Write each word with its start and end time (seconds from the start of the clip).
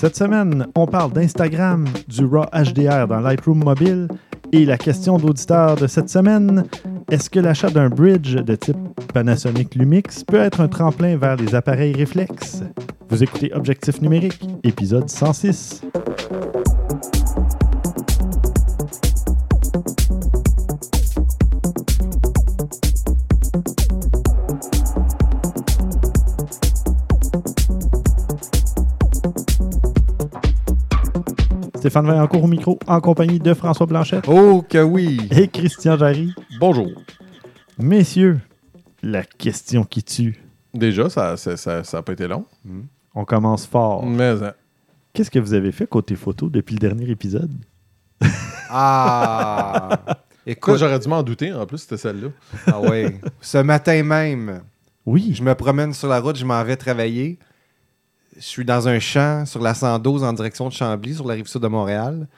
Cette 0.00 0.14
semaine, 0.14 0.68
on 0.76 0.86
parle 0.86 1.12
d'Instagram, 1.12 1.84
du 2.06 2.24
RAW 2.24 2.46
HDR 2.52 3.08
dans 3.08 3.18
Lightroom 3.18 3.64
Mobile 3.64 4.06
et 4.52 4.64
la 4.64 4.78
question 4.78 5.18
d'auditeur 5.18 5.74
de 5.74 5.88
cette 5.88 6.08
semaine, 6.08 6.62
est-ce 7.10 7.28
que 7.28 7.40
l'achat 7.40 7.68
d'un 7.68 7.88
bridge 7.88 8.36
de 8.36 8.54
type 8.54 8.76
Panasonic 9.12 9.74
Lumix 9.74 10.22
peut 10.22 10.38
être 10.38 10.60
un 10.60 10.68
tremplin 10.68 11.16
vers 11.16 11.34
les 11.34 11.52
appareils 11.56 11.94
réflexes? 11.94 12.62
Vous 13.08 13.24
écoutez 13.24 13.52
Objectif 13.52 14.00
numérique, 14.00 14.40
épisode 14.62 15.10
106. 15.10 15.82
Stéphane 31.98 32.14
Vaillancourt 32.14 32.44
au 32.44 32.46
micro, 32.46 32.78
en 32.86 33.00
compagnie 33.00 33.40
de 33.40 33.54
François 33.54 33.86
Blanchette 33.86 34.24
Oh 34.28 34.64
que 34.68 34.80
oui! 34.80 35.20
et 35.32 35.48
Christian 35.48 35.98
Jarry. 35.98 36.32
Bonjour. 36.60 36.92
Messieurs, 37.76 38.38
la 39.02 39.24
question 39.24 39.82
qui 39.82 40.04
tue. 40.04 40.40
Déjà, 40.72 41.10
ça 41.10 41.30
n'a 41.30 41.36
ça, 41.36 41.56
ça, 41.56 41.82
ça 41.82 41.98
a 41.98 42.02
pas 42.02 42.12
été 42.12 42.28
long. 42.28 42.44
On 43.16 43.24
commence 43.24 43.66
fort. 43.66 44.06
Mais 44.06 44.28
hein, 44.44 44.52
Qu'est-ce 45.12 45.28
que 45.32 45.40
vous 45.40 45.54
avez 45.54 45.72
fait 45.72 45.88
côté 45.88 46.14
photo 46.14 46.48
depuis 46.48 46.74
le 46.76 46.78
dernier 46.78 47.10
épisode? 47.10 47.50
Ah! 48.70 49.98
Écoute, 50.46 50.76
j'aurais 50.76 50.98
dû 51.00 51.08
m'en 51.08 51.22
douter. 51.24 51.52
En 51.52 51.66
plus, 51.66 51.78
c'était 51.78 51.96
celle-là. 51.96 52.28
ah 52.68 52.80
ouais. 52.80 53.18
Ce 53.40 53.58
matin 53.58 54.04
même, 54.04 54.60
Oui. 55.04 55.32
je 55.34 55.42
me 55.42 55.54
promène 55.56 55.92
sur 55.94 56.06
la 56.08 56.20
route, 56.20 56.36
je 56.36 56.44
m'en 56.44 56.62
vais 56.62 56.76
travailler. 56.76 57.38
Je 58.38 58.44
suis 58.44 58.64
dans 58.64 58.86
un 58.86 59.00
champ 59.00 59.44
sur 59.46 59.60
la 59.60 59.74
112 59.74 60.22
en 60.22 60.32
direction 60.32 60.68
de 60.68 60.72
Chambly, 60.72 61.14
sur 61.14 61.26
la 61.26 61.34
rive 61.34 61.48
sud 61.48 61.60
de 61.60 61.66
Montréal. 61.66 62.28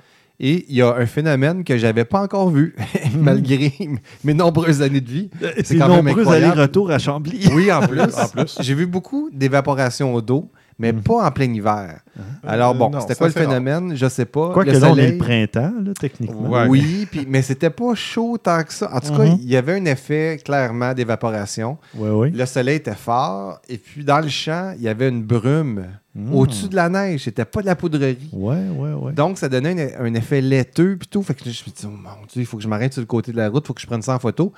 Et 0.42 0.64
il 0.70 0.76
y 0.76 0.80
a 0.80 0.94
un 0.94 1.04
phénomène 1.04 1.62
que 1.62 1.76
j'avais 1.76 2.06
pas 2.06 2.22
encore 2.22 2.48
vu, 2.48 2.74
malgré 3.14 3.70
mes 4.24 4.32
nombreuses 4.32 4.80
années 4.80 5.02
de 5.02 5.10
vie. 5.10 5.30
C'est 5.62 5.76
quand 5.76 5.88
même 5.88 6.06
nombreux 6.06 6.22
incroyable. 6.22 6.52
allers-retours 6.52 6.90
à 6.90 6.98
Chambly. 6.98 7.46
Oui, 7.52 7.70
en 7.70 7.80
plus. 7.86 8.00
En 8.00 8.28
plus. 8.28 8.56
J'ai 8.60 8.74
vu 8.74 8.86
beaucoup 8.86 9.28
d'évaporation 9.30 10.18
d'eau, 10.20 10.50
mais 10.80 10.92
Mhm. 10.92 11.02
pas 11.02 11.26
en 11.26 11.30
plein 11.30 11.52
hiver. 11.52 12.00
Alors 12.42 12.74
bon, 12.74 12.90
Euh, 12.94 13.00
c'était 13.00 13.14
quoi 13.14 13.26
le 13.28 13.32
c'est 13.34 13.40
rare. 13.44 13.48
phénomène? 13.50 13.94
Je 13.94 14.08
sais 14.08 14.24
pas. 14.24 14.52
Quoique 14.54 14.70
le 14.70 14.78
là, 14.78 14.86
on 14.88 14.96
est 14.96 14.96
soleil... 14.96 15.12
le 15.12 15.18
printemps, 15.18 15.72
là, 15.84 15.92
techniquement. 15.98 16.48
Ouais. 16.50 16.66
Oui, 16.68 17.06
puis, 17.10 17.26
mais 17.28 17.42
c'était 17.42 17.68
pas 17.70 17.94
chaud 17.94 18.38
tant 18.42 18.62
que 18.62 18.72
ça. 18.72 18.90
En 18.92 19.00
tout 19.00 19.14
cas, 19.14 19.24
Mhm. 19.26 19.38
il 19.42 19.48
y 19.50 19.56
avait 19.56 19.74
un 19.78 19.84
effet 19.84 20.40
clairement 20.42 20.94
d'évaporation. 20.94 21.76
Oui, 21.94 22.08
oui. 22.10 22.30
Le 22.30 22.46
soleil 22.46 22.76
était 22.76 22.94
fort, 22.94 23.60
et 23.68 23.76
puis 23.76 24.04
dans 24.04 24.20
le 24.20 24.28
champ, 24.28 24.72
il 24.76 24.82
y 24.82 24.88
avait 24.88 25.08
une 25.10 25.22
brume 25.22 25.84
Mm. 26.14 26.34
au-dessus 26.34 26.68
de 26.68 26.74
la 26.76 26.88
neige. 26.88 27.24
C'était 27.24 27.44
pas 27.44 27.60
de 27.60 27.66
la 27.66 27.76
poudrerie. 27.76 28.30
Ouais, 28.32 28.56
ouais, 28.76 28.92
ouais. 28.94 29.12
Donc, 29.12 29.36
ça 29.38 29.48
donnait 29.50 29.94
un, 29.96 30.06
un 30.06 30.14
effet 30.14 30.40
laiteux, 30.40 30.96
puis 30.98 31.06
tout. 31.08 31.22
Fait 31.22 31.34
que 31.34 31.44
je 31.44 31.48
me 31.50 31.52
suis 31.54 31.70
dit, 31.70 31.82
oh 31.84 31.88
mon 31.90 32.26
Dieu, 32.32 32.42
il 32.42 32.46
faut 32.46 32.56
que 32.56 32.62
je 32.62 32.68
m'arrête 32.68 32.92
sur 32.94 33.02
le 33.02 33.06
côté 33.06 33.32
de 33.32 33.36
la 33.36 33.48
route, 33.50 33.62
il 33.64 33.66
faut 33.68 33.74
que 33.74 33.80
je 33.82 33.86
prenne 33.86 34.02
ça 34.02 34.14
en 34.14 34.18
photo. 34.18 34.52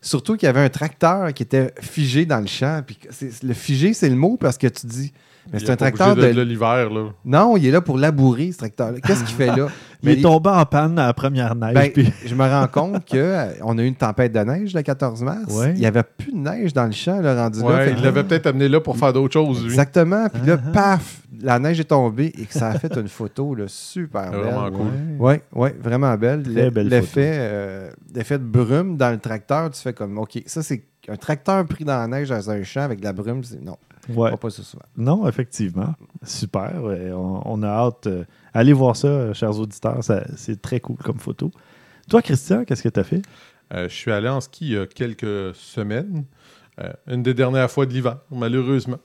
Surtout 0.00 0.36
qu'il 0.36 0.46
y 0.46 0.50
avait 0.50 0.60
un 0.60 0.68
tracteur 0.68 1.32
qui 1.34 1.42
était 1.42 1.72
figé 1.80 2.24
dans 2.26 2.38
le 2.40 2.46
champ. 2.46 2.82
Puis 2.86 2.98
le 3.42 3.52
figé, 3.54 3.94
c'est 3.94 4.08
le 4.08 4.14
mot 4.16 4.36
parce 4.38 4.56
que 4.58 4.66
tu 4.68 4.86
dis, 4.86 5.12
mais 5.52 5.58
Il 5.58 5.60
c'est 5.60 5.66
est 5.66 5.70
un 5.70 5.76
pas 5.76 5.90
tracteur 5.90 6.16
de. 6.16 6.32
de 6.32 6.42
l'hiver, 6.42 6.90
là. 6.90 7.10
Non, 7.24 7.56
il 7.56 7.66
est 7.66 7.70
là 7.70 7.80
pour 7.80 7.98
labourer, 7.98 8.52
ce 8.52 8.58
tracteur-là. 8.58 8.98
Qu'est-ce 9.00 9.24
qu'il 9.24 9.34
fait 9.36 9.46
là? 9.46 9.68
il 10.02 10.06
Mais 10.06 10.12
est 10.14 10.22
tombé 10.22 10.50
en 10.50 10.64
panne 10.66 10.98
à 10.98 11.06
la 11.06 11.12
première 11.14 11.54
neige. 11.54 11.74
Ben, 11.74 11.90
puis- 11.92 12.12
je 12.24 12.34
me 12.34 12.44
rends 12.44 12.66
compte 12.68 13.08
qu'on 13.08 13.78
a 13.78 13.82
eu 13.82 13.86
une 13.86 13.94
tempête 13.94 14.32
de 14.32 14.38
neige 14.40 14.74
le 14.74 14.82
14 14.82 15.22
mars. 15.22 15.52
Ouais. 15.54 15.72
Il 15.74 15.80
n'y 15.80 15.86
avait 15.86 16.02
plus 16.02 16.32
de 16.32 16.38
neige 16.38 16.72
dans 16.72 16.84
le 16.86 16.92
champ, 16.92 17.20
là, 17.20 17.34
rendu 17.44 17.60
là. 17.60 17.66
Ouais, 17.66 17.84
Fait 17.86 17.94
il 17.96 18.02
l'avait 18.02 18.24
peut-être 18.24 18.46
amené 18.46 18.68
là 18.68 18.80
pour 18.80 18.96
faire 18.96 19.12
d'autres 19.12 19.32
choses, 19.32 19.60
lui. 19.62 19.70
Exactement. 19.70 20.28
Puis 20.28 20.42
là, 20.46 20.56
Ah, 20.58 20.64
ah. 20.68 20.72
paf, 20.72 21.22
la 21.40 21.58
neige 21.58 21.80
est 21.80 21.84
tombée 21.84 22.32
et 22.38 22.44
que 22.44 22.52
ça 22.52 22.68
a 22.68 22.78
fait 22.78 22.94
une 22.96 23.08
photo 23.08 23.54
là, 23.54 23.64
super 23.68 24.30
belle. 24.30 24.40
Vraiment 24.40 24.70
cool. 24.70 24.86
Oui, 25.18 25.34
ouais, 25.54 25.74
vraiment 25.82 26.14
belle. 26.16 26.42
Très 26.42 26.64
Le- 26.64 26.70
belle 26.70 26.88
L'effet 26.88 27.30
euh, 27.34 27.90
l'effet 28.14 28.38
de 28.38 28.44
brume 28.44 28.96
dans 28.96 29.10
le 29.10 29.18
tracteur, 29.18 29.70
tu 29.70 29.80
fais 29.80 29.92
comme, 29.92 30.18
OK, 30.18 30.42
ça, 30.46 30.62
c'est 30.62 30.82
un 31.08 31.16
tracteur 31.16 31.64
pris 31.66 31.84
dans 31.84 31.96
la 31.98 32.06
neige 32.06 32.28
dans 32.28 32.50
un 32.50 32.62
champ 32.62 32.82
avec 32.82 33.00
de 33.00 33.04
la 33.04 33.12
brume. 33.12 33.42
c'est- 33.44 33.60
Non, 33.60 33.76
Ouais. 34.08 34.30
on 34.32 34.36
pas 34.36 34.50
ça 34.50 34.62
souvent. 34.62 34.84
Non, 34.96 35.28
effectivement. 35.28 35.94
Super. 36.22 36.82
ouais. 36.82 37.10
On, 37.12 37.42
on 37.44 37.62
a 37.62 37.68
hâte. 37.68 38.06
euh, 38.06 38.24
allez 38.54 38.72
voir 38.72 38.96
ça, 38.96 39.08
euh, 39.08 39.34
chers 39.34 39.58
auditeurs. 39.58 40.00
C'est 40.36 40.60
très 40.62 40.80
cool 40.80 40.96
comme 40.96 41.18
photo. 41.18 41.50
Toi, 42.08 42.22
Christian, 42.22 42.64
qu'est-ce 42.64 42.82
que 42.82 42.88
tu 42.88 43.00
as 43.00 43.04
fait? 43.04 43.22
Euh, 43.74 43.88
je 43.88 43.94
suis 43.94 44.10
allé 44.10 44.28
en 44.28 44.40
ski 44.40 44.66
il 44.68 44.72
y 44.72 44.78
a 44.78 44.86
quelques 44.86 45.54
semaines. 45.54 46.24
Euh, 46.80 46.90
une 47.06 47.22
des 47.22 47.34
dernières 47.34 47.70
fois 47.70 47.84
de 47.86 47.92
l'hiver, 47.92 48.18
malheureusement. 48.30 48.98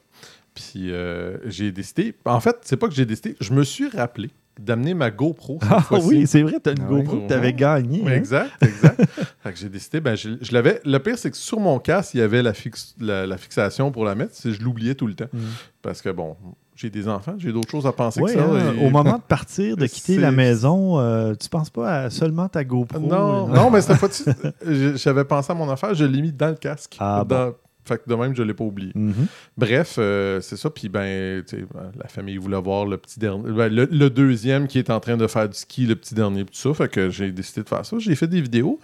Puis 0.54 0.92
euh, 0.92 1.38
j'ai 1.46 1.72
décidé. 1.72 2.16
En 2.26 2.40
fait, 2.40 2.58
c'est 2.62 2.78
pas 2.78 2.88
que 2.88 2.94
j'ai 2.94 3.06
décidé. 3.06 3.36
Je 3.42 3.52
me 3.54 3.64
suis 3.64 3.90
rappelé 3.90 4.30
d'amener 4.60 4.94
ma 4.94 5.10
GoPro 5.12 5.58
cette 5.62 5.72
Ah 5.72 5.82
fois-ci. 5.82 6.08
oui, 6.08 6.28
c'est 6.28 6.42
vrai, 6.44 6.60
tu 6.64 6.70
as 6.70 6.74
une 6.74 6.82
Ah 6.82 6.88
oui. 6.92 7.04
GoPro 7.04 7.18
que 7.22 7.28
tu 7.28 7.34
avais 7.34 7.54
gagnée. 7.54 8.02
Oui, 8.06 8.12
hein? 8.12 8.16
Exact, 8.16 8.52
exact. 8.62 9.02
fait 9.44 9.52
que 9.54 9.58
j'ai 9.60 9.70
décidé, 9.70 10.00
ben, 10.02 10.16
je, 10.16 10.30
je 10.42 10.52
l'avais. 10.54 10.80
Le 10.86 10.98
pire, 11.00 11.18
c'est 11.18 11.32
que 11.32 11.38
sur 11.38 11.60
mon 11.60 11.80
casque, 11.80 12.14
il 12.14 12.20
y 12.20 12.22
avait 12.24 12.42
la, 12.44 12.54
fixe- 12.54 12.96
la, 13.00 13.26
la 13.26 13.38
fixation 13.38 13.92
pour 13.92 14.06
la 14.06 14.16
mettre. 14.16 14.34
c'est- 14.36 14.52
Je 14.52 14.62
l'oubliais 14.62 14.96
tout 14.96 15.08
le 15.08 15.16
temps. 15.16 15.26
Mm. 15.34 15.40
Parce 15.82 16.02
que 16.02 16.10
bon, 16.10 16.36
j'ai 16.76 16.90
des 16.90 17.08
enfants, 17.08 17.36
j'ai 17.38 17.52
d'autres 17.52 17.70
choses 17.70 17.86
à 17.88 17.92
penser 17.92 18.22
Ouais, 18.22 18.34
que 18.34 18.40
ça. 18.40 18.46
hein, 18.46 18.74
et- 18.80 18.86
Au 18.86 18.90
moment 18.90 19.18
de 19.18 19.24
partir, 19.24 19.76
de 19.76 19.86
quitter 19.88 20.16
C'est- 20.16 20.22
la 20.22 20.32
maison, 20.32 21.00
euh, 21.00 21.34
tu 21.34 21.50
penses 21.50 21.70
pas 21.70 22.04
à 22.04 22.10
seulement 22.10 22.48
ta 22.48 22.64
GoPro? 22.64 23.00
Non, 23.00 23.50
euh, 23.50 23.54
non, 23.56 23.70
mais 23.72 23.82
cette 23.82 23.98
fois-ci, 23.98 24.24
j'avais 24.96 25.26
pensé 25.26 25.52
à 25.52 25.56
mon 25.56 25.70
affaire, 25.70 25.94
je 25.94 26.06
l'ai 26.06 26.22
mis 26.22 26.32
dans 26.32 26.50
le 26.50 26.56
casque. 26.56 26.96
Ah, 27.00 27.24
Dans- 27.28 27.54
Fait 27.86 27.98
que 27.98 28.10
de 28.10 28.16
même, 28.16 28.36
je 28.36 28.42
ne 28.42 28.48
l'ai 28.48 28.54
pas 28.54 28.64
oublié. 28.64 28.92
Mhm. 28.96 29.28
Bref, 29.58 29.96
euh, 29.98 30.40
c'est 30.42 30.58
ça. 30.58 30.70
Puis, 30.70 30.90
ben, 30.90 31.44
ben, 31.52 31.92
la 31.98 32.08
famille 32.08 32.38
voulait 32.38 32.62
voir 32.62 32.86
le 32.86 32.98
petit 32.98 33.20
dernier. 33.20 33.52
ben, 33.52 33.68
le, 33.68 33.88
le 33.92 34.10
deuxième 34.10 34.68
qui 34.68 34.80
est 34.80 34.90
en 34.90 35.00
train 35.00 35.18
de 35.18 35.28
faire 35.28 35.50
du 35.50 35.58
ski, 35.58 35.86
le 35.86 35.96
petit 35.96 36.16
dernier, 36.16 36.46
tout 36.46 36.54
ça. 36.54 36.74
Fait 36.74 36.90
que 36.90 37.10
j'ai 37.10 37.32
décidé 37.32 37.64
de 37.64 37.70
faire 37.70 37.86
ça. 37.86 37.98
J'ai 38.00 38.16
fait 38.16 38.28
des 38.28 38.42
vidéos. 38.42 38.80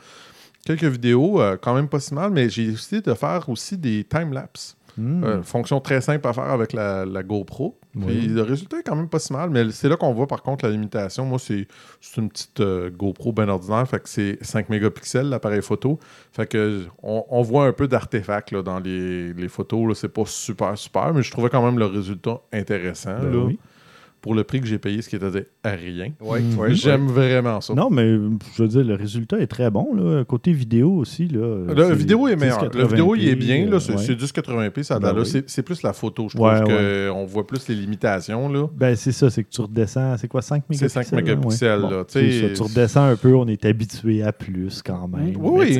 Quelques 0.65 0.83
vidéos, 0.83 1.41
euh, 1.41 1.57
quand 1.59 1.73
même 1.73 1.87
pas 1.87 1.99
si 1.99 2.13
mal, 2.13 2.31
mais 2.31 2.49
j'ai 2.49 2.67
décidé 2.67 3.01
de 3.01 3.13
faire 3.13 3.47
aussi 3.49 3.77
des 3.77 4.03
time-lapse. 4.03 4.75
Mm. 4.99 5.23
Euh, 5.23 5.43
fonction 5.43 5.79
très 5.79 6.01
simple 6.01 6.27
à 6.27 6.33
faire 6.33 6.49
avec 6.49 6.73
la, 6.73 7.05
la 7.05 7.23
GoPro. 7.23 7.77
Puis 7.93 8.03
Oui. 8.05 8.27
le 8.27 8.41
résultat 8.43 8.79
est 8.79 8.83
quand 8.83 8.95
même 8.95 9.07
pas 9.09 9.17
si 9.19 9.31
mal, 9.33 9.49
mais 9.49 9.71
c'est 9.71 9.89
là 9.89 9.95
qu'on 9.95 10.13
voit 10.13 10.27
par 10.27 10.43
contre 10.43 10.65
la 10.65 10.71
limitation. 10.71 11.25
Moi, 11.25 11.39
c'est 11.39 11.67
une 12.17 12.29
petite 12.29 12.59
euh, 12.59 12.89
GoPro 12.91 13.31
bien 13.31 13.47
ordinaire, 13.49 13.87
fait 13.87 13.99
que 13.99 14.09
c'est 14.09 14.37
5 14.41 14.69
mégapixels 14.69 15.29
l'appareil 15.29 15.61
photo. 15.61 15.97
Fait 16.31 16.45
que 16.45 16.83
on, 17.01 17.23
on 17.29 17.41
voit 17.41 17.65
un 17.65 17.73
peu 17.73 17.87
d'artefacts 17.87 18.53
dans 18.53 18.79
les, 18.79 19.33
les 19.33 19.47
photos. 19.47 19.97
C'est 19.97 20.09
pas 20.13 20.25
super, 20.25 20.77
super, 20.77 21.13
mais 21.13 21.23
je 21.23 21.31
trouvais 21.31 21.49
quand 21.49 21.63
même 21.63 21.79
le 21.79 21.85
résultat 21.85 22.41
intéressant. 22.53 23.17
Ben 23.21 23.31
là. 23.31 23.43
oui. 23.45 23.59
Pour 24.21 24.35
le 24.35 24.43
prix 24.43 24.59
que 24.59 24.67
j'ai 24.67 24.79
payé, 24.79 25.01
ce 25.01 25.07
qui 25.07 25.15
était 25.15 25.47
à 25.63 25.69
rien. 25.71 26.11
Oui, 26.19 26.41
Mhm. 26.41 26.59
oui. 26.59 26.75
J'aime 26.75 27.07
vraiment 27.07 27.61
ça. 27.61 27.73
Non, 27.73 27.89
mais 27.89 28.03
je 28.55 28.61
veux 28.63 28.67
dire, 28.67 28.83
le 28.83 28.95
résultat 28.95 29.39
est 29.39 29.47
très 29.47 29.71
bon. 29.71 29.93
Là. 29.95 30.25
Côté 30.25 30.51
vidéo 30.51 30.91
aussi. 30.91 31.27
Là, 31.29 31.73
La 31.73 31.87
c'est 31.87 31.95
vidéo 31.95 32.27
est 32.27 32.35
meilleure. 32.35 32.69
La 32.75 32.85
vidéo, 32.85 33.15
il 33.15 33.29
est 33.29 33.35
1080p, 33.35 33.39
bien. 33.39 33.65
là. 33.69 33.75
euh, 33.75 33.79
C'est 33.79 33.91
ouais. 33.93 33.97
c'est 34.05 34.15
1080p, 34.15 34.83
ça 34.83 34.99
Ben 34.99 35.13
oui. 35.17 35.25
C'est- 35.25 35.49
C'est 35.49 35.63
plus 35.63 35.81
la 35.83 35.93
photo, 35.93 36.27
je 36.29 36.35
trouve, 36.35 36.47
Ouais, 36.49 37.07
qu'on 37.09 37.25
voit 37.25 37.47
plus 37.47 37.67
les 37.69 37.75
limitations. 37.75 38.49
Là. 38.49 38.67
Ben, 38.75 38.93
c'est 38.95 39.13
ça, 39.13 39.29
c'est 39.29 39.43
que 39.45 39.49
tu 39.49 39.61
redescends, 39.61 40.17
c'est 40.17 40.27
quoi, 40.27 40.41
5 40.41 40.63
C'est 40.69 40.75
mégapixels? 40.83 41.05
5 41.05 41.15
mégapixels? 41.15 41.79
Ouais. 41.83 41.89
là, 41.89 41.97
Bon, 41.99 42.03
tu 42.03 42.19
sais, 42.19 42.31
c'est 42.31 42.47
ça, 42.49 42.53
tu 42.55 42.61
redescends 42.63 43.05
un 43.05 43.15
peu, 43.15 43.33
on 43.35 43.47
est 43.47 43.63
habitué 43.63 44.21
à 44.23 44.33
plus 44.33 44.81
quand 44.81 45.07
même. 45.07 45.33
Oui, 45.37 45.73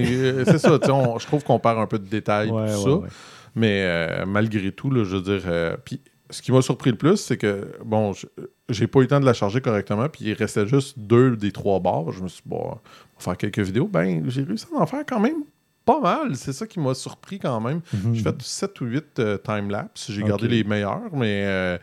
c'est 0.46 0.58
ça. 0.60 0.80
on- 0.94 1.20
je 1.20 1.26
trouve 1.28 1.44
qu'on 1.44 1.60
perd 1.60 1.78
un 1.78 1.88
peu 1.88 2.00
de 2.00 2.08
détails, 2.08 2.50
Ouais, 2.52 2.68
tout 2.68 2.78
ouais, 2.78 2.84
ça. 2.84 2.96
ouais. 3.00 3.08
Mais 3.56 3.82
euh, 3.84 4.26
malgré 4.26 4.72
tout, 4.72 4.90
là, 4.92 5.04
je 5.04 5.18
veux 5.18 5.22
dire. 5.24 5.42
euh, 5.48 5.76
puis 5.84 6.00
ce 6.30 6.42
qui 6.42 6.52
m'a 6.52 6.62
surpris 6.62 6.92
le 6.92 6.98
plus, 6.98 7.18
c'est 7.18 7.38
que, 7.38 7.72
bon, 7.84 8.14
je- 8.14 8.28
j'ai 8.70 8.88
pas 8.88 9.00
eu 9.00 9.04
le 9.04 9.08
temps 9.08 9.20
de 9.20 9.26
la 9.26 9.34
charger 9.34 9.62
correctement, 9.62 10.08
puis 10.10 10.26
il 10.26 10.34
restait 10.34 10.68
juste 10.68 10.98
deux 11.00 11.36
des 11.36 11.52
trois 11.52 11.80
barres. 11.80 12.12
Je 12.12 12.22
me 12.22 12.28
suis 12.28 12.42
dit, 12.44 12.50
bon, 12.50 12.62
on 12.66 12.70
va 12.74 12.80
faire 13.20 13.38
quelques 13.38 13.60
vidéos. 13.60 13.88
Ben, 13.88 14.30
j'ai 14.30 14.44
réussi 14.44 14.66
à 14.76 14.82
en 14.82 14.86
faire 14.86 15.04
quand 15.08 15.20
même 15.20 15.44
pas 15.86 16.00
mal. 16.00 16.36
C'est 16.36 16.54
ça 16.54 16.68
qui 16.68 16.80
m'a 16.80 16.94
surpris 16.94 17.40
quand 17.40 17.60
même. 17.62 17.82
Mhm. 17.94 18.14
J'ai 18.16 18.24
fait 18.24 18.42
7 18.42 18.80
ou 18.82 18.86
8 18.86 19.22
time-lapse. 19.44 20.12
J'ai 20.12 20.22
gardé 20.28 20.48
les 20.48 20.64
meilleurs, 20.64 21.14
mais 21.14 21.44
euh, 21.46 21.78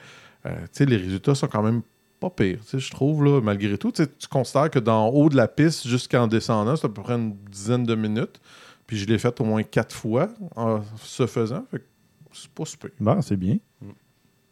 euh, 0.46 0.50
tu 0.62 0.68
sais, 0.72 0.86
les 0.86 0.96
résultats 0.96 1.34
sont 1.34 1.48
quand 1.48 1.62
même 1.62 1.82
pas 2.20 2.30
pires, 2.30 2.60
tu 2.62 2.66
sais, 2.70 2.78
je 2.78 2.90
trouve, 2.90 3.24
là, 3.24 3.40
malgré 3.42 3.76
tout. 3.76 3.92
Tu 3.92 4.06
considères 4.30 4.70
que 4.70 4.78
d'en 4.78 5.08
haut 5.08 5.28
de 5.28 5.36
la 5.36 5.48
piste 5.48 5.86
jusqu'en 5.86 6.26
descendant, 6.28 6.74
c'est 6.76 6.86
à 6.86 6.88
peu 6.88 7.02
près 7.02 7.14
une 7.14 7.36
dizaine 7.50 7.84
de 7.84 7.94
minutes. 7.94 8.40
Puis 8.86 8.96
je 8.96 9.06
l'ai 9.06 9.18
fait 9.18 9.38
au 9.40 9.44
moins 9.44 9.62
quatre 9.64 9.94
fois 9.94 10.28
en 10.54 10.80
se 11.02 11.26
faisant. 11.26 11.66
Fait 11.70 11.80
que 11.80 11.84
c'est 12.32 12.48
pas 12.50 12.64
super. 12.64 12.90
Bon, 13.00 13.20
c'est 13.20 13.36
bien. 13.36 13.58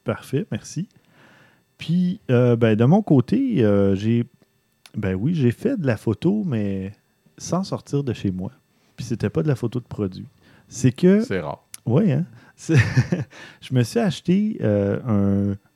Parfait, 0.05 0.47
merci. 0.53 0.89
Puis, 1.79 2.21
euh, 2.31 2.57
ben, 2.57 2.77
de 2.77 2.85
mon 2.85 3.03
côté, 3.03 3.65
euh, 3.65 3.95
j'ai. 3.95 4.25
Ben 4.97 5.15
oui, 5.15 5.35
j'ai 5.35 5.51
fait 5.51 5.77
de 5.81 5.87
la 5.87 5.97
photo, 5.97 6.45
mais 6.47 6.93
sans 7.37 7.65
sortir 7.65 8.05
de 8.05 8.13
chez 8.13 8.31
moi. 8.31 8.53
Puis, 8.97 9.07
c'était 9.07 9.31
pas 9.31 9.43
de 9.43 9.49
la 9.49 9.57
photo 9.57 9.81
de 9.81 9.87
produit. 9.87 10.27
C'est 10.69 10.93
que. 10.93 11.21
C'est 11.21 11.41
rare. 11.41 11.65
Oui, 11.87 12.13
hein? 12.13 12.25
Je 12.59 13.75
me 13.75 13.83
suis 13.83 13.99
acheté 13.99 14.59
euh, 14.61 15.01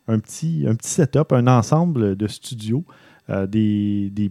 un, 0.09 0.13
un 0.13 0.19
petit, 0.21 0.65
un 0.69 0.75
petit 0.75 0.91
setup, 0.91 1.33
un 1.33 1.47
ensemble 1.47 2.15
de 2.15 2.27
studio, 2.29 2.85
euh, 3.31 3.47
des, 3.47 4.11
des 4.11 4.31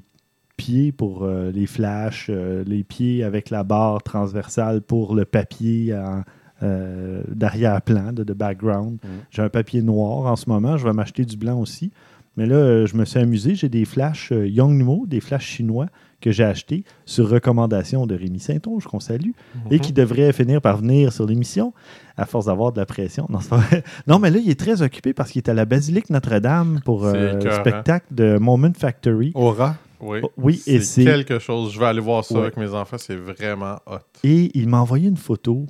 pieds 0.55 0.91
pour 0.91 1.27
les 1.27 1.67
flashs, 1.67 2.29
les 2.29 2.83
pieds 2.83 3.23
avec 3.23 3.51
la 3.51 3.63
barre 3.63 4.01
transversale 4.01 4.81
pour 4.81 5.13
le 5.13 5.23
papier 5.25 5.95
en, 5.95 6.23
euh, 6.63 7.21
d'arrière-plan, 7.27 8.13
de, 8.13 8.23
de 8.23 8.33
background. 8.33 8.97
Mhm. 9.03 9.09
J'ai 9.31 9.41
un 9.41 9.49
papier 9.49 9.81
noir 9.81 10.31
en 10.31 10.35
ce 10.35 10.49
moment, 10.49 10.77
je 10.77 10.85
vais 10.85 10.93
m'acheter 10.93 11.25
du 11.25 11.37
blanc 11.37 11.59
aussi. 11.59 11.91
Mais 12.35 12.45
là, 12.45 12.55
euh, 12.55 12.85
je 12.85 12.95
me 12.95 13.03
suis 13.05 13.19
amusé. 13.19 13.55
J'ai 13.55 13.67
des 13.69 13.83
flashs 13.85 14.31
euh, 14.31 14.47
Yongnuo, 14.47 15.05
des 15.07 15.19
flashs 15.21 15.45
chinois 15.47 15.87
que 16.21 16.31
j'ai 16.31 16.43
achetés 16.43 16.83
sur 17.05 17.29
recommandation 17.29 18.05
de 18.07 18.15
Rémi 18.15 18.39
Saint-Onge, 18.39 18.85
qu'on 18.85 18.99
salue, 18.99 19.31
et 19.69 19.79
qui 19.79 19.93
devrait 19.93 20.33
finir 20.33 20.61
par 20.61 20.77
venir 20.77 21.13
sur 21.13 21.25
l'émission 21.27 21.73
à 22.15 22.25
force 22.25 22.45
d'avoir 22.47 22.71
de 22.73 22.79
la 22.79 22.85
pression. 22.87 23.27
Non, 24.07 24.17
mais 24.19 24.29
là, 24.31 24.39
il 24.43 24.49
est 24.49 24.59
très 24.59 24.81
occupé 24.81 25.13
parce 25.13 25.31
qu'il 25.31 25.39
est 25.39 25.49
à 25.49 25.53
la 25.53 25.65
Basilique 25.65 26.09
Notre-Dame 26.09 26.79
pour 26.85 27.05
euh, 27.05 27.33
le 27.39 27.51
spectacle 27.51 28.05
de 28.11 28.37
Moment 28.39 28.71
Factory. 28.75 29.31
Aura. 29.35 29.75
Oui, 29.99 30.19
Oh, 30.21 30.31
oui, 30.37 30.55
c'est 30.63 30.79
c'est- 30.81 31.03
quelque 31.05 31.39
chose. 31.39 31.73
Je 31.73 31.79
vais 31.79 31.85
aller 31.87 31.99
voir 32.01 32.23
ça 32.23 32.35
Ouais. 32.35 32.41
avec 32.41 32.57
mes 32.57 32.69
enfants. 32.73 32.97
C'est 32.99 33.15
vraiment 33.15 33.77
hot. 33.87 33.97
Et 34.23 34.51
il 34.57 34.67
m'a 34.69 34.79
envoyé 34.79 35.07
une 35.09 35.17
photo 35.17 35.65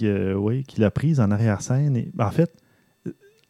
oui, 0.00 0.64
qu'il 0.64 0.84
a 0.84 0.90
prise 0.90 1.20
en 1.20 1.30
arrière-scène. 1.30 2.04
En 2.18 2.30
fait, 2.30 2.50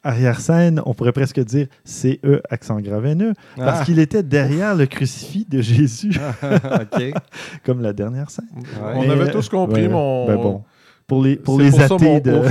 arrière-scène, 0.02 0.82
on 0.85 0.93
pourrait 0.94 1.12
presque 1.12 1.41
dire 1.41 1.67
CE 1.85 2.41
accent 2.50 2.79
grave 2.81 3.06
N-E, 3.06 3.32
parce 3.56 3.81
Ah. 3.81 3.85
qu'il 3.85 3.99
était 3.99 4.23
derrière 4.23 4.75
le 4.75 4.87
crucifix 4.87 5.46
de 5.49 5.61
Jésus, 5.62 6.12
comme 7.64 7.81
la 7.81 7.93
dernière 7.93 8.31
scène. 8.31 8.44
On 8.82 9.02
Mais, 9.02 9.11
avait 9.11 9.31
tous 9.31 9.49
compris 9.49 9.82
ouais, 9.82 9.88
mon. 9.88 10.26
ben 10.26 10.37
bon. 10.37 10.62
Pour 11.06 11.23
les, 11.23 11.37
pour 11.37 11.61
les 11.61 11.70
pour 11.70 11.81
athées 11.82 12.20
de... 12.23 12.43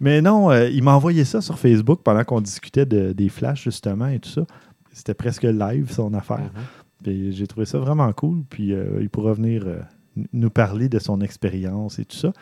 Mais 0.00 0.22
non, 0.22 0.50
euh, 0.52 0.68
il 0.68 0.82
m'a 0.84 0.94
envoyé 0.94 1.24
ça 1.24 1.40
sur 1.40 1.58
Facebook 1.58 2.00
pendant 2.04 2.22
qu'on 2.24 2.40
discutait 2.40 2.86
de- 2.86 3.12
des 3.12 3.28
flashs, 3.28 3.64
justement, 3.64 4.06
et 4.06 4.20
tout 4.20 4.28
ça. 4.28 4.42
C'était 4.92 5.14
presque 5.14 5.42
live, 5.42 5.90
son 5.90 6.14
affaire. 6.14 6.50
Mhm. 7.04 7.32
J'ai 7.32 7.46
trouvé 7.46 7.66
ça 7.66 7.78
vraiment 7.78 8.10
cool. 8.12 8.42
Puis 8.48 8.72
euh, 8.72 8.98
il 9.00 9.10
pourra 9.10 9.32
venir 9.32 9.64
euh, 9.66 9.78
nous 10.32 10.50
parler 10.50 10.88
de 10.88 10.98
son 10.98 11.20
expérience 11.20 11.98
et 11.98 12.04
tout 12.04 12.16
ça. 12.16 12.32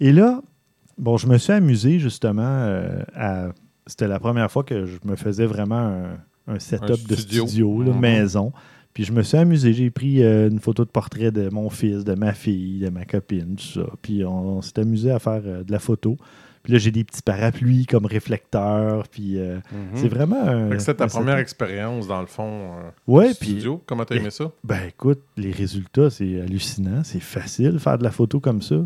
Et 0.00 0.12
là, 0.12 0.42
bon, 0.98 1.16
je 1.16 1.26
me 1.26 1.38
suis 1.38 1.52
amusé 1.52 1.98
justement 1.98 2.42
à. 2.42 2.82
à- 3.14 3.52
C'était 3.86 4.06
la 4.08 4.20
première 4.20 4.48
fois 4.50 4.62
que 4.62 4.86
je 4.86 4.98
me 5.04 5.16
faisais 5.16 5.44
vraiment 5.46 5.76
un, 5.76 6.18
un 6.54 6.58
setup 6.60 7.08
de 7.08 7.16
studio. 7.16 7.46
studio, 7.46 7.82
là, 7.82 7.92
Mhm. 7.92 7.98
maison. 8.00 8.52
Puis 8.94 9.04
je 9.04 9.12
me 9.12 9.22
suis 9.22 9.36
amusé. 9.38 9.72
J'ai 9.72 9.90
pris 9.90 10.22
euh, 10.22 10.48
une 10.50 10.60
photo 10.60 10.84
de 10.84 10.90
portrait 10.90 11.32
de 11.32 11.48
mon 11.50 11.68
fils, 11.70 12.04
de 12.04 12.14
ma 12.14 12.32
fille, 12.32 12.78
de 12.80 12.90
ma 12.90 13.04
copine, 13.04 13.56
tout 13.56 13.64
ça. 13.80 13.86
Puis 14.02 14.24
on, 14.24 14.60
s'est 14.62 14.78
amusé 14.78 15.10
à 15.10 15.18
faire 15.18 15.42
euh, 15.44 15.64
de 15.64 15.72
la 15.72 15.78
photo. 15.80 16.16
Puis 16.62 16.72
là, 16.72 16.78
j'ai 16.78 16.90
des 16.92 17.02
petits 17.04 17.22
parapluies 17.22 17.86
comme 17.86 18.06
réflecteurs. 18.06 19.08
Puis 19.08 19.38
euh, 19.38 19.56
Mhm. 19.72 19.90
c'est 19.94 20.08
vraiment. 20.08 20.42
un- 20.42 20.70
Fait 20.70 20.76
que 20.76 20.82
c'est 20.82 20.94
ta 20.94 21.04
un 21.04 21.08
première 21.08 21.38
expérience, 21.38 22.06
dans 22.06 22.20
le 22.20 22.26
fond. 22.26 22.72
euh, 22.78 22.90
Ouais, 23.06 23.32
puis 23.34 23.50
studio. 23.50 23.82
Comment 23.86 24.04
t'as 24.04 24.16
aimé 24.16 24.30
ça? 24.30 24.50
ben 24.64 24.78
écoute, 24.88 25.20
les 25.36 25.50
résultats, 25.52 26.10
c'est 26.10 26.40
hallucinant. 26.40 27.02
C'est 27.04 27.20
facile 27.20 27.78
faire 27.78 27.98
de 27.98 28.04
la 28.04 28.10
photo 28.10 28.38
comme 28.40 28.62
ça. 28.62 28.76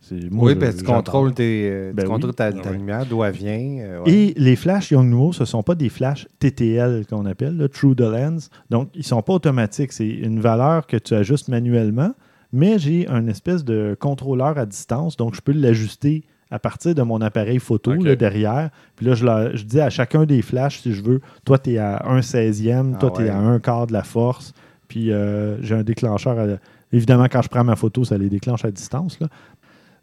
C'est- 0.00 0.30
moi, 0.30 0.48
Oui, 0.48 0.52
je- 0.52 0.58
ben, 0.58 0.76
tu 0.76 0.84
contrôles, 0.84 1.32
tes, 1.32 1.70
euh, 1.70 1.88
tu 1.88 1.94
Ben 1.96 2.02
oui. 2.02 2.08
contrôles 2.10 2.34
ta, 2.34 2.44
Ah 2.48 2.52
ta 2.52 2.72
lumière, 2.72 3.06
d'où 3.06 3.24
elle 3.24 3.32
vient. 3.34 3.78
euh, 3.80 4.02
ouais. 4.02 4.12
Et 4.12 4.34
les 4.36 4.54
flashs 4.54 4.90
Yongnuo, 4.90 5.32
ce 5.32 5.44
ne 5.44 5.46
sont 5.46 5.62
pas 5.62 5.74
des 5.74 5.88
flashs 5.88 6.28
TTL 6.40 7.06
qu'on 7.06 7.24
appelle, 7.24 7.56
là, 7.56 7.68
True 7.68 7.96
the 7.96 8.00
Lens. 8.02 8.50
Donc, 8.68 8.90
ils 8.94 8.98
ne 8.98 9.02
sont 9.04 9.22
pas 9.22 9.32
automatiques. 9.32 9.92
C'est 9.92 10.06
une 10.06 10.40
valeur 10.40 10.86
que 10.86 10.98
tu 10.98 11.14
ajustes 11.14 11.48
manuellement, 11.48 12.12
mais 12.52 12.78
j'ai 12.78 13.08
un 13.08 13.26
espèce 13.28 13.64
de 13.64 13.96
contrôleur 13.98 14.58
à 14.58 14.66
distance. 14.66 15.16
Donc, 15.16 15.34
je 15.36 15.40
peux 15.40 15.52
l'ajuster 15.52 16.22
à 16.50 16.58
partir 16.58 16.94
de 16.94 17.02
mon 17.02 17.20
appareil 17.20 17.58
photo 17.58 17.90
là, 18.04 18.16
derrière. 18.16 18.70
Puis 18.96 19.06
là, 19.06 19.14
je, 19.14 19.24
la- 19.24 19.54
je 19.56 19.64
dis 19.64 19.80
à 19.80 19.90
chacun 19.90 20.24
des 20.24 20.42
flashs, 20.42 20.80
si 20.80 20.92
je 20.92 21.02
veux, 21.02 21.20
toi, 21.44 21.58
tu 21.58 21.72
es 21.74 21.78
à 21.78 22.02
1 22.06 22.20
16e, 22.20 22.92
Ah 22.94 22.98
toi, 22.98 23.10
tu 23.10 23.22
es 23.22 23.28
à 23.30 23.38
un 23.38 23.58
quart 23.58 23.86
de 23.86 23.92
la 23.92 24.02
force. 24.02 24.52
Puis 24.88 25.10
euh, 25.12 25.60
j'ai 25.62 25.74
un 25.74 25.82
déclencheur. 25.82 26.38
à- 26.38 26.46
Évidemment, 26.92 27.24
quand 27.24 27.42
je 27.42 27.48
prends 27.48 27.64
ma 27.64 27.74
photo, 27.74 28.04
ça 28.04 28.16
les 28.16 28.28
déclenche 28.28 28.64
à 28.64 28.70
distance. 28.70 29.18
là. 29.18 29.26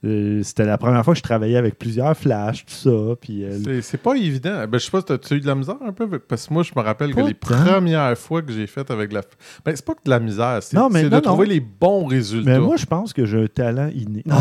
Euh, 0.04 0.42
C'était 0.44 0.66
la 0.66 0.80
première 0.80 1.04
fois 1.06 1.14
que 1.14 1.20
je 1.20 1.24
travaillais 1.24 1.58
avec 1.58 1.78
plusieurs 1.78 2.18
flashs, 2.18 2.66
tout 2.66 2.74
ça. 2.74 3.16
Puis 3.22 3.44
euh, 3.46 3.82
C'est- 3.84 3.98
pas 3.98 4.16
évident. 4.16 4.66
Ben, 4.68 4.80
je 4.80 4.86
sais 4.86 4.92
pas, 4.92 5.02
t'as-tu 5.04 5.36
eu 5.36 5.40
de 5.42 5.46
la 5.48 5.54
misère 5.54 5.76
un 5.86 5.92
peu? 5.94 6.08
Parce 6.18 6.48
que 6.48 6.54
moi, 6.56 6.64
je 6.64 6.72
me 6.76 6.82
rappelle 6.82 7.14
que 7.14 7.22
les 7.22 7.36
premières 7.36 8.18
fois 8.18 8.42
que 8.42 8.52
j'ai 8.52 8.66
fait 8.66 8.90
avec 8.90 9.14
la. 9.14 9.22
Ben, 9.64 9.76
c'est 9.76 9.86
pas 9.86 9.94
que 9.94 10.04
de 10.04 10.10
la 10.10 10.20
misère, 10.20 10.58
c'est 10.62 10.76
Non, 10.76 10.90
mais 10.90 11.04
c'est 11.04 11.10
non, 11.10 11.18
de 11.18 11.22
trouver 11.22 11.46
les 11.46 11.60
bons 11.60 12.06
résultats. 12.06 12.50
Mais 12.52 12.60
moi, 12.60 12.78
je 12.78 12.86
pense 12.88 13.14
que 13.14 13.26
j'ai 13.26 13.44
un 13.44 13.48
talent 13.48 13.90
inné. 13.94 14.24
Ah. 14.30 14.40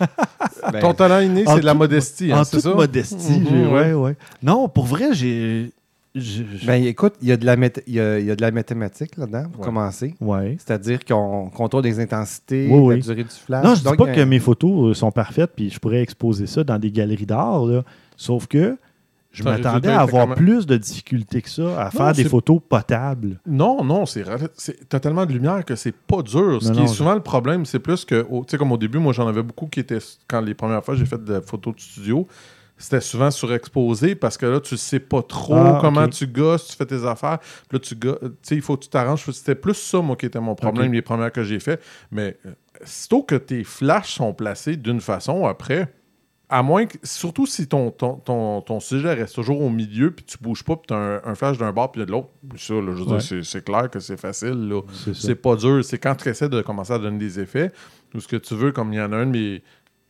Ben, 0.72 0.80
Ton 0.80 0.94
talent 0.94 1.18
inné, 1.20 1.44
En 1.46 1.54
c'est 1.54 1.60
de 1.60 1.66
la 1.66 1.74
modestie, 1.74 2.32
en 2.32 2.38
hein, 2.38 2.44
c'est 2.44 2.52
toute 2.58 2.60
ça? 2.60 2.74
modestie, 2.74 3.40
Mhm, 3.40 3.72
ouais, 3.72 3.92
ouais. 3.94 4.16
Non, 4.42 4.68
pour 4.68 4.86
vrai, 4.86 5.08
j'ai. 5.12 5.72
Ben, 6.66 6.84
écoute, 6.84 7.14
il 7.22 7.28
y, 7.28 7.32
a 7.32 7.36
de 7.36 7.46
la 7.46 7.56
mét- 7.56 7.82
il 7.86 7.94
y 7.94 8.00
a, 8.00 8.18
il 8.18 8.26
y 8.26 8.30
a 8.30 8.36
de 8.36 8.42
la 8.42 8.50
mathématique 8.50 9.16
là-dedans, 9.16 9.44
pour 9.50 9.60
Ouais. 9.60 9.66
commencer. 9.66 10.14
ouais. 10.20 10.56
C'est-à-dire 10.58 11.04
qu'on 11.04 11.48
contrôle 11.50 11.82
des 11.82 11.98
intensités, 12.00 12.68
Oui, 12.70 12.78
oui. 12.80 12.94
la 12.96 13.00
durée 13.02 13.24
du 13.24 13.30
flash. 13.30 13.64
Non, 13.64 13.70
je 13.74 13.78
dis 13.80 13.84
Donc, 13.84 13.96
pas 13.96 14.12
y 14.12 14.16
que 14.16 14.20
mes 14.20 14.38
photos 14.38 14.90
euh, 14.90 14.94
sont 14.94 15.10
parfaites, 15.10 15.52
puis 15.56 15.70
je 15.70 15.78
pourrais 15.78 16.02
exposer 16.02 16.46
ça 16.46 16.64
dans 16.64 16.78
des 16.78 16.90
galeries 16.90 17.26
d'art, 17.26 17.64
là. 17.64 17.82
Sauf 18.16 18.46
que 18.46 18.76
je 19.30 19.42
m'attendais 19.42 19.88
à 19.88 20.02
avoir 20.02 20.34
plus 20.34 20.66
de 20.66 20.76
difficultés 20.76 21.40
que 21.40 21.48
ça 21.48 21.82
à 21.86 21.90
faire 21.90 22.12
des 22.12 22.24
photos 22.24 22.60
potables. 22.68 23.40
Non, 23.46 23.82
non, 23.82 24.04
c'est 24.04 24.24
tellement 25.00 25.24
de 25.24 25.32
lumière 25.32 25.64
que 25.64 25.74
c'est 25.74 25.94
pas 25.96 26.20
dur. 26.20 26.62
Ce 26.62 26.68
Non, 26.68 26.72
qui 26.74 26.78
non, 26.80 26.84
est 26.84 26.88
je- 26.88 26.92
souvent 26.92 27.14
le 27.14 27.22
problème, 27.22 27.64
c'est 27.64 27.78
plus 27.78 28.04
que, 28.04 28.20
tu 28.22 28.28
sais, 28.48 28.58
comme 28.58 28.72
au 28.72 28.76
début, 28.76 28.98
moi 28.98 29.14
j'en 29.14 29.26
avais 29.26 29.42
beaucoup 29.42 29.66
qui 29.68 29.80
étaient, 29.80 30.00
quand 30.28 30.42
les 30.42 30.52
premières 30.52 30.84
fois 30.84 30.94
j'ai 30.94 31.06
fait 31.06 31.24
de 31.24 31.32
la 31.32 31.40
photo 31.40 31.72
de 31.72 31.80
studio, 31.80 32.28
c'était 32.82 33.00
souvent 33.00 33.30
surexposé 33.30 34.14
parce 34.14 34.36
que 34.36 34.46
là, 34.46 34.60
tu 34.60 34.76
sais 34.76 34.98
pas 35.00 35.22
trop 35.22 35.54
Ah, 35.54 35.78
comment 35.80 36.08
tu 36.08 36.26
gosses, 36.26 36.66
tu 36.68 36.76
fais 36.76 36.86
tes 36.86 37.06
affaires. 37.06 37.38
Là, 37.70 37.78
tu 37.78 37.96
sais, 38.42 38.54
il 38.56 38.60
faut 38.62 38.76
que 38.76 38.82
tu 38.84 38.88
t'arranges. 38.88 39.24
C'était 39.30 39.54
plus 39.54 39.74
ça, 39.74 40.00
moi, 40.00 40.16
qui 40.16 40.26
était 40.26 40.40
mon 40.40 40.54
problème, 40.54 40.92
les 40.92 41.02
premières 41.02 41.30
que 41.32 41.44
j'ai 41.44 41.60
fait. 41.60 41.80
Mais 42.10 42.36
euh, 42.44 42.50
sitôt 42.84 43.22
que 43.22 43.36
tes 43.36 43.62
flashs 43.64 44.14
sont 44.14 44.34
placés 44.34 44.76
d'une 44.76 45.00
façon, 45.00 45.46
après, 45.46 45.94
à 46.48 46.62
moins 46.62 46.84
que, 46.86 46.98
surtout 47.02 47.46
si 47.46 47.66
ton, 47.66 47.90
ton, 47.90 48.14
ton, 48.16 48.60
ton 48.60 48.78
sujet 48.80 49.14
reste 49.14 49.34
toujours 49.36 49.62
au 49.62 49.70
milieu, 49.70 50.10
puis 50.10 50.24
tu 50.24 50.36
bouges 50.38 50.64
pas, 50.64 50.76
puis 50.76 50.86
tu 50.88 50.92
as 50.94 50.98
un, 50.98 51.20
un 51.24 51.34
flash 51.34 51.56
d'un 51.56 51.72
bord, 51.72 51.92
puis 51.92 52.04
de 52.04 52.10
l'autre, 52.10 52.28
ça, 52.58 52.74
là, 52.74 52.80
je 52.86 52.90
veux 52.90 53.04
dire, 53.06 53.12
Ouais. 53.14 53.20
c'est- 53.20 53.42
c'est 53.42 53.64
clair 53.64 53.88
que 53.90 54.00
c'est 54.00 54.18
facile. 54.20 54.70
C'est 55.14 55.34
pas 55.36 55.56
dur. 55.56 55.82
C'est 55.84 55.98
quand 55.98 56.14
tu 56.14 56.28
essaies 56.28 56.48
de 56.50 56.60
commencer 56.60 56.92
à 56.92 56.98
donner 56.98 57.18
des 57.18 57.40
effets, 57.40 57.70
ou 58.14 58.20
ce 58.20 58.28
que 58.28 58.36
tu 58.36 58.54
veux, 58.54 58.72
comme 58.72 58.92
il 58.92 58.96
y 58.96 59.00
en 59.00 59.12
a 59.12 59.16
un 59.16 59.26
de 59.26 59.30
mes. 59.30 59.62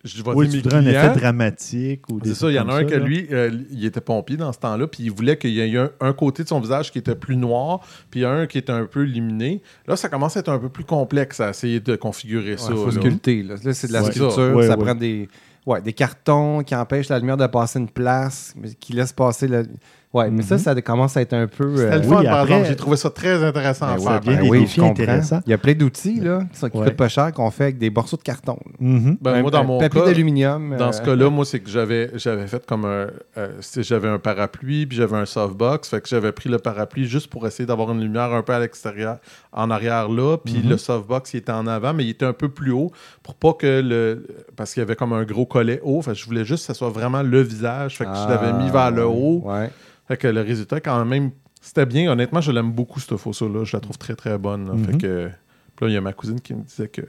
Je 0.05 0.21
vais 0.23 0.31
Oui, 0.33 0.49
dire 0.49 0.63
tu 0.63 0.69
mes 0.69 0.75
voudrais 0.81 1.01
un 1.01 1.07
effet 1.09 1.21
dramatique 1.21 2.09
ou 2.11 2.19
des 2.21 2.31
c'est 2.31 2.35
ça, 2.35 2.49
il 2.51 2.55
y 2.55 2.59
en 2.59 2.69
a 2.69 2.75
un 2.75 2.85
que 2.85 2.95
lui, 2.97 3.29
euh, 3.31 3.51
il 3.71 3.85
était 3.85 4.01
pompier 4.01 4.37
dans 4.37 4.53
ce 4.53 4.59
temps-là, 4.59 4.87
puis 4.89 5.05
il 5.05 5.13
voulait 5.13 5.39
qu'il 5.39 5.51
y 5.51 5.61
ait 5.61 5.77
un, 5.79 5.91
un 6.01 6.13
côté 6.13 6.43
de 6.43 6.49
son 6.49 6.59
visage 6.61 6.91
qui 6.91 6.99
était 6.99 7.15
plus 7.15 7.37
noir, 7.37 7.81
puis 8.11 8.25
un 8.25 8.47
qui 8.47 8.59
était 8.59 8.73
un 8.73 8.85
peu 8.87 9.07
illuminé. 9.07 9.63
Là, 9.87 9.95
ça 9.97 10.09
commence 10.09 10.37
à 10.37 10.41
être 10.41 10.49
un 10.49 10.59
peu 10.59 10.69
plus 10.69 10.85
complexe 10.85 11.39
à 11.39 11.51
essayer 11.51 11.79
de 11.79 11.95
configurer 11.95 12.53
Ouais, 12.53 12.57
ça. 12.59 12.75
faut 12.75 12.87
là. 12.87 12.93
sculpter. 12.93 13.43
Là, 13.45 13.55
Là, 13.63 13.73
c'est 13.75 13.87
de 13.87 13.93
la 13.93 14.03
Ouais. 14.03 14.11
sculpture. 14.11 14.57
Ouais, 14.57 14.67
ça 14.67 14.77
ouais. 14.77 14.85
prend 14.85 14.95
des, 14.97 15.29
ouais, 15.67 15.81
des 15.81 15.93
cartons 15.93 16.65
qui 16.65 16.75
empêchent 16.75 17.09
la 17.09 17.21
lumière 17.21 17.37
de 17.37 17.47
passer 17.47 17.79
une 17.79 17.89
place, 17.89 18.55
mais 18.61 18.71
qui 18.75 18.94
laissent 18.94 19.13
passer 19.13 19.47
le. 19.47 19.67
Ouais, 20.15 20.31
mais 20.31 20.43
ça, 20.43 20.57
Mhm. 20.57 20.61
ça 20.61 20.83
commence 20.83 21.17
à 21.17 21.23
être 21.23 21.33
un 21.33 21.47
peu. 21.47 21.75
C'était 21.75 21.89
euh, 21.91 21.97
le 21.97 22.03
fun, 22.03 22.19
oui, 22.19 22.25
par 22.27 22.35
après- 22.41 22.53
exemple. 22.53 22.69
J'ai 22.69 22.77
trouvé 22.77 22.97
ça 22.99 23.09
très 23.09 23.43
intéressant 23.43 23.87
ben 23.87 23.93
à 23.93 23.97
oui, 23.97 24.05
faire. 24.05 24.21
bien 24.21 24.41
oui, 24.51 24.61
défis 24.61 24.85
intéressants. 24.85 25.41
Il 25.47 25.51
y 25.51 25.53
a 25.55 25.59
plein 25.59 25.73
d'outils 25.73 26.21
là, 26.21 26.41
qui, 26.53 26.59
sont- 26.59 26.69
qui 26.69 26.77
Ouais. 26.77 26.85
coûtent 26.85 26.97
pas 26.99 27.09
cher, 27.09 27.33
qu'on 27.33 27.51
fait 27.51 27.63
avec 27.65 27.79
des 27.79 27.89
morceaux 27.89 28.19
de 28.19 28.23
carton. 28.23 28.59
Mhm. 28.79 29.17
Ben, 29.23 29.35
un, 29.37 29.41
moi, 29.41 29.51
dans 29.51 29.61
un 29.61 29.65
mon 29.65 29.79
papier 29.81 30.03
d'aluminium. 30.03 30.77
Dans 30.77 30.89
euh, 30.89 30.93
ce 30.93 31.01
cas-là, 31.01 31.31
moi, 31.31 31.47
c'est 31.47 31.61
que 31.61 31.71
j'avais, 31.71 32.11
j'avais 32.17 32.47
fait 32.47 32.65
comme 32.67 32.85
un. 32.85 33.07
euh, 33.39 33.49
j'avais 33.79 34.09
un 34.09 34.19
parapluie, 34.19 34.85
puis 34.85 34.99
j'avais 34.99 35.17
un 35.17 35.25
softbox. 35.25 35.89
Fait 35.89 36.03
que 36.03 36.09
j'avais 36.09 36.33
pris 36.33 36.51
le 36.51 36.59
parapluie 36.59 37.07
juste 37.07 37.29
pour 37.29 37.47
essayer 37.47 37.65
d'avoir 37.65 37.91
une 37.93 38.03
lumière 38.03 38.33
un 38.35 38.43
peu 38.43 38.53
à 38.53 38.59
l'extérieur, 38.61 39.17
en 39.53 39.71
arrière 39.71 40.11
là. 40.11 40.37
Puis 40.37 40.61
Mhm. 40.63 40.69
le 40.69 40.77
softbox, 40.77 41.33
il 41.33 41.39
était 41.39 41.53
en 41.53 41.67
avant, 41.67 41.95
mais 41.95 42.05
il 42.05 42.11
était 42.11 42.27
un 42.27 42.35
peu 42.35 42.51
plus 42.51 42.73
haut 42.73 42.91
pour 43.23 43.35
pas 43.35 43.55
que 43.55 43.81
le. 43.81 44.27
Parce 44.57 44.75
qu'il 44.75 44.83
y 44.83 44.85
avait 44.85 44.97
comme 44.97 45.15
un 45.15 45.25
gros 45.25 45.47
collet 45.47 45.81
haut. 45.83 46.03
Fait 46.03 46.11
que 46.13 46.19
je 46.19 46.27
voulais 46.27 46.45
juste 46.45 46.67
que 46.67 46.75
ce 46.75 46.79
soit 46.79 46.91
vraiment 46.91 47.23
le 47.23 47.41
visage. 47.41 47.97
Fait 47.97 48.05
que 48.05 48.11
je 48.15 48.29
l'avais 48.29 48.53
mis 48.53 48.71
vers 48.71 48.91
le 48.91 49.03
Ah, 49.03 49.09
haut. 49.09 49.43
Ouais. 49.47 49.71
Fait 50.09 50.17
que 50.17 50.29
le 50.29 50.41
résultat, 50.41 50.81
quand 50.81 51.05
même, 51.05 51.31
c'était 51.61 51.87
bien. 51.87 52.11
Honnêtement, 52.11 52.41
je 52.41 52.51
l'aime 52.53 52.73
beaucoup, 52.73 53.01
cette 53.01 53.17
photo-là. 53.17 53.65
Je 53.65 53.77
la 53.77 53.81
trouve 53.81 53.99
très, 53.99 54.15
très 54.15 54.37
bonne. 54.39 54.67
là. 54.67 54.75
Fait 54.87 54.93
Mhm. 54.93 54.99
que. 55.01 55.31
Puis 55.75 55.87
là, 55.87 55.91
il 55.91 55.94
y 55.94 55.97
a 55.97 56.01
ma 56.03 56.13
cousine 56.13 56.39
qui 56.41 56.55
me 56.55 56.63
disait 56.63 56.89
qu'elle 56.89 57.06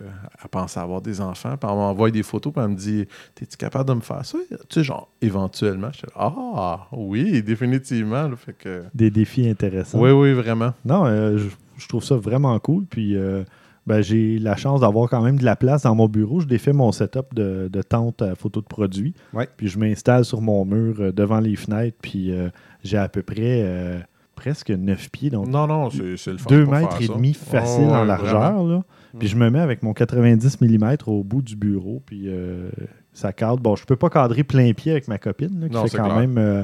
pensait 0.50 0.80
avoir 0.80 1.02
des 1.02 1.20
enfants. 1.20 1.58
Puis 1.58 1.70
elle 1.70 1.76
m'envoie 1.76 2.12
des 2.12 2.24
photos. 2.24 2.54
Puis 2.54 2.62
elle 2.64 2.70
me 2.70 2.76
dit 2.76 3.06
T'es-tu 3.36 3.58
capable 3.58 3.90
de 3.90 3.96
me 3.96 4.02
faire 4.02 4.24
ça? 4.26 4.38
Tu 4.50 4.56
sais, 4.70 4.84
genre, 4.84 5.10
éventuellement. 5.22 5.90
Je 5.92 6.06
Ah, 6.16 6.88
oui, 6.94 7.44
définitivement. 7.44 8.28
là. 8.30 8.36
Fait 8.38 8.54
que. 8.54 8.84
Des 8.94 9.10
défis 9.12 9.50
intéressants. 9.50 10.00
Oui, 10.00 10.12
oui, 10.12 10.32
vraiment. 10.34 10.74
Non, 10.86 11.06
euh, 11.06 11.38
je, 11.38 11.48
je 11.78 11.88
trouve 11.90 12.04
ça 12.04 12.16
vraiment 12.16 12.58
cool. 12.60 12.86
Puis 12.86 13.18
euh, 13.18 13.44
ben, 13.86 14.02
j'ai 14.02 14.40
la 14.40 14.56
chance 14.56 14.82
d'avoir 14.82 15.10
quand 15.10 15.22
même 15.22 15.38
de 15.38 15.44
la 15.46 15.56
place 15.56 15.84
dans 15.84 15.96
mon 15.96 16.08
bureau. 16.08 16.40
Je 16.40 16.48
défais 16.48 16.74
mon 16.74 16.92
setup 16.92 17.34
de, 17.34 17.70
de 17.72 17.82
tente 17.82 18.22
à 18.22 18.36
photo 18.36 18.62
de 18.62 18.66
produits. 18.66 19.14
Ouais. 19.34 19.48
Puis 19.58 19.68
je 19.68 19.78
m'installe 19.80 20.24
sur 20.26 20.42
mon 20.42 20.64
mur 20.66 20.96
euh, 21.00 21.12
devant 21.12 21.40
les 21.40 21.56
fenêtres. 21.56 21.98
Puis 22.02 22.32
euh, 22.32 22.50
j'ai 22.84 22.98
à 22.98 23.10
peu 23.10 23.22
près 23.24 23.62
euh, 23.64 24.00
presque 24.36 24.70
9 24.70 25.10
pieds. 25.12 25.30
Donc 25.30 25.48
Non, 25.48 25.68
non, 25.68 25.90
c'est 25.90 26.32
le 26.32 26.38
fun. 26.38 26.48
2 26.50 26.64
pour 26.64 26.74
mètres 26.74 27.02
et 27.02 27.08
demi 27.08 27.34
facile 27.34 27.86
Oh, 27.88 27.92
ouais, 27.92 27.98
en 27.98 28.04
largeur. 28.06 28.64
Là. 28.64 28.84
Puis 29.20 29.28
je 29.28 29.36
me 29.36 29.50
mets 29.50 29.60
avec 29.60 29.84
mon 29.84 29.94
90 29.94 30.62
mm 30.62 30.96
au 31.08 31.24
bout 31.24 31.42
du 31.42 31.56
bureau. 31.56 32.02
Puis 32.06 32.24
euh, 32.28 32.70
ça 33.14 33.34
cadre. 33.34 33.60
Bon, 33.60 33.76
je 33.76 33.86
peux 33.86 33.96
pas 33.98 34.10
cadrer 34.10 34.44
plein 34.44 34.72
pied 34.74 34.92
avec 34.94 35.08
ma 35.08 35.18
copine, 35.18 35.60
là, 35.60 35.68
qui 35.68 35.76
Non, 35.76 35.86
fait 35.88 35.98
quand 35.98 36.06
clair. 36.06 36.18
même 36.18 36.38
euh, 36.38 36.64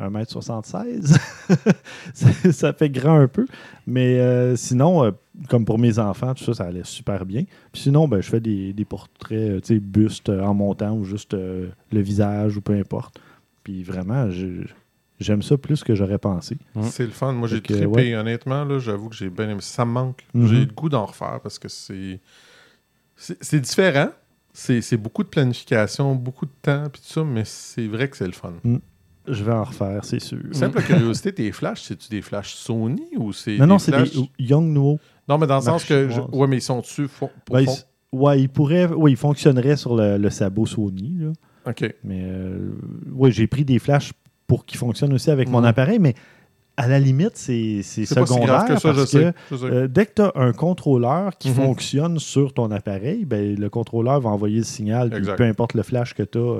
1m76. 0.00 1.16
ça, 2.14 2.52
ça 2.52 2.72
fait 2.72 2.90
grand 2.90 3.16
un 3.18 3.28
peu. 3.28 3.46
Mais 3.86 4.18
euh, 4.18 4.56
sinon, 4.56 5.04
euh, 5.04 5.10
comme 5.48 5.64
pour 5.64 5.78
mes 5.78 5.98
enfants, 5.98 6.34
tout 6.34 6.44
ça, 6.44 6.54
ça 6.54 6.64
allait 6.64 6.84
super 6.84 7.26
bien. 7.26 7.44
Puis 7.72 7.82
sinon, 7.82 8.06
ben, 8.08 8.20
je 8.20 8.28
fais 8.28 8.40
des, 8.40 8.72
des 8.72 8.84
portraits, 8.84 9.32
euh, 9.38 9.60
tu 9.60 9.74
sais, 9.74 9.80
bustes 9.80 10.28
euh, 10.28 10.42
en 10.42 10.54
montant 10.54 10.92
ou 10.92 11.04
juste 11.04 11.34
euh, 11.34 11.68
le 11.92 12.00
visage 12.00 12.56
ou 12.56 12.60
peu 12.60 12.74
importe. 12.74 13.20
Puis 13.64 13.82
vraiment, 13.82 14.28
j'aime 15.20 15.42
ça 15.42 15.56
plus 15.56 15.82
que 15.82 15.94
j'aurais 15.94 16.18
pensé. 16.18 16.56
Mm. 16.74 16.82
C'est 16.84 17.04
le 17.06 17.10
fun. 17.12 17.32
Moi, 17.32 17.48
j'ai 17.48 17.60
trippé. 17.60 18.14
Honnêtement, 18.16 18.64
là, 18.64 18.78
j'avoue 18.78 19.08
que 19.08 19.16
j'ai 19.16 19.30
bien 19.30 19.48
aimé. 19.48 19.60
Ça 19.60 19.84
me 19.84 19.90
manque. 19.92 20.24
Mhm. 20.34 20.46
J'ai 20.46 20.60
le 20.60 20.72
goût 20.72 20.88
d'en 20.88 21.06
refaire 21.06 21.40
parce 21.42 21.58
que 21.58 21.68
c'est. 21.68 22.20
C'est 23.16 23.42
c'est 23.42 23.60
différent. 23.60 24.10
C'est 24.52 24.80
c'est 24.82 24.96
beaucoup 24.96 25.22
de 25.24 25.28
planification, 25.28 26.14
beaucoup 26.14 26.46
de 26.46 26.52
temps, 26.62 26.84
puis 26.92 27.00
tout 27.00 27.08
ça, 27.12 27.24
mais 27.24 27.42
c'est 27.44 27.86
vrai 27.88 28.08
que 28.08 28.16
c'est 28.16 28.26
le 28.26 28.32
fun. 28.32 28.52
Je 29.26 29.42
vais 29.42 29.52
en 29.52 29.64
refaire, 29.64 30.04
c'est 30.04 30.20
sûr. 30.20 30.38
Simple 30.52 30.82
curiosité, 30.82 31.32
tes 31.32 31.50
flashs, 31.50 31.82
c'est-tu 31.84 32.08
des 32.10 32.20
flashs 32.22 32.54
Sony 32.54 33.02
ou 33.16 33.32
c'est. 33.32 33.56
Non, 33.56 33.66
non, 33.66 33.76
des 33.76 33.82
c'est 33.82 33.92
flashs- 33.92 34.12
des 34.14 34.28
Young 34.38 34.66
Nuo. 34.66 34.98
Non, 35.28 35.38
mais 35.38 35.46
dans 35.46 35.56
le 35.56 35.62
sens 35.62 35.84
que. 35.84 36.08
je- 36.08 36.20
Ouais, 36.36 36.46
mais 36.46 36.58
ils 36.58 36.62
sont 36.62 36.80
dessus. 36.80 37.08
pour 37.08 37.30
Ben, 37.50 37.60
ils- 37.60 37.68
ouais. 38.12 38.48
Oui, 38.96 39.12
il 39.12 39.16
fonctionnerait 39.16 39.76
sur 39.76 39.96
le, 39.96 40.18
le 40.18 40.30
sabot 40.30 40.66
Sony. 40.66 41.16
Là. 41.20 41.32
Ok. 41.66 41.94
Mais 42.04 42.22
euh, 42.24 42.70
oui, 43.12 43.32
j'ai 43.32 43.46
pris 43.46 43.64
des 43.64 43.78
flashs 43.78 44.12
pour 44.46 44.66
qu'ils 44.66 44.78
fonctionnent 44.78 45.12
aussi 45.14 45.30
avec 45.30 45.48
mon 45.48 45.64
appareil, 45.64 45.98
mais 45.98 46.14
à 46.76 46.88
la 46.88 46.98
limite, 46.98 47.36
c'est 47.36 47.82
secondaire 47.82 48.64
que 48.66 48.76
ça, 48.78 48.92
parce 48.92 49.10
que 49.12 49.32
euh, 49.64 49.88
dès 49.88 50.06
que 50.06 50.12
tu 50.16 50.22
as 50.22 50.32
un 50.34 50.52
contrôleur 50.52 51.38
qui 51.38 51.48
Mhm. 51.48 51.54
fonctionne 51.54 52.18
sur 52.18 52.52
ton 52.52 52.70
appareil, 52.70 53.24
ben, 53.24 53.54
le 53.58 53.70
contrôleur 53.70 54.20
va 54.20 54.30
envoyer 54.30 54.58
le 54.58 54.64
signal, 54.64 55.08
puis 55.10 55.22
peu 55.36 55.44
importe 55.44 55.74
le 55.74 55.82
flash 55.82 56.14
que 56.14 56.22
tu 56.24 56.38
as, 56.38 56.56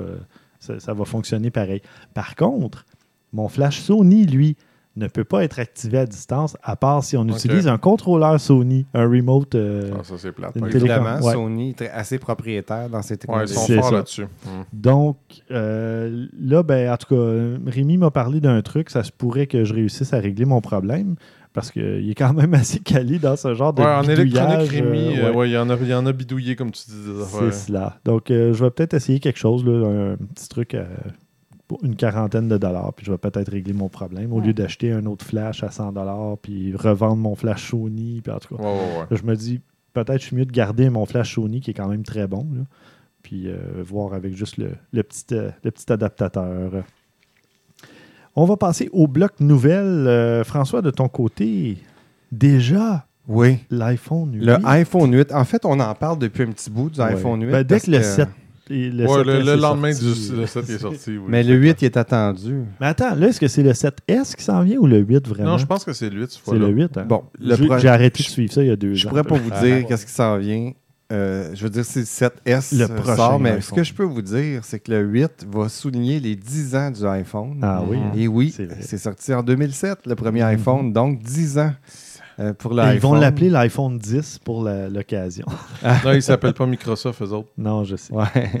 ça, 0.59 0.79
ça 0.79 0.93
va 0.93 1.05
fonctionner 1.05 1.51
pareil. 1.51 1.81
Par 2.13 2.35
contre, 2.35 2.85
mon 3.33 3.47
flash 3.49 3.79
Sony, 3.81 4.25
lui, 4.25 4.55
ne 4.97 5.07
peut 5.07 5.23
pas 5.25 5.43
être 5.43 5.59
activé 5.59 5.97
à 5.97 6.05
distance, 6.05 6.55
à 6.63 6.75
part 6.75 7.03
si 7.03 7.17
on 7.17 7.27
utilise 7.27 7.67
un 7.67 7.77
contrôleur 7.77 8.39
Sony, 8.39 8.85
un 8.93 9.03
remote. 9.09 9.55
euh, 9.55 9.91
Ah, 9.93 10.03
ça, 10.03 10.15
c'est 10.17 10.31
plate. 10.31 10.55
Évidemment, 10.57 11.17
Ouais. 11.21 11.33
Sony 11.33 11.75
est 11.77 11.89
assez 11.89 12.17
propriétaire 12.17 12.89
dans 12.89 13.01
ces 13.01 13.13
Ouais, 13.13 13.17
ils 13.17 13.19
technologies. 13.19 13.53
sont 13.53 13.81
forts 13.81 13.91
là-dessus. 13.91 14.23
Mm. 14.23 14.47
Donc, 14.73 15.17
euh, 15.51 16.27
là, 16.39 16.63
ben, 16.63 16.91
en 16.93 16.97
tout 16.97 17.13
cas, 17.15 17.71
Rémi 17.71 17.97
m'a 17.97 18.11
parlé 18.11 18.39
d'un 18.39 18.61
truc. 18.61 18.89
Ça 18.89 19.03
se 19.03 19.11
pourrait 19.11 19.47
que 19.47 19.63
je 19.65 19.73
réussisse 19.73 20.13
à 20.13 20.19
régler 20.19 20.45
mon 20.45 20.61
problème 20.61 21.15
parce 21.53 21.71
qu'il 21.71 22.09
est 22.09 22.15
quand 22.15 22.33
même 22.33 22.53
assez 22.53 22.79
calé 22.79 23.19
dans 23.19 23.35
ce 23.35 23.53
genre 23.53 23.73
de 23.73 23.81
Ouais, 23.81 23.87
en 23.87 24.03
électronique, 24.03 24.69
Rémi, 24.71 25.17
euh, 25.17 25.23
euh, 25.25 25.29
ouais. 25.31 25.35
ouais, 25.35 25.49
il 25.49 25.53
y, 25.53 25.57
en 25.57 25.69
a- 25.69 25.75
il 25.79 25.87
y 25.87 25.93
en 25.93 26.05
a 26.05 26.11
bidouillé, 26.13 26.55
comme 26.55 26.71
tu 26.71 26.83
dis. 26.89 26.95
des 26.95 27.23
C'est 27.51 27.51
cela. 27.67 27.97
Donc, 28.05 28.31
euh, 28.31 28.53
je 28.53 28.63
vais 28.63 28.71
peut-être 28.71 28.93
essayer 28.93 29.19
quelque 29.19 29.39
chose, 29.39 29.65
là, 29.65 30.13
un 30.13 30.17
petit 30.33 30.47
truc 30.49 30.73
à 30.73 30.85
pour 31.67 31.83
une 31.83 31.95
quarantaine 31.95 32.47
de 32.47 32.57
dollars, 32.57 32.93
puis 32.93 33.05
je 33.05 33.11
vais 33.11 33.17
peut-être 33.17 33.49
régler 33.51 33.73
mon 33.73 33.89
problème 33.89 34.31
au 34.33 34.39
lieu 34.39 34.53
d'acheter 34.53 34.91
un 34.91 35.05
autre 35.07 35.25
flash 35.25 35.63
à 35.63 35.71
100 35.71 35.93
dollars, 35.93 36.37
puis 36.41 36.75
revendre 36.75 37.17
mon 37.17 37.35
flash 37.35 37.69
Sony, 37.71 38.21
puis 38.23 38.31
en 38.31 38.37
tout 38.39 38.55
cas. 38.55 38.61
Ouais, 38.63 38.69
ouais, 38.69 38.97
ouais. 38.99 39.05
Là, 39.09 39.17
je 39.17 39.23
me 39.23 39.35
dis, 39.35 39.61
peut-être 39.93 40.21
je 40.21 40.27
suis 40.27 40.35
mieux 40.35 40.45
de 40.45 40.51
garder 40.51 40.89
mon 40.89 41.05
flash 41.05 41.33
Sony 41.35 41.61
qui 41.61 41.71
est 41.71 41.73
quand 41.73 41.87
même 41.87 42.03
très 42.03 42.27
bon, 42.27 42.45
là, 42.53 42.61
puis 43.23 43.47
euh, 43.47 43.57
voir 43.83 44.13
avec 44.13 44.35
juste 44.35 44.57
le, 44.57 44.73
le 44.93 45.01
petit, 45.03 45.25
euh, 45.31 45.49
le 45.63 45.71
petit 45.71 45.91
adaptateur. 45.91 46.83
On 48.35 48.45
va 48.45 48.57
passer 48.57 48.89
au 48.91 49.07
bloc 49.07 49.39
nouvelle. 49.39 50.07
Euh, 50.07 50.43
François, 50.43 50.81
de 50.81 50.91
ton 50.91 51.07
côté, 51.07 51.77
déjà 52.31 53.07
Oui. 53.27 53.59
l'iPhone 53.71 54.33
8. 54.35 54.45
Le 54.45 54.57
iPhone 54.65 55.13
8. 55.15 55.33
En 55.33 55.45
fait, 55.45 55.65
on 55.65 55.79
en 55.79 55.95
parle 55.95 56.19
depuis 56.19 56.43
un 56.43 56.51
petit 56.51 56.69
bout 56.69 56.89
du 56.89 56.99
iPhone 57.01 57.41
8. 57.41 57.51
Ben, 57.51 57.63
dès 57.63 57.75
parce 57.75 57.85
que 57.85 57.91
le 57.91 58.03
7 58.03 58.29
et 58.69 58.89
le, 58.89 59.05
Ouais, 59.05 59.21
7S 59.21 59.25
le, 59.25 59.41
le 59.41 59.51
est 59.51 59.57
lendemain 59.57 59.93
sorti, 59.93 60.29
du 60.31 60.35
le 60.37 60.45
7 60.47 60.69
est 60.69 60.77
sorti. 60.79 61.11
oui. 61.11 61.23
Mais 61.27 61.43
le 61.43 61.55
8, 61.55 61.81
il 61.81 61.85
est 61.85 61.97
attendu. 61.97 62.63
Mais 62.81 62.87
attends, 62.87 63.13
là, 63.15 63.27
est-ce 63.27 63.39
que 63.39 63.47
c'est 63.47 63.63
le 63.63 63.71
7S 63.73 64.35
qui 64.35 64.43
s'en 64.43 64.61
vient 64.63 64.77
ou 64.77 64.87
le 64.87 64.99
8 64.99 65.27
vraiment? 65.27 65.51
Non, 65.51 65.57
je 65.57 65.65
pense 65.65 65.83
que 65.83 65.93
c'est 65.93 66.09
le 66.09 66.21
8 66.21 66.31
cette 66.31 66.41
c'est 66.45 66.57
le 66.57 66.67
8. 66.69 66.97
Hein? 66.97 67.05
Bon, 67.07 67.23
J'ai- 67.39 67.87
arrêté 67.87 68.23
de 68.23 68.27
suivre 68.29 68.51
ça 68.53 68.61
il 68.63 68.67
y 68.67 68.71
a 68.71 68.75
deux 68.75 68.93
Je 68.93 69.05
ans. 69.07 69.09
pourrais 69.09 69.23
pas 69.23 69.37
vous 69.37 69.49
dire 69.49 69.85
qu'est-ce 69.87 70.05
qui 70.05 70.11
s'en 70.11 70.37
vient. 70.37 70.71
Euh, 71.13 71.51
je 71.53 71.63
veux 71.63 71.69
dire, 71.69 71.85
c'est 71.85 71.99
le 71.99 72.05
7S 72.05 72.75
Le 72.75 72.87
prochain 72.87 73.15
sort, 73.15 73.39
mais 73.39 73.61
ce 73.61 73.71
que 73.71 73.83
je 73.83 73.93
peux 73.93 74.03
vous 74.05 74.23
dire, 74.23 74.61
c'est 74.63 74.79
que 74.79 74.91
le 74.91 75.01
8 75.03 75.45
va 75.53 75.69
souligner 75.69 76.19
les 76.19 76.35
10 76.35 76.75
ans 76.75 76.89
du 76.89 77.05
iPhone. 77.05 77.59
Ah 77.61 77.83
oui. 77.87 77.99
Et 78.15 78.27
oui, 78.27 78.51
c'est 78.81 78.97
sorti 78.97 79.31
en 79.31 79.43
2007, 79.43 79.99
le 80.07 80.15
premier 80.15 80.41
Mhm. 80.41 80.47
iPhone, 80.47 80.91
donc 80.93 81.21
10 81.21 81.59
ans 81.59 81.73
euh, 82.39 82.53
pour 82.53 82.73
ils 82.73 82.99
vont 82.99 83.13
l'appeler 83.13 83.49
l'iPhone 83.49 83.97
10 83.97 84.39
pour 84.43 84.63
l'occasion. 84.63 85.45
Non, 85.83 86.13
ils 86.13 86.21
s'appellent 86.21 86.53
pas 86.53 86.65
Microsoft, 86.65 87.21
eux 87.21 87.31
autres. 87.31 87.49
non, 87.57 87.83
je 87.83 87.95
sais. 87.95 88.13
Ouais. 88.13 88.25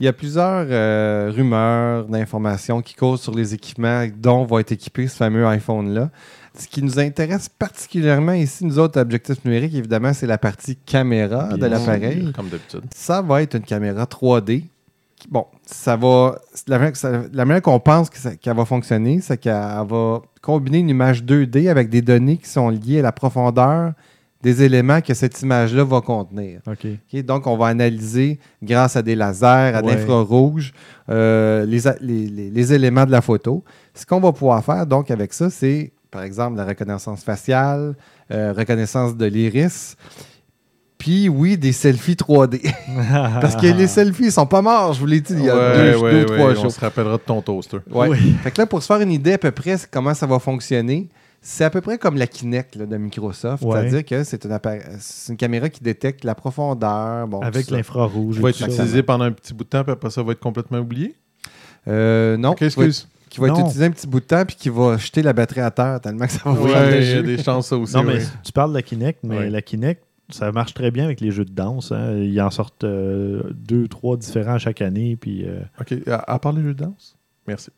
Il 0.00 0.06
y 0.06 0.08
a 0.08 0.12
plusieurs 0.12 0.66
euh, 0.70 1.30
rumeurs 1.34 2.06
d'informations 2.06 2.80
qui 2.80 2.94
causent 2.94 3.20
sur 3.20 3.34
les 3.34 3.52
équipements 3.52 4.06
dont 4.16 4.44
va 4.44 4.60
être 4.60 4.72
équipé 4.72 5.06
ce 5.08 5.16
fameux 5.16 5.46
iPhone-là. 5.46 6.10
Ce 6.56 6.68
qui 6.68 6.82
nous 6.82 6.98
intéresse 6.98 7.48
particulièrement 7.48 8.32
ici, 8.32 8.64
nous 8.64 8.78
autres, 8.78 9.00
objectifs 9.00 9.44
numériques, 9.44 9.74
évidemment, 9.74 10.12
c'est 10.12 10.26
la 10.26 10.38
partie 10.38 10.76
caméra 10.76 11.56
de 11.56 11.66
l'appareil. 11.66 12.32
Comme 12.34 12.48
d'habitude. 12.48 12.82
Ça 12.94 13.22
va 13.22 13.42
être 13.42 13.56
une 13.56 13.62
caméra 13.64 14.04
3D. 14.04 14.64
Bon, 15.30 15.46
ça 15.64 15.96
va. 15.96 16.38
La 16.66 16.78
manière, 17.44 17.62
qu'on 17.62 17.80
pense 17.80 18.10
qu'elle 18.10 18.56
va 18.56 18.64
fonctionner, 18.64 19.20
c'est 19.20 19.38
qu'elle 19.38 19.52
va 19.88 20.20
combiner 20.42 20.78
une 20.78 20.90
image 20.90 21.22
2D 21.24 21.68
avec 21.68 21.88
des 21.88 22.02
données 22.02 22.36
qui 22.36 22.48
sont 22.48 22.68
liées 22.68 22.98
à 23.00 23.02
la 23.02 23.12
profondeur 23.12 23.92
des 24.42 24.62
éléments 24.62 25.00
que 25.00 25.14
cette 25.14 25.40
image-là 25.40 25.84
va 25.84 26.02
contenir. 26.02 26.60
Donc, 27.26 27.46
on 27.46 27.56
va 27.56 27.68
analyser, 27.68 28.38
grâce 28.62 28.94
à 28.96 29.00
des 29.00 29.14
lasers, 29.14 29.46
à 29.74 29.82
Ouais. 29.82 29.94
l'infrarouge, 29.94 30.74
euh, 31.08 31.64
les- 31.64 31.80
les- 32.02 32.50
les 32.50 32.72
éléments 32.74 33.06
de 33.06 33.10
la 33.10 33.22
photo. 33.22 33.64
Ce 33.94 34.04
qu'on 34.04 34.20
va 34.20 34.32
pouvoir 34.32 34.62
faire, 34.62 34.86
donc, 34.86 35.10
avec 35.10 35.32
ça, 35.32 35.48
c'est, 35.48 35.92
par 36.10 36.22
exemple, 36.22 36.58
la 36.58 36.66
reconnaissance 36.66 37.24
faciale, 37.24 37.94
euh, 38.30 38.52
reconnaissance 38.52 39.16
de 39.16 39.24
l'iris, 39.24 39.96
puis, 41.04 41.28
oui, 41.28 41.58
des 41.58 41.72
selfies 41.72 42.14
3D. 42.14 42.62
Parce 43.42 43.56
que 43.56 43.66
les 43.66 43.86
selfies, 43.86 44.30
sont 44.30 44.46
pas 44.46 44.62
morts, 44.62 44.94
je 44.94 45.00
vous 45.00 45.04
l'ai 45.06 45.20
dit, 45.20 45.34
il 45.34 45.44
y 45.44 45.50
a 45.50 45.54
Ouais, 45.54 45.92
deux, 45.92 45.98
ouais, 45.98 46.10
deux, 46.12 46.18
ouais, 46.32 46.38
trois 46.38 46.50
On 46.52 46.54
jours. 46.54 46.72
se 46.72 46.80
rappellera 46.80 47.18
de 47.18 47.22
ton 47.22 47.42
toaster. 47.42 47.76
Ouais. 47.90 48.08
Oui. 48.08 48.34
Fait 48.42 48.50
que 48.50 48.58
là, 48.62 48.66
pour 48.66 48.80
se 48.82 48.86
faire 48.86 49.00
une 49.02 49.12
idée 49.12 49.34
à 49.34 49.38
peu 49.38 49.50
près 49.50 49.76
comment 49.90 50.14
ça 50.14 50.24
va 50.26 50.38
fonctionner, 50.38 51.10
c'est 51.42 51.62
à 51.64 51.68
peu 51.68 51.82
près 51.82 51.98
comme 51.98 52.16
la 52.16 52.26
Kinect 52.26 52.76
là, 52.76 52.86
de 52.86 52.96
Microsoft. 52.96 53.62
Ouais. 53.64 53.72
C'est-à-dire 53.82 54.04
que 54.06 54.24
c'est 54.24 54.46
une, 54.46 54.58
une 55.28 55.36
caméra 55.36 55.68
qui 55.68 55.82
détecte 55.82 56.24
la 56.24 56.34
profondeur. 56.34 57.28
Bon, 57.28 57.40
Avec 57.40 57.70
l'infrarouge. 57.70 58.36
Il 58.36 58.42
va 58.42 58.48
être 58.48 58.62
utilisé 58.66 59.02
pendant 59.02 59.24
un 59.24 59.32
petit 59.32 59.52
bout 59.52 59.64
de 59.64 59.68
temps, 59.68 59.82
puis 59.84 59.92
après 59.92 60.08
ça, 60.08 60.22
va 60.22 60.32
être 60.32 60.40
complètement 60.40 60.78
oublié? 60.78 61.14
Euh, 61.86 62.38
non, 62.38 62.52
Ok, 62.52 62.56
qui 62.56 62.62
va, 62.64 62.66
excuse. 62.86 63.08
qui 63.28 63.40
va 63.40 63.48
être 63.48 63.60
utilisé 63.60 63.84
un 63.84 63.90
petit 63.90 64.06
bout 64.06 64.20
de 64.20 64.24
temps 64.24 64.44
puis 64.46 64.56
qui 64.56 64.70
va 64.70 64.96
jeter 64.96 65.20
la 65.20 65.34
batterie 65.34 65.60
à 65.60 65.70
terre 65.70 66.00
tellement 66.00 66.24
que 66.24 66.32
ça 66.32 66.40
va 66.46 66.52
Ouais, 66.52 67.02
il 67.02 67.10
y 67.10 67.12
a 67.12 67.22
des 67.22 67.42
chances, 67.42 67.68
ça 67.68 67.76
aussi. 67.76 67.94
Non, 67.94 68.04
mais 68.04 68.14
ouais. 68.14 68.22
tu 68.42 68.52
parles 68.52 68.70
de 68.70 68.76
la 68.76 68.82
Kinect, 68.82 69.18
mais 69.22 69.36
Ouais. 69.36 69.50
la 69.50 69.60
Kinect, 69.60 70.02
ça 70.30 70.50
marche 70.52 70.74
très 70.74 70.90
bien 70.90 71.04
avec 71.04 71.20
les 71.20 71.30
jeux 71.30 71.44
de 71.44 71.52
danse. 71.52 71.92
hein. 71.92 72.16
Ils 72.16 72.40
en 72.40 72.50
sortent 72.50 72.84
euh, 72.84 73.42
deux, 73.54 73.88
trois 73.88 74.16
différents 74.16 74.58
chaque 74.58 74.80
année. 74.82 75.16
Puis, 75.16 75.44
euh, 75.46 75.60
OK, 75.80 75.94
à, 76.08 76.32
à 76.34 76.38
part 76.38 76.52
les 76.52 76.62
jeux 76.62 76.74
de 76.74 76.84
danse? 76.84 77.16
Merci. 77.46 77.68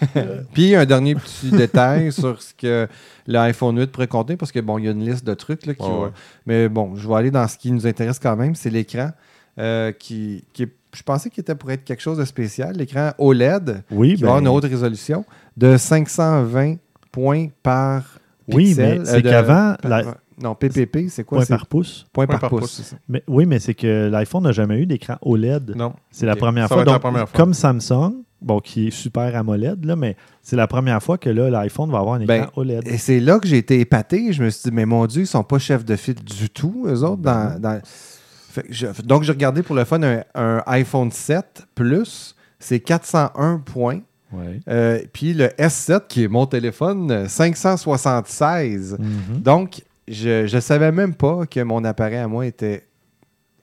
Puis 0.54 0.74
un 0.74 0.86
dernier 0.86 1.14
petit 1.14 1.50
détail 1.52 2.10
sur 2.10 2.40
ce 2.40 2.54
que 2.54 2.88
l'iPhone 3.26 3.78
8 3.78 3.88
pourrait 3.92 4.06
contenir, 4.06 4.38
parce 4.38 4.50
que 4.50 4.60
bon, 4.60 4.78
il 4.78 4.86
y 4.86 4.88
a 4.88 4.92
une 4.92 5.04
liste 5.04 5.26
de 5.26 5.34
trucs 5.34 5.66
là, 5.66 5.74
qui 5.74 5.82
Ouais, 5.82 5.88
va- 5.90 5.98
ouais. 6.06 6.10
Mais 6.46 6.68
bon, 6.70 6.96
je 6.96 7.06
vais 7.06 7.14
aller 7.14 7.30
dans 7.30 7.46
ce 7.46 7.58
qui 7.58 7.70
nous 7.70 7.86
intéresse 7.86 8.18
quand 8.18 8.34
même, 8.36 8.54
c'est 8.54 8.70
l'écran 8.70 9.10
euh, 9.58 9.92
qui, 9.92 10.44
qui 10.54 10.62
est- 10.64 10.72
je 10.94 11.02
pensais 11.02 11.28
qu'il 11.28 11.42
était 11.42 11.54
pour 11.54 11.70
être 11.70 11.84
quelque 11.84 12.00
chose 12.00 12.16
de 12.18 12.24
spécial. 12.24 12.74
L'écran 12.76 13.10
OLED, 13.18 13.82
oui, 13.90 14.14
qui 14.16 14.22
va 14.22 14.28
avoir 14.28 14.40
ben, 14.42 14.48
une 14.50 14.56
haute 14.56 14.64
résolution 14.64 15.24
de 15.56 15.76
520 15.76 16.76
points 17.12 17.48
par 17.62 18.18
oui, 18.48 18.68
pixel. 18.68 19.00
mais 19.02 19.08
euh, 19.08 19.12
c'est 19.12 19.22
qu'avant, 19.22 19.74
par- 19.82 20.14
Non, 20.42 20.54
PPP, 20.54 21.08
c'est 21.08 21.24
quoi? 21.24 21.38
point 21.38 21.46
par 21.46 21.66
pouce. 21.66 22.06
point, 22.12 22.26
Point 22.26 22.38
par, 22.38 22.50
par 22.50 22.58
pouce. 22.60 22.94
Mais, 23.08 23.22
oui, 23.28 23.46
mais 23.46 23.58
c'est 23.58 23.74
que 23.74 24.08
l'iPhone 24.10 24.42
n'a 24.44 24.52
jamais 24.52 24.78
eu 24.78 24.86
d'écran 24.86 25.16
OLED. 25.22 25.74
Non. 25.76 25.92
C'est 26.10 26.26
la 26.26 26.36
première 26.36 26.64
Ça 26.68 26.74
fois. 26.74 26.76
va 26.76 26.82
être 26.82 26.92
la 26.92 26.98
première 26.98 27.28
fois. 27.28 27.36
Comme 27.36 27.52
Samsung, 27.54 28.22
bon, 28.40 28.58
qui 28.60 28.88
est 28.88 28.90
super 28.90 29.36
AMOLED, 29.36 29.84
là, 29.84 29.96
mais 29.96 30.16
c'est 30.42 30.56
la 30.56 30.66
première 30.66 31.02
fois 31.02 31.18
que 31.18 31.28
là, 31.28 31.50
l'iPhone 31.50 31.90
va 31.90 31.98
avoir 31.98 32.14
un 32.14 32.20
écran 32.20 32.34
Ben, 32.38 32.46
OLED. 32.56 32.88
Et 32.88 32.96
c'est 32.96 33.20
là 33.20 33.38
que 33.38 33.46
j'ai 33.46 33.58
été 33.58 33.80
épaté. 33.80 34.32
Je 34.32 34.42
me 34.42 34.48
suis 34.50 34.70
dit, 34.70 34.74
mais 34.74 34.86
mon 34.86 35.04
Dieu, 35.06 35.22
ils 35.22 35.26
sont 35.26 35.44
pas 35.44 35.58
chefs 35.58 35.84
de 35.84 35.96
file 35.96 36.14
du 36.24 36.48
tout, 36.48 36.84
eux 36.86 37.02
autres. 37.04 37.20
Dans, 37.22 37.60
dans- 37.60 37.80
Fait 37.84 38.62
que 38.62 38.72
je- 38.72 38.86
donc, 39.04 39.22
j'ai 39.24 39.32
regardé 39.32 39.62
pour 39.62 39.76
le 39.76 39.84
fun 39.84 40.02
un, 40.02 40.22
un 40.34 40.62
iPhone 40.66 41.10
7 41.10 41.66
Plus. 41.74 42.34
C'est 42.58 42.80
401 42.80 43.58
points. 43.58 44.00
Ouais. 44.32 44.60
Euh, 44.68 45.00
puis 45.12 45.34
le 45.34 45.48
S7, 45.58 46.02
qui 46.08 46.22
est 46.24 46.28
mon 46.28 46.46
téléphone, 46.46 47.10
euh, 47.10 47.26
576. 47.28 48.96
Mhm. 48.98 49.40
Donc, 49.40 49.82
je 50.10 50.60
savais 50.60 50.92
même 50.92 51.14
pas 51.14 51.46
que 51.46 51.60
mon 51.60 51.84
appareil 51.84 52.18
à 52.18 52.28
moi 52.28 52.46
était. 52.46 52.88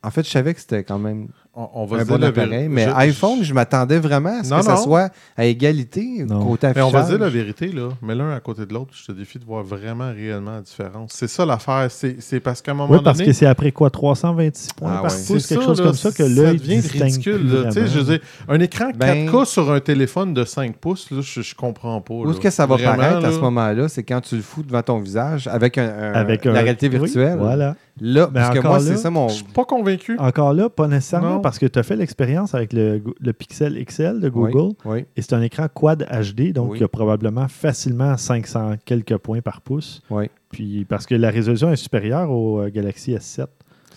En 0.04 0.12
fait, 0.12 0.24
je 0.24 0.30
savais 0.30 0.54
que 0.54 0.62
c'était 0.62 0.84
quand 0.84 1.00
même 1.00 1.27
On, 1.60 1.70
on 1.74 1.86
va 1.88 1.96
un 1.98 2.00
se 2.02 2.06
dire 2.06 2.14
bon 2.16 2.22
la 2.22 2.28
appareil. 2.28 2.50
vérité. 2.52 2.70
Mais 2.70 2.86
Je- 2.86 2.90
iPhone, 2.96 3.40
je 3.44 3.52
m'attendais 3.52 3.98
vraiment 3.98 4.42
à 4.42 4.44
ce 4.44 4.50
Non, 4.52 4.60
que 4.60 4.66
ça 4.66 4.78
soit 4.78 5.10
à 5.36 5.46
égalité 5.46 6.24
Non. 6.24 6.46
côté 6.46 6.68
Mais 6.76 6.82
on 6.84 6.90
va 6.92 7.00
affichage. 7.00 7.18
dire 7.18 7.26
la 7.26 7.32
vérité, 7.32 7.68
là. 7.72 7.90
Mais 8.04 8.14
l'un 8.14 8.32
à 8.32 8.40
côté 8.40 8.68
de 8.68 8.74
l'autre, 8.76 8.92
je 8.94 9.06
te 9.08 9.12
défie 9.12 9.40
de 9.40 9.44
voir 9.46 9.64
vraiment 9.64 10.12
réellement 10.14 10.52
la 10.58 10.62
différence. 10.62 11.14
C'est 11.14 11.28
ça 11.28 11.46
l'affaire. 11.48 11.88
C'est 11.90 12.18
c'est 12.20 12.40
parce 12.40 12.62
qu'à 12.62 12.72
un 12.72 12.76
moment 12.76 12.94
Oui, 12.94 13.00
parce 13.04 13.18
donné. 13.18 13.30
que 13.30 13.34
c'est 13.34 13.48
après 13.48 13.72
quoi 13.72 13.90
326 13.90 14.74
points 14.74 14.92
Ah 14.92 15.02
par 15.02 15.12
ouais. 15.12 15.18
pouce, 15.28 15.40
C'est 15.40 15.56
quelque 15.56 15.62
ça, 15.64 15.68
chose 15.68 15.80
là, 15.80 15.86
comme 15.88 15.94
ça, 15.96 16.12
que 16.12 16.18
ça 16.18 16.30
l'œil 16.30 16.58
devient 16.58 16.80
ridicule. 16.80 17.52
là. 17.52 17.64
Tu 17.66 17.72
sais, 17.72 17.80
vraiment. 17.80 17.88
je 17.88 18.00
veux 18.00 18.04
dire, 18.18 18.20
un 18.48 18.60
écran 18.60 18.92
4K 18.92 19.32
Ben- 19.32 19.46
sur 19.46 19.72
un 19.72 19.80
téléphone 19.80 20.34
de 20.36 20.46
5 20.46 20.76
pouces, 20.78 21.10
là, 21.10 21.22
je, 21.22 21.42
je 21.42 21.56
comprends 21.56 22.02
pas. 22.02 22.14
Où 22.14 22.30
est-ce 22.32 22.40
que 22.40 22.50
ça 22.52 22.66
va 22.68 22.76
Vraiment, 22.76 22.96
paraître 22.98 23.26
à 23.26 23.32
ce 23.32 23.40
moment-là? 23.40 23.88
C'est 23.90 24.04
quand 24.04 24.22
tu 24.22 24.36
le 24.36 24.42
fous 24.44 24.62
devant 24.62 24.84
ton 24.84 25.00
visage 25.00 25.48
avec, 25.48 25.78
un, 25.80 25.88
un- 25.88 26.14
avec 26.14 26.46
la 26.46 26.54
réalité 26.54 26.88
oui, 26.88 27.00
virtuelle. 27.00 27.38
voilà. 27.40 27.76
Là, 28.00 28.27
Mais 28.32 28.39
parce 28.39 28.54
que 28.54 28.60
encore 28.60 28.72
moi, 28.72 28.80
là, 28.80 28.86
c'est 28.86 28.98
ça 28.98 29.10
mon. 29.10 29.27
Je 29.30 29.34
suis 29.36 29.44
pas 29.44 29.66
convaincu. 29.66 30.18
Encore 30.20 30.54
là, 30.54 30.70
pas 30.70 30.88
nécessairement 30.88 31.36
Non. 31.36 31.39
parce 31.42 31.58
que 31.60 31.66
tu 31.66 31.80
as 31.80 31.84
fait 31.84 31.96
l'expérience 31.96 32.54
avec 32.56 32.74
le, 32.74 33.01
le 33.20 33.34
Pixel 33.34 33.84
XL 33.86 34.20
de 34.20 34.30
Google. 34.30 34.75
Oui. 34.86 35.06
Et 35.16 35.22
c'est 35.22 35.34
un 35.34 35.42
écran 35.42 35.68
quad 35.74 36.08
HD, 36.12 36.54
donc 36.54 36.72
Oui. 36.72 36.77
il 36.77 36.82
y 36.82 36.84
a 36.84 36.88
probablement 36.88 37.48
facilement 37.48 38.16
500 38.18 38.75
quelques 38.86 39.18
points 39.18 39.42
par 39.42 39.62
pouce. 39.62 40.01
Oui. 40.10 40.30
Puis 40.51 40.86
parce 40.86 41.06
que 41.06 41.16
la 41.16 41.30
résolution 41.30 41.72
est 41.72 41.75
supérieure 41.75 42.30
au 42.32 42.62
euh, 42.62 42.70
Galaxy 42.70 43.13
S7. 43.13 43.48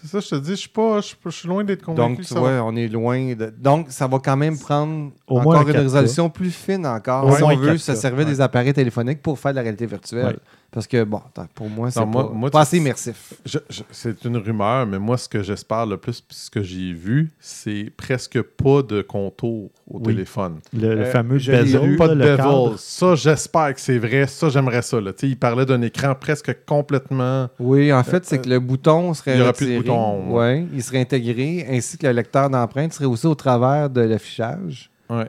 C'est 0.02 0.09
ça, 0.09 0.21
je 0.21 0.28
te 0.30 0.35
dis, 0.37 0.50
je 0.52 0.54
suis 0.54 0.69
pas, 0.71 1.02
je 1.02 1.09
suis 1.09 1.16
pas- 1.16 1.28
je 1.28 1.37
suis 1.37 1.47
loin 1.49 1.62
d'être 1.62 1.83
convaincu. 1.83 2.09
Donc, 2.09 2.16
que 2.16 2.23
tu 2.23 2.28
ça 2.33 2.40
vois, 2.40 2.52
va- 2.54 2.64
on 2.64 2.75
est 2.75 2.88
loin. 2.88 3.35
De... 3.35 3.52
Donc, 3.59 3.87
ça 3.90 4.07
va 4.07 4.19
quand 4.19 4.37
même 4.37 4.59
prendre 4.59 5.11
Au 5.26 5.42
moins 5.42 5.57
encore 5.57 5.69
un 5.69 5.73
une 5.73 5.76
4K. 5.78 5.83
résolution 5.83 6.30
plus 6.30 6.50
fine 6.50 6.87
encore. 6.87 7.26
Au 7.26 7.37
si 7.37 7.42
on 7.42 7.54
veut 7.54 7.75
4K, 7.75 7.78
se 7.78 7.95
servir 7.95 8.25
ouais. 8.25 8.33
des 8.33 8.40
appareils 8.40 8.73
téléphoniques 8.73 9.21
pour 9.21 9.38
faire 9.38 9.50
de 9.52 9.57
la 9.57 9.62
réalité 9.62 9.85
virtuelle. 9.85 10.25
Ouais. 10.25 10.37
Parce 10.73 10.87
que, 10.87 11.03
bon, 11.03 11.21
pour 11.53 11.69
moi, 11.69 11.91
c'est 11.91 12.05
moi- 12.05 12.29
pas, 12.29 12.33
moi, 12.33 12.49
pas 12.49 12.59
tu- 12.59 12.62
assez 12.62 12.77
immersif. 12.79 13.35
Je- 13.45 13.59
je- 13.69 13.83
c'est 13.91 14.25
une 14.25 14.37
rumeur, 14.37 14.87
mais 14.87 15.00
moi, 15.00 15.19
ce 15.19 15.29
que 15.29 15.43
j'espère 15.43 15.85
le 15.85 15.97
plus, 15.97 16.21
puis 16.21 16.37
ce 16.37 16.49
que 16.49 16.62
j'ai 16.62 16.93
vu, 16.93 17.29
c'est 17.41 17.91
presque 17.97 18.41
pas 18.41 18.81
de 18.83 19.03
contour 19.03 19.71
au 19.89 19.99
Oui. 19.99 20.03
téléphone. 20.15 20.61
Le, 20.73 20.95
le 20.95 21.00
Euh, 21.07 21.11
fameux 21.11 21.39
je 21.39 21.50
l'ai 21.50 21.62
bezel, 21.62 21.83
lu. 21.91 21.97
Pas 21.97 22.07
de 22.07 22.12
le 22.15 22.21
bevel. 22.21 22.37
cadre. 22.37 22.79
Ça, 22.79 23.17
j'espère 23.17 23.75
que 23.75 23.81
c'est 23.81 23.99
vrai. 23.99 24.29
Ça, 24.29 24.49
j'aimerais 24.49 24.83
ça. 24.83 25.00
Là. 25.00 25.12
Tu 25.12 25.21
sais, 25.27 25.29
Il 25.31 25.37
parlait 25.37 25.67
d'un 25.67 25.83
écran 25.83 26.15
presque 26.15 26.57
complètement. 26.67 27.49
Oui, 27.59 27.93
en 27.93 28.05
fait, 28.05 28.25
c'est 28.25 28.41
que 28.41 28.49
le 28.49 28.61
bouton 28.61 29.12
serait 29.12 29.35
il 29.35 29.39
y 29.41 29.43
aura 29.43 29.53
plus 29.53 29.67
de 29.67 29.77
bouton, 29.79 30.31
Ouais, 30.37 30.65
il 30.73 30.83
serait 30.85 31.00
intégré, 31.00 31.67
ainsi 31.69 31.99
que 31.99 32.07
le 32.07 32.12
lecteur 32.12 32.49
d'empreinte 32.49 32.93
serait 32.93 33.07
aussi 33.07 33.27
au 33.27 33.35
travers 33.35 33.91
de 33.91 34.03
l'affichage. 34.03 34.89
Ouais. 35.09 35.29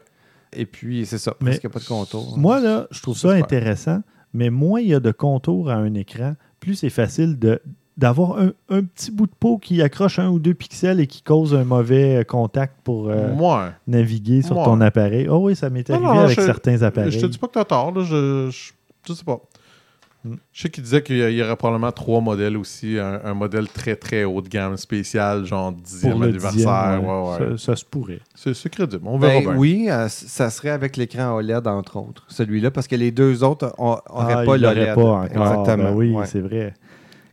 Et 0.54 0.68
puis, 0.68 1.06
c'est 1.08 1.18
ça, 1.18 1.34
Mais 1.42 1.46
parce 1.52 1.60
qu'il 1.60 1.68
n'y 1.70 1.72
a 1.72 1.74
pas 1.74 1.80
de 1.80 1.88
contour. 1.88 2.38
Moi, 2.38 2.60
là, 2.60 2.86
je 2.92 3.02
trouve 3.02 3.18
ça 3.18 3.32
intéressant, 3.32 4.04
mais 4.34 4.50
moins 4.50 4.80
il 4.82 4.88
y 4.88 4.94
a 4.94 5.00
de 5.00 5.12
contours 5.12 5.70
à 5.70 5.76
un 5.76 5.94
écran, 5.94 6.34
plus 6.60 6.76
c'est 6.76 6.90
facile 6.90 7.38
de 7.40 7.62
d'avoir 7.98 8.40
un, 8.40 8.52
un 8.70 8.84
petit 8.84 9.12
bout 9.12 9.26
de 9.28 9.34
peau 9.38 9.58
qui 9.58 9.82
accroche 9.82 10.18
un 10.18 10.30
ou 10.30 10.40
deux 10.40 10.54
pixels 10.54 11.00
et 11.02 11.08
qui 11.08 11.22
cause 11.22 11.54
un 11.54 11.66
mauvais 11.66 12.22
euh, 12.22 12.24
contact 12.24 12.78
pour 12.84 13.10
euh, 13.10 13.34
Moi, 13.36 13.74
naviguer 13.86 14.42
sur 14.42 14.58
Ouais. 14.58 14.64
ton 14.64 14.80
appareil. 14.82 15.28
Oh 15.30 15.40
oui, 15.44 15.56
ça 15.56 15.70
m'est 15.70 15.88
arrivé 15.90 16.06
non, 16.06 16.20
avec 16.22 16.40
je- 16.40 16.46
certains 16.46 16.82
appareils. 16.82 17.12
je 17.12 17.20
te 17.20 17.26
dis 17.26 17.38
pas 17.38 17.48
que 17.48 17.54
tu 17.54 17.60
as 17.60 17.66
tort. 17.66 17.92
Là. 17.92 18.04
Je, 18.04 18.50
je, 18.50 18.72
je 19.08 19.14
sais 19.14 19.24
pas. 19.26 19.40
Hmm. 20.24 20.36
Je 20.54 20.62
sais 20.62 20.70
qu'il 20.70 20.84
disait 20.84 21.02
qu'il 21.02 21.18
y 21.18 21.42
aurait 21.42 21.56
probablement 21.56 21.92
trois 21.92 22.22
modèles 22.22 22.56
aussi. 22.56 23.00
Un, 23.00 23.22
un 23.24 23.34
modèle 23.34 23.68
très 23.68 23.96
très 23.96 24.24
haut 24.24 24.40
de 24.42 24.48
gamme 24.50 24.78
spécial, 24.78 25.46
genre 25.46 25.72
10e 25.74 26.12
pour 26.12 26.20
le 26.20 26.28
anniversaire. 26.28 26.52
dixième, 26.52 27.06
ouais. 27.06 27.22
Ouais, 27.40 27.40
ouais. 27.50 27.58
Ça, 27.58 27.66
ça 27.66 27.76
se 27.76 27.86
pourrait. 27.86 28.20
C'est 28.36 28.70
crédible. 28.70 29.02
On 29.08 29.18
verra 29.18 29.34
Ben 29.40 29.42
bien. 29.50 29.56
oui, 29.58 29.88
euh, 29.90 30.08
ça 30.10 30.52
serait 30.52 30.70
avec 30.70 30.96
l'écran 30.98 31.36
OLED, 31.36 31.66
entre 31.66 31.98
autres, 31.98 32.24
celui-là, 32.28 32.70
parce 32.70 32.88
que 32.88 32.96
les 32.96 33.10
deux 33.12 33.44
autres 33.44 33.74
n'auraient 33.80 34.02
Ah, 34.10 34.44
pas 34.46 34.58
l'OLED. 34.58 34.94
pas 34.94 35.02
encore. 35.02 35.26
Exactement. 35.26 35.76
Ben 35.90 35.94
oui, 35.96 36.12
ouais. 36.12 36.26
c'est 36.28 36.42
vrai. 36.42 36.74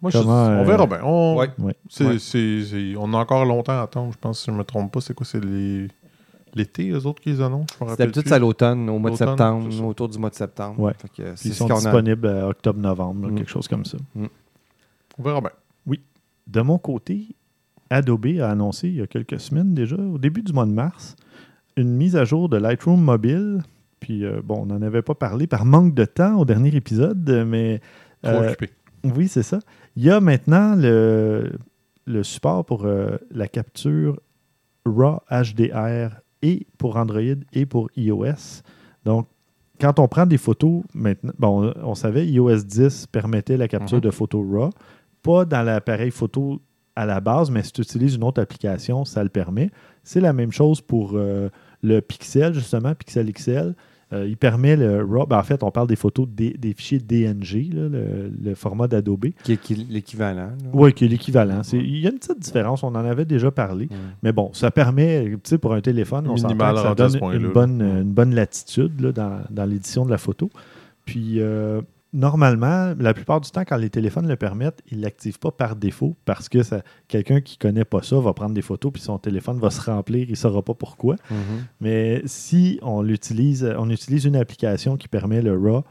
Moi, 0.00 0.10
je- 0.12 0.18
on 0.18 0.30
euh, 0.30 0.62
verra 0.62 0.86
bien. 0.86 1.00
On, 1.02 1.44
on 3.00 3.14
a 3.14 3.16
encore 3.18 3.44
longtemps 3.44 3.80
à 3.80 3.82
attendre. 3.82 4.12
Je 4.12 4.18
pense, 4.18 4.40
si 4.40 4.46
je 4.46 4.50
ne 4.52 4.56
me 4.56 4.64
trompe 4.64 4.92
pas, 4.92 5.00
c'est 5.00 5.12
quoi 5.14 5.26
C'est 5.26 5.44
les- 5.44 5.88
l'été, 6.58 6.90
eux 6.90 7.06
autres, 7.06 7.22
qui 7.22 7.30
les 7.30 7.40
annoncent 7.40 7.74
Je 7.78 7.84
me 7.84 7.88
rappelle 7.90 8.06
d'habitude, 8.06 8.28
c'est 8.28 8.34
à 8.34 8.38
l'automne, 8.38 8.88
au 8.90 8.98
mois 8.98 9.10
de 9.10 9.16
septembre, 9.16 9.84
autour 9.86 10.08
du 10.08 10.18
mois 10.18 10.30
de 10.30 10.34
septembre. 10.34 10.78
Ouais. 10.80 10.92
Fait 10.98 11.08
que 11.08 11.34
ils 11.44 11.54
sont 11.54 11.66
disponibles 11.68 12.26
à 12.28 12.48
octobre-novembre, 12.48 13.26
là, 13.26 13.32
Mm. 13.32 13.34
quelque 13.36 13.50
chose 13.50 13.66
comme 13.68 13.84
ça. 13.84 13.96
On 15.18 15.22
verra 15.22 15.40
bien. 15.40 15.50
De 16.46 16.60
mon 16.62 16.78
côté, 16.78 17.28
Adobe 17.90 18.40
a 18.40 18.50
annoncé 18.50 18.88
il 18.88 18.94
y 18.96 19.02
a 19.02 19.06
quelques 19.06 19.38
semaines 19.38 19.74
déjà, 19.74 19.96
au 19.96 20.16
début 20.16 20.40
du 20.42 20.52
mois 20.54 20.64
de 20.64 20.70
mars, 20.72 21.14
une 21.76 21.94
mise 21.94 22.16
à 22.16 22.24
jour 22.24 22.48
de 22.48 22.56
Lightroom 22.56 23.00
mobile. 23.02 23.62
Puis, 24.00 24.24
euh, 24.24 24.40
bon, 24.42 24.62
on 24.62 24.66
n'en 24.66 24.80
avait 24.80 25.02
pas 25.02 25.14
parlé 25.14 25.46
par 25.46 25.66
manque 25.66 25.92
de 25.94 26.06
temps 26.06 26.38
au 26.38 26.46
dernier 26.46 26.74
épisode, 26.74 27.44
mais 27.46 27.80
Trop 28.22 28.32
euh, 28.32 28.46
occupé. 28.48 28.70
oui, 29.04 29.28
c'est 29.28 29.42
ça. 29.42 29.58
Il 29.96 30.04
y 30.04 30.10
a 30.10 30.20
maintenant 30.20 30.74
le, 30.74 31.52
le 32.06 32.22
support 32.22 32.64
pour 32.64 32.86
euh, 32.86 33.18
la 33.30 33.46
capture 33.46 34.18
RAW 34.86 35.20
HDR 35.30 36.12
et 36.42 36.66
pour 36.78 36.96
Android 36.96 37.20
et 37.52 37.66
pour 37.66 37.88
iOS. 37.96 38.62
Donc, 39.04 39.26
quand 39.80 39.98
on 39.98 40.08
prend 40.08 40.26
des 40.26 40.38
photos, 40.38 40.82
maintenant, 40.94 41.32
bon, 41.38 41.72
on, 41.84 41.90
on 41.90 41.94
savait 41.94 42.26
iOS 42.26 42.64
10 42.64 43.06
permettait 43.06 43.56
la 43.56 43.68
capture 43.68 43.98
Mhm. 43.98 44.02
de 44.04 44.10
photos 44.10 44.44
RAW. 44.50 44.70
Pas 45.22 45.44
dans 45.44 45.62
l'appareil 45.62 46.10
photo 46.10 46.60
à 46.96 47.06
la 47.06 47.20
base, 47.20 47.50
mais 47.50 47.62
si 47.62 47.72
tu 47.72 47.82
utilises 47.82 48.16
une 48.16 48.24
autre 48.24 48.40
application, 48.42 49.04
ça 49.04 49.22
le 49.22 49.28
permet. 49.28 49.70
C'est 50.02 50.20
la 50.20 50.32
même 50.32 50.50
chose 50.50 50.80
pour 50.80 51.12
euh, 51.14 51.48
le 51.82 52.00
Pixel, 52.00 52.54
justement, 52.54 52.94
Pixel 52.94 53.32
XL. 53.32 53.74
Euh, 54.12 54.26
il 54.26 54.38
permet 54.38 54.74
le 54.74 55.04
RAW. 55.04 55.26
Ben, 55.26 55.38
en 55.38 55.42
fait, 55.42 55.62
on 55.62 55.70
parle 55.70 55.86
des 55.86 55.96
photos 55.96 56.26
des, 56.26 56.50
des 56.54 56.72
fichiers 56.72 56.98
DNG, 56.98 57.72
là, 57.74 57.88
le, 57.90 58.32
le 58.42 58.54
format 58.54 58.88
d'Adobe. 58.88 59.26
Qui 59.44 59.52
est 59.52 59.56
qui- 59.60 59.74
l'équivalent. 59.74 60.48
Oui, 60.72 60.94
qui 60.94 61.04
est 61.04 61.08
l'équivalent. 61.08 61.60
Il 61.74 61.98
y 61.98 62.06
a 62.06 62.10
une 62.10 62.18
petite 62.18 62.38
différence, 62.38 62.82
on 62.82 62.88
en 62.88 62.94
avait 63.04 63.26
déjà 63.26 63.50
parlé. 63.50 63.84
Ouais. 63.90 63.96
Mais 64.22 64.32
bon, 64.32 64.50
ça 64.54 64.70
permet, 64.70 65.26
tu 65.32 65.38
sais, 65.44 65.58
pour 65.58 65.74
un 65.74 65.82
téléphone, 65.82 66.26
on 66.26 66.34
Minimal 66.34 66.76
s'entend 66.76 66.94
que 66.94 67.10
ça 67.12 67.18
donne 67.20 67.34
une 67.34 67.52
bonne, 67.52 67.82
une 67.82 68.12
bonne 68.12 68.34
latitude 68.34 68.98
là, 69.00 69.12
dans, 69.12 69.40
dans 69.50 69.66
l'édition 69.66 70.06
de 70.06 70.10
la 70.10 70.18
photo. 70.18 70.48
Puis, 71.04 71.40
euh, 71.40 71.82
normalement, 72.12 72.94
la 72.98 73.14
plupart 73.14 73.40
du 73.40 73.50
temps, 73.50 73.64
quand 73.66 73.76
les 73.76 73.90
téléphones 73.90 74.28
le 74.28 74.36
permettent, 74.36 74.82
ils 74.90 74.98
ne 74.98 75.02
l'activent 75.02 75.38
pas 75.38 75.50
par 75.50 75.76
défaut 75.76 76.16
parce 76.24 76.48
que 76.48 76.58
quelqu'un 77.06 77.40
qui 77.40 77.56
ne 77.56 77.68
connaît 77.68 77.84
pas 77.84 78.02
ça 78.02 78.18
va 78.18 78.32
prendre 78.32 78.54
des 78.54 78.62
photos 78.62 78.92
puis 78.92 79.02
son 79.02 79.18
téléphone 79.18 79.58
va 79.58 79.70
se 79.70 79.80
remplir, 79.80 80.24
il 80.24 80.30
ne 80.30 80.36
saura 80.36 80.62
pas 80.62 80.74
pourquoi. 80.74 81.16
Mhm. 81.30 81.38
Mais 81.80 82.22
si 82.24 82.78
on 82.82 83.02
l'utilise, 83.02 83.70
on 83.78 83.90
utilise 83.90 84.24
une 84.24 84.36
application 84.36 84.96
qui 84.96 85.08
permet 85.08 85.42
le 85.42 85.56
RAW 85.56 85.84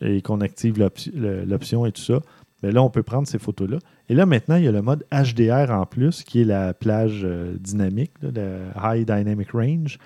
et 0.00 0.22
qu'on 0.22 0.40
active 0.40 0.78
l'option 1.14 1.86
et 1.86 1.92
tout 1.92 2.02
ça, 2.02 2.20
ben 2.62 2.74
là, 2.74 2.82
on 2.82 2.90
peut 2.90 3.02
prendre 3.02 3.26
ces 3.26 3.38
photos-là. 3.38 3.78
Et 4.08 4.14
là, 4.14 4.26
maintenant, 4.26 4.56
il 4.56 4.64
y 4.64 4.68
a 4.68 4.72
le 4.72 4.82
mode 4.82 5.04
HDR 5.10 5.70
en 5.70 5.86
plus, 5.86 6.22
qui 6.24 6.42
est 6.42 6.44
la 6.44 6.74
plage 6.74 7.22
euh, 7.24 7.56
dynamique, 7.58 8.12
là, 8.20 8.30
le 8.34 8.58
High 8.82 9.06
Dynamic 9.06 9.52
Range. 9.52 9.98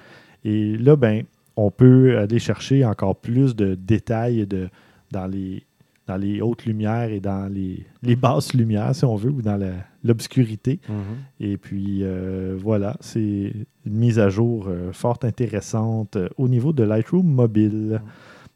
Et 0.45 0.77
là, 0.77 0.95
ben, 0.95 1.25
on 1.57 1.71
peut 1.73 2.17
aller 2.19 2.39
chercher 2.39 2.85
encore 2.85 3.17
plus 3.17 3.57
de 3.57 3.75
détails 3.75 4.47
de, 4.47 4.69
dans, 5.15 5.27
les, 5.27 5.65
dans 6.07 6.17
les 6.17 6.41
hautes 6.43 6.65
lumières 6.67 7.11
et 7.11 7.21
dans 7.21 7.51
les, 7.53 7.87
les 8.03 8.17
basses 8.17 8.53
lumières, 8.53 8.95
si 8.95 9.05
on 9.05 9.17
veut, 9.17 9.31
ou 9.31 9.41
dans 9.43 9.59
l'obscurité. 10.03 10.81
Mhm. 10.89 10.97
Et 11.41 11.57
puis 11.57 12.01
euh, 12.03 12.57
voilà, 12.59 12.97
c'est 13.01 13.53
une 13.87 13.95
mise 14.05 14.19
à 14.19 14.29
jour 14.29 14.67
euh, 14.69 14.93
fort 14.93 15.19
intéressante 15.23 16.17
euh, 16.17 16.29
au 16.37 16.49
niveau 16.49 16.73
de 16.73 16.83
Lightroom 16.83 17.27
mobile. 17.27 18.01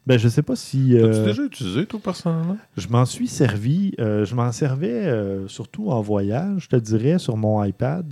Ben, 0.07 0.17
je 0.17 0.25
ne 0.25 0.29
sais 0.31 0.41
pas 0.41 0.55
si 0.55 0.95
euh, 0.97 1.11
T'as-tu 1.11 1.25
déjà 1.25 1.43
utilisé, 1.43 1.85
toi, 1.85 1.99
personnellement? 2.03 2.57
je 2.77 2.87
m'en 2.87 3.05
suis 3.05 3.27
servi. 3.27 3.93
euh, 3.99 4.25
je 4.25 4.33
m'en 4.33 4.51
servais 4.51 5.05
euh, 5.05 5.47
surtout 5.47 5.89
en 5.89 6.01
voyage, 6.01 6.63
je 6.63 6.67
te 6.69 6.75
dirais, 6.77 7.19
sur 7.19 7.37
mon 7.37 7.63
iPad, 7.63 8.11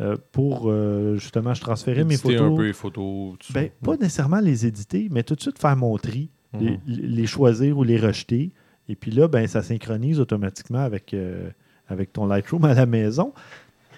euh, 0.00 0.16
pour 0.32 0.72
justement, 1.16 1.52
je 1.54 1.60
transférais 1.60 2.04
mes 2.04 2.14
Éditer 2.14 2.36
photos. 2.38 2.52
un 2.52 2.56
peu 2.56 2.66
les 2.66 2.72
photos. 2.72 3.34
Ben, 3.52 3.68
pas 3.82 3.96
nécessairement 3.96 4.40
les 4.40 4.64
éditer, 4.66 5.08
mais 5.10 5.22
tout 5.22 5.34
de 5.34 5.40
suite 5.40 5.58
faire 5.58 5.76
mon 5.76 5.96
tri, 5.98 6.30
Mhm. 6.60 6.78
les, 6.86 6.96
les 7.08 7.26
choisir 7.26 7.76
ou 7.78 7.84
les 7.84 7.98
rejeter. 7.98 8.50
Et 8.88 8.94
puis 8.96 9.10
là, 9.10 9.28
ben, 9.28 9.46
ça 9.46 9.62
synchronise 9.62 10.20
automatiquement 10.20 10.80
avec, 10.80 11.14
euh, 11.14 11.48
avec 11.88 12.12
ton 12.12 12.26
Lightroom 12.26 12.64
à 12.64 12.74
la 12.74 12.86
maison. 12.86 13.32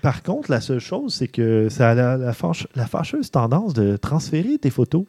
Par 0.02 0.22
contre, 0.22 0.50
la 0.50 0.60
seule 0.60 0.78
chose, 0.78 1.14
c'est 1.14 1.26
que 1.28 1.68
ça 1.68 1.90
a 1.90 1.94
la, 1.94 2.16
la 2.16 2.32
fâche- 2.32 2.66
la 2.76 2.86
fâcheuse 2.86 3.30
tendance 3.30 3.74
de 3.74 3.96
transférer 3.96 4.58
tes 4.58 4.70
photos. 4.70 5.04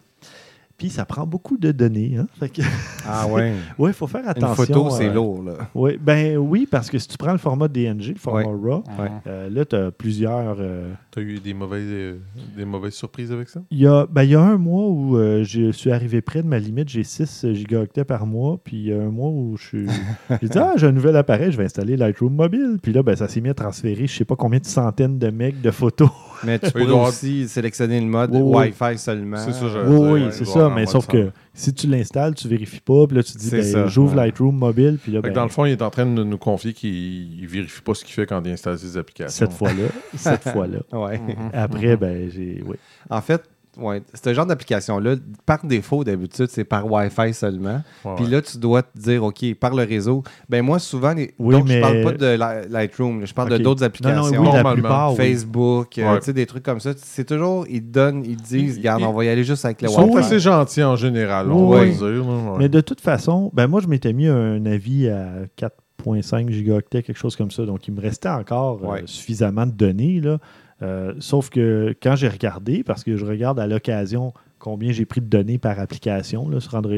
Puis 0.78 0.90
ça 0.92 1.06
prend 1.06 1.26
beaucoup 1.26 1.58
de 1.58 1.72
données. 1.72 2.18
Hein? 2.20 2.28
Fait 2.40 2.50
que, 2.50 2.62
Ah 3.08 3.26
ouais. 3.28 3.54
ouais, 3.80 3.90
il 3.90 3.94
faut 3.96 4.06
faire 4.06 4.22
Une 4.22 4.30
attention. 4.30 4.64
photo, 4.66 4.90
c'est 4.92 5.08
euh, 5.10 5.14
lourd. 5.14 5.42
Là. 5.42 5.54
ouais, 5.74 5.98
ben 6.00 6.38
oui, 6.38 6.68
parce 6.70 6.92
que 6.92 7.00
si 7.00 7.08
tu 7.08 7.18
prends 7.18 7.32
le 7.32 7.40
format 7.40 7.68
DNG, 7.68 8.10
le 8.10 8.16
format 8.20 8.44
RAW, 8.44 8.84
Ouais. 9.00 9.10
euh, 9.26 9.50
là, 9.50 9.66
tu 9.66 9.76
as 9.76 9.90
plusieurs. 9.92 10.58
euh, 10.60 10.94
T'as 11.10 11.22
eu 11.22 11.40
des 11.40 11.56
mauvaises, 11.56 11.88
euh, 11.90 12.18
des 12.56 12.64
mauvaises 12.66 12.94
surprises 12.94 13.32
avec 13.32 13.50
ça? 13.50 13.62
Il 13.72 13.80
y, 13.80 13.88
a, 13.88 14.06
ben, 14.06 14.22
il 14.22 14.30
y 14.30 14.36
a 14.36 14.42
un 14.42 14.58
mois 14.58 14.88
où 14.88 15.18
euh, 15.18 15.44
je 15.44 15.72
suis 15.72 15.92
arrivé 15.92 16.22
près 16.22 16.44
de 16.44 16.48
ma 16.48 16.60
limite. 16.60 16.90
J'ai 16.90 17.04
6 17.04 17.48
gigaoctets 17.54 18.04
par 18.06 18.28
mois. 18.28 18.60
Puis 18.64 18.78
il 18.78 18.86
y 18.90 18.94
a 18.94 19.02
un 19.02 19.10
mois 19.10 19.30
où 19.32 19.58
je 19.58 19.66
suis. 19.66 19.88
J'ai 20.44 20.48
dit, 20.50 20.60
ah, 20.60 20.74
j'ai 20.76 20.86
un 20.86 20.92
nouvel 20.92 21.16
appareil, 21.16 21.52
je 21.52 21.58
vais 21.58 21.66
installer 21.66 21.98
Lightroom 21.98 22.36
Mobile. 22.36 22.78
Puis 22.84 22.94
là, 22.94 23.02
ben, 23.02 23.16
ça 23.16 23.28
s'est 23.28 23.42
mis 23.42 23.50
à 23.50 23.56
transférer, 23.56 24.06
je 24.06 24.16
sais 24.16 24.26
pas 24.26 24.36
combien 24.36 24.60
de 24.60 24.66
centaines 24.66 25.18
de 25.18 25.30
megs 25.32 25.60
de 25.60 25.72
photos. 25.72 26.10
Mais 26.44 26.60
tu 26.60 26.66
avoir- 26.82 27.10
aussi 27.10 27.48
sélectionner 27.48 28.00
le 28.00 28.06
mode 28.08 28.30
Oui. 28.34 28.72
Wi-Fi 28.80 28.98
seulement. 28.98 29.38
C'est 29.38 29.54
ça, 29.54 29.68
je- 29.68 29.80
oui, 29.90 30.22
oui, 30.24 30.28
c'est 30.32 30.46
ça. 30.46 30.70
Mais 30.74 30.86
sauf 30.86 31.08
que 31.08 31.32
si 31.54 31.74
tu 31.74 31.88
l'installes, 31.88 32.36
tu 32.36 32.48
vérifies 32.48 32.80
pas. 32.80 33.08
Puis 33.08 33.18
là, 33.18 33.24
tu 33.24 33.34
dis, 33.38 33.50
ben, 33.50 33.88
j'ouvre 33.88 34.12
ouais. 34.16 34.26
Lightroom 34.26 34.56
Mobile. 34.56 34.98
Puis 35.02 35.12
là, 35.12 35.22
ben, 35.22 35.34
dans 35.34 35.44
le 35.44 35.50
fond, 35.50 35.66
il 35.66 35.72
est 35.72 35.82
en 35.82 35.90
train 35.90 36.06
de 36.06 36.24
nous 36.24 36.38
confier 36.38 36.74
qu'il 36.74 37.42
ne 37.42 37.48
vérifie 37.48 37.82
pas 37.82 37.94
ce 37.94 38.04
qu'il 38.04 38.14
fait 38.14 38.26
quand 38.26 38.42
il 38.46 38.52
installe 38.52 38.78
ses 38.78 38.98
applications. 38.98 39.46
cette 39.48 39.54
fois-là, 39.58 39.88
cette 40.16 40.44
fois-là. 40.54 40.80
Ouais. 40.92 41.20
Après, 41.54 41.98
ben, 41.98 42.30
j'ai. 42.30 42.64
Oui. 42.66 42.76
En 43.10 43.22
fait, 43.22 43.42
ouais, 43.80 44.02
ce 44.14 44.34
genre 44.34 44.46
d'application-là, 44.46 45.16
par 45.46 45.66
défaut, 45.66 46.04
d'habitude, 46.04 46.48
c'est 46.50 46.64
par 46.64 46.92
Wi-Fi 46.92 47.34
seulement. 47.34 47.82
Ouais, 48.06 48.14
Puis 48.16 48.26
là, 48.28 48.42
tu 48.42 48.58
dois 48.58 48.84
te 48.84 48.98
dire, 48.98 49.24
OK, 49.24 49.46
par 49.60 49.74
le 49.76 49.84
réseau. 49.84 50.24
Ben 50.50 50.64
moi, 50.64 50.80
souvent, 50.80 51.14
les... 51.14 51.34
Oui, 51.40 51.56
donc, 51.56 51.68
mais- 51.68 51.76
je 51.78 51.82
parle 51.82 52.02
pas 52.04 52.12
de 52.14 52.26
Li- 52.66 52.70
Lightroom, 52.72 53.26
je 53.26 53.34
parle 53.34 53.50
de 53.50 53.58
d'autres 53.58 53.84
applications. 53.84 54.32
non, 54.44 54.52
oui, 54.52 54.58
la 54.64 54.74
plupart. 54.74 55.12
oui. 55.12 55.18
Facebook, 55.18 55.98
euh, 55.98 56.12
Ouais. 56.14 56.20
tu 56.20 56.26
sais, 56.26 56.34
des 56.34 56.46
trucs 56.46 56.64
comme 56.64 56.80
ça. 56.80 56.92
C'est 56.98 57.26
toujours, 57.26 57.66
ils 57.70 57.82
te 57.82 57.88
donnent, 57.92 58.24
ils 58.26 58.38
te 58.38 58.44
disent, 58.48 58.78
regarde, 58.78 59.04
on 59.04 59.14
va 59.14 59.26
y 59.26 59.30
aller 59.30 59.44
juste 59.44 59.66
avec 59.66 59.82
le 59.82 59.90
Ils 59.90 59.94
sont 59.94 60.04
Wi-Fi. 60.06 60.18
assez 60.20 60.40
gentils 60.40 60.84
en 60.84 60.96
général, 60.96 61.52
on 61.52 61.70
va 61.70 61.86
dire. 61.86 62.26
Mais 62.58 62.70
de 62.70 62.82
toute 62.82 63.02
façon, 63.02 63.52
ben 63.54 63.68
moi, 63.68 63.82
je 63.82 63.88
m'étais 63.88 64.14
mis 64.14 64.28
un 64.28 64.66
avis 64.66 65.08
à 65.10 65.28
4.5 65.58 66.50
gigaoctets, 66.52 67.04
quelque 67.04 67.18
chose 67.18 67.36
comme 67.36 67.52
ça. 67.52 67.66
Donc, 67.66 67.88
il 67.88 67.94
me 67.94 68.02
restait 68.02 68.30
encore 68.30 68.80
euh, 68.94 69.00
suffisamment 69.06 69.66
de 69.66 69.72
données. 69.72 70.20
Là. 70.22 70.38
Euh, 70.84 71.14
sauf 71.20 71.50
que 71.50 71.96
quand 72.04 72.16
j'ai 72.16 72.28
regardé, 72.30 72.84
parce 72.84 73.04
que 73.04 73.18
je 73.18 73.26
regarde 73.26 73.60
à 73.60 73.66
l'occasion 73.68 74.34
combien 74.60 74.92
j'ai 74.92 75.06
pris 75.06 75.22
de 75.22 75.26
données 75.28 75.58
par 75.58 75.80
application, 75.80 76.50
là, 76.50 76.60
sur 76.60 76.76
Android, 76.76 76.96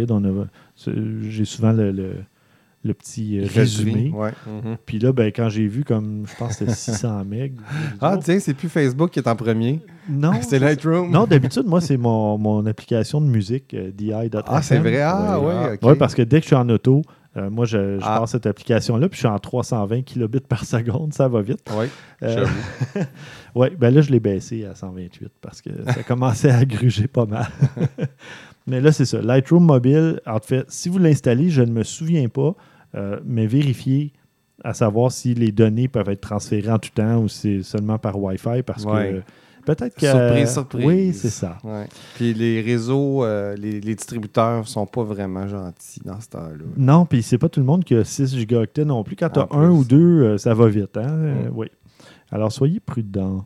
j'ai 1.22 1.46
souvent 1.46 1.72
le, 1.72 1.92
le- 1.92 2.16
le 2.86 2.94
petit 2.94 3.38
euh, 3.40 3.46
résumé. 3.54 4.10
Ouais. 4.16 4.32
Mhm. 4.48 4.78
Puis 4.86 5.00
là, 5.00 5.12
ben, 5.12 5.34
quand 5.36 5.50
j'ai 5.50 5.68
vu 5.68 5.84
comme, 5.84 6.24
je 6.26 6.34
pense 6.38 6.54
que 6.56 6.60
c'était 6.60 6.74
600 6.74 7.26
MB. 7.26 7.34
Ah, 8.00 8.18
tiens, 8.24 8.40
c'est 8.40 8.54
plus 8.54 8.70
Facebook 8.70 9.12
qui 9.12 9.20
est 9.20 9.28
en 9.28 9.36
premier. 9.36 9.82
non, 10.10 10.32
C'est 10.42 10.60
Lightroom. 10.60 11.12
non, 11.12 11.26
d'habitude, 11.26 11.66
moi, 11.66 11.82
c'est 11.82 11.98
mon, 11.98 12.38
mon 12.38 12.66
application 12.66 13.20
de 13.20 13.26
musique, 13.28 13.74
euh, 13.74 13.92
DI.fm. 13.92 14.44
Ah, 14.48 14.62
c'est 14.62 14.78
vrai. 14.80 15.02
Ah, 15.02 15.38
Ouais. 15.42 15.46
ouais. 15.48 15.74
ok. 15.74 15.80
Oui, 15.84 15.96
parce 16.00 16.16
que 16.16 16.22
dès 16.22 16.38
que 16.40 16.44
je 16.44 16.48
suis 16.48 16.56
en 16.56 16.70
auto, 16.70 17.02
euh, 17.40 17.50
moi, 17.50 17.66
je, 17.66 17.98
je 18.00 18.04
Ah. 18.06 18.24
cette 18.28 18.46
application-là, 18.46 19.08
puis 19.10 19.16
je 19.16 19.20
suis 19.22 19.28
en 19.28 19.40
320 19.40 20.02
kilobits 20.04 20.40
par 20.42 20.66
seconde, 20.66 21.14
ça 21.14 21.28
va 21.28 21.42
vite. 21.42 21.60
Ouais. 21.78 21.90
Euh, 22.24 22.46
oui, 23.56 23.68
ben 23.78 23.94
là, 23.94 24.02
je 24.02 24.12
l'ai 24.12 24.20
baissé 24.20 24.66
à 24.66 24.76
128 24.76 25.32
parce 25.42 25.62
que 25.62 25.70
ça 25.86 26.04
commençait 26.04 26.52
à 26.52 26.66
gruger 26.66 27.08
pas 27.08 27.26
mal. 27.26 27.48
mais 28.68 28.82
là, 28.82 28.92
c'est 28.92 29.06
ça. 29.06 29.22
Lightroom 29.22 29.64
mobile, 29.66 30.20
en 30.26 30.40
fait, 30.40 30.66
si 30.68 30.90
vous 30.90 30.98
l'installez, 31.00 31.50
je 31.50 31.62
ne 31.62 31.72
me 31.72 31.84
souviens 31.84 32.28
pas, 32.28 32.56
euh, 32.96 33.20
mais 33.26 33.48
vérifiez 33.48 34.14
à 34.64 34.74
savoir 34.74 35.12
si 35.12 35.34
les 35.34 35.52
données 35.54 35.88
peuvent 35.88 36.10
être 36.10 36.22
transférées 36.22 36.72
en 36.72 36.80
tout 36.80 36.90
temps 36.94 37.20
ou 37.20 37.28
si 37.30 37.64
c'est 37.64 37.64
seulement 37.78 37.98
par 37.98 38.20
Wi-Fi 38.22 38.62
parce 38.66 38.84
Ouais. 38.84 39.22
que 39.26 39.32
peut-être 39.76 39.96
que. 39.96 40.06
Surprise, 40.06 40.52
surprise. 40.54 40.86
Oui, 40.86 41.14
c'est 41.14 41.30
ça. 41.30 41.58
Ouais. 41.64 41.88
Puis 42.16 42.34
les 42.34 42.62
réseaux, 42.62 43.24
euh, 43.24 43.56
les, 43.56 43.80
les 43.82 43.96
distributeurs 43.96 44.68
sont 44.68 44.86
pas 44.86 45.04
vraiment 45.04 45.48
gentils 45.48 46.02
dans 46.06 46.20
ce 46.20 46.30
temps-là. 46.30 46.64
Non, 46.78 47.06
puis 47.06 47.22
c'est 47.24 47.38
pas 47.38 47.50
tout 47.50 47.60
le 47.60 47.66
monde 47.66 47.84
qui 47.84 47.96
a 47.96 48.04
6 48.04 48.36
gigaoctets 48.36 48.86
non 48.86 49.04
plus. 49.04 49.16
Quand 49.16 49.30
tu 49.30 49.40
as 49.40 49.52
En 49.54 49.62
un 49.62 49.68
plus. 49.70 49.78
ou 49.80 49.84
deux, 49.86 50.22
euh, 50.24 50.38
ça 50.38 50.54
va 50.54 50.68
vite. 50.68 50.98
Hein? 50.98 51.08
Euh, 51.10 51.50
Mm. 51.50 51.52
oui. 51.56 51.68
Alors, 52.32 52.52
soyez 52.52 52.80
prudents. 52.80 53.46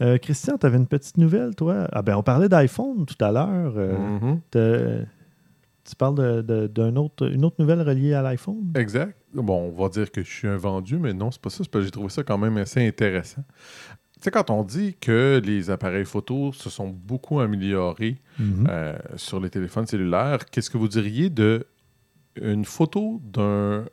Euh, 0.00 0.16
Christian, 0.18 0.56
tu 0.58 0.66
avais 0.66 0.76
une 0.76 0.86
petite 0.86 1.16
nouvelle, 1.18 1.54
toi? 1.56 1.88
Ah 1.92 2.02
ben, 2.02 2.16
on 2.16 2.22
parlait 2.22 2.48
d'iPhone 2.48 3.04
tout 3.04 3.24
à 3.24 3.32
l'heure. 3.32 3.72
Euh, 3.76 3.96
Mhm. 4.20 4.40
t'as- 4.50 5.06
Tu 5.84 5.96
parles 5.96 6.44
d'une 6.44 6.98
autre, 6.98 7.32
une 7.32 7.46
autre 7.46 7.56
nouvelle 7.58 7.80
reliée 7.80 8.12
à 8.12 8.20
l'iPhone? 8.20 8.72
Exact. 8.74 9.16
Bon, 9.32 9.72
on 9.74 9.82
va 9.82 9.88
dire 9.88 10.10
que 10.12 10.22
je 10.22 10.30
suis 10.30 10.46
un 10.46 10.58
vendu, 10.58 10.98
mais 10.98 11.14
non, 11.14 11.30
c'est 11.30 11.40
pas 11.40 11.48
ça. 11.48 11.64
C'est 11.64 11.70
parce 11.70 11.80
que 11.80 11.86
j'ai 11.86 11.90
trouvé 11.90 12.10
ça 12.10 12.22
quand 12.22 12.36
même 12.36 12.58
assez 12.58 12.86
intéressant. 12.86 13.42
Tu 14.18 14.24
sais, 14.24 14.30
quand 14.32 14.50
on 14.50 14.64
dit 14.64 14.96
que 15.00 15.40
les 15.44 15.70
appareils 15.70 16.04
photo 16.04 16.52
se 16.52 16.68
sont 16.70 16.88
beaucoup 16.88 17.38
améliorés 17.40 18.16
Mhm. 18.38 18.66
euh, 18.68 18.92
sur 19.16 19.38
les 19.40 19.48
téléphones 19.48 19.86
cellulaires, 19.86 20.44
qu'est-ce 20.50 20.70
que 20.70 20.76
vous 20.78 20.88
diriez 20.88 21.30
de 21.30 21.64
une 22.40 22.64
photo 22.64 23.20
d'un 23.24 23.84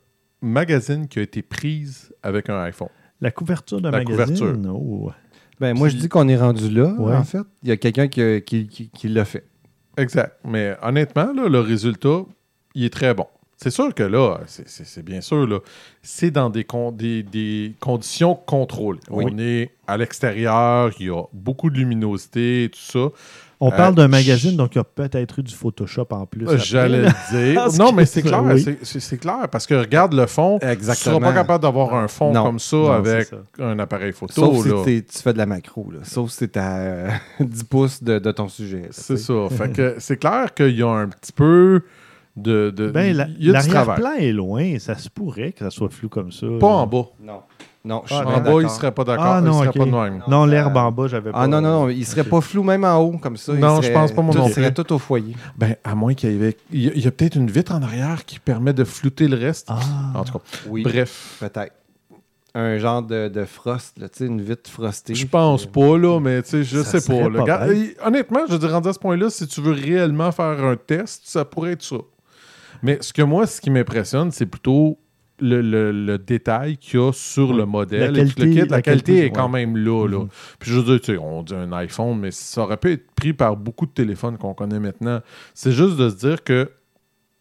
magazine 0.41 1.07
qui 1.07 1.19
a 1.19 1.21
été 1.21 1.41
prise 1.41 2.11
avec 2.23 2.49
un 2.49 2.59
iPhone? 2.63 2.89
La 3.21 3.31
couverture 3.31 3.79
d'un 3.81 3.91
La 3.91 3.99
magazine? 3.99 4.35
couverture. 4.35 4.71
Oh. 4.73 5.11
Ben, 5.59 5.73
moi, 5.77 5.89
je 5.89 5.97
dis 5.97 6.09
qu'on 6.09 6.27
est 6.27 6.35
rendu 6.37 6.69
là, 6.69 6.93
Ouais. 6.99 7.15
en 7.15 7.23
fait. 7.23 7.39
Il 7.63 7.69
y 7.69 7.71
a 7.71 7.77
quelqu'un 7.77 8.07
qui, 8.07 8.21
a- 8.21 8.41
qui, 8.41 8.67
qui- 8.67 8.89
qui 8.89 9.07
l'a 9.07 9.25
fait. 9.25 9.45
Exact. 9.97 10.37
Mais 10.43 10.75
honnêtement, 10.81 11.31
là, 11.33 11.47
le 11.47 11.59
résultat, 11.59 12.23
il 12.73 12.83
est 12.83 12.89
très 12.93 13.13
bon. 13.13 13.27
C'est 13.57 13.69
sûr 13.71 13.93
que 13.93 14.03
là, 14.03 14.39
c'est- 14.47 15.01
bien 15.03 15.21
sûr, 15.21 15.47
là, 15.47 15.59
c'est 16.01 16.29
dans 16.29 16.49
des, 16.49 16.65
con- 16.65 16.91
des, 16.91 17.23
des 17.23 17.73
conditions 17.79 18.35
contrôlées. 18.35 18.99
Oui. 19.09 19.25
On 19.31 19.37
est 19.39 19.71
à 19.87 19.95
l'extérieur, 19.97 20.91
il 20.99 21.05
y 21.07 21.09
a 21.09 21.23
beaucoup 21.31 21.69
de 21.69 21.77
luminosité, 21.77 22.69
tout 22.73 22.79
ça. 22.79 23.07
On 23.61 23.71
Euh, 23.71 23.77
parle 23.77 23.95
d'un 23.95 24.07
je- 24.07 24.11
magazine, 24.11 24.57
donc 24.57 24.75
il 24.75 24.79
y 24.79 24.81
a 24.81 24.83
peut-être 24.83 25.39
eu 25.39 25.43
du 25.43 25.53
Photoshop 25.55 26.07
en 26.11 26.25
plus. 26.25 26.45
J'allais 26.57 27.07
dire. 27.31 27.67
Non, 27.79 27.93
mais 27.93 28.05
c'est 28.05 28.21
clair, 28.21 28.43
oui. 28.43 28.61
c'est- 28.83 29.17
clair, 29.17 29.47
parce 29.49 29.65
que 29.65 29.73
regarde 29.75 30.13
le 30.13 30.25
fond, 30.25 30.59
tu 30.59 30.65
ne 30.67 30.71
Exactement. 30.73 31.19
seras 31.19 31.29
pas 31.31 31.33
capable 31.33 31.61
d'avoir 31.63 31.95
un 31.95 32.09
fond 32.09 32.33
Non. 32.33 32.43
comme 32.43 32.59
ça 32.59 32.75
Non, 32.75 32.91
avec 32.91 33.27
ça. 33.27 33.37
un 33.59 33.79
appareil 33.79 34.11
photo. 34.11 34.33
Sauf 34.33 34.63
si 34.63 34.69
là. 34.69 34.83
tu 34.85 35.17
fais 35.23 35.31
de 35.31 35.37
la 35.37 35.45
macro. 35.45 35.89
Là. 35.91 35.99
Sauf 36.03 36.29
si 36.31 36.49
tu 36.49 36.59
à 36.59 36.75
euh, 36.79 37.09
10 37.39 37.63
pouces 37.63 38.03
de, 38.03 38.19
de 38.19 38.31
ton 38.33 38.49
sujet. 38.49 38.89
C'est 38.91 39.15
ça. 39.17 39.47
fait 39.49 39.71
que 39.73 39.95
c'est 39.99 40.17
clair 40.17 40.53
qu'il 40.53 40.75
y 40.77 40.83
a 40.83 40.89
un 40.89 41.07
petit 41.07 41.31
peu 41.31 41.81
de. 42.35 42.69
de 42.69 42.89
Ben, 42.91 43.15
la- 43.15 43.27
il 43.39 43.47
y 43.47 43.55
a 43.55 43.61
du 43.61 43.67
travail. 43.69 43.99
l'arrière-plan 44.01 44.27
est 44.27 44.31
loin. 44.31 44.79
Ça 44.79 44.97
se 44.97 45.09
pourrait 45.09 45.51
que 45.51 45.59
ça 45.59 45.69
soit 45.69 45.89
flou 45.89 46.09
comme 46.09 46.31
ça. 46.31 46.47
Pas 46.59 46.67
en 46.67 46.87
bas. 46.87 47.05
Non. 47.21 47.41
Non, 47.87 48.01
je 48.07 48.15
Ah, 48.15 48.17
suis 48.17 48.25
en 48.25 48.31
bas, 48.31 48.35
il 48.39 48.43
d'accord. 48.63 48.71
serait 48.71 48.91
pas 48.91 49.03
d'accord. 49.03 49.25
Ah, 49.27 49.39
il 49.41 49.45
non, 49.45 49.53
serait 49.59 49.67
ok. 49.67 49.77
pas 49.77 49.85
de 49.85 49.91
même. 49.91 50.23
Non, 50.27 50.45
l'herbe 50.45 50.75
en 50.75 50.91
bas, 50.91 51.05
j'avais 51.07 51.31
pas. 51.31 51.37
Ah 51.41 51.47
non, 51.47 51.61
non, 51.61 51.81
non, 51.85 51.89
il 51.89 52.03
serait 52.03 52.23
pas 52.23 52.41
flou 52.41 52.63
même 52.63 52.83
en 52.83 52.97
haut 52.97 53.17
comme 53.19 53.37
ça. 53.37 53.53
Il 53.53 53.59
Non, 53.59 53.79
je 53.79 53.91
pense 53.91 54.11
pas, 54.11 54.23
moi 54.23 54.33
tout 54.33 54.39
non 54.39 54.47
serait 54.47 54.73
tout 54.73 54.91
au 54.91 54.97
foyer. 54.97 55.35
Ben, 55.55 55.75
à 55.83 55.93
moins 55.93 56.15
qu'il 56.15 56.31
y 56.31 56.35
avait. 56.35 56.57
Il 56.71 56.83
y 56.83 56.87
a, 56.87 56.91
il 56.95 57.11
peut-être 57.11 57.35
une 57.35 57.51
vitre 57.51 57.73
en 57.75 57.83
arrière 57.83 58.25
qui 58.25 58.39
permet 58.39 58.73
de 58.73 58.83
flouter 58.83 59.27
le 59.27 59.37
reste. 59.37 59.67
Ah. 59.69 59.79
En 60.15 60.23
tout 60.23 60.33
cas, 60.33 60.39
Oui, 60.67 60.81
bref. 60.81 61.37
peut-être. 61.39 61.73
Un 62.57 62.77
genre 62.79 63.03
de, 63.03 63.27
de 63.27 63.43
frost, 63.45 63.99
là, 63.99 64.07
tu 64.09 64.19
sais, 64.19 64.25
une 64.27 64.41
vitre 64.41 64.67
frostée. 64.71 65.13
Je 65.13 65.27
pense 65.27 65.65
pas, 65.65 65.97
là, 65.97 66.19
mais 66.21 66.41
tu 66.41 66.49
sais, 66.51 66.63
je 66.63 66.81
Ça 66.81 66.99
sais 67.01 67.05
pas. 67.13 67.27
là. 67.29 67.67
honnêtement, 68.03 68.39
je 68.49 68.55
dirais 68.55 68.71
rendu 68.71 68.87
à 68.87 68.93
ce 68.93 68.99
point-là, 68.99 69.29
si 69.29 69.45
tu 69.45 69.59
veux 69.61 69.73
réellement 69.73 70.31
faire 70.31 70.63
un 70.63 70.77
test, 70.77 71.23
ça 71.25 71.43
pourrait 71.45 71.73
être 71.73 71.83
ça. 71.83 71.97
Mais 72.85 72.97
ce 73.01 73.11
que 73.11 73.21
moi, 73.23 73.47
ce 73.47 73.59
qui 73.59 73.69
m'impressionne, 73.71 74.31
c'est 74.31 74.45
plutôt 74.45 74.99
le, 75.39 75.61
le- 75.61 75.91
le 75.91 76.17
détail 76.17 76.77
qu'il 76.77 76.99
y 76.99 77.03
a 77.03 77.11
sur 77.11 77.51
le 77.53 77.65
modèle. 77.65 78.13
La 78.13 78.21
et 78.21 78.25
qualité- 78.25 78.45
le 78.45 78.51
kit. 78.51 78.57
La, 78.59 78.65
la 78.77 78.81
qualité, 78.81 79.11
qualité, 79.13 79.25
est 79.25 79.31
quand 79.31 79.51
ouais. 79.51 79.65
même 79.65 79.75
là. 79.77 80.07
là. 80.07 80.19
Mhm. 80.19 80.29
Puis 80.59 80.71
je 80.71 80.79
veux 80.79 80.83
dire, 80.85 81.01
tu 81.01 81.11
sais, 81.13 81.17
on 81.17 81.43
dit 81.43 81.53
un 81.55 81.71
iPhone, 81.73 82.19
mais 82.19 82.31
ça 82.31 82.61
aurait 82.61 82.77
pu 82.77 82.91
être 82.91 83.11
pris 83.15 83.33
par 83.33 83.57
beaucoup 83.57 83.85
de 83.85 83.91
téléphones 83.91 84.37
qu'on 84.37 84.53
connaît 84.53 84.79
maintenant. 84.79 85.19
C'est 85.53 85.71
juste 85.73 85.97
de 85.97 86.09
se 86.09 86.15
dire 86.15 86.43
que 86.43 86.69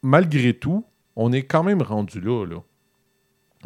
malgré 0.02 0.54
tout, 0.54 0.84
on 1.16 1.32
est 1.32 1.42
quand 1.42 1.62
même 1.62 1.82
rendu 1.82 2.20
là. 2.20 2.44
là. 2.46 2.56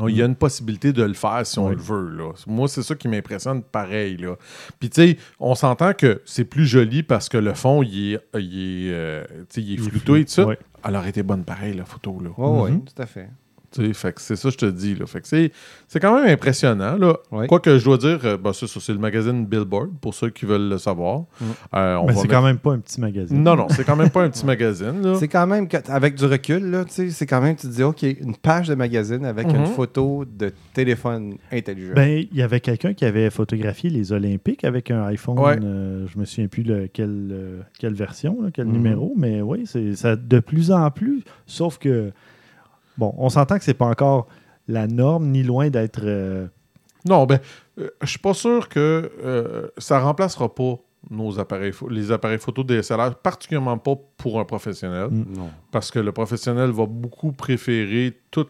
Il 0.08 0.14
y 0.16 0.22
a 0.22 0.26
une 0.26 0.36
possibilité 0.36 0.92
de 0.92 1.02
le 1.02 1.14
faire 1.14 1.44
si 1.44 1.58
on 1.58 1.66
Oui. 1.70 1.74
le 1.74 1.82
veut. 1.82 2.08
Là. 2.16 2.30
Moi, 2.46 2.68
c'est 2.68 2.82
ça 2.84 2.94
qui 2.94 3.08
m'impressionne 3.08 3.62
pareil. 3.64 4.16
Là. 4.16 4.36
Puis, 4.78 4.90
tu 4.90 5.00
sais, 5.02 5.16
on 5.40 5.56
s'entend 5.56 5.92
que 5.92 6.22
c'est 6.24 6.44
plus 6.44 6.66
joli 6.66 7.02
parce 7.02 7.28
que 7.28 7.36
le 7.36 7.52
fond, 7.52 7.82
il 7.82 8.12
est, 8.14 8.20
il 8.38 8.86
est, 8.86 8.92
euh, 8.92 9.24
il 9.56 9.74
est 9.74 9.76
flouté 9.78 9.98
flou. 10.04 10.14
et 10.16 10.24
tout 10.24 10.30
ça. 10.30 10.46
Ouais. 10.46 10.58
Elle 10.84 10.96
aurait 10.96 11.10
été 11.10 11.22
bonne 11.22 11.44
pareil, 11.44 11.74
la 11.74 11.84
photo. 11.84 12.18
Là. 12.20 12.30
Oui, 12.36 12.60
oui, 12.64 12.70
Mhm. 12.72 12.84
tout 12.84 13.02
à 13.02 13.06
fait. 13.06 13.28
Fait 13.92 14.12
que 14.14 14.20
c'est 14.20 14.36
ça 14.36 14.48
que 14.48 14.52
je 14.54 14.58
te 14.58 14.66
dis. 14.66 14.94
Là. 14.94 15.06
Fait 15.06 15.20
que 15.20 15.28
c'est, 15.28 15.52
c'est 15.88 16.00
quand 16.00 16.14
même 16.18 16.28
impressionnant. 16.32 16.96
Là. 16.96 17.16
Oui. 17.30 17.46
Quoique 17.46 17.78
je 17.78 17.84
dois 17.84 17.98
dire, 17.98 18.18
euh, 18.24 18.36
ben, 18.38 18.52
c'est 18.52 18.66
ça, 18.66 18.80
c'est 18.80 18.92
le 18.92 18.98
magazine 18.98 19.44
Billboard, 19.44 19.90
pour 20.00 20.14
ceux 20.14 20.30
qui 20.30 20.46
veulent 20.46 20.68
le 20.70 20.78
savoir. 20.78 21.20
Mm. 21.20 21.44
Euh, 21.74 21.96
on 21.96 22.06
Mais 22.06 22.12
va 22.12 22.14
c'est 22.14 22.22
mettre- 22.22 22.34
quand 22.34 22.42
même 22.42 22.58
pas 22.58 22.72
un 22.72 22.78
petit 22.78 23.00
magazine. 23.00 23.42
Non, 23.42 23.56
non, 23.56 23.66
c'est 23.68 23.84
quand 23.84 23.96
même 23.96 24.10
pas 24.10 24.22
un 24.22 24.30
petit 24.30 24.46
magazine. 24.46 25.02
Là. 25.02 25.14
C'est 25.20 25.28
quand 25.28 25.46
même, 25.46 25.68
que- 25.68 25.76
avec 25.90 26.14
du 26.14 26.24
recul, 26.24 26.70
là, 26.70 26.84
tu 26.84 26.92
sais, 26.92 27.10
c'est 27.10 27.26
quand 27.26 27.40
même, 27.40 27.56
tu 27.56 27.66
te 27.66 27.72
dis, 27.72 27.82
OK, 27.82 28.02
une 28.02 28.36
page 28.36 28.68
de 28.68 28.74
magazine 28.74 29.24
avec 29.24 29.46
Mhm. 29.48 29.56
une 29.56 29.66
photo 29.66 30.24
de 30.24 30.52
téléphone 30.72 31.34
intelligent. 31.52 31.92
Ben, 31.94 32.24
il 32.30 32.36
y 32.38 32.42
avait 32.42 32.60
quelqu'un 32.60 32.94
qui 32.94 33.04
avait 33.04 33.28
photographié 33.30 33.90
les 33.90 34.12
Olympiques 34.12 34.64
avec 34.64 34.90
un 34.90 35.04
iPhone. 35.06 35.38
Ouais. 35.38 35.58
euh, 35.62 36.06
je 36.12 36.18
me 36.18 36.24
souviens 36.24 36.48
plus 36.48 36.62
le- 36.62 36.86
quelle, 36.86 37.28
euh, 37.32 37.60
quelle 37.78 37.94
version, 37.94 38.40
là, 38.42 38.48
quel 38.52 38.66
Mhm. 38.66 38.72
numéro, 38.72 39.12
mais 39.16 39.42
oui, 39.42 39.64
c'est 39.66 39.94
ça 39.94 40.16
de 40.16 40.40
plus 40.40 40.70
en 40.70 40.90
plus. 40.90 41.22
Sauf 41.46 41.78
que, 41.78 42.12
bon, 42.98 43.14
on 43.16 43.30
s'entend 43.30 43.56
que 43.58 43.64
c'est 43.64 43.72
pas 43.74 43.86
encore 43.86 44.26
la 44.66 44.86
norme, 44.86 45.28
ni 45.28 45.42
loin 45.42 45.70
d'être. 45.70 46.00
euh, 46.02 46.46
Non, 47.06 47.24
ben, 47.24 47.38
euh, 47.78 47.88
je 48.02 48.06
suis 48.06 48.18
pas 48.18 48.34
sûr 48.34 48.68
que 48.68 49.10
euh, 49.24 49.68
ça 49.78 49.98
remplacera 50.00 50.54
pas 50.54 50.74
nos 51.10 51.38
appareils, 51.38 51.72
les 51.88 52.10
appareils 52.12 52.38
photo 52.40 52.62
DSLR, 52.64 53.14
particulièrement 53.22 53.78
pas 53.78 53.94
pour 54.18 54.38
un 54.40 54.44
professionnel, 54.44 55.08
Mm. 55.10 55.24
non. 55.36 55.50
parce 55.70 55.90
que 55.90 56.00
le 56.00 56.12
professionnel 56.12 56.70
va 56.70 56.84
beaucoup 56.86 57.32
préférer 57.32 58.18
tout 58.30 58.46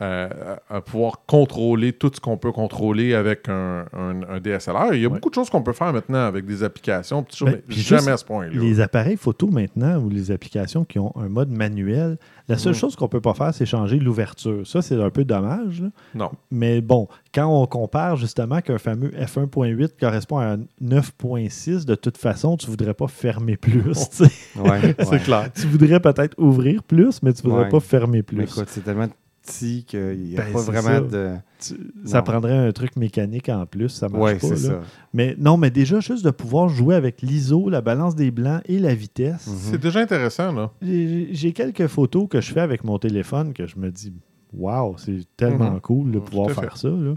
euh, 0.00 0.56
à 0.70 0.80
pouvoir 0.80 1.20
contrôler 1.26 1.92
tout 1.92 2.10
ce 2.14 2.18
qu'on 2.20 2.36
peut 2.38 2.50
contrôler 2.52 3.14
avec 3.14 3.48
un, 3.48 3.84
un- 3.92 4.22
un 4.28 4.40
DSLR. 4.40 4.94
Il 4.94 5.02
y 5.02 5.04
a 5.04 5.08
Ouais. 5.08 5.14
beaucoup 5.14 5.28
de 5.28 5.34
choses 5.34 5.50
qu'on 5.50 5.62
peut 5.62 5.72
faire 5.74 5.92
maintenant 5.92 6.24
avec 6.24 6.46
des 6.46 6.62
applications, 6.64 7.24
choses, 7.30 7.46
Ben, 7.50 7.56
mais 7.56 7.62
puis 7.68 7.80
jamais 7.82 7.98
juste 8.00 8.08
à 8.08 8.16
ce 8.16 8.24
point-là. 8.24 8.52
les 8.54 8.80
appareils 8.80 9.16
photo 9.18 9.48
maintenant 9.48 9.98
ou 10.00 10.08
les 10.08 10.30
applications 10.30 10.84
qui 10.84 10.98
ont 10.98 11.12
un 11.16 11.28
mode 11.28 11.50
manuel. 11.50 12.16
La 12.48 12.58
seule 12.58 12.74
chose 12.74 12.96
qu'on 12.96 13.08
peut 13.08 13.20
pas 13.20 13.34
faire, 13.34 13.54
c'est 13.54 13.66
changer 13.66 13.98
l'ouverture. 13.98 14.66
Ça, 14.66 14.82
c'est 14.82 15.00
un 15.00 15.10
peu 15.10 15.24
dommage. 15.24 15.82
là. 15.82 15.88
Non. 16.14 16.30
Mais 16.50 16.80
bon, 16.80 17.06
quand 17.34 17.46
on 17.46 17.66
compare 17.66 18.16
justement 18.16 18.60
qu'un 18.60 18.78
fameux 18.78 19.10
f1.8 19.10 19.90
correspond 19.98 20.38
à 20.38 20.54
un 20.54 20.58
9.6, 20.82 21.84
de 21.84 21.94
toute 21.94 22.16
façon, 22.18 22.56
tu 22.56 22.66
voudrais 22.66 22.94
pas 22.94 23.08
fermer 23.08 23.56
plus. 23.56 23.94
sais. 23.94 24.24
Ouais, 24.56 24.94
C'est 24.98 25.08
ouais. 25.10 25.18
clair. 25.20 25.50
tu 25.54 25.66
voudrais 25.66 26.00
peut-être 26.00 26.34
ouvrir 26.38 26.82
plus, 26.82 27.22
mais 27.22 27.32
tu 27.32 27.42
voudrais 27.42 27.64
Ouais. 27.64 27.68
pas 27.68 27.80
fermer 27.80 28.22
plus. 28.22 28.36
Mais 28.38 28.44
écoute, 28.44 28.66
c'est 28.68 28.82
tellement 28.82 29.06
petit 29.44 29.84
qu'il 29.84 30.18
n'y 30.18 30.36
a 30.38 30.42
Ben, 30.42 30.52
pas 30.52 30.60
vraiment 30.62 30.88
ça. 30.88 31.16
de. 31.16 31.30
Tu- 31.60 31.92
ça 32.04 32.22
prendrait 32.22 32.56
un 32.56 32.72
truc 32.72 32.96
mécanique 32.96 33.48
en 33.48 33.66
plus, 33.66 33.88
ça 33.90 34.08
marche 34.08 34.22
Ouais, 34.22 34.34
pas. 34.36 34.48
là. 34.50 34.56
ça. 34.56 34.80
Mais 35.12 35.34
non, 35.38 35.56
mais 35.56 35.70
déjà, 35.70 36.00
juste 36.00 36.24
de 36.24 36.30
pouvoir 36.30 36.68
jouer 36.68 36.94
avec 36.94 37.22
l'ISO, 37.22 37.68
la 37.68 37.80
balance 37.80 38.14
des 38.16 38.30
blancs 38.30 38.62
et 38.66 38.78
la 38.78 38.94
vitesse. 38.94 39.46
Mhm. 39.46 39.54
C'est 39.72 39.78
déjà 39.80 40.00
intéressant, 40.00 40.52
là. 40.52 40.70
J'ai 40.82 41.52
quelques 41.52 41.86
photos 41.86 42.26
que 42.28 42.40
je 42.40 42.52
fais 42.52 42.60
avec 42.60 42.84
mon 42.84 42.98
téléphone 42.98 43.52
que 43.52 43.66
je 43.66 43.76
me 43.78 43.90
dis, 43.90 44.12
waouh, 44.52 44.96
c'est 44.98 45.18
tellement 45.36 45.72
Mhm. 45.72 45.80
cool 45.80 46.10
de 46.10 46.18
Mhm, 46.18 46.24
pouvoir 46.24 46.50
faire 46.50 46.76
ça. 46.76 46.88
là. 46.88 47.14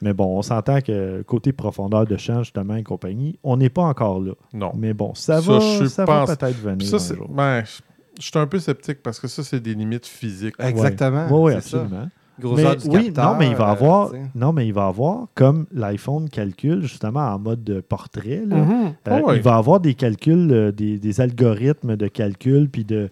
Mais 0.00 0.12
bon, 0.12 0.38
on 0.38 0.42
s'entend 0.42 0.80
que 0.80 1.22
côté 1.22 1.52
profondeur 1.52 2.06
de 2.06 2.16
champ, 2.16 2.44
justement, 2.44 2.76
et 2.76 2.84
compagnie, 2.84 3.36
on 3.42 3.56
n'est 3.56 3.68
pas 3.68 3.82
encore 3.82 4.20
là. 4.20 4.32
Non. 4.54 4.70
Mais 4.76 4.94
bon, 4.94 5.12
ça, 5.14 5.40
Ça, 5.42 5.52
va, 5.52 5.58
je 5.80 5.86
ça 5.86 6.04
pense- 6.04 6.28
va 6.28 6.36
peut-être 6.36 6.56
venir. 6.60 6.86
Ça, 6.86 6.96
un 6.96 6.98
c'est- 7.00 7.16
jour. 7.16 7.28
ben, 7.28 7.64
je 7.64 7.80
je 8.18 8.24
suis 8.24 8.38
un 8.38 8.46
peu 8.46 8.58
sceptique 8.58 9.02
parce 9.02 9.18
que 9.20 9.28
ça, 9.28 9.42
c'est 9.42 9.60
des 9.60 9.74
limites 9.74 10.06
physiques. 10.06 10.54
Exactement. 10.58 11.26
Oui, 11.30 11.52
oui, 11.54 11.60
c'est 11.62 11.70
ça. 11.70 11.80
absolument. 11.82 12.08
grosseur 12.40 12.70
Mais 12.70 12.76
du 12.76 12.88
oui, 12.88 13.04
capteur, 13.06 13.32
non, 13.32 13.38
mais 13.38 13.48
il 13.48 13.56
va 13.56 13.68
euh, 13.68 13.72
avoir, 13.72 14.12
non, 14.34 14.52
mais 14.52 14.66
il 14.66 14.72
va 14.72 14.86
avoir 14.86 15.26
comme 15.34 15.66
l'iPhone 15.72 16.28
calcule 16.28 16.82
justement 16.82 17.20
en 17.34 17.38
mode 17.38 17.64
de 17.64 17.80
portrait. 17.80 18.42
là. 18.46 18.56
Mhm. 18.56 18.94
Euh, 19.08 19.20
ouais. 19.22 19.36
Il 19.36 19.42
va 19.42 19.56
avoir 19.56 19.80
des 19.80 19.94
calculs, 19.94 20.48
euh, 20.52 20.70
des, 20.72 20.98
des 20.98 21.20
algorithmes 21.20 21.96
de 21.96 22.06
calcul, 22.08 22.68
puis 22.70 22.84
de. 22.84 23.10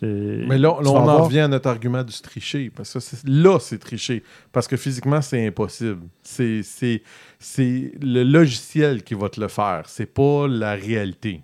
de- 0.00 0.44
Mais 0.48 0.58
là, 0.58 0.76
on 0.80 0.86
en 0.86 1.24
revient 1.24 1.40
à 1.40 1.48
notre 1.48 1.68
argument 1.68 2.04
du 2.04 2.12
tricher. 2.20 2.70
Parce 2.74 2.92
que 2.94 3.00
là, 3.26 3.58
c'est 3.60 3.78
tricher. 3.78 4.22
Parce 4.52 4.68
que 4.68 4.76
physiquement, 4.76 5.20
c'est 5.22 5.44
impossible. 5.46 6.02
C'est 6.22 6.62
c'est- 6.62 7.02
c'est 7.40 7.92
le 8.00 8.22
logiciel 8.22 9.02
qui 9.02 9.14
va 9.14 9.28
te 9.28 9.40
le 9.40 9.48
faire. 9.48 9.82
C'est 9.86 10.06
pas 10.06 10.46
la 10.48 10.74
réalité. 10.74 11.42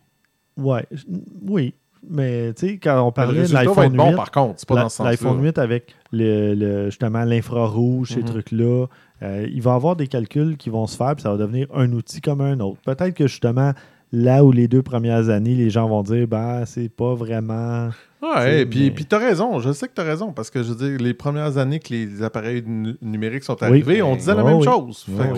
Ouais, 0.56 0.86
oui. 1.42 1.74
Mais 2.10 2.52
tu 2.54 2.68
sais, 2.68 2.78
quand 2.78 3.02
on 3.06 3.12
parlait 3.12 3.46
de 3.46 3.52
l'iPhone 3.52 3.84
être 3.84 3.92
8, 3.92 3.96
bon, 3.96 4.14
par 4.16 4.30
contre. 4.30 4.54
C'est 4.58 4.68
pas 4.68 4.76
dans 4.82 4.88
ce 4.88 5.02
l'iPhone 5.02 5.42
8 5.42 5.58
avec 5.58 5.94
le, 6.12 6.54
le- 6.54 6.84
justement 6.86 7.24
l'infrarouge, 7.24 8.10
ces 8.10 8.20
Mhm. 8.20 8.24
trucs-là, 8.26 8.86
euh, 9.22 9.46
il 9.52 9.62
va 9.62 9.74
avoir 9.74 9.96
des 9.96 10.06
calculs 10.06 10.56
qui 10.56 10.70
vont 10.70 10.86
se 10.86 10.96
faire, 10.96 11.14
puis 11.14 11.22
ça 11.22 11.30
va 11.30 11.36
devenir 11.36 11.66
un 11.74 11.90
outil 11.92 12.20
comme 12.20 12.40
un 12.40 12.58
autre. 12.60 12.78
Peut-être 12.84 13.14
que 13.14 13.26
justement, 13.26 13.72
là 14.12 14.44
où 14.44 14.52
les 14.52 14.68
deux 14.68 14.82
premières 14.82 15.28
années, 15.30 15.54
les 15.54 15.70
gens 15.70 15.88
vont 15.88 16.02
dire, 16.02 16.26
ben, 16.28 16.64
c'est 16.66 16.88
pas 16.88 17.14
vraiment. 17.14 17.88
Ouais, 18.22 18.62
et 18.62 18.66
puis, 18.66 18.84
mais- 18.84 18.90
puis 18.90 19.04
t'as 19.04 19.18
raison, 19.18 19.58
je 19.60 19.72
sais 19.72 19.86
que 19.86 19.92
t'as 19.94 20.02
raison, 20.04 20.32
parce 20.32 20.48
que 20.50 20.62
je 20.62 20.72
veux 20.72 20.88
dire, 20.90 20.98
les 20.98 21.12
premières 21.14 21.58
années 21.58 21.78
que 21.78 21.92
les 21.92 22.22
appareils 22.22 22.62
nu- 22.66 22.96
numériques 23.02 23.44
sont 23.44 23.62
arrivés, 23.62 24.00
on 24.02 24.12
ben, 24.12 24.16
disait 24.16 24.34
la 24.34 24.44
même 24.44 24.56
oui. 24.56 24.64
chose. 24.64 25.04
Que- 25.06 25.12
Ben 25.12 25.32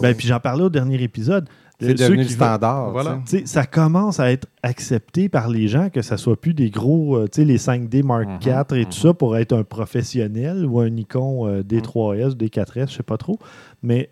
Ben, 0.00 0.08
oui. 0.08 0.14
puis 0.14 0.28
j'en 0.28 0.40
parlais 0.40 0.62
au 0.64 0.70
dernier 0.70 1.02
épisode. 1.02 1.46
C'est 1.86 1.94
devenu 1.94 2.18
le 2.18 2.24
qui 2.24 2.32
standard. 2.32 2.90
Voilà. 2.92 3.20
ça 3.44 3.66
commence 3.66 4.20
à 4.20 4.30
être 4.32 4.46
accepté 4.62 5.28
par 5.28 5.48
les 5.48 5.68
gens 5.68 5.90
que 5.90 6.02
ça 6.02 6.16
soit 6.16 6.40
plus 6.40 6.54
des 6.54 6.70
gros, 6.70 7.16
euh, 7.16 7.24
tu 7.24 7.36
sais, 7.40 7.44
les 7.44 7.58
5D 7.58 8.02
Mark 8.02 8.26
Mhm, 8.26 8.38
IV 8.44 8.76
et 8.76 8.80
mhm. 8.80 8.84
tout 8.86 8.92
ça 8.98 9.14
pour 9.14 9.36
être 9.36 9.52
un 9.52 9.64
professionnel 9.64 10.64
ou 10.66 10.80
un 10.80 10.88
Nikon 10.90 11.46
euh, 11.48 11.62
D3S 11.62 12.32
ou 12.32 12.34
D4S, 12.34 12.90
je 12.90 12.96
sais 12.96 13.02
pas 13.02 13.16
trop. 13.18 13.38
Mais 13.82 14.10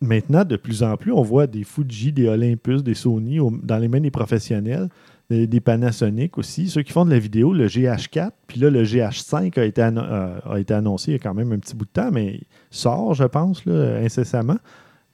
maintenant, 0.00 0.44
de 0.44 0.56
plus 0.56 0.82
en 0.82 0.96
plus, 0.96 1.12
on 1.12 1.22
voit 1.22 1.46
des 1.46 1.64
Fuji, 1.64 2.12
des 2.12 2.28
Olympus, 2.28 2.82
des 2.82 2.94
Sony 2.94 3.40
au- 3.40 3.50
dans 3.62 3.78
les 3.78 3.88
mains 3.88 4.00
des 4.00 4.10
professionnels, 4.10 4.88
des, 5.30 5.46
des 5.46 5.60
Panasonic 5.60 6.38
aussi. 6.38 6.68
Ceux 6.68 6.82
qui 6.82 6.92
font 6.92 7.04
de 7.04 7.10
la 7.10 7.18
vidéo, 7.18 7.52
le 7.52 7.66
GH4, 7.66 8.30
puis 8.46 8.60
là, 8.60 8.70
le 8.70 8.84
GH5 8.84 9.58
a 9.58 9.64
été, 9.64 9.82
euh, 9.82 10.38
a 10.48 10.60
été 10.60 10.74
annoncé 10.74 11.10
il 11.10 11.14
y 11.14 11.16
a 11.16 11.18
quand 11.18 11.34
même 11.34 11.50
un 11.52 11.58
petit 11.58 11.74
bout 11.74 11.84
de 11.86 11.90
temps, 11.90 12.10
mais 12.12 12.34
il 12.34 12.46
sort, 12.70 13.14
je 13.14 13.24
pense, 13.24 13.64
là, 13.64 13.96
incessamment. 14.04 14.58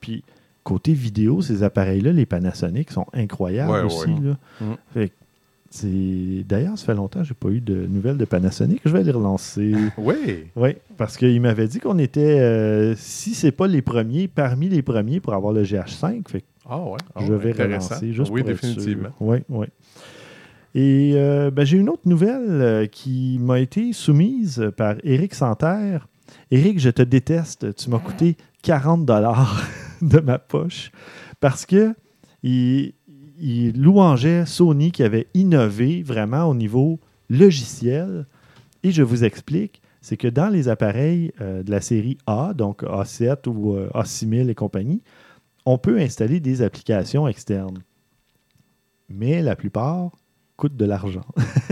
Puis 0.01 0.23
côté 0.65 0.93
vidéo, 0.93 1.41
ces 1.43 1.63
appareils-là, 1.63 2.13
les 2.13 2.27
Panasonic, 2.27 2.91
sont 2.91 3.07
incroyables 3.13 3.71
Ouais, 3.73 3.83
aussi. 3.83 4.09
ouais. 4.11 4.21
là. 4.29 4.37
Mhm. 4.61 4.77
Fait 4.95 5.09
que 5.09 5.15
D'ailleurs, 6.43 6.77
ça 6.77 6.85
fait 6.85 6.95
longtemps 6.95 7.21
que 7.21 7.27
je 7.27 7.33
n'ai 7.33 7.37
pas 7.41 7.49
eu 7.49 7.61
de 7.63 7.87
nouvelles 7.87 8.19
de 8.19 8.27
Panasonic. 8.27 8.83
Je 8.85 8.91
vais 8.93 9.03
les 9.03 9.11
relancer. 9.11 9.73
Oui. 9.97 10.45
oui, 10.55 10.77
parce 10.99 11.17
qu'il 11.17 11.41
m'avait 11.41 11.67
dit 11.67 11.79
qu'on 11.81 11.99
était, 11.99 12.39
euh, 12.41 12.95
si 12.97 13.33
c'est 13.35 13.53
pas 13.53 13.67
les 13.67 13.81
premiers, 13.81 14.29
parmi 14.29 14.69
les 14.69 14.83
premiers 14.83 15.19
pour 15.21 15.33
avoir 15.33 15.55
le 15.55 15.63
GH5. 15.63 16.29
Fait 16.29 16.41
que 16.43 16.47
Ah 16.69 16.79
ouais. 16.79 16.99
Ah 17.15 17.21
je 17.27 17.33
vais 17.33 17.53
relancer 17.53 18.13
juste 18.13 18.31
Oui, 18.31 18.43
pour 18.43 18.51
être 18.51 18.59
sûr. 18.59 18.69
définitivement. 18.69 19.09
Oui, 19.21 19.39
oui. 19.49 19.67
Et 20.75 21.13
euh, 21.15 21.51
ben, 21.51 21.65
j'ai 21.65 21.79
une 21.79 21.89
autre 21.89 22.07
nouvelle 22.07 22.47
euh, 22.49 22.87
qui 22.87 23.39
m'a 23.41 23.59
été 23.61 23.93
soumise 23.95 24.71
par 24.77 24.97
Éric 25.05 25.35
Santerre. 25.35 26.07
Éric, 26.51 26.81
je 26.81 26.91
te 26.91 27.03
déteste. 27.03 27.75
Tu 27.77 27.89
m'as 27.91 27.99
coûté 27.99 28.37
40 28.63 29.05
dollars 29.07 29.63
de 30.17 30.21
ma 30.21 30.39
poche 30.39 30.91
parce 31.41 31.65
que 31.67 31.95
il, 32.43 32.95
il 33.39 33.81
louangeait 33.81 34.47
Sony 34.47 34.93
qui 34.93 35.03
avait 35.03 35.29
innové 35.35 36.03
vraiment 36.03 36.45
au 36.45 36.55
niveau 36.55 37.01
logiciel. 37.31 38.27
Et 38.83 38.93
je 38.93 39.03
vous 39.03 39.25
explique, 39.25 39.81
c'est 40.01 40.17
que 40.17 40.29
dans 40.29 40.49
les 40.49 40.69
appareils 40.69 41.33
euh, 41.41 41.63
de 41.63 41.71
la 41.71 41.81
série 41.81 42.19
A, 42.27 42.53
donc 42.55 42.83
A7 42.83 43.49
ou 43.49 43.75
euh, 43.75 43.89
A6000 43.95 44.49
et 44.49 44.55
compagnie, 44.55 45.03
on 45.65 45.79
peut 45.79 45.99
installer 45.99 46.41
des 46.41 46.63
applications 46.63 47.27
externes. 47.29 47.79
Mais 49.09 49.43
la 49.43 49.57
plupart 49.57 50.11
coûtent 50.57 50.77
de 50.77 50.85
l'argent. 50.85 51.25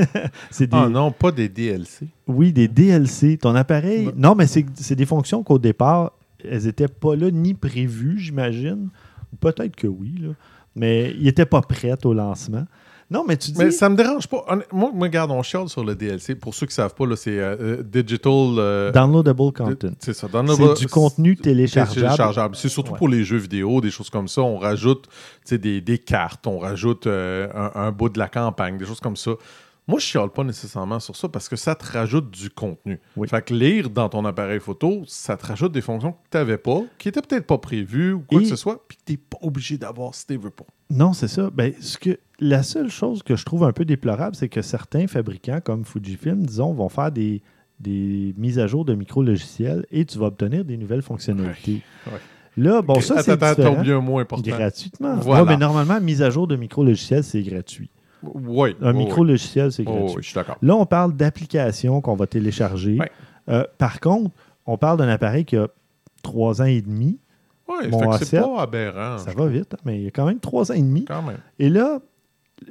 c'est 0.51 0.69
des, 0.69 0.77
Ah 0.77 0.89
non, 0.89 1.11
pas 1.11 1.33
des 1.33 1.49
DLC. 1.49 2.07
oui, 2.27 2.53
des 2.53 2.69
DLC. 2.69 3.39
Ton 3.39 3.55
appareil. 3.55 4.11
Non, 4.17 4.35
mais 4.35 4.47
c'est 4.47 4.95
des 4.97 5.07
fonctions 5.07 5.43
qu'au 5.43 5.59
départ, 5.59 6.13
elles 6.49 6.65
n'étaient 6.65 6.89
pas 6.89 7.17
là 7.17 7.31
ni 7.31 7.55
prévues, 7.55 8.19
j'imagine. 8.19 8.89
Ou 9.33 9.37
Peut-être 9.37 9.77
que 9.77 9.87
oui, 9.87 10.15
là. 10.21 10.29
mais 10.75 11.13
ils 11.19 11.25
n'étaient 11.25 11.47
pas 11.47 11.61
prêts 11.63 11.95
au 12.05 12.13
lancement. 12.15 12.67
Non, 13.13 13.25
mais 13.27 13.37
tu 13.37 13.51
dis. 13.51 13.59
Mais 13.59 13.73
ça 13.73 13.89
me 13.89 13.97
dérange 13.97 14.29
pas. 14.29 14.45
Moi, 14.73 14.93
moi, 14.95 15.09
regarde, 15.09 15.33
on 15.33 15.43
chiale 15.43 15.69
sur 15.69 15.83
le 15.85 15.97
DLC. 15.97 16.37
Pour 16.37 16.55
ceux 16.55 16.67
qui 16.67 16.75
savent 16.75 16.95
pas, 16.95 17.05
c'est 17.17 17.41
euh, 17.41 17.57
euh, 17.61 17.83
Digital... 17.83 18.31
euh, 18.59 18.93
Downloadable 18.93 19.53
content. 19.53 19.89
C'est 19.99 20.13
ça. 20.13 20.29
C'est 20.31 20.79
du 20.79 20.87
contenu 20.87 21.35
téléchargeable. 21.37 22.07
téléchargeable. 22.07 22.55
C'est 22.55 22.69
surtout 22.69 22.93
Ouais. 22.93 22.99
pour 22.99 23.09
les 23.09 23.25
jeux 23.25 23.39
vidéo, 23.39 23.81
des 23.81 23.91
choses 23.91 24.11
comme 24.11 24.29
ça. 24.29 24.43
On 24.43 24.59
rajoute 24.59 25.09
des, 25.51 25.81
des 25.81 25.99
cartes, 25.99 26.47
on 26.47 26.61
rajoute 26.61 27.09
euh, 27.09 27.49
un, 27.53 27.73
un 27.87 27.91
bout 27.91 28.11
de 28.11 28.19
la 28.21 28.29
campagne, 28.29 28.79
des 28.79 28.85
choses 28.87 29.01
comme 29.01 29.17
ça. 29.17 29.33
Moi, 29.91 29.99
je 29.99 30.05
chiale 30.07 30.31
pas 30.31 30.45
nécessairement 30.45 31.01
sur 31.01 31.17
ça 31.17 31.29
parce 31.29 31.49
que 31.49 31.57
ça 31.57 31.75
te 31.75 31.85
rajoute 31.85 32.31
du 32.31 32.49
contenu. 32.51 32.99
Oui. 33.17 33.29
Fait 33.29 33.45
que 33.45 33.53
lire 33.53 33.91
dans 33.91 34.09
ton 34.09 34.25
appareil 34.25 34.61
photo, 34.61 35.03
ça 35.07 35.37
te 35.37 35.47
rajoute 35.47 35.73
des 35.73 35.81
fonctions 35.81 36.13
que 36.13 36.19
tu 36.31 36.37
n'avais 36.39 36.59
pas, 36.59 36.81
qui 36.99 37.09
étaient 37.09 37.21
peut-être 37.23 37.47
pas 37.47 37.59
prévues 37.59 38.13
ou 38.15 38.21
quoi 38.21 38.41
Et- 38.41 38.45
que 38.45 38.49
ce 38.49 38.57
soit, 38.57 38.83
puis 38.89 38.97
que 38.97 39.03
tu 39.05 39.13
n'es 39.13 39.19
pas 39.19 39.39
obligé 39.43 39.77
d'avoir 39.79 40.15
si 40.15 40.27
tu 40.27 40.37
veux 40.37 40.51
pas. 40.51 40.65
Non, 40.91 41.13
c'est 41.13 41.29
ça. 41.29 41.51
Ben, 41.51 41.73
ce 41.81 41.99
que, 41.99 42.19
la 42.39 42.63
seule 42.63 42.89
chose 42.91 43.23
que 43.23 43.37
je 43.37 43.45
trouve 43.45 43.65
un 43.65 43.73
peu 43.73 43.85
déplorable, 43.85 44.35
c'est 44.37 44.49
que 44.49 44.63
certains 44.63 45.07
fabricants, 45.07 45.61
comme 45.63 45.85
Fujifilm, 45.85 46.47
disons, 46.47 46.73
vont 46.73 46.89
faire 46.89 47.13
des, 47.13 47.43
des 47.81 48.35
mises 48.39 48.59
à 48.59 48.67
jour 48.67 48.85
de 48.85 48.95
micro-logiciels 48.95 49.85
et 49.91 50.05
tu 50.05 50.19
vas 50.19 50.27
obtenir 50.27 50.65
des 50.65 50.77
nouvelles 50.77 51.03
fonctionnalités. 51.03 51.83
Ouais, 52.07 52.13
ouais. 52.15 52.19
Là, 52.57 52.83
bon, 52.83 52.95
ça, 53.01 53.15
c'est. 53.23 53.31
Gratuitement. 54.51 55.17
Voilà. 55.17 55.45
Mais 55.45 55.57
normalement, 55.57 56.01
mise 56.01 56.21
à 56.23 56.31
jour 56.31 56.47
de 56.49 56.57
micro-logiciel, 56.57 57.23
c'est 57.25 57.43
gratuit. 57.43 57.91
Oui. 58.23 58.77
Un 58.81 58.95
oui, 58.95 59.05
micro-logiciel, 59.05 59.73
c'est 59.73 59.83
oui. 59.83 59.93
gratuit. 59.93 60.07
Oh, 60.09 60.17
oui, 60.17 60.23
je 60.23 60.27
suis 60.27 60.35
d'accord. 60.35 60.57
Là, 60.63 60.77
on 60.77 60.87
parle 60.87 61.15
d'applications 61.15 62.01
qu'on 62.01 62.17
va 62.17 62.27
télécharger. 62.27 62.99
Euh, 63.49 63.65
par 63.79 64.01
contre, 64.01 64.31
on 64.67 64.77
parle 64.77 64.99
d'un 64.99 65.09
appareil 65.09 65.45
qui 65.45 65.57
a 65.57 65.69
trois 66.23 66.61
ans 66.63 66.67
et 66.67 66.83
demi. 66.83 67.19
Que 67.67 67.85
c'est 67.85 68.37
A7, 68.37 68.41
pas 68.41 68.63
aberrant. 68.63 69.19
Ça 69.19 69.33
va 69.33 69.47
vite, 69.47 69.75
hein, 69.75 69.79
mais 69.85 69.99
il 70.01 70.05
y 70.05 70.07
a 70.09 70.11
quand 70.11 70.27
même 70.27 70.41
trois 70.41 70.71
ans 70.73 70.75
et 70.75 70.83
demi. 70.83 71.05
Quand 71.05 71.23
même. 71.23 71.39
Et 71.59 71.69
là, 71.69 72.01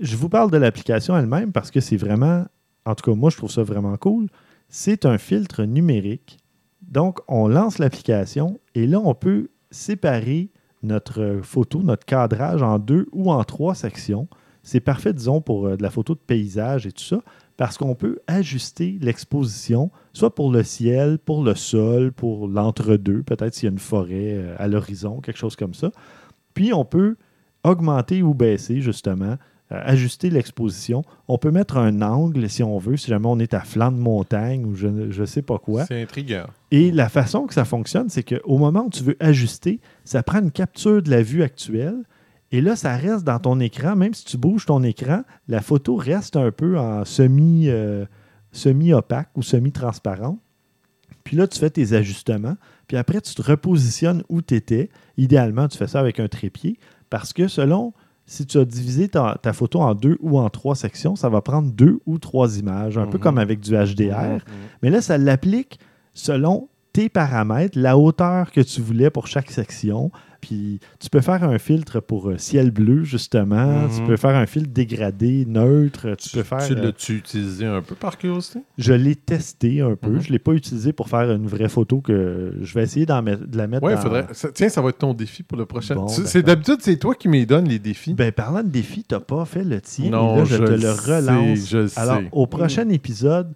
je 0.02 0.16
vous 0.18 0.30
parle 0.30 0.52
de 0.52 0.58
l'application 0.58 1.18
elle-même 1.18 1.52
parce 1.52 1.72
que 1.72 1.80
c'est 1.80 1.98
vraiment, 1.98 2.46
en 2.86 2.96
tout 2.96 3.10
cas, 3.10 3.16
moi, 3.16 3.30
je 3.30 3.38
trouve 3.38 3.50
ça 3.50 3.64
vraiment 3.64 3.96
cool. 3.98 4.28
C'est 4.68 5.06
un 5.06 5.18
filtre 5.18 5.64
numérique. 5.64 6.38
Donc, 6.82 7.20
on 7.28 7.48
lance 7.48 7.80
l'application 7.80 8.60
et 8.76 8.88
là, 8.88 9.00
on 9.00 9.14
peut 9.14 9.50
séparer 9.72 10.50
notre 10.84 11.40
photo, 11.44 11.82
notre 11.82 12.06
cadrage 12.06 12.62
en 12.64 12.80
deux 12.80 13.08
ou 13.12 13.32
en 13.32 13.44
trois 13.44 13.76
sections. 13.76 14.28
C'est 14.70 14.82
parfait, 14.82 15.14
disons, 15.14 15.42
pour 15.42 15.66
euh, 15.66 15.78
de 15.78 15.82
la 15.82 15.90
photo 15.90 16.14
de 16.14 16.20
paysage 16.20 16.86
et 16.86 16.92
tout 16.92 17.04
ça, 17.04 17.22
parce 17.58 17.76
qu'on 17.76 17.96
peut 17.96 18.20
ajuster 18.28 19.00
l'exposition, 19.02 19.90
soit 20.14 20.36
pour 20.36 20.52
le 20.52 20.62
ciel, 20.62 21.18
pour 21.18 21.44
le 21.44 21.56
sol, 21.56 22.12
pour 22.12 22.48
l'entre-deux, 22.48 23.24
peut-être 23.24 23.56
s'il 23.56 23.64
y 23.66 23.70
a 23.70 23.72
une 23.72 23.80
forêt 23.80 24.36
euh, 24.36 24.56
à 24.60 24.68
l'horizon, 24.68 25.22
quelque 25.22 25.40
chose 25.40 25.56
comme 25.56 25.74
ça. 25.74 25.90
Puis 26.54 26.72
on 26.72 26.86
peut 26.86 27.16
augmenter 27.64 28.22
ou 28.22 28.36
baisser, 28.36 28.80
justement, 28.80 29.38
euh, 29.72 29.82
ajuster 29.86 30.30
l'exposition. 30.30 31.02
On 31.28 31.40
peut 31.40 31.50
mettre 31.50 31.78
un 31.78 32.04
angle, 32.04 32.48
si 32.48 32.62
on 32.62 32.78
veut, 32.78 32.96
si 32.96 33.08
jamais 33.08 33.28
on 33.28 33.40
est 33.40 33.56
à 33.56 33.62
flanc 33.62 33.92
de 33.92 33.98
montagne 33.98 34.66
ou 34.66 34.76
je 34.76 34.88
ne 34.88 35.26
sais 35.26 35.42
pas 35.42 35.58
quoi. 35.58 35.88
C'est 35.88 36.04
intriguant. 36.04 36.46
Et 36.70 36.92
la 36.92 37.10
façon 37.10 37.48
que 37.48 37.56
ça 37.56 37.66
fonctionne, 37.66 38.10
c'est 38.10 38.22
qu'au 38.22 38.60
moment 38.60 38.86
où 38.86 38.92
tu 38.92 39.02
veux 39.02 39.18
ajuster, 39.20 39.80
ça 40.06 40.22
prend 40.22 40.42
une 40.42 40.52
capture 40.52 41.02
de 41.02 41.10
la 41.10 41.24
vue 41.24 41.42
actuelle. 41.42 42.04
Et 42.52 42.62
là, 42.62 42.76
ça 42.76 42.96
reste 42.96 43.24
dans 43.24 43.40
ton 43.40 43.60
écran. 43.60 43.96
Même 43.96 44.14
si 44.14 44.26
tu 44.26 44.38
bouges 44.38 44.66
ton 44.66 44.82
écran, 44.84 45.24
la 45.48 45.62
photo 45.62 45.96
reste 45.96 46.36
un 46.36 46.52
peu 46.52 46.80
en 46.80 47.06
semi, 47.06 47.70
euh, 47.70 48.06
semi-opaque 48.52 49.30
ou 49.36 49.42
semi-transparent. 49.44 50.40
Puis 51.24 51.38
là, 51.38 51.48
tu 51.48 51.60
fais 51.60 51.70
tes 51.70 51.94
ajustements. 51.94 52.56
Puis 52.88 52.98
après, 52.98 53.22
tu 53.22 53.36
te 53.36 53.42
repositionnes 53.42 54.24
où 54.30 54.42
tu 54.42 54.56
étais. 54.56 54.90
Idéalement, 55.18 55.68
tu 55.68 55.78
fais 55.78 55.88
ça 55.88 56.00
avec 56.00 56.20
un 56.20 56.28
trépied. 56.28 56.80
Parce 57.10 57.34
que 57.34 57.48
selon 57.48 57.94
si 58.26 58.46
tu 58.46 58.60
as 58.60 58.66
divisé 58.66 59.10
ta, 59.10 59.38
ta 59.42 59.54
photo 59.54 59.80
en 59.82 59.96
deux 59.96 60.18
ou 60.22 60.38
en 60.40 60.50
trois 60.52 60.76
sections, 60.76 61.16
ça 61.16 61.30
va 61.30 61.42
prendre 61.42 61.72
deux 61.72 62.00
ou 62.06 62.20
trois 62.20 62.60
images. 62.60 62.98
Un 62.98 63.08
peu 63.08 63.18
Mhm. 63.18 63.24
comme 63.24 63.38
avec 63.40 63.60
du 63.60 63.76
HDR. 63.76 64.34
Mhm. 64.36 64.40
Mais 64.84 64.90
là, 64.92 65.02
ça 65.02 65.18
l'applique 65.18 65.80
selon 66.14 66.70
tes 66.94 67.10
paramètres, 67.10 67.78
la 67.80 67.98
hauteur 67.98 68.52
que 68.52 68.62
tu 68.62 68.82
voulais 68.82 69.10
pour 69.10 69.26
chaque 69.28 69.50
section. 69.50 70.12
Puis 70.42 70.80
tu 71.00 71.10
peux 71.10 71.22
faire 71.22 71.44
un 71.44 71.58
filtre 71.60 72.00
pour 72.00 72.30
euh, 72.30 72.38
ciel 72.38 72.72
bleu, 72.72 73.04
justement. 73.04 73.84
Mhm. 73.84 73.90
Tu 73.96 74.04
peux 74.04 74.18
faire 74.18 74.36
un 74.36 74.46
filtre 74.46 74.70
dégradé, 74.72 75.46
neutre. 75.48 76.16
Tu, 76.18 76.30
peux 76.30 76.44
faire. 76.44 76.66
Tu 76.66 76.74
euh, 76.74 76.82
l'as-tu 76.84 77.16
utilisé 77.18 77.66
un 77.66 77.82
peu 77.82 77.96
par 77.96 78.18
curiosité? 78.18 78.60
je 78.78 78.94
l'ai 78.94 79.16
testé 79.16 79.82
un 79.82 79.96
peu. 79.96 80.10
Mhm. 80.10 80.22
Je 80.22 80.28
ne 80.28 80.34
l'ai 80.34 80.40
pas 80.40 80.54
utilisé 80.54 80.94
pour 80.94 81.10
faire 81.10 81.32
une 81.32 81.48
vraie 81.48 81.70
photo 81.70 82.02
que 82.02 82.54
je 82.62 82.74
vais 82.74 82.84
essayer 82.84 83.06
d'en 83.06 83.22
mettre- 83.22 83.46
de 83.48 83.58
la 83.58 83.68
mettre 83.68 83.86
Oui, 83.86 83.94
dans- 83.94 84.02
faudrait. 84.02 84.28
ça- 84.34 84.52
tiens, 84.54 84.70
ça 84.70 84.82
va 84.82 84.90
être 84.90 84.98
ton 85.00 85.14
défi 85.14 85.44
pour 85.44 85.58
le 85.58 85.66
prochain. 85.66 85.96
Bon, 85.96 86.06
d'accord. 86.06 86.26
c'est 86.28 86.42
d'habitude, 86.44 86.78
c'est 86.82 86.98
toi 86.98 87.16
qui 87.16 87.28
me 87.28 87.46
donne 87.46 87.68
les 87.68 87.80
défis. 87.80 88.14
Ben, 88.14 88.32
parlant 88.32 88.64
de 88.64 88.70
défi, 88.70 89.04
tu 89.08 89.14
n'as 89.16 89.22
pas 89.22 89.46
fait 89.46 89.64
le 89.64 89.82
tien. 89.82 90.10
Non, 90.12 90.38
là, 90.38 90.44
je, 90.46 90.56
je 90.56 90.58
te 90.58 90.70
le 90.70 90.76
le 90.76 90.82
sais, 90.82 91.16
relance. 91.18 91.70
je 91.70 91.78
le 91.78 91.90
Alors, 91.98 92.18
sais. 92.18 92.30
au 92.32 92.48
prochain 92.48 92.88
épisode, 92.90 93.54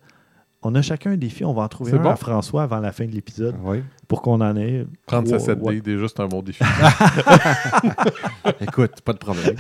On 0.64 0.74
a 0.76 0.82
chacun 0.82 1.12
un 1.12 1.18
défi. 1.18 1.44
On 1.46 1.54
va 1.54 1.64
en 1.64 1.68
trouver 1.68 1.94
un 1.94 1.98
bon? 1.98 2.10
à 2.10 2.16
François 2.16 2.64
avant 2.64 2.80
la 2.80 2.92
fin 2.92 3.06
de 3.06 3.12
l'épisode 3.12 3.56
Oui. 3.64 3.84
pour 4.08 4.22
qu'on 4.22 4.40
en 4.42 4.56
ait. 4.56 4.86
Prendre 5.06 5.28
sa 5.28 5.38
trois- 5.38 5.56
7D, 5.56 5.62
ouais. 5.76 5.82
déjà, 5.82 6.08
c'est 6.08 6.20
un 6.22 6.28
bon 6.28 6.42
défi. 6.42 6.64
Écoute, 8.62 9.02
pas 9.02 9.14
de 9.14 9.18
problème. 9.18 9.56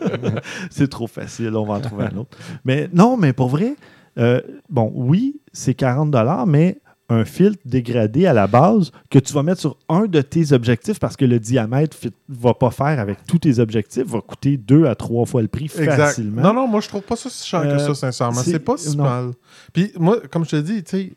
C'est 0.70 0.88
trop 0.88 1.06
facile, 1.06 1.54
on 1.56 1.64
va 1.64 1.74
en 1.74 1.80
trouver 1.80 2.04
un 2.12 2.16
autre. 2.18 2.36
Mais 2.64 2.88
non, 2.92 3.16
mais 3.16 3.32
pour 3.32 3.48
vrai, 3.48 3.76
euh, 4.18 4.40
bon, 4.68 4.92
oui, 4.94 5.40
c'est 5.52 5.74
40 5.74 6.10
mais 6.46 6.78
un 7.10 7.24
filtre 7.26 7.60
dégradé 7.66 8.26
à 8.26 8.32
la 8.32 8.46
base 8.46 8.90
que 9.10 9.18
tu 9.18 9.32
vas 9.34 9.42
mettre 9.42 9.60
sur 9.60 9.76
un 9.90 10.06
de 10.06 10.20
tes 10.22 10.52
objectifs 10.52 10.98
parce 10.98 11.16
que 11.16 11.24
le 11.26 11.38
diamètre 11.38 11.96
ne 12.02 12.10
va 12.34 12.54
pas 12.54 12.70
faire 12.70 12.98
avec 12.98 13.26
tous 13.26 13.38
tes 13.40 13.58
objectifs, 13.58 14.04
va 14.06 14.20
coûter 14.22 14.56
deux 14.56 14.86
à 14.86 14.94
trois 14.94 15.26
fois 15.26 15.42
le 15.42 15.48
prix 15.48 15.64
Exact. 15.66 15.96
facilement. 15.96 16.40
Non, 16.42 16.54
non, 16.54 16.66
moi, 16.66 16.80
je 16.80 16.88
trouve 16.88 17.02
pas 17.02 17.16
ça 17.16 17.28
si 17.28 17.46
cher 17.46 17.62
que 17.62 17.66
Euh, 17.68 17.78
ça, 17.78 17.94
sincèrement. 17.94 18.40
c'est- 18.40 18.58
pas 18.58 18.76
si 18.78 18.96
non. 18.96 19.04
mal. 19.04 19.30
Puis, 19.74 19.92
moi, 19.98 20.18
comme 20.30 20.44
je 20.46 20.50
te 20.50 20.56
dis, 20.56 20.82
tu 20.82 21.14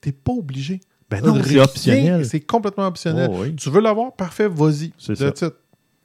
t'es 0.00 0.12
pas 0.12 0.32
obligé. 0.32 0.80
Ben 1.10 1.22
non, 1.22 1.40
c'est 1.44 1.60
optionnel. 1.60 2.24
C'est 2.24 2.40
complètement 2.40 2.86
optionnel. 2.86 3.30
Oh 3.32 3.38
oui. 3.42 3.54
Tu 3.54 3.68
veux 3.70 3.80
l'avoir? 3.80 4.12
Parfait, 4.12 4.48
vas-y. 4.48 4.92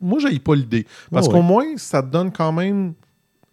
Moi, 0.01 0.19
j'ai 0.19 0.39
pas 0.39 0.55
l'idée. 0.55 0.85
Parce 1.11 1.27
Oh 1.27 1.31
qu'au 1.31 1.37
oui. 1.37 1.43
moins, 1.45 1.65
ça 1.77 2.01
te 2.03 2.07
donne 2.11 2.31
quand 2.31 2.51
même 2.51 2.93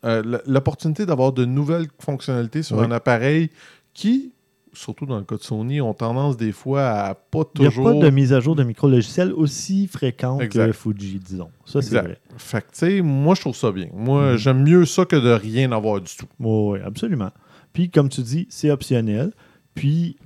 euh, 0.05 0.23
l'opportunité 0.47 1.05
d'avoir 1.07 1.33
de 1.33 1.45
nouvelles 1.45 1.89
fonctionnalités 2.01 2.63
sur 2.63 2.79
Oui. 2.79 2.85
un 2.87 2.91
appareil 2.93 3.51
qui, 3.93 4.33
surtout 4.79 5.07
dans 5.07 5.19
le 5.19 5.25
cas 5.25 5.37
de 5.37 5.43
Sony, 5.43 5.81
ont 5.81 5.95
tendance 5.95 6.37
des 6.37 6.53
fois 6.53 6.89
à 6.89 7.15
pas 7.15 7.43
Il 7.57 7.61
n'y 7.63 7.67
a 7.67 7.71
toujours. 7.71 7.85
pas 8.01 8.07
de 8.07 8.11
mise 8.11 8.33
à 8.33 8.41
jour 8.41 8.55
de 8.57 8.63
micro-logiciels 8.65 9.33
aussi 9.33 9.87
fréquente 9.87 10.49
que. 10.49 10.73
Fuji, 10.73 11.19
disons. 11.19 11.51
Ça, 11.65 11.83
c'est 11.83 12.01
vrai. 12.01 12.19
Fait 12.37 12.61
que, 12.63 12.67
tu 12.67 12.73
sais, 12.75 13.01
moi, 13.03 13.35
je 13.35 13.41
trouve 13.43 13.57
ça 13.57 13.71
bien. 13.73 13.89
Moi, 13.93 14.33
Mhm. 14.33 14.37
j'aime 14.39 14.63
mieux 14.63 14.85
ça 14.87 15.05
que 15.05 15.17
de 15.17 15.31
rien 15.31 15.73
avoir 15.73 16.01
du 16.01 16.15
tout. 16.17 16.27
Oui, 16.41 16.79
absolument. 16.85 17.31
Puis, 17.73 17.91
comme 17.91 18.09
tu 18.09 18.23
dis, 18.23 18.47
c'est 18.51 18.71
optionnel. 18.71 19.33
Puis, 19.75 20.17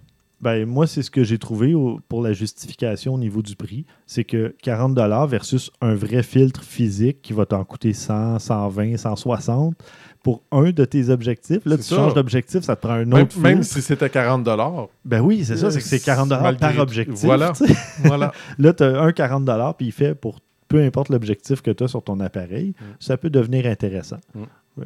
ben, 0.42 0.66
moi, 0.66 0.88
c'est 0.88 1.02
ce 1.02 1.10
que 1.10 1.22
j'ai 1.22 1.38
trouvé 1.38 1.72
au- 1.74 2.00
pour 2.08 2.20
la 2.20 2.32
justification 2.32 3.14
au 3.14 3.18
niveau 3.18 3.42
du 3.42 3.54
prix. 3.54 3.86
C'est 4.06 4.24
que 4.24 4.54
40 4.62 4.98
versus 5.28 5.70
un 5.80 5.94
vrai 5.94 6.24
filtre 6.24 6.62
physique 6.64 7.22
qui 7.22 7.32
va 7.32 7.46
t'en 7.46 7.64
coûter 7.64 7.92
100, 7.92 8.40
120, 8.40 8.96
160 8.96 9.74
pour 10.24 10.42
un 10.50 10.70
de 10.70 10.84
tes 10.84 11.08
objectifs. 11.10 11.64
Là, 11.64 11.76
tu 11.76 11.84
ça. 11.84 11.96
changes 11.96 12.14
d'objectif, 12.14 12.62
ça 12.62 12.74
te 12.76 12.82
prend 12.82 12.94
un 12.94 13.04
Même, 13.04 13.22
autre 13.24 13.38
même 13.38 13.62
filtre. 13.62 13.72
si 13.74 13.82
c'était 13.82 14.10
40 14.10 14.48
Ben 15.04 15.20
oui, 15.20 15.44
c'est 15.44 15.56
ça, 15.56 15.70
c'est 15.70 15.78
que 15.78 15.84
c'est 15.84 16.00
40 16.00 16.28
Malgré 16.30 16.56
par 16.58 16.78
objectif. 16.78 17.24
Voilà. 17.24 17.52
voilà. 18.04 18.32
Là, 18.58 18.72
tu 18.72 18.82
as 18.82 19.00
un 19.00 19.12
40 19.12 19.48
puis 19.76 19.86
il 19.86 19.92
fait 19.92 20.14
pour 20.14 20.40
peu 20.68 20.82
importe 20.82 21.10
l'objectif 21.10 21.60
que 21.60 21.70
tu 21.70 21.84
as 21.84 21.88
sur 21.88 22.02
ton 22.02 22.18
appareil. 22.20 22.74
Ça 22.98 23.16
peut 23.16 23.30
devenir 23.30 23.66
intéressant. 23.66 24.18
Mm. 24.34 24.42
Euh, 24.80 24.84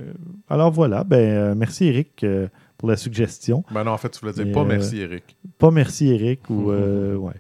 alors 0.51 0.73
voilà, 0.73 1.05
ben, 1.05 1.17
euh, 1.17 1.55
merci 1.55 1.87
Eric 1.87 2.25
euh, 2.25 2.49
pour 2.79 2.89
la 2.89 2.97
suggestion. 2.97 3.65
Ben 3.71 3.85
non, 3.85 3.93
en 3.93 3.99
fait, 3.99 4.11
tu 4.11 4.21
voulais 4.21 4.33
dire 4.33 4.47
Mais, 4.47 4.53
pas 4.53 4.61
euh, 4.61 4.65
merci, 4.65 4.99
Eric. 5.01 5.37
Pas 5.59 5.71
merci 5.71 6.09
Eric 6.09 6.49
ou 6.51 6.71
euh, 6.71 7.17
ouais. 7.17 7.35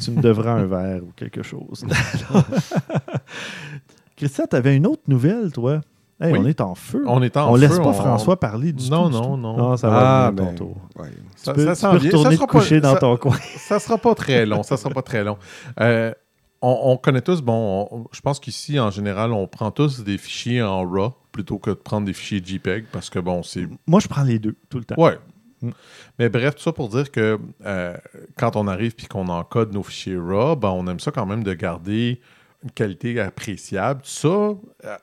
Tu 0.00 0.10
me 0.12 0.20
devras 0.22 0.52
un 0.52 0.66
verre 0.66 1.02
ou 1.02 1.10
quelque 1.16 1.42
chose. 1.42 1.84
Christian, 4.16 4.44
tu 4.48 4.56
avais 4.56 4.76
une 4.76 4.86
autre 4.86 5.02
nouvelle, 5.08 5.52
toi? 5.52 5.80
Hey, 6.20 6.32
Oui. 6.32 6.38
On 6.42 6.46
est 6.46 6.60
en 6.60 6.74
feu. 6.74 7.04
On 7.06 7.22
est 7.22 7.36
en 7.36 7.50
on 7.52 7.54
feu, 7.54 7.60
laisse 7.60 7.78
pas 7.78 7.86
on- 7.88 7.92
François 7.92 8.40
parler 8.40 8.72
du 8.72 8.90
Non, 8.90 9.08
tout. 9.08 9.12
non, 9.16 9.36
non. 9.36 9.56
Non, 9.56 9.76
ça 9.76 9.88
va 9.88 10.26
Ah, 10.26 10.30
venir 10.30 10.42
à 10.42 10.46
ton 10.46 10.50
ben, 10.50 10.54
tour. 10.56 10.76
ouais. 10.98 11.08
Ça, 11.36 11.52
peux, 11.54 11.64
ça 11.64 11.74
tu 11.74 11.80
s'en 11.80 11.90
peux 11.92 11.98
vient. 11.98 12.10
retourner 12.10 12.24
Ça 12.24 12.30
te 12.30 12.36
sera 12.36 12.46
pas- 12.46 12.58
coucher 12.58 12.80
dans 12.80 12.94
ça- 12.94 12.98
ton 13.00 13.16
coin. 13.16 13.36
Ça 13.56 13.78
sera 13.78 13.98
pas 13.98 14.14
très 14.16 14.44
long. 14.44 14.62
Ça 14.64 14.76
sera 14.76 14.90
pas 14.90 15.02
très 15.02 15.22
long. 15.22 15.38
Euh, 15.80 16.12
on, 16.60 16.76
on 16.86 16.96
connaît 16.96 17.20
tous, 17.20 17.40
bon, 17.40 17.86
on- 17.92 18.04
je 18.10 18.20
pense 18.20 18.40
qu'ici, 18.40 18.80
en 18.80 18.90
général, 18.90 19.32
on 19.32 19.46
prend 19.46 19.70
tous 19.70 20.02
des 20.02 20.18
fichiers 20.18 20.60
en 20.60 20.82
RAW 20.82 21.12
plutôt 21.38 21.60
que 21.60 21.70
de 21.70 21.76
prendre 21.76 22.04
des 22.04 22.12
fichiers 22.12 22.42
JPEG 22.44 22.86
parce 22.90 23.10
que, 23.10 23.20
bon, 23.20 23.44
c'est. 23.44 23.68
Moi, 23.86 24.00
je 24.00 24.08
prends 24.08 24.24
les 24.24 24.40
deux 24.40 24.56
tout 24.68 24.78
le 24.78 24.84
temps. 24.84 24.96
Ouais. 25.00 25.16
Mm. 25.62 25.70
Mais 26.18 26.28
bref, 26.28 26.56
tout 26.56 26.62
ça 26.62 26.72
pour 26.72 26.88
dire 26.88 27.12
que 27.12 27.38
euh, 27.64 27.96
quand 28.36 28.56
on 28.56 28.66
arrive 28.66 28.96
puis 28.96 29.06
qu'on 29.06 29.28
encode 29.28 29.72
nos 29.72 29.84
fichiers 29.84 30.18
RAW, 30.18 30.56
ben, 30.56 30.70
on 30.70 30.84
aime 30.88 30.98
ça 30.98 31.12
quand 31.12 31.26
même 31.26 31.44
de 31.44 31.54
garder 31.54 32.20
une 32.64 32.72
qualité 32.72 33.20
appréciable. 33.20 34.02
Tout 34.02 34.08
ça, 34.08 34.28
euh, 34.28 34.96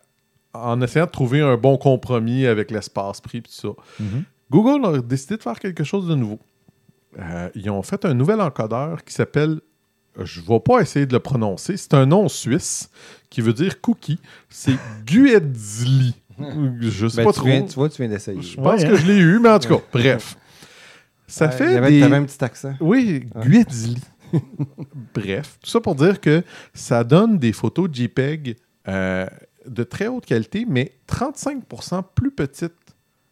en 0.54 0.82
essayant 0.82 1.06
de 1.06 1.12
trouver 1.12 1.40
un 1.40 1.56
bon 1.56 1.78
compromis 1.78 2.46
avec 2.46 2.70
l'espace 2.70 3.22
prix 3.22 3.42
tout 3.42 3.52
ça. 3.52 3.70
Mhm. 4.02 4.24
Google 4.52 4.86
a 4.86 5.02
décidé 5.02 5.38
de 5.38 5.42
faire 5.42 5.58
quelque 5.58 5.86
chose 5.86 6.06
de 6.06 6.16
nouveau. 6.16 6.40
Euh, 7.18 7.50
ils 7.56 7.70
ont 7.70 7.82
fait 7.82 8.04
un 8.04 8.14
nouvel 8.14 8.42
encodeur 8.42 9.06
qui 9.06 9.14
s'appelle, 9.14 9.62
je 10.22 10.42
ne 10.42 10.46
vais 10.46 10.60
pas 10.60 10.82
essayer 10.82 11.06
de 11.06 11.14
le 11.14 11.20
prononcer, 11.20 11.78
c'est 11.78 11.94
un 11.94 12.06
nom 12.06 12.28
suisse 12.28 12.90
qui 13.30 13.42
veut 13.42 13.54
dire 13.54 13.82
cookie. 13.82 14.20
C'est 14.50 14.78
Guedli. 15.06 16.16
Je 16.80 17.08
sais 17.08 17.18
Ben, 17.18 17.24
pas 17.26 17.32
tu, 17.34 17.40
trop. 17.40 17.48
viens, 17.48 17.62
tu 17.64 17.74
vois, 17.76 17.90
tu 17.90 18.02
viens 18.02 18.10
d'essayer. 18.10 18.42
Je 18.42 18.56
pense 18.58 18.82
Ouais, 18.82 18.88
que 18.88 18.94
hein? 18.94 18.98
je 18.98 19.06
l'ai 19.08 19.18
eu, 19.18 19.40
mais 19.40 19.50
en 19.50 19.60
tout 19.60 19.70
cas, 19.78 19.82
bref. 19.94 20.38
Ça 21.28 21.46
Ouais, 21.48 21.52
fait 21.52 21.66
il 21.66 21.72
y 21.74 21.76
avait- 21.78 21.90
des... 21.92 22.00
T'avais 22.02 22.16
un 22.18 22.24
petit 22.24 22.44
accent. 22.44 22.74
Oui, 22.80 23.26
Ouais. 23.36 23.48
Guedli. 23.48 23.98
bref, 25.14 25.58
tout 25.64 25.70
ça 25.70 25.80
pour 25.82 25.96
dire 25.96 26.20
que 26.20 26.44
ça 26.74 27.04
donne 27.04 27.38
des 27.38 27.54
photos 27.54 27.90
JPEG 27.92 28.58
euh, 28.88 29.26
de 29.68 29.84
très 29.84 30.08
haute 30.08 30.26
qualité, 30.26 30.66
mais 30.68 30.94
35% 31.10 32.04
plus 32.16 32.32
petites 32.32 32.74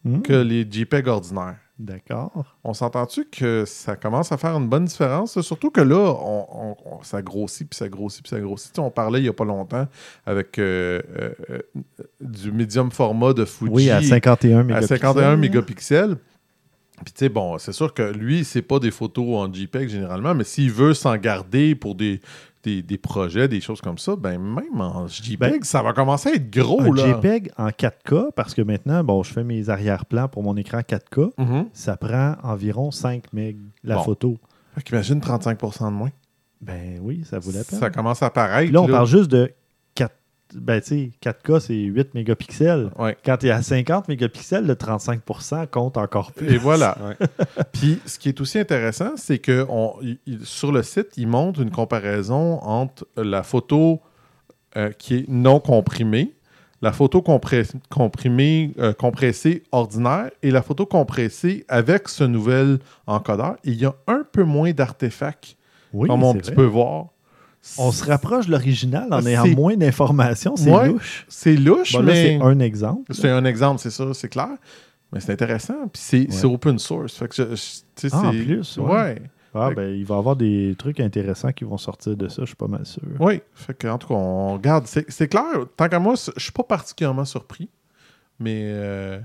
Hmm, 0.06 0.20
que 0.20 0.34
les 0.34 0.66
JPEG 0.70 1.08
ordinaires. 1.08 1.56
D'accord. 1.84 2.44
On 2.64 2.72
s'entend-tu 2.72 3.26
que 3.26 3.64
ça 3.66 3.94
commence 3.96 4.32
à 4.32 4.38
faire 4.38 4.56
une 4.56 4.68
bonne 4.68 4.86
différence? 4.86 5.38
Surtout 5.42 5.70
que 5.70 5.82
là, 5.82 5.96
on, 6.18 6.46
on- 6.50 6.76
on- 6.86 7.02
ça 7.02 7.20
grossit, 7.20 7.68
puis 7.68 7.76
ça 7.76 7.88
grossit, 7.88 8.22
puis 8.22 8.30
ça 8.30 8.40
grossit. 8.40 8.72
Tu 8.72 8.76
sais, 8.76 8.80
on 8.80 8.90
parlait 8.90 9.20
il 9.20 9.24
n'y 9.24 9.28
a 9.28 9.32
pas 9.34 9.44
longtemps 9.44 9.86
avec 10.24 10.58
euh, 10.58 11.02
euh, 11.50 11.58
du 12.20 12.52
médium 12.52 12.90
format 12.90 13.34
de 13.34 13.44
Fuji 13.44 13.70
Oui, 13.72 13.90
à 13.90 14.00
51 14.02 14.60
à 14.60 14.62
mégapixels. 14.62 14.98
51 14.98 15.36
mégapixels. 15.36 16.16
Puis 17.04 17.12
tu 17.12 17.18
sais, 17.18 17.28
bon, 17.28 17.58
c'est 17.58 17.72
sûr 17.72 17.92
que 17.92 18.02
lui, 18.02 18.44
c'est 18.44 18.62
pas 18.62 18.78
des 18.78 18.90
photos 18.92 19.26
en 19.46 19.52
JPEG 19.52 19.88
généralement, 19.88 20.34
mais 20.34 20.44
s'il 20.44 20.70
veut 20.70 20.94
s'en 20.94 21.16
garder 21.16 21.74
pour 21.74 21.96
des, 21.96 22.20
des, 22.64 22.82
des 22.82 22.98
projets, 22.98 23.46
des 23.46 23.60
choses 23.60 23.80
comme 23.80 23.98
ça, 23.98 24.16
ben 24.16 24.38
même 24.38 24.80
en 24.80 25.06
JPEG, 25.06 25.38
Ben, 25.38 25.62
ça 25.62 25.82
va 25.82 25.92
commencer 25.92 26.30
à 26.30 26.32
être 26.34 26.50
gros, 26.50 26.80
Un 26.80 26.92
là. 26.94 27.06
JPEG 27.18 27.52
en 27.58 27.68
4K, 27.68 28.32
parce 28.34 28.54
que 28.54 28.62
maintenant, 28.62 29.04
bon, 29.04 29.22
je 29.22 29.32
fais 29.32 29.44
mes 29.44 29.68
arrière-plans 29.68 30.28
pour 30.28 30.42
mon 30.42 30.56
écran 30.56 30.80
4K, 30.80 31.30
Mhm. 31.38 31.66
ça 31.72 31.96
prend 31.96 32.34
environ 32.42 32.90
5 32.90 33.24
MB 33.32 33.56
la 33.84 33.96
Bon. 33.96 34.02
photo. 34.02 34.36
Fait 34.74 34.82
qu'imagine 34.82 35.20
35% 35.20 35.90
de 35.90 35.96
moins. 35.96 36.10
Ben 36.60 36.98
oui, 37.02 37.22
ça 37.28 37.38
vaut 37.38 37.52
la 37.52 37.62
peine. 37.62 37.78
Ça 37.78 37.90
commence 37.90 38.22
à 38.22 38.30
paraître. 38.30 38.64
Puis 38.66 38.72
là, 38.72 38.82
on 38.82 38.86
là. 38.86 38.92
parle 38.94 39.06
juste 39.06 39.30
de 39.30 39.46
4. 39.46 39.54
Ben, 40.54 40.80
tu 40.80 40.86
sais, 40.86 41.10
4K, 41.22 41.58
c'est 41.60 41.74
8 41.74 42.14
mégapixels. 42.14 42.90
Ouais. 42.98 43.16
Quand 43.24 43.36
tu 43.38 43.46
es 43.46 43.50
à 43.50 43.62
50 43.62 44.08
mégapixels, 44.08 44.66
le 44.66 44.74
35% 44.74 45.66
compte 45.68 45.96
encore 45.96 46.32
plus. 46.32 46.52
Et 46.52 46.58
voilà. 46.58 46.96
Ouais. 47.04 47.26
Puis, 47.72 47.98
ce 48.06 48.18
qui 48.18 48.28
est 48.28 48.40
aussi 48.40 48.58
intéressant, 48.58 49.12
c'est 49.16 49.38
que 49.38 49.66
on- 49.68 49.94
sur 50.42 50.70
le 50.70 50.82
site, 50.82 51.08
il 51.16 51.26
montre 51.28 51.60
une 51.60 51.70
comparaison 51.70 52.60
entre 52.62 53.06
la 53.16 53.42
photo 53.42 54.00
euh, 54.76 54.90
qui 54.92 55.14
est 55.16 55.24
non 55.28 55.60
comprimée, 55.60 56.32
la 56.82 56.92
photo 56.92 57.22
comprimée, 57.90 58.72
euh, 58.78 58.92
compressée 58.92 59.62
ordinaire 59.72 60.30
et 60.42 60.50
la 60.50 60.62
photo 60.62 60.84
compressée 60.86 61.64
avec 61.68 62.08
ce 62.08 62.24
nouvel 62.24 62.78
encodeur. 63.06 63.56
Il 63.64 63.74
y 63.74 63.86
a 63.86 63.94
un 64.06 64.22
peu 64.30 64.44
moins 64.44 64.72
d'artefacts, 64.72 65.56
Oui, 65.92 66.08
comme 66.08 66.22
on 66.22 66.34
peut 66.34 66.64
voir. 66.64 67.06
On 67.78 67.90
se 67.92 68.04
rapproche 68.04 68.46
de 68.46 68.52
l'original 68.52 69.08
en 69.12 69.20
C'est- 69.22 69.30
ayant 69.30 69.46
moins 69.48 69.76
d'informations. 69.76 70.56
C'est 70.56 70.70
Ouais. 70.70 70.88
louche. 70.88 71.24
C'est 71.28 71.56
louche, 71.56 71.92
Bon, 71.92 72.02
mais 72.02 72.14
c'est 72.38 72.42
un 72.42 72.58
exemple. 72.60 73.14
c'est 73.14 73.30
un 73.30 73.44
exemple, 73.44 73.80
c'est 73.80 73.90
ça, 73.90 74.12
c'est 74.14 74.28
clair. 74.28 74.48
Mais 75.12 75.20
c'est 75.20 75.32
intéressant. 75.32 75.88
Puis 75.92 76.26
c'est 76.30 76.44
open 76.44 76.78
source. 76.78 77.16
Fait 77.16 77.28
que 77.28 77.34
je- 77.34 77.42
je- 77.42 77.50
tu 77.54 77.56
sais, 77.96 78.08
Ah, 78.12 78.18
en 78.28 78.32
c'est- 78.32 78.42
plus, 78.42 78.76
ouais. 78.78 78.92
ouais. 78.92 79.22
Ah, 79.56 79.68
Fait- 79.68 79.74
ben, 79.76 79.94
il 79.94 80.04
va 80.04 80.16
y 80.16 80.18
avoir 80.18 80.34
des 80.34 80.74
trucs 80.76 80.98
intéressants 80.98 81.52
qui 81.52 81.62
vont 81.64 81.78
sortir 81.78 82.16
de 82.16 82.26
ça, 82.28 82.42
je 82.42 82.46
suis 82.46 82.56
pas 82.56 82.66
mal 82.66 82.84
sûr. 82.84 83.02
Oui, 83.20 83.40
fait 83.54 83.72
que, 83.78 83.86
en 83.86 83.98
tout 83.98 84.08
cas, 84.08 84.14
on 84.14 84.54
regarde. 84.54 84.86
C'est 84.86 85.28
clair, 85.28 85.44
tant 85.76 85.88
qu'à 85.88 86.00
moi, 86.00 86.14
je 86.16 86.42
suis 86.42 86.50
pas 86.52 86.64
particulièrement 86.64 87.24
surpris, 87.24 87.68
mais 88.40 88.62
euh, 88.64 89.20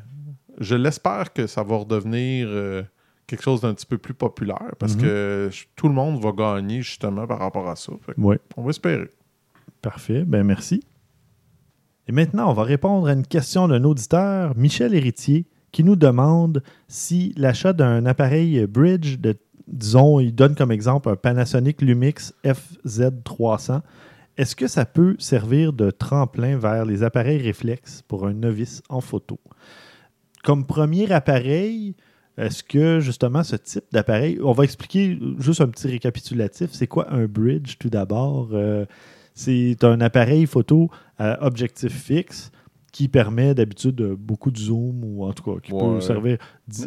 je 0.59 0.75
l'espère 0.75 1.33
que 1.33 1.47
ça 1.47 1.63
va 1.63 1.77
redevenir 1.77 2.47
euh, 2.49 2.83
quelque 3.29 3.43
chose 3.43 3.61
d'un 3.61 3.73
petit 3.73 3.85
peu 3.85 3.97
plus 3.97 4.13
populaire 4.13 4.73
parce 4.79 4.95
Mhm. 4.95 5.01
que 5.01 5.49
tout 5.75 5.87
le 5.87 5.93
monde 5.93 6.21
va 6.21 6.31
gagner 6.31 6.81
justement 6.81 7.25
par 7.27 7.39
rapport 7.39 7.69
à 7.69 7.75
ça. 7.75 7.93
Oui. 8.17 8.35
on 8.57 8.63
va 8.63 8.69
espérer. 8.71 9.09
Parfait, 9.81 10.23
ben 10.25 10.43
merci. 10.43 10.81
Et 12.07 12.11
maintenant, 12.11 12.49
on 12.49 12.53
va 12.53 12.63
répondre 12.63 13.07
à 13.07 13.13
une 13.13 13.25
question 13.25 13.67
d'un 13.67 13.83
auditeur, 13.83 14.57
Michel 14.57 14.93
Héritier, 14.95 15.45
qui 15.71 15.83
nous 15.83 15.95
demande 15.95 16.63
si 16.87 17.33
l'achat 17.37 17.71
d'un 17.73 18.05
appareil 18.07 18.65
bridge 18.65 19.19
de, 19.19 19.37
disons, 19.67 20.19
il 20.19 20.33
donne 20.33 20.55
comme 20.55 20.71
exemple 20.71 21.07
un 21.09 21.15
Panasonic 21.15 21.81
Lumix 21.83 22.33
FZ300, 22.43 23.81
est-ce 24.37 24.55
que 24.55 24.67
ça 24.67 24.85
peut 24.85 25.15
servir 25.19 25.71
de 25.73 25.91
tremplin 25.91 26.57
vers 26.57 26.85
les 26.85 27.03
appareils 27.03 27.41
réflexes 27.41 28.01
pour 28.07 28.25
un 28.25 28.33
novice 28.33 28.81
en 28.89 29.01
photo? 29.01 29.39
Comme 30.43 30.65
premier 30.65 31.11
appareil, 31.11 31.95
est-ce 32.39 32.63
que 32.63 32.99
justement 32.99 33.43
ce 33.43 33.55
type 33.55 33.83
d'appareil, 33.91 34.39
on 34.43 34.53
va 34.53 34.63
expliquer 34.63 35.19
juste 35.39 35.61
un 35.61 35.67
petit 35.67 35.87
récapitulatif, 35.87 36.69
c'est 36.71 36.87
quoi 36.87 37.11
un 37.13 37.25
bridge 37.25 37.75
tout 37.79 37.89
d'abord? 37.89 38.49
Euh, 38.53 38.85
c'est 39.35 39.83
un 39.83 40.01
appareil 40.01 40.45
photo 40.45 40.89
à 41.17 41.45
objectif 41.45 41.93
fixe 41.93 42.51
qui 42.91 43.07
permet 43.07 43.53
d'habitude 43.53 44.01
beaucoup 44.17 44.51
de 44.51 44.57
zoom 44.57 45.03
ou 45.03 45.23
en 45.25 45.31
tout 45.33 45.43
cas 45.43 45.59
qui 45.61 45.71
Ouais. 45.73 45.79
peut 45.79 46.01
servir 46.01 46.37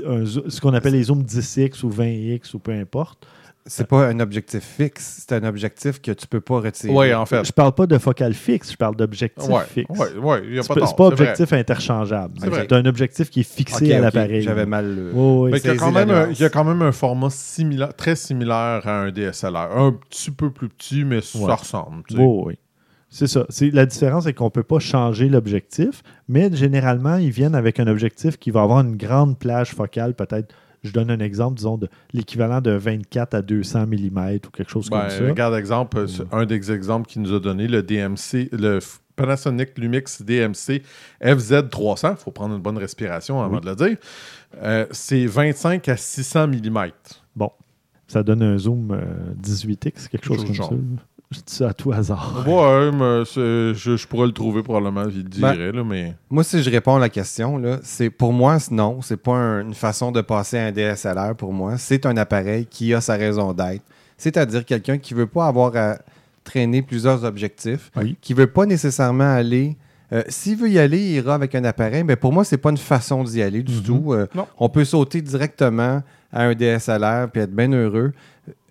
un 0.07 0.25
ce 0.27 0.61
qu'on 0.61 0.75
appelle 0.75 0.95
les 0.95 1.05
zooms 1.05 1.23
10x 1.23 1.85
ou 1.85 1.91
20x 1.91 2.55
ou 2.55 2.59
peu 2.59 2.73
importe. 2.73 3.27
C'est 3.65 3.87
pas 3.87 4.09
un 4.09 4.19
objectif 4.19 4.63
fixe, 4.65 5.25
c'est 5.27 5.35
un 5.37 5.45
objectif 5.45 6.01
que 6.03 6.11
tu 6.11 6.27
peux 6.27 6.41
pas 6.41 6.61
retirer. 6.61 6.93
Oui, 6.93 7.15
en 7.15 7.25
fait. 7.27 7.45
Je 7.45 7.53
parle 7.53 7.73
pas 7.73 7.87
de 7.87 7.97
focal 7.97 8.35
fixe, 8.35 8.73
je 8.73 8.77
parle 8.77 8.97
d'objectif 8.97 9.49
Ouais, 9.49 9.63
fixe. 9.69 9.89
ouais, 9.99 10.17
ouais, 10.19 10.43
il 10.49 10.55
y 10.55 10.59
a 10.59 10.63
C'est 10.63 10.69
pas 10.69 10.81
tort, 10.81 10.89
c'est 10.89 10.97
pas 10.97 11.05
vrai. 11.05 11.13
objectif 11.13 11.53
interchangeable. 11.53 12.35
C'est 12.41 12.49
vrai. 12.49 12.67
C'est 12.69 12.73
un 12.75 12.85
objectif 12.87 13.31
qui 13.31 13.41
est 13.41 13.49
fixé 13.49 13.93
à 13.95 14.01
l'appareil. 14.01 14.43
J'avais 14.43 14.67
mal. 14.67 14.87
euh, 14.99 15.13
Oui, 15.15 15.45
oui. 15.45 15.51
Mais 15.53 15.59
il 15.61 15.67
y, 15.67 15.71
a 15.71 15.77
quand 15.77 15.93
même 15.93 16.11
un, 16.11 16.27
nuance. 16.27 16.39
il 16.39 16.43
y 16.43 16.45
a 16.45 16.49
quand 16.51 16.65
même 16.65 16.83
un 16.83 16.93
format 16.93 17.31
similaire, 17.31 17.95
très 17.95 18.17
similaire 18.17 18.83
à 18.87 19.03
un 19.03 19.13
DSLR. 19.13 19.77
Un 19.77 19.93
petit 19.93 20.33
peu 20.33 20.51
plus 20.51 20.69
petit, 20.69 21.05
mais 21.05 21.21
ça 21.21 21.39
Ouais. 21.39 21.55
ressemble. 21.55 22.03
tu 22.09 22.17
sais. 22.17 22.21
Oui, 22.21 22.43
oui. 22.47 22.59
C'est 23.15 23.27
ça. 23.27 23.45
C'est, 23.51 23.71
la 23.71 23.85
différence, 23.87 24.25
c'est 24.25 24.33
qu'on 24.33 24.47
ne 24.47 24.51
peut 24.51 24.63
pas 24.63 24.79
changer 24.79 25.29
l'objectif, 25.29 26.03
mais 26.29 26.51
généralement, 26.53 27.17
ils 27.17 27.31
viennent 27.31 27.55
avec 27.55 27.79
un 27.79 27.87
objectif 27.87 28.39
qui 28.39 28.51
va 28.51 28.63
avoir 28.63 28.81
une 28.81 28.97
grande 28.97 29.39
plage 29.39 29.73
focale, 29.75 30.15
peut-être. 30.15 30.53
Je 30.83 30.91
donne 30.93 31.11
un 31.11 31.21
exemple, 31.21 31.57
disons, 31.57 31.79
de 31.79 31.89
l'équivalent 32.13 32.61
de 32.61 32.73
24 32.73 33.35
à 33.35 33.43
200 33.43 33.87
mm 33.87 34.39
ou 34.47 34.51
quelque 34.51 34.71
chose 34.71 34.91
Ben, 34.91 35.01
comme 35.03 35.11
ça. 35.11 35.25
regarde 35.29 35.55
exemple, 35.55 35.99
euh, 35.99 36.07
c'est 36.09 36.25
un 36.33 36.45
des 36.45 36.73
exemples 36.73 37.09
qu'il 37.09 37.23
nous 37.23 37.33
a 37.35 37.39
donné, 37.41 37.69
le 37.69 37.83
DMC, 37.83 38.49
le 38.53 38.81
Panasonic 39.15 39.79
Lumix 39.79 40.23
DMC 40.23 40.83
FZ300. 41.23 42.13
Il 42.13 42.17
faut 42.17 42.31
prendre 42.31 42.55
une 42.57 42.63
bonne 42.63 42.79
respiration 42.79 43.41
avant 43.43 43.57
Oui. 43.57 43.61
de 43.61 43.67
le 43.71 43.77
dire. 43.77 43.97
Euh, 44.63 44.87
c'est 44.91 45.27
25 45.27 45.89
à 45.89 45.97
600 45.97 46.49
mm. 46.49 46.91
Bon, 47.37 47.51
ça 48.09 48.23
donne 48.23 48.43
un 48.43 48.59
zoom 48.59 48.91
euh, 48.93 49.35
18x, 49.43 50.09
quelque 50.09 50.25
chose 50.25 50.37
Chose 50.39 50.47
comme 50.47 50.55
genre. 50.55 50.69
ça. 50.71 50.77
Je 51.33 51.39
dis 51.39 51.55
ça 51.55 51.69
à 51.71 51.73
tout 51.73 51.93
hasard. 51.93 52.45
Ouais, 52.47 52.91
mais 52.93 53.25
c'est- 53.25 53.75
je, 53.75 53.97
je 53.97 54.07
pourrais 54.07 54.27
le 54.27 54.33
trouver 54.33 54.63
probablement, 54.63 55.05
je 55.09 55.17
le 55.19 55.23
Ben, 55.25 55.53
dirais, 55.53 55.73
là, 55.73 55.83
mais... 55.85 56.15
Moi, 56.31 56.45
si 56.45 56.63
je 56.63 56.71
réponds 56.71 56.97
à 56.97 56.99
la 57.01 57.09
question, 57.09 57.57
là, 57.59 57.79
c'est 57.83 58.11
pour 58.11 58.33
moi, 58.33 58.59
non, 58.71 59.01
c'est 59.03 59.17
pas 59.17 59.33
un- 59.33 59.63
une 59.63 59.75
façon 59.75 60.13
de 60.13 60.21
passer 60.21 60.59
à 60.59 60.67
un 60.67 60.73
DSLR 60.73 61.35
pour 61.37 61.53
moi. 61.53 61.79
C'est 61.79 62.07
un 62.07 62.17
appareil 62.17 62.67
qui 62.67 62.93
a 62.95 63.01
sa 63.01 63.15
raison 63.17 63.53
d'être. 63.53 63.83
C'est-à-dire 64.19 64.65
quelqu'un 64.65 64.99
qui 64.99 65.15
veut 65.15 65.27
pas 65.27 65.47
avoir 65.47 65.75
à 65.77 65.97
traîner 66.45 66.83
plusieurs 66.83 67.25
objectifs, 67.25 67.91
Oui. 67.97 68.17
qui 68.21 68.35
veut 68.35 68.47
pas 68.49 68.67
nécessairement 68.67 69.33
aller. 69.35 69.77
euh, 70.13 70.23
S'il 70.29 70.57
veut 70.59 70.69
y 70.69 70.79
aller, 70.79 70.99
il 70.99 71.13
ira 71.15 71.35
avec 71.35 71.55
un 71.55 71.65
appareil, 71.65 72.05
mais 72.05 72.17
pour 72.17 72.33
moi, 72.33 72.45
c'est 72.45 72.59
pas 72.59 72.71
une 72.71 72.77
façon 72.77 73.25
d'y 73.25 73.41
aller 73.43 73.63
du 73.63 73.77
Mhm. 73.77 73.83
tout. 73.83 74.13
Euh, 74.13 74.27
Non. 74.35 74.47
On 74.59 74.69
peut 74.69 74.85
sauter 74.85 75.23
directement 75.23 76.03
à 76.33 76.43
un 76.45 76.55
DSLR 76.55 77.31
puis 77.33 77.41
être 77.43 77.55
bien 77.55 77.73
heureux. 77.73 78.13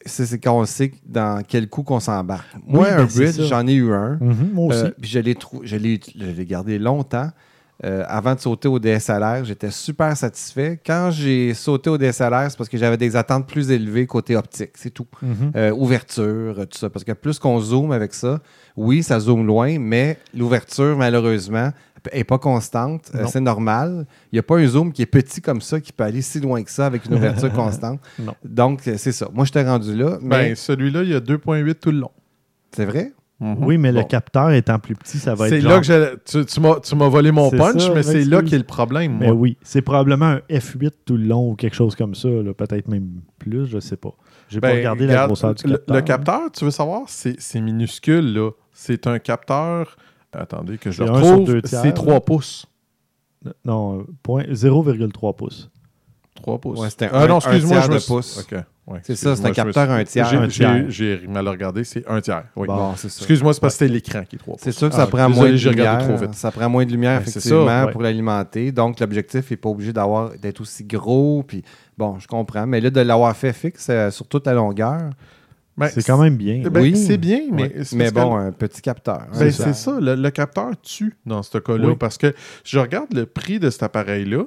C'est 0.05 0.39
quand 0.39 0.59
on 0.59 0.65
sait 0.65 0.91
dans 1.05 1.43
quel 1.47 1.67
coup 1.69 1.83
qu'on 1.83 1.99
s'embarque. 1.99 2.47
Moi, 2.65 2.81
Oui, 2.83 2.89
un 2.89 2.97
ben, 2.97 3.05
bridge, 3.05 3.41
j'en 3.47 3.67
ai 3.67 3.73
eu 3.73 3.91
un. 3.93 4.17
Mhm, 4.19 4.49
moi 4.53 4.65
aussi. 4.67 4.85
Euh, 4.85 4.91
puis 4.99 5.09
je 5.09 5.19
l'ai 5.19 5.35
trou- 5.35 5.61
je 5.63 5.75
l'ai 5.75 5.99
je 6.17 6.25
l'ai 6.25 6.45
gardé 6.45 6.79
longtemps. 6.79 7.29
Euh, 7.83 8.03
avant 8.07 8.35
de 8.35 8.39
sauter 8.39 8.67
au 8.67 8.77
DSLR, 8.77 9.43
j'étais 9.43 9.71
super 9.71 10.15
satisfait. 10.15 10.79
Quand 10.85 11.09
j'ai 11.11 11.53
sauté 11.55 11.89
au 11.89 11.97
DSLR, 11.97 12.45
c'est 12.49 12.57
parce 12.57 12.69
que 12.69 12.77
j'avais 12.77 12.97
des 12.97 13.15
attentes 13.15 13.47
plus 13.47 13.71
élevées 13.71 14.05
côté 14.05 14.35
optique, 14.35 14.71
c'est 14.75 14.91
tout. 14.91 15.07
Mhm. 15.21 15.51
Euh, 15.55 15.71
ouverture, 15.71 16.67
tout 16.69 16.77
ça. 16.77 16.89
Parce 16.91 17.03
que 17.03 17.13
plus 17.13 17.39
qu'on 17.39 17.59
zoome 17.59 17.91
avec 17.91 18.13
ça, 18.13 18.39
oui, 18.77 19.01
ça 19.01 19.19
zoome 19.19 19.47
loin, 19.47 19.79
mais 19.79 20.19
l'ouverture, 20.35 20.95
malheureusement, 20.95 21.71
n'est 22.13 22.23
pas 22.23 22.37
constante. 22.37 23.11
Euh, 23.15 23.25
c'est 23.27 23.39
normal. 23.41 24.05
Il 24.31 24.35
n'y 24.35 24.39
a 24.39 24.43
pas 24.43 24.57
un 24.57 24.65
zoom 24.67 24.91
qui 24.93 25.01
est 25.01 25.07
petit 25.07 25.41
comme 25.41 25.61
ça 25.61 25.79
qui 25.79 25.91
peut 25.91 26.03
aller 26.03 26.21
si 26.21 26.39
loin 26.39 26.61
que 26.63 26.71
ça 26.71 26.85
avec 26.85 27.05
une 27.05 27.15
ouverture 27.15 27.51
constante. 27.53 27.99
Non. 28.19 28.35
Donc, 28.45 28.81
c'est 28.83 29.11
ça. 29.11 29.27
Moi, 29.33 29.45
j'étais 29.45 29.63
rendu 29.63 29.95
là, 29.95 30.17
mais 30.21 30.49
Ben, 30.49 30.55
celui-là, 30.55 31.03
il 31.03 31.09
y 31.09 31.15
a 31.15 31.19
2.8 31.19 31.73
tout 31.75 31.91
le 31.91 31.99
long. 31.99 32.11
c'est 32.75 32.85
vrai? 32.85 33.11
Oui, 33.41 33.77
mais 33.79 33.91
le 33.91 34.03
capteur 34.03 34.51
étant 34.51 34.77
plus 34.77 34.95
petit, 34.95 35.17
ça 35.17 35.33
va 35.33 35.47
être. 35.47 35.55
C'est 35.55 35.61
genre- 35.61 35.71
là 35.71 35.77
que 35.79 35.85
j'allais- 35.85 36.13
tu, 36.23 36.45
tu 36.45 36.59
m'as, 36.59 36.79
tu 36.79 36.95
m'as 36.95 37.07
volé 37.09 37.31
mon 37.31 37.49
C'est 37.49 37.57
punch, 37.57 37.81
ça, 37.81 37.93
mais 37.93 38.03
c'est 38.03 38.23
là 38.25 38.43
qui 38.43 38.53
est 38.53 38.59
le 38.59 38.63
problème. 38.63 39.17
Mais 39.19 39.27
moi. 39.27 39.35
oui, 39.35 39.57
c'est 39.63 39.81
probablement 39.81 40.25
un 40.27 40.41
F8 40.49 40.91
tout 41.05 41.17
le 41.17 41.23
long 41.25 41.51
ou 41.51 41.55
quelque 41.55 41.73
chose 41.75 41.95
comme 41.95 42.13
ça, 42.13 42.29
là, 42.29 42.53
peut-être 42.53 42.87
même 42.87 43.21
plus, 43.39 43.65
je 43.65 43.79
sais 43.79 43.97
pas. 43.97 44.13
J'ai 44.47 44.59
pas 44.61 44.67
Ben, 44.69 44.77
regardé 44.77 45.07
la 45.07 45.25
grosseur 45.25 45.55
du 45.55 45.63
le- 45.65 45.77
capteur. 45.77 45.95
Le, 45.95 46.01
capteur, 46.03 46.51
tu 46.51 46.65
veux 46.65 46.71
savoir, 46.71 47.01
c'est, 47.07 47.35
c'est 47.39 47.61
minuscule, 47.61 48.33
là. 48.33 48.51
C'est 48.73 49.07
un 49.07 49.17
capteur. 49.19 49.95
Attendez 50.33 50.77
que 50.77 50.91
je 50.91 51.03
le 51.03 51.09
retrouve. 51.11 51.59
C'est 51.65 51.83
là. 51.85 51.91
3 51.93 52.21
pouces. 52.21 52.65
Non, 53.65 53.99
euh, 53.99 54.03
point- 54.21 54.45
0,3 54.51 55.33
pouces. 55.35 55.69
3 56.35 56.59
pouces. 56.59 56.79
Ouais, 56.79 56.89
c'était 56.89 57.09
ah 57.11 57.23
un- 57.23 57.27
non, 57.27 57.35
un 57.35 57.37
excuse-moi, 57.39 57.77
tiers 57.81 57.83
je 57.83 57.91
me 57.91 58.07
pouce. 58.07 58.39
OK. 58.51 58.59
Ouais, 58.91 58.99
C'est 59.03 59.15
ça, 59.15 59.35
c'est 59.35 59.45
un 59.45 59.51
capteur 59.51 59.89
un 59.89 60.03
tiers. 60.03 60.49
J'ai, 60.89 61.21
mal 61.27 61.47
regardé, 61.47 61.83
c'est 61.83 62.03
un 62.09 62.19
tiers. 62.21 62.43
Oui. 62.55 62.67
Bon. 62.67 62.93
Excuse-moi, 62.93 63.53
c'est 63.53 63.59
parce 63.59 63.73
que 63.75 63.79
c'était 63.85 63.93
l'écran 63.93 64.23
qui 64.27 64.35
est 64.35 64.39
3 64.39 64.55
pouces. 64.55 64.63
C'est 64.63 64.71
sûr 64.71 64.89
que 64.89 64.95
Ah, 64.95 64.97
ça 64.99 65.07
prend 65.07 65.29
désolé, 65.29 65.49
moins 65.51 65.57
de 65.59 65.69
lumière. 65.69 65.97
trop 65.99 66.17
vite. 66.17 66.33
Ça 66.35 66.51
prend 66.51 66.69
moins 66.69 66.85
de 66.85 66.91
lumière, 66.91 67.21
effectivement, 67.21 67.67
ça, 67.67 67.85
ouais. 67.85 67.91
pour 67.91 68.01
l'alimenter. 68.01 68.71
Donc, 68.71 68.99
l'objectif 68.99 69.49
n'est 69.51 69.57
pas 69.57 69.69
obligé 69.69 69.93
d'avoir 69.93 70.31
d'être 70.37 70.61
aussi 70.61 70.83
gros. 70.83 71.43
Puis, 71.47 71.63
bon, 71.97 72.19
je 72.19 72.27
comprends. 72.27 72.65
Mais 72.67 72.81
là, 72.81 72.89
de 72.89 73.01
l'avoir 73.01 73.35
fait 73.35 73.53
fixe 73.53 73.87
euh, 73.89 74.11
sur 74.11 74.27
toute 74.27 74.45
la 74.45 74.53
longueur, 74.53 74.99
Ben, 75.77 75.87
c'est 75.87 76.03
quand 76.05 76.21
même 76.21 76.35
bien. 76.35 76.61
ben, 76.69 76.81
Oui. 76.81 76.95
C'est 76.97 77.17
bien, 77.17 77.41
mais, 77.51 77.71
mais 77.93 78.11
bon, 78.11 78.35
un 78.35 78.51
petit 78.51 78.81
capteur. 78.81 79.21
hein, 79.21 79.37
Ben, 79.39 79.51
ça. 79.51 79.63
c'est 79.65 79.73
ça, 79.73 79.97
le, 79.99 80.15
le 80.15 80.29
capteur 80.31 80.71
tue 80.83 81.15
dans 81.25 81.41
ce 81.43 81.57
cas-là, 81.57 81.87
Oui. 81.89 81.95
parce 81.97 82.17
que 82.17 82.33
je 82.65 82.77
regarde 82.77 83.13
le 83.13 83.25
prix 83.25 83.57
de 83.59 83.69
cet 83.69 83.83
appareil-là, 83.83 84.43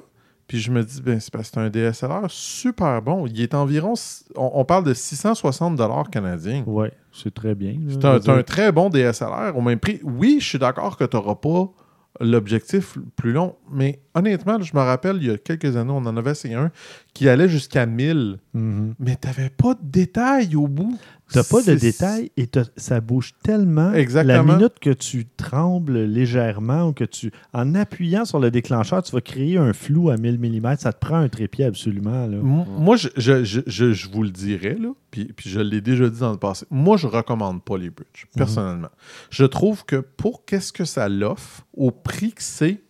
puis 0.47 0.59
je 0.59 0.71
me 0.71 0.83
dis, 0.83 1.01
ben, 1.01 1.19
c'est 1.19 1.31
parce 1.33 1.49
que 1.49 1.55
c'est 1.55 1.59
un 1.59 1.69
DSLR 1.69 2.25
super 2.29 3.01
bon. 3.01 3.25
Il 3.25 3.41
est 3.41 3.53
environ, 3.55 3.93
on, 4.35 4.51
on 4.53 4.65
parle 4.65 4.83
de 4.83 4.93
660 4.93 5.79
canadiens. 6.11 6.63
Oui, 6.67 6.87
c'est 7.11 7.33
très 7.33 7.55
bien. 7.55 7.75
C'est 7.89 8.29
un, 8.29 8.43
très 8.43 8.71
bon 8.71 8.89
DSLR 8.89 9.53
au 9.55 9.61
même 9.61 9.79
prix. 9.79 9.99
Oui, 10.03 10.37
je 10.39 10.45
suis 10.45 10.59
d'accord 10.59 10.97
que 10.97 11.03
tu 11.05 11.15
n'auras 11.17 11.35
pas 11.35 11.69
l'objectif 12.21 12.97
plus 13.17 13.33
long, 13.33 13.55
mais 13.69 13.99
honnêtement, 14.13 14.61
je 14.61 14.73
me 14.75 14.81
rappelle, 14.81 15.17
il 15.17 15.27
y 15.27 15.31
a 15.31 15.37
quelques 15.37 15.75
années, 15.75 15.91
on 15.91 15.97
en 16.05 16.15
avait 16.15 16.31
essayé 16.31 16.55
un 16.55 16.71
qui 17.13 17.27
allait 17.27 17.49
jusqu'à 17.49 17.85
1000, 17.85 18.37
Mhm. 18.53 18.95
mais 18.99 19.17
tu 19.21 19.27
n'avais 19.27 19.49
pas 19.49 19.73
de 19.73 19.79
détails 19.83 20.55
au 20.55 20.67
bout. 20.67 20.97
T'as 21.31 21.43
pas 21.43 21.61
de 21.63 21.73
détails 21.73 22.31
et 22.37 22.45
t'as- 22.47 22.69
ça 22.77 23.01
bouge 23.01 23.31
tellement. 23.43 23.91
Exactement. 23.93 24.43
La 24.43 24.55
minute 24.57 24.73
que 24.79 24.91
tu 24.91 25.25
trembles 25.25 26.03
légèrement 26.03 26.89
ou 26.89 26.93
que 26.93 27.03
tu, 27.03 27.31
en 27.51 27.73
appuyant 27.73 28.25
sur 28.25 28.39
le 28.39 28.51
déclencheur, 28.51 29.01
tu 29.01 29.11
vas 29.11 29.21
créer 29.21 29.57
un 29.57 29.73
flou 29.73 30.09
à 30.11 30.17
1000 30.17 30.37
mm, 30.39 30.75
ça 30.77 30.93
te 30.93 30.99
prend 30.99 31.15
un 31.17 31.27
trépied 31.27 31.65
absolument. 31.65 32.27
Là. 32.27 32.37
Moi, 32.37 32.95
je, 32.95 33.09
je, 33.17 33.43
je, 33.43 33.61
je- 33.65 33.91
je 33.93 34.09
vous 34.09 34.21
le 34.23 34.29
dirais, 34.29 34.77
là, 34.79 34.89
puis, 35.09 35.25
puis 35.35 35.49
je 35.49 35.59
l'ai 35.59 35.81
déjà 35.81 36.07
dit 36.09 36.19
dans 36.19 36.31
le 36.31 36.37
passé. 36.37 36.65
Moi, 36.69 36.95
je 36.97 37.07
recommande 37.07 37.63
pas 37.63 37.77
les 37.77 37.89
bridges, 37.89 38.25
Mhm. 38.35 38.37
personnellement. 38.37 38.89
Je 39.31 39.45
trouve 39.45 39.83
que 39.83 39.95
pour 39.97 40.45
qu'est-ce 40.45 40.71
que 40.71 40.85
ça 40.85 41.09
l'offre, 41.09 41.63
au 41.75 41.89
prix 41.89 42.33
que 42.33 42.43
c'est, 42.43 42.81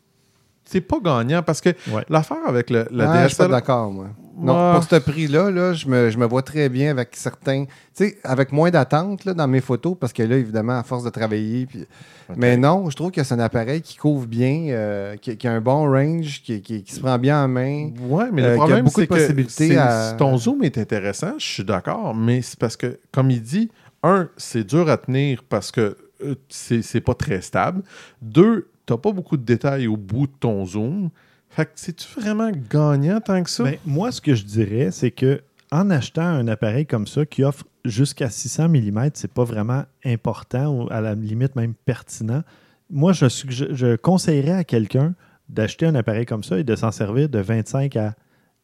c'est 0.65 0.81
pas 0.81 0.99
gagnant 0.99 1.41
parce 1.41 1.61
que 1.61 1.69
Ouais. 1.89 2.03
l'affaire 2.09 2.45
avec 2.47 2.69
le, 2.69 2.86
la 2.91 3.11
Ouais, 3.11 3.23
je 3.23 3.27
suis 3.29 3.38
pas 3.38 3.47
d'accord, 3.47 3.91
moi. 3.91 4.09
Non, 4.38 4.53
Ouais. 4.53 4.73
pour 4.79 4.83
ce 4.83 4.95
prix-là, 4.97 5.49
là, 5.51 5.73
je, 5.73 5.88
me, 5.88 6.09
je 6.09 6.17
me 6.17 6.25
vois 6.25 6.41
très 6.41 6.67
bien 6.69 6.91
avec 6.91 7.09
certains. 7.15 7.65
Tu 7.65 7.71
sais, 7.93 8.17
avec 8.23 8.51
moins 8.51 8.69
d'attente 8.69 9.23
là, 9.25 9.33
dans 9.33 9.47
mes 9.47 9.61
photos, 9.61 9.95
parce 9.99 10.11
que 10.11 10.23
là, 10.23 10.36
évidemment, 10.38 10.77
à 10.77 10.83
force 10.83 11.03
de 11.03 11.09
travailler. 11.09 11.65
Puis... 11.65 11.86
Mais 12.36 12.57
non, 12.57 12.89
je 12.89 12.95
trouve 12.95 13.11
que 13.11 13.23
c'est 13.23 13.33
un 13.33 13.39
appareil 13.39 13.81
qui 13.81 13.95
couvre 13.97 14.25
bien, 14.27 14.67
euh, 14.69 15.15
qui, 15.15 15.38
qui 15.38 15.47
a 15.47 15.53
un 15.53 15.61
bon 15.61 15.89
range, 15.89 16.41
qui, 16.43 16.61
qui- 16.61 16.83
qui 16.83 16.93
se 16.93 16.99
prend 16.99 17.17
bien 17.17 17.43
en 17.43 17.47
main. 17.47 17.91
Ouais, 18.09 18.25
mais 18.33 18.41
Euh, 18.41 18.47
le 18.47 18.53
a 18.53 18.55
problème, 18.57 18.86
beaucoup 18.86 19.01
de 19.01 19.05
c'est 19.05 19.07
que 19.07 19.13
possibilités 19.13 19.67
c'est- 19.69 19.77
à- 19.77 20.15
ton 20.17 20.38
zoom 20.38 20.63
est 20.63 20.77
intéressant, 20.77 21.33
je 21.38 21.45
suis 21.45 21.63
d'accord, 21.63 22.13
mais 22.13 22.41
c'est 22.41 22.59
parce 22.59 22.75
que, 22.75 22.99
comme 23.13 23.31
il 23.31 23.41
dit, 23.41 23.69
un, 24.03 24.27
c'est 24.38 24.65
dur 24.65 24.89
à 24.89 24.97
tenir 24.97 25.43
parce 25.47 25.71
que 25.71 25.95
euh, 26.23 26.36
c'est 26.49 26.81
c'est 26.81 27.01
pas 27.01 27.13
très 27.13 27.41
stable. 27.41 27.83
Deux, 28.21 28.67
t'as 28.86 28.97
pas 28.97 29.11
beaucoup 29.11 29.36
de 29.38 29.43
détails 29.43 29.88
au 29.88 29.97
bout 29.97 30.27
de 30.27 30.33
ton 30.39 30.65
zoom. 30.65 31.09
Fait 31.56 31.66
que 31.66 31.72
c'est-tu 31.76 32.20
vraiment 32.20 32.51
gagnant 32.70 33.22
tant 33.22 33.41
que 33.41 33.49
ça? 33.49 33.64
Ben, 33.64 33.78
moi, 33.86 34.12
ce 34.12 34.20
que 34.20 34.36
je 34.36 34.43
dirais, 34.43 34.91
c'est 34.91 35.12
que 35.12 35.41
en 35.72 35.89
achetant 35.89 36.22
un 36.26 36.47
appareil 36.47 36.86
comme 36.86 37.08
ça 37.08 37.26
qui 37.26 37.43
offre 37.43 37.66
jusqu'à 37.86 38.30
600 38.30 38.70
mm, 38.70 39.10
c'est 39.14 39.32
pas 39.32 39.43
vraiment 39.43 39.84
important 40.03 40.68
ou 40.68 40.88
à 40.91 41.01
la 41.01 41.16
limite 41.16 41.56
même 41.56 41.74
pertinent. 41.74 42.41
Moi, 42.89 43.14
je, 43.14 43.95
conseillerais 43.95 44.51
à 44.51 44.64
quelqu'un 44.64 45.16
d'acheter 45.49 45.86
un 45.86 45.95
appareil 45.95 46.26
comme 46.26 46.43
ça 46.43 46.60
et 46.60 46.64
de 46.64 46.76
s'en 46.76 46.91
servir 46.91 47.30
de 47.30 47.39
25 47.39 47.95
à 47.95 48.16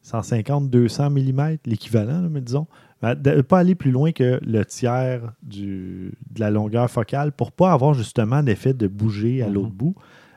150, 0.02 0.68
200 0.70 1.10
mm, 1.10 1.56
l'équivalent, 1.66 2.28
mais 2.30 2.40
disons. 2.40 2.66
Ben, 3.00 3.14
De 3.14 3.30
ne 3.30 3.40
pas 3.42 3.58
aller 3.60 3.74
plus 3.74 3.90
loin 3.90 4.12
que 4.12 4.38
le 4.42 4.64
tiers 4.64 5.32
du, 5.42 6.12
de 6.30 6.40
la 6.40 6.50
longueur 6.50 6.90
focale 6.90 7.32
pour 7.32 7.52
pas 7.52 7.72
avoir 7.72 7.94
justement 7.94 8.40
l'effet 8.42 8.74
de 8.74 8.86
bouger 8.86 9.42
à 9.42 9.48
Mhm. 9.48 9.54
l'autre 9.54 9.70
bout, 9.72 9.94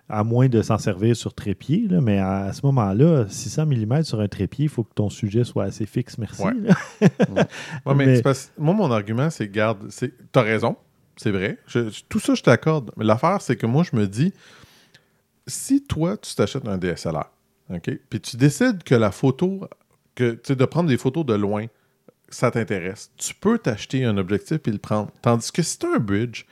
à 0.08 0.24
moins 0.24 0.47
de 0.49 0.62
s'en 0.62 0.78
servir 0.78 1.16
sur 1.16 1.34
trépied. 1.34 1.88
là, 1.89 1.99
mais 2.01 2.20
à, 2.20 2.43
à 2.45 2.53
ce 2.53 2.66
moment-là, 2.66 3.26
600 3.28 3.66
mm 3.66 4.03
sur 4.03 4.20
un 4.20 4.28
trépied, 4.28 4.66
il 4.66 4.70
faut 4.70 4.84
que 4.84 4.93
ton 4.93 5.10
sujet 5.10 5.43
soit 5.43 5.64
assez 5.64 5.86
fixe, 5.86 6.18
merci. 6.18 6.43
Ouais. 6.43 6.53
là. 6.64 7.47
Ouais, 7.86 7.95
mais 7.95 8.22
parce- 8.22 8.51
moi, 8.58 8.74
mon 8.76 8.91
argument, 8.91 9.30
c'est 9.30 9.47
garde, 9.47 9.89
t'as 10.32 10.41
raison, 10.41 10.76
c'est 11.18 11.32
vrai. 11.32 11.58
Je- 11.68 11.89
je- 11.89 12.03
tout 12.08 12.20
ça, 12.20 12.36
je 12.36 12.43
t'accorde. 12.43 12.91
Mais 12.97 13.03
l'affaire, 13.06 13.41
c'est 13.41 13.56
que 13.56 13.66
moi, 13.66 13.84
je 13.89 13.95
me 13.97 14.06
dis, 14.08 14.32
si 15.47 15.84
toi, 15.84 16.18
tu 16.18 16.34
t'achètes 16.36 16.68
un 16.68 16.78
DSLR, 16.78 17.30
OK, 17.74 17.89
puis 18.10 18.20
tu 18.22 18.38
décides 18.38 18.84
que 18.84 18.95
la 18.95 19.12
photo, 19.12 19.68
que 20.16 20.32
tu 20.34 20.39
sais, 20.47 20.56
de 20.56 20.66
prendre 20.66 20.89
des 20.89 20.97
photos 20.97 21.26
de 21.26 21.34
loin, 21.34 21.66
ça 22.30 22.51
t'intéresse, 22.51 23.12
tu 23.18 23.34
peux 23.34 23.58
t'acheter 23.58 24.03
un 24.06 24.18
objectif 24.18 24.60
et 24.68 24.72
le 24.72 24.78
prendre. 24.78 25.12
Tandis 25.22 25.51
que 25.51 25.62
si 25.62 25.78
tu 25.80 25.86
as 25.86 25.95
un 25.95 25.99
bridge, 25.99 26.45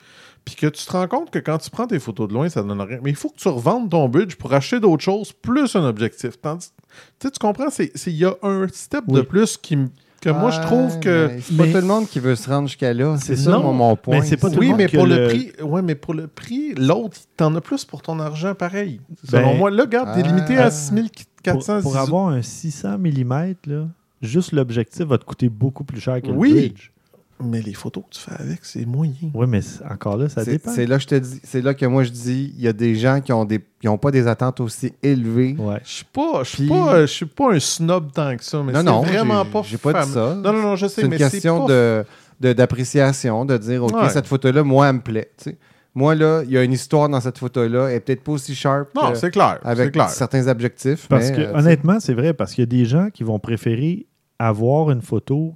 puis 0.44 0.56
que 0.56 0.66
tu 0.66 0.84
te 0.84 0.92
rends 0.92 1.08
compte 1.08 1.30
que 1.30 1.38
quand 1.38 1.58
tu 1.58 1.70
prends 1.70 1.86
tes 1.86 1.98
photos 1.98 2.28
de 2.28 2.34
loin, 2.34 2.48
ça 2.48 2.62
donne 2.62 2.80
rien. 2.80 2.98
Mais 3.02 3.10
il 3.10 3.16
faut 3.16 3.30
que 3.30 3.36
tu 3.38 3.48
revendes 3.48 3.90
ton 3.90 4.08
bridge 4.08 4.34
pour 4.36 4.52
acheter 4.52 4.78
d'autres 4.80 5.02
choses, 5.02 5.32
plus 5.32 5.74
un 5.76 5.84
objectif. 5.84 6.40
Tandis, 6.40 6.68
tu 7.18 7.26
sais, 7.26 7.30
tu 7.30 7.38
comprends, 7.38 7.70
c'est- 7.70 7.92
c'est- 7.94 8.10
il 8.10 8.18
y 8.18 8.24
a 8.24 8.34
un 8.42 8.66
step 8.68 9.06
de 9.08 9.20
Oui. 9.20 9.26
plus 9.26 9.56
qui 9.56 9.76
me- 9.76 9.88
que 10.20 10.30
moi, 10.30 10.50
je 10.50 10.60
trouve 10.62 11.00
que... 11.00 11.26
Mais 11.28 11.40
C'est 11.42 11.54
pas 11.56 11.64
Mais- 11.64 11.72
tout 11.72 11.76
le 11.78 11.84
monde 11.86 12.08
qui 12.08 12.18
veut 12.18 12.34
se 12.34 12.48
rendre 12.48 12.66
jusqu'à 12.68 12.94
là. 12.94 13.16
C'est 13.20 13.36
ça, 13.36 13.58
mon, 13.58 13.72
mon 13.74 13.94
point. 13.94 14.20
mais 14.20 14.26
c'est 14.26 14.38
pas 14.38 14.48
tout 14.48 14.54
le 14.54 14.60
Oui, 14.60 14.68
monde 14.70 14.78
mais 14.78 14.88
pour 14.88 15.06
le... 15.06 15.16
le- 15.18 15.28
prix, 15.28 15.52
ouais, 15.62 15.82
mais 15.82 15.94
pour 15.94 16.14
le 16.14 16.28
prix, 16.28 16.74
l'autre, 16.76 17.18
t'en 17.36 17.54
as 17.56 17.60
plus 17.60 17.84
pour 17.84 18.00
ton 18.00 18.18
argent 18.20 18.54
pareil. 18.54 19.00
Selon 19.28 19.52
Ben, 19.52 19.58
moi, 19.58 19.70
là, 19.70 19.82
regarde, 19.82 20.14
t'es 20.14 20.22
ah. 20.24 20.28
limité 20.28 20.56
à 20.56 20.64
Pour, 20.70 20.72
6400 20.72 21.82
pour 21.82 21.96
avoir 21.98 22.28
un 22.28 22.40
600 22.40 22.96
mm, 22.98 23.54
là, 23.66 23.86
juste 24.22 24.52
l'objectif 24.52 25.02
va 25.04 25.18
te 25.18 25.24
coûter 25.26 25.50
beaucoup 25.50 25.84
plus 25.84 26.00
cher 26.00 26.22
que 26.22 26.28
Oui. 26.30 26.48
le 26.48 26.54
bridge. 26.54 26.90
Mais 27.42 27.60
les 27.60 27.74
photos 27.74 28.04
que 28.08 28.14
tu 28.14 28.20
fais 28.20 28.40
avec, 28.40 28.60
c'est 28.64 28.86
moyen. 28.86 29.12
Oui, 29.34 29.46
mais 29.48 29.60
encore 29.90 30.16
là, 30.16 30.28
ça 30.28 30.44
dépend. 30.44 30.70
c'est 30.72 30.86
là 30.86 30.96
que 30.96 31.02
je 31.02 31.08
te 31.08 31.14
dis, 31.16 31.40
c'est 31.42 31.60
là 31.62 31.74
que 31.74 31.84
moi 31.84 32.04
je 32.04 32.10
dis, 32.10 32.54
il 32.56 32.62
y 32.62 32.68
a 32.68 32.72
des 32.72 32.94
gens 32.94 33.20
qui 33.20 33.32
ont 33.32 33.44
des, 33.44 33.60
qui 33.80 33.88
ont 33.88 33.98
pas 33.98 34.12
des 34.12 34.26
attentes 34.28 34.60
aussi 34.60 34.92
élevées. 35.02 35.56
Ouais. 35.58 35.80
Je 35.84 35.90
suis 35.90 36.04
pas, 36.04 36.44
je 36.44 36.48
suis 36.50 36.56
Puis- 36.58 36.68
pas, 36.68 37.00
je 37.00 37.06
suis 37.06 37.26
pas 37.26 37.52
un 37.52 37.58
snob 37.58 38.12
tant 38.12 38.36
que 38.36 38.44
ça, 38.44 38.62
mais 38.62 38.72
non, 38.72 38.78
c'est 38.78 38.84
non, 38.84 39.02
vraiment 39.02 39.44
j'ai- 39.44 39.50
pas 39.50 39.62
J'ai 39.64 39.78
pas 39.78 40.04
dit 40.04 40.12
ça. 40.12 40.34
Non, 40.36 40.52
non, 40.52 40.62
non, 40.62 40.76
je 40.76 40.86
sais, 40.86 41.00
C'est 41.00 41.06
une 41.06 41.16
question 41.16 41.66
pas... 41.66 41.72
de 41.72 42.04
de- 42.40 42.52
d'appréciation, 42.52 43.44
de, 43.44 43.56
dire, 43.58 43.82
OK, 43.84 43.94
Ouais. 43.94 44.08
cette 44.10 44.26
photo-là, 44.26 44.62
moi, 44.64 44.88
elle 44.88 44.96
me 44.96 45.00
plaît. 45.00 45.30
tu 45.38 45.50
sais. 45.50 45.58
Moi, 45.94 46.14
là, 46.16 46.42
il 46.44 46.50
y 46.50 46.58
a 46.58 46.64
une 46.64 46.72
histoire 46.72 47.08
dans 47.08 47.20
cette 47.20 47.38
photo-là. 47.38 47.88
Elle 47.88 47.96
est 47.96 48.00
peut-être 48.00 48.24
pas 48.24 48.32
aussi 48.32 48.54
sharp 48.54 48.88
Non, 48.96 49.14
c'est 49.14 49.30
clair, 49.30 49.60
avec 49.62 49.92
clair. 49.92 50.08
certains 50.10 50.48
objectifs. 50.48 51.06
Parce 51.08 51.30
mais, 51.30 51.36
que, 51.36 51.40
euh, 51.42 51.54
honnêtement, 51.54 52.00
c'est 52.00 52.14
vrai, 52.14 52.34
parce 52.34 52.52
qu'il 52.52 52.62
y 52.62 52.66
a 52.66 52.66
des 52.66 52.84
gens 52.84 53.08
qui 53.14 53.22
vont 53.22 53.38
préférer 53.38 54.06
avoir 54.40 54.90
une 54.90 55.02
photo 55.02 55.54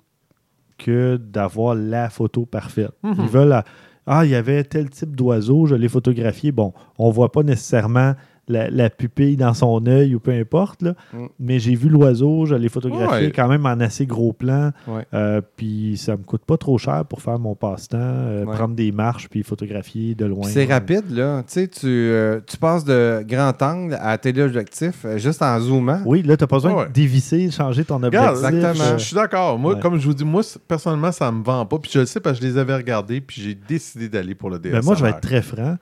que 0.79 1.17
d'avoir 1.17 1.75
la 1.75 2.09
photo 2.09 2.47
parfaite. 2.47 2.93
Mhm. 3.03 3.15
Ils 3.19 3.29
veulent. 3.29 3.63
ah, 4.07 4.25
il 4.25 4.31
y 4.31 4.35
avait 4.35 4.65
tel 4.65 4.89
type 4.89 5.15
d'oiseau, 5.15 5.67
je 5.67 5.75
l'ai 5.75 5.89
photographié. 5.89 6.53
Bon, 6.53 6.73
on 6.99 7.11
voit 7.11 7.31
pas 7.31 7.43
nécessairement 7.43 8.15
la, 8.49 8.71
la 8.71 8.91
pupille 8.91 9.37
dans 9.37 9.55
son 9.55 9.87
œil 9.87 10.15
ou 10.15 10.21
peu 10.21 10.33
importe, 10.33 10.83
là. 10.83 10.95
Mm. 11.13 11.27
mais 11.41 11.59
j'ai 11.59 11.75
vu 11.75 11.89
l'oiseau, 11.89 12.47
je 12.47 12.55
l'ai 12.55 12.69
photographié 12.69 13.27
Ouais. 13.27 13.33
quand 13.33 13.49
même 13.49 13.67
en 13.67 13.79
assez 13.81 14.07
gros 14.07 14.33
plan. 14.33 14.73
Ouais. 14.87 15.07
Euh, 15.15 15.41
puis 15.57 15.97
ça 15.97 16.13
me 16.17 16.23
coûte 16.23 16.45
pas 16.45 16.57
trop 16.57 16.79
cher 16.79 17.05
pour 17.05 17.23
faire 17.23 17.39
mon 17.39 17.55
passe-temps, 17.55 17.99
euh, 18.01 18.45
Ouais. 18.45 18.55
prendre 18.57 18.75
des 18.75 18.93
marches 18.93 19.29
puis 19.29 19.43
photographier 19.43 20.15
de 20.15 20.25
loin. 20.25 20.47
C'est 20.49 20.65
rapide, 20.65 21.11
là. 21.11 21.43
Tu 21.47 21.53
sais, 21.53 21.69
tu, 21.69 21.87
euh, 21.87 22.41
tu 22.47 22.57
passes 22.57 22.85
de 22.85 23.25
grand 23.27 23.61
angle 23.63 23.97
à 24.01 24.17
téléobjectif 24.19 25.05
euh, 25.05 25.19
juste 25.19 25.43
en 25.43 25.59
zoomant. 25.61 26.01
Oui, 26.07 26.23
là, 26.23 26.37
tu 26.37 26.43
n'as 26.45 26.49
pas 26.49 26.57
besoin 26.57 26.75
Ouais. 26.75 26.87
de 26.89 26.93
dévisser, 26.93 27.51
changer 27.51 27.85
ton 27.85 27.97
objectif. 28.03 28.21
Regarde, 28.21 28.55
exactement. 28.55 28.99
Je, 28.99 29.05
suis 29.05 29.15
d'accord. 29.15 29.59
Moi, 29.59 29.75
Ouais. 29.75 29.81
comme 29.81 29.99
je 29.99 30.07
vous 30.07 30.15
dis, 30.15 30.25
moi, 30.25 30.43
personnellement, 30.67 31.13
ça 31.13 31.31
me 31.33 31.43
vend 31.43 31.65
pas. 31.67 31.79
Puis 31.79 31.91
je 31.93 31.99
le 32.01 32.07
sais 32.07 32.21
parce 32.21 32.39
que 32.39 32.45
je 32.47 32.51
les 32.51 32.59
avais 32.59 32.75
regardés, 32.77 33.21
puis 33.21 33.41
j'ai 33.43 33.55
décidé 33.55 34.09
d'aller 34.09 34.35
pour 34.35 34.51
le 34.51 34.59
DSLR. 34.59 34.81
Ben, 34.81 34.85
moi, 34.85 34.95
je 34.95 35.03
vais 35.05 35.11
être 35.11 35.21
très 35.21 35.43
franc. 35.43 35.77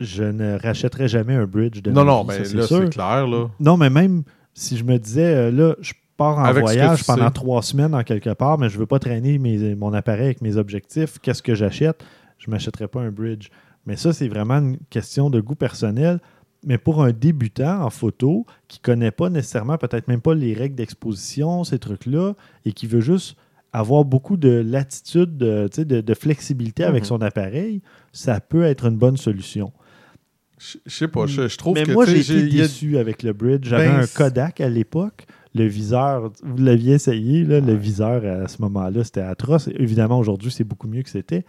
Je 0.00 0.24
ne 0.24 0.58
rachèterai 0.58 1.08
jamais 1.08 1.34
un 1.34 1.46
bridge 1.46 1.80
de 1.82 1.90
Non, 1.90 2.04
non, 2.04 2.24
ben 2.24 2.44
ça, 2.44 2.56
là, 2.56 2.66
c'est 2.66 2.90
clair, 2.90 3.26
là. 3.26 3.48
Non, 3.60 3.76
mais 3.76 3.88
même 3.90 4.24
si 4.54 4.76
je 4.76 4.84
me 4.84 4.98
disais, 4.98 5.34
euh, 5.34 5.50
là, 5.50 5.74
je 5.80 5.92
pars 6.16 6.38
en 6.38 6.44
Avec 6.44 6.62
voyage 6.62 7.04
pendant 7.04 7.26
sais. 7.26 7.32
trois 7.32 7.62
semaines 7.62 7.94
en 7.94 8.02
quelque 8.02 8.30
part, 8.34 8.58
mais 8.58 8.68
je 8.68 8.78
veux 8.78 8.86
pas 8.86 8.98
traîner 8.98 9.38
mes- 9.38 9.74
mon 9.74 9.92
appareil 9.94 10.26
avec 10.26 10.42
mes 10.42 10.56
objectifs. 10.56 11.18
Qu'est-ce 11.20 11.42
que 11.42 11.54
j'achète? 11.54 12.04
Je 12.38 12.50
m'achèterai 12.50 12.88
pas 12.88 13.00
un 13.00 13.10
bridge. 13.10 13.48
Mais 13.86 13.96
ça, 13.96 14.12
c'est 14.12 14.28
vraiment 14.28 14.54
une 14.58 14.78
question 14.90 15.30
de 15.30 15.40
goût 15.40 15.54
personnel. 15.54 16.20
Mais 16.64 16.78
pour 16.78 17.02
un 17.02 17.12
débutant 17.12 17.82
en 17.82 17.90
photo 17.90 18.44
qui 18.66 18.80
connaît 18.80 19.10
pas 19.12 19.30
nécessairement, 19.30 19.78
peut-être 19.78 20.08
même 20.08 20.20
pas 20.20 20.34
les 20.34 20.52
règles 20.52 20.74
d'exposition, 20.74 21.64
ces 21.64 21.78
trucs-là, 21.78 22.32
et 22.64 22.72
qui 22.72 22.86
veut 22.86 23.00
juste 23.00 23.36
avoir 23.72 24.04
beaucoup 24.04 24.36
de 24.36 24.48
latitude, 24.66 25.36
de, 25.36 25.68
de, 25.76 26.00
de 26.00 26.14
flexibilité 26.14 26.82
avec 26.84 27.02
Mhm. 27.02 27.08
son 27.08 27.22
appareil, 27.22 27.82
ça 28.12 28.40
peut 28.40 28.64
être 28.64 28.86
une 28.86 28.96
bonne 28.96 29.16
solution. 29.18 29.70
Je 30.58 30.78
sais 30.86 31.08
pas, 31.08 31.26
je, 31.26 31.54
trouve 31.56 31.74
Mais 31.74 31.84
que. 31.84 31.92
moi, 31.92 32.06
tu 32.06 32.22
j'ai 32.22 32.38
été 32.38 32.56
déçu 32.56 32.96
avec 32.98 33.22
le 33.22 33.32
bridge. 33.32 33.68
J'avais 33.68 33.88
Ben, 33.88 34.00
un 34.00 34.06
Kodak 34.06 34.60
à 34.60 34.68
l'époque. 34.68 35.26
Le 35.54 35.66
viseur, 35.66 36.32
vous 36.42 36.62
l'aviez 36.62 36.94
essayé, 36.94 37.44
là, 37.44 37.60
le 37.60 37.74
viseur 37.74 38.24
à 38.24 38.48
ce 38.48 38.60
moment-là, 38.62 39.04
c'était 39.04 39.22
atroce. 39.22 39.68
Évidemment, 39.68 40.18
aujourd'hui, 40.18 40.50
c'est 40.50 40.64
beaucoup 40.64 40.88
mieux 40.88 41.02
que 41.02 41.10
c'était. 41.10 41.44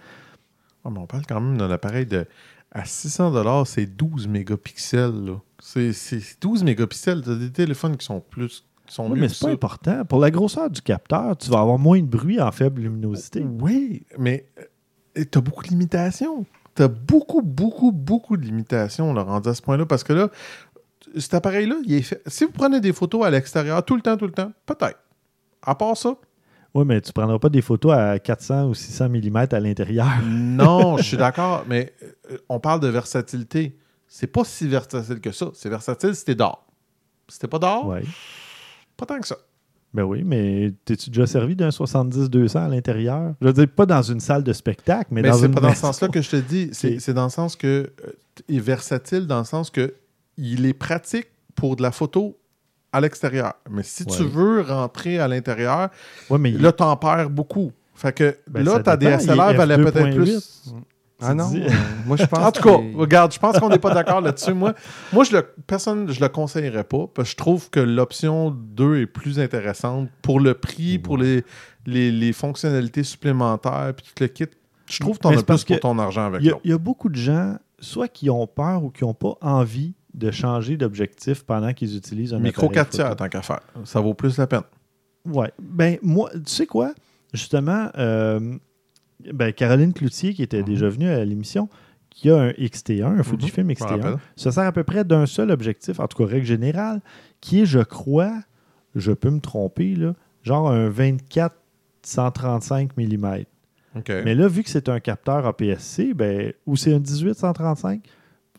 Ah, 0.83 0.89
mais 0.89 0.99
on 0.99 1.07
parle 1.07 1.25
quand 1.25 1.41
même 1.41 1.57
d'un 1.57 1.71
appareil 1.71 2.05
de. 2.05 2.25
À 2.71 2.85
600 2.85 3.65
c'est 3.65 3.85
12 3.85 4.27
mégapixels. 4.27 5.37
C'est 5.59 5.93
c'est 5.93 6.21
12 6.41 6.63
mégapixels. 6.63 7.21
Tu 7.21 7.29
as 7.29 7.35
des 7.35 7.51
téléphones 7.51 7.95
qui 7.97 8.05
sont 8.05 8.19
plus. 8.21 8.65
Oui, 8.99 9.19
mais 9.19 9.27
c'est 9.29 9.39
pas 9.39 9.47
ça. 9.47 9.53
important. 9.53 10.05
Pour 10.05 10.19
la 10.19 10.31
grosseur 10.31 10.69
du 10.69 10.81
capteur, 10.81 11.35
tu 11.37 11.49
vas 11.49 11.59
avoir 11.59 11.77
moins 11.77 11.99
de 11.99 12.05
bruit 12.05 12.39
en 12.39 12.51
faible 12.51 12.81
luminosité. 12.81 13.45
Oui, 13.59 14.03
mais 14.17 14.45
tu 15.15 15.37
as 15.37 15.41
beaucoup 15.41 15.63
de 15.63 15.69
limitations. 15.69 16.45
Tu 16.77 16.83
as 16.83 16.87
beaucoup, 16.87 17.41
beaucoup, 17.41 17.91
beaucoup 17.91 18.37
de 18.37 18.43
limitations 18.45 19.13
là, 19.13 19.23
rendu 19.23 19.49
à 19.49 19.53
ce 19.53 19.61
point-là. 19.61 19.85
Parce 19.85 20.03
que 20.03 20.13
là, 20.13 20.29
cet 21.17 21.33
appareil-là, 21.33 21.75
il 21.85 21.93
est 21.95 22.01
fait. 22.03 22.21
Si 22.27 22.45
vous 22.45 22.51
prenez 22.51 22.79
des 22.79 22.93
photos 22.93 23.25
à 23.25 23.29
l'extérieur 23.29 23.83
tout 23.83 23.95
le 23.95 24.01
temps, 24.01 24.15
tout 24.15 24.27
le 24.27 24.31
temps, 24.31 24.51
peut-être. 24.65 24.99
À 25.61 25.73
part 25.75 25.97
ça, 25.97 26.15
Oui, 26.75 26.85
mais 26.85 27.01
tu 27.01 27.11
prendras 27.11 27.39
pas 27.39 27.49
des 27.49 27.61
photos 27.63 27.93
à 27.93 28.19
400 28.19 28.67
ou 28.69 28.73
600 28.75 29.09
mm 29.09 29.37
à 29.51 29.59
l'intérieur. 29.59 30.07
non, 30.23 30.97
je 30.97 31.03
suis 31.03 31.17
d'accord, 31.17 31.65
mais 31.67 31.93
euh, 32.31 32.37
on 32.47 32.59
parle 32.59 32.79
de 32.79 32.87
versatilité. 32.89 33.75
C'est 34.07 34.27
pas 34.27 34.43
si 34.43 34.67
versatile 34.67 35.19
que 35.19 35.31
ça. 35.31 35.47
C'est 35.53 35.69
versatile 35.69 36.15
si 36.15 36.23
t'es 36.25 36.35
dehors. 36.35 36.65
Si 37.27 37.39
t'es 37.39 37.47
pas 37.47 37.81
Oui. 37.85 38.07
pas 38.95 39.05
tant 39.05 39.19
que 39.19 39.27
ça. 39.27 39.37
Ben 39.93 40.03
oui, 40.03 40.23
mais 40.25 40.73
t'es-tu 40.85 41.09
déjà 41.09 41.25
servi 41.25 41.55
d'un 41.55 41.69
70-200 41.69 42.57
à 42.65 42.67
l'intérieur? 42.67 43.33
Je 43.41 43.47
veux 43.47 43.53
dire, 43.53 43.67
pas 43.67 43.85
dans 43.85 44.01
une 44.01 44.19
salle 44.19 44.43
de 44.43 44.53
spectacle, 44.53 45.07
mais, 45.11 45.21
Mais, 45.21 45.29
dans 45.29 45.37
c'est 45.37 45.45
une 45.47 45.53
pas 45.53 45.61
dans 45.61 45.73
ce 45.73 45.79
sens-là 45.79 46.07
que 46.09 46.21
je 46.21 46.29
te 46.29 46.35
dis. 46.35 46.69
C'est 46.73 47.13
dans 47.13 47.23
le 47.25 47.29
sens 47.29 47.55
que 47.55 47.67
euh, 48.05 48.11
il 48.47 48.57
est 48.57 48.59
versatile, 48.59 49.25
dans 49.27 49.39
le 49.39 49.45
sens 49.45 49.69
que 49.69 49.93
il 50.37 50.65
est 50.65 50.73
pratique 50.73 51.27
pour 51.55 51.75
de 51.75 51.81
la 51.81 51.91
photo 51.91 52.37
à 52.93 53.01
l'extérieur. 53.01 53.53
Mais 53.71 53.83
si 53.83 54.05
tu 54.05 54.23
veux 54.23 54.61
rentrer 54.61 55.19
à 55.19 55.27
l'intérieur, 55.27 55.89
Ouais, 56.29 56.37
mais 56.37 56.51
il- 56.51 56.61
là, 56.61 56.71
t'en 56.71 56.95
perds 56.97 57.29
beaucoup. 57.29 57.71
Fait 57.95 58.13
que 58.13 58.37
Ben, 58.47 58.63
là, 58.63 58.79
ta 58.79 58.95
DSLR 58.97 59.51
il 59.51 59.57
valait 59.57 59.77
peut-être 59.77 60.05
f2.8. 60.09 60.15
plus. 60.15 60.73
Ah 61.19 61.33
non, 61.33 61.51
euh, 61.55 61.67
moi 62.05 62.15
je 62.17 62.25
pense 62.27 62.39
En 62.39 62.51
tout 62.51 62.61
cas, 62.61 62.77
regarde, 62.95 63.33
je 63.33 63.39
pense 63.39 63.57
qu'on 63.59 63.69
n'est 63.69 63.79
pas 63.79 63.93
d'accord 63.93 64.21
là-dessus. 64.21 64.53
Moi, 64.53 64.73
moi 65.11 65.23
je 65.23 65.35
le, 65.35 65.41
personne, 65.65 66.11
je 66.11 66.19
le 66.21 66.29
conseillerais 66.29 66.83
pas 66.83 67.07
parce 67.13 67.29
que 67.29 67.31
je 67.31 67.35
trouve 67.37 67.69
que 67.71 67.79
l'option 67.79 68.51
2 68.51 68.97
est 69.01 69.05
plus 69.07 69.39
intéressante 69.39 70.09
pour 70.21 70.39
le 70.39 70.53
prix, 70.53 70.99
pour 70.99 71.17
les, 71.17 71.43
les, 71.85 72.11
les 72.11 72.33
fonctionnalités 72.33 73.03
supplémentaires, 73.03 73.93
puis 73.95 74.05
tout 74.15 74.23
le 74.23 74.27
kit. 74.27 74.45
Je 74.89 74.99
trouve 74.99 75.17
que 75.17 75.23
t'en 75.23 75.31
Mais 75.31 75.39
as 75.39 75.43
plus 75.43 75.63
pour 75.65 75.79
ton 75.79 75.97
argent 75.99 76.25
avec 76.27 76.41
Il 76.41 76.45
y, 76.45 76.49
a, 76.49 76.51
l'autre. 76.51 76.61
il 76.65 76.71
y 76.71 76.73
a 76.73 76.77
beaucoup 76.77 77.09
de 77.09 77.15
gens, 77.15 77.57
soit 77.79 78.07
qui 78.07 78.29
ont 78.29 78.47
peur 78.47 78.83
ou 78.83 78.89
qui 78.89 79.03
n'ont 79.03 79.13
pas 79.13 79.33
envie 79.41 79.95
de 80.13 80.31
changer 80.31 80.77
d'objectif 80.77 81.43
pendant 81.43 81.73
qu'ils 81.73 81.97
utilisent 81.97 82.33
un 82.33 82.39
Micro 82.39 82.67
appareil 82.67 82.75
4 82.85 82.91
photo. 82.91 83.03
tiers, 83.03 83.15
tant 83.15 83.27
qu'à 83.29 83.41
faire. 83.41 83.59
Ça 83.83 83.99
vaut 83.99 84.13
plus 84.13 84.37
la 84.37 84.47
peine. 84.47 84.61
Ouais. 85.25 85.51
Ben, 85.59 85.97
moi, 86.01 86.29
tu 86.33 86.41
sais 86.45 86.65
quoi? 86.65 86.93
Justement, 87.33 87.89
euh, 87.97 88.55
ben, 89.33 89.51
Caroline 89.53 89.93
Cloutier, 89.93 90.33
qui 90.33 90.43
était 90.43 90.59
Mhm. 90.59 90.65
déjà 90.65 90.89
venue 90.89 91.09
à 91.09 91.23
l'émission, 91.25 91.69
qui 92.09 92.29
a 92.29 92.37
un 92.37 92.49
XT1, 92.51 93.19
un 93.19 93.23
Fujifilm 93.23 93.67
Je 93.67 93.71
me 93.71 93.75
XT1, 93.75 94.01
rappelle. 94.01 94.17
ça 94.35 94.51
sert 94.51 94.63
à 94.63 94.71
peu 94.71 94.83
près 94.83 95.03
d'un 95.03 95.25
seul 95.25 95.51
objectif, 95.51 95.99
en 95.99 96.07
tout 96.07 96.17
cas, 96.17 96.25
règle 96.29 96.45
générale, 96.45 97.01
qui 97.41 97.61
est, 97.61 97.65
je 97.65 97.79
crois, 97.79 98.33
je 98.95 99.11
peux 99.11 99.29
me 99.29 99.39
tromper, 99.39 99.95
là, 99.95 100.13
genre 100.43 100.71
un 100.71 100.89
24-135 102.03 102.91
mm. 102.97 103.43
Mais 104.25 104.35
là, 104.35 104.47
vu 104.47 104.63
que 104.63 104.69
c'est 104.69 104.89
un 104.89 104.99
capteur 104.99 105.45
APS-C, 105.47 106.13
ben, 106.13 106.53
ou 106.67 106.75
c'est 106.75 106.93
un 106.93 106.99
18-135, 106.99 108.01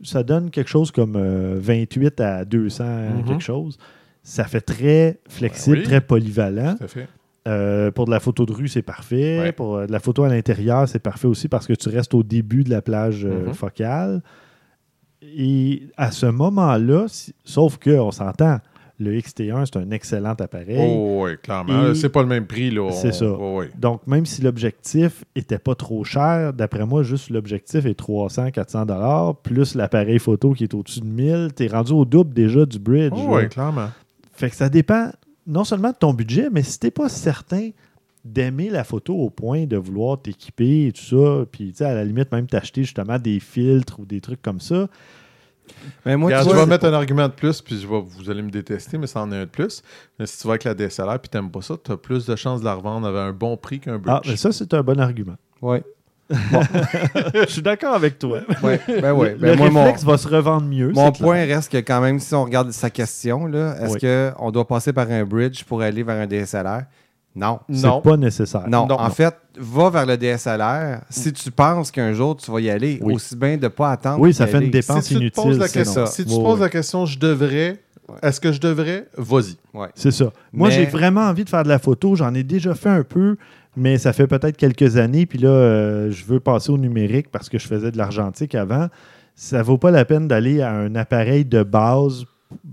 ça 0.03 0.23
donne 0.23 0.51
quelque 0.51 0.69
chose 0.71 0.91
comme 0.91 1.15
euh, 1.17 1.57
28 1.61 2.21
à 2.21 2.45
200 2.45 2.85
Mhm. 3.19 3.25
quelque 3.25 3.43
chose. 3.43 3.79
Ça 4.23 4.45
fait 4.45 4.61
très 4.61 5.19
flexible, 5.29 5.77
Ben 5.77 5.81
oui. 5.83 5.87
très 5.87 6.01
polyvalent. 6.01 6.77
Tout 6.77 6.85
à 6.85 6.89
fait. 6.89 7.09
Euh, 7.49 7.91
pour 7.91 8.05
de 8.07 8.11
la 8.11 8.21
photo 8.21 8.45
de 8.47 8.53
rue, 8.53 8.69
c'est 8.69 8.83
parfait. 8.83 9.39
Ouais. 9.41 9.53
Pour 9.53 9.77
euh, 9.77 9.87
de 9.87 9.93
la 9.93 10.01
photo 10.01 10.23
à 10.25 10.29
l'intérieur, 10.29 10.87
c'est 10.89 10.99
parfait 10.99 11.27
aussi 11.29 11.49
parce 11.49 11.67
que 11.67 11.73
tu 11.73 11.89
restes 11.89 12.13
au 12.15 12.23
début 12.23 12.63
de 12.63 12.71
la 12.71 12.83
plage 12.83 13.25
euh, 13.25 13.47
Mhm. 13.47 13.55
focale. 13.55 14.23
Et 15.23 15.89
à 15.97 16.11
ce 16.13 16.27
moment-là, 16.27 17.07
si- 17.09 17.35
sauf 17.45 17.77
qu'on 17.79 18.11
s'entend, 18.13 18.59
le 19.01 19.13
XT1, 19.17 19.65
c'est 19.65 19.77
un 19.79 19.91
excellent 19.93 20.35
appareil. 20.39 20.77
Oh, 20.81 21.23
oui, 21.25 21.33
clairement. 21.43 21.95
C'est 21.95 22.09
pas 22.09 22.23
le 22.23 22.29
même 22.29 22.47
prix, 22.47 22.71
là. 22.71 22.91
C'est 22.93 23.13
ça. 23.13 23.27
oh, 23.27 23.61
oui. 23.61 23.67
Donc, 23.79 24.05
même 24.09 24.27
si 24.27 24.43
l'objectif 24.43 25.25
était 25.37 25.59
pas 25.59 25.75
trop 25.77 26.03
cher, 26.05 26.53
d'après 26.53 26.85
moi, 26.85 27.03
juste 27.05 27.31
l'objectif 27.31 27.87
est 27.87 27.95
300, 27.95 28.51
400 28.51 28.87
dollars, 28.87 29.37
plus 29.37 29.75
l'appareil 29.77 30.19
photo 30.19 30.53
qui 30.53 30.65
est 30.65 30.75
au-dessus 30.75 31.01
de 31.01 31.07
1000, 31.07 31.49
tu 31.57 31.65
es 31.65 31.69
rendu 31.69 31.93
au 31.93 32.05
double 32.05 32.35
déjà 32.35 32.67
du 32.67 32.79
bridge. 32.81 33.13
Oh, 33.15 33.37
oui, 33.37 33.49
clairement. 33.49 33.89
Fait 34.33 34.51
que 34.51 34.57
ça 34.57 34.69
dépend 34.69 35.11
non 35.49 35.65
seulement 35.65 35.91
de 35.91 35.97
ton 35.97 36.13
budget, 36.13 36.49
mais 36.53 36.63
si 36.63 36.79
t'es 36.79 36.91
pas 36.91 37.09
certain 37.09 37.71
d'aimer 38.25 38.69
la 38.69 38.85
photo 38.85 39.15
au 39.15 39.31
point 39.31 39.65
de 39.65 39.77
vouloir 39.77 40.21
t'équiper 40.21 40.87
et 40.87 40.93
tout 40.93 41.03
ça, 41.03 41.47
puis 41.51 41.71
tu 41.71 41.79
sais, 41.79 41.85
à 41.85 41.95
la 41.95 42.05
limite 42.05 42.31
même 42.31 42.47
t'acheter 42.47 42.83
justement 42.85 43.19
des 43.19 43.41
filtres 43.41 43.99
ou 44.01 44.05
des 44.05 44.21
trucs 44.21 44.43
comme 44.43 44.61
ça, 44.61 44.89
Mais 46.05 46.17
moi, 46.17 46.29
Regarde, 46.29 46.49
tu 46.49 46.55
je 46.55 46.61
vais 46.61 46.67
mettre 46.67 46.85
un 46.87 46.93
argument 46.93 47.29
de 47.29 47.33
plus, 47.33 47.63
puis 47.63 47.79
je 47.79 47.87
vais, 47.87 48.01
vous 48.01 48.31
allez 48.31 48.43
me 48.43 48.51
détester, 48.51 48.99
mais 48.99 49.07
ça 49.07 49.23
en 49.23 49.33
est 49.33 49.37
un 49.37 49.45
de 49.45 49.51
plus. 49.51 49.83
Mais 50.19 50.27
si 50.27 50.39
tu 50.39 50.47
vas 50.47 50.55
avec 50.55 50.65
la 50.65 50.75
DSLR 50.75 51.19
puis 51.19 51.29
t'aimes 51.29 51.51
pas 51.51 51.63
ça, 51.63 51.77
tu 51.83 51.93
as 51.93 51.97
plus 51.97 52.27
de 52.27 52.37
chances 52.37 52.61
de 52.61 52.65
la 52.65 52.75
revendre 52.75 53.07
avec 53.07 53.21
un 53.21 53.33
bon 53.33 53.57
prix 53.57 53.81
qu'un 53.81 53.99
bridge. 53.99 54.17
ah, 54.17 54.23
mais 54.27 54.37
ça 54.37 54.53
c'est 54.53 54.73
un 54.75 54.83
bon 54.83 55.01
argument. 55.01 55.37
Je 57.35 57.47
suis 57.49 57.63
d'accord 57.63 57.95
avec 57.95 58.19
toi. 58.19 58.41
Ouais, 58.63 58.81
ben 59.01 59.13
ouais. 59.13 59.33
le 59.33 59.39
Ben 59.39 59.57
moi, 59.57 59.71
mon, 59.71 59.93
va 59.93 60.19
se 60.19 60.29
revendre 60.29 60.67
mieux. 60.67 60.93
mon 60.95 61.11
point 61.13 61.45
reste 61.45 61.73
que 61.73 61.79
quand 61.79 62.01
même, 62.01 62.19
si 62.21 62.35
on 62.35 62.45
regarde 62.45 62.71
sa 62.73 62.91
question, 62.91 63.47
là, 63.47 63.77
est-ce 63.83 63.95
Oui. 63.95 64.35
qu'on 64.37 64.51
doit 64.51 64.67
passer 64.67 64.93
par 64.93 65.11
un 65.11 65.25
bridge 65.25 65.65
pour 65.65 65.81
aller 65.83 66.03
vers 66.03 66.17
un 66.21 66.27
DSLR? 66.27 66.83
Non. 67.35 67.61
C'est 67.73 67.87
pas 68.03 68.17
nécessaire. 68.17 68.65
Non, 68.69 68.87
Non. 68.87 68.99
en 69.01 69.11
fait, 69.11 69.35
va 69.59 69.91
vers 69.91 70.07
le 70.07 70.17
DSLR. 70.17 71.01
Si 71.09 71.33
tu 71.33 71.51
penses 71.51 71.91
qu'un 71.91 72.13
jour 72.13 72.37
tu 72.37 72.51
vas 72.51 72.61
y 72.61 72.69
aller, 72.69 72.99
Oui. 73.03 73.15
aussi 73.15 73.37
bien 73.37 73.57
de 73.57 73.63
ne 73.63 73.69
pas 73.69 73.93
attendre. 73.93 74.21
Oui, 74.21 74.35
ça 74.35 74.47
fait 74.47 74.57
aller. 74.57 74.67
une 74.67 74.73
dépense 74.73 75.05
si 75.05 75.11
tu 75.11 75.15
te 75.15 75.21
inutile. 75.21 75.43
poses 75.45 75.59
la 75.59 75.69
sinon. 75.69 75.85
question, 75.85 76.07
si 76.07 76.25
tu 76.25 76.31
te 76.31 76.41
poses 76.43 76.61
la 76.61 76.69
question, 76.69 77.07
je 77.07 77.19
devrais, 77.19 77.77
est-ce 78.23 78.41
que 78.41 78.51
je 78.53 78.61
devrais, 78.61 79.07
vas-y. 79.17 79.57
C'est 79.95 80.11
ça. 80.11 80.33
Moi, 80.53 80.69
Mais- 80.69 80.75
j'ai 80.75 80.85
vraiment 80.87 81.23
envie 81.23 81.45
de 81.45 81.49
faire 81.51 81.63
de 81.63 81.69
la 81.69 81.79
photo. 81.79 82.17
J'en 82.17 82.35
ai 82.35 82.43
déjà 82.43 82.75
fait 82.75 82.89
un 82.89 83.05
peu, 83.05 83.37
mais 83.79 83.99
ça 83.99 84.13
fait 84.13 84.27
peut-être 84.27 84.57
quelques 84.57 84.97
années. 84.97 85.25
Puis 85.27 85.39
là, 85.39 85.49
euh, 85.49 86.11
je 86.11 86.25
veux 86.25 86.41
passer 86.41 86.71
au 86.71 86.79
numérique 86.79 87.31
parce 87.31 87.49
que 87.49 87.59
je 87.59 87.67
faisais 87.67 87.91
de 87.91 87.97
l'argentique 87.99 88.55
avant. 88.55 88.89
Ça 89.35 89.63
vaut 89.63 89.79
pas 89.79 89.91
la 89.91 90.05
peine 90.05 90.27
d'aller 90.29 90.61
à 90.63 90.73
un 90.73 90.95
appareil 90.97 91.45
de 91.45 91.63
base 91.63 92.25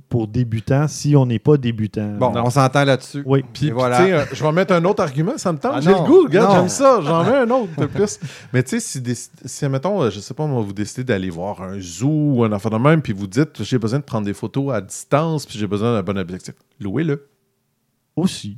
pour 0.08 0.28
débutants 0.30 0.88
si 0.88 1.16
on 1.18 1.26
n'est 1.26 1.38
pas 1.40 1.58
débutant. 1.58 2.14
Bon, 2.18 2.32
Non. 2.32 2.44
on 2.46 2.50
s'entend 2.50 2.86
là-dessus. 2.86 3.22
Oui. 3.26 3.44
Puis, 3.54 3.72
voilà. 3.72 4.02
euh, 4.02 4.26
je 4.32 4.42
vais 4.42 4.52
mettre 4.54 4.74
un 4.74 4.84
autre 4.86 5.04
argument, 5.04 5.38
ça 5.38 5.52
me 5.52 5.58
tente. 5.58 5.74
Ah 5.76 5.82
J'ai 5.82 5.90
le 5.90 5.98
goût, 6.06 6.24
regarde, 6.24 6.56
j'aime 6.56 6.70
ça, 6.70 7.02
j'en 7.04 7.24
mets 7.26 7.36
un 7.36 7.50
autre 7.50 7.70
de 7.78 7.86
plus. 7.86 8.20
Mais 8.54 8.64
tu 8.64 8.70
sais, 8.70 8.80
si, 8.80 9.02
des- 9.02 9.14
si, 9.16 9.68
mettons, 9.68 10.02
euh, 10.02 10.10
je 10.10 10.22
sais 10.22 10.34
pas, 10.34 10.46
moi, 10.48 10.62
vous 10.62 10.72
décidez 10.72 11.04
d'aller 11.04 11.30
voir 11.30 11.62
un 11.62 11.78
zoo 11.82 12.08
ou 12.36 12.44
un 12.46 12.52
enfant 12.54 12.70
de 12.70 12.78
même, 12.78 13.02
puis 13.02 13.12
vous 13.12 13.28
dites, 13.28 13.62
j'ai 13.64 13.78
besoin 13.78 14.00
de 14.00 14.06
prendre 14.06 14.26
des 14.26 14.34
photos 14.34 14.74
à 14.74 14.80
distance, 14.80 15.46
puis 15.46 15.60
j'ai 15.60 15.68
besoin 15.68 15.94
d'un 15.94 16.04
bon 16.04 16.18
objectif, 16.18 16.56
louez-le. 16.80 17.28
Aussi. 18.16 18.58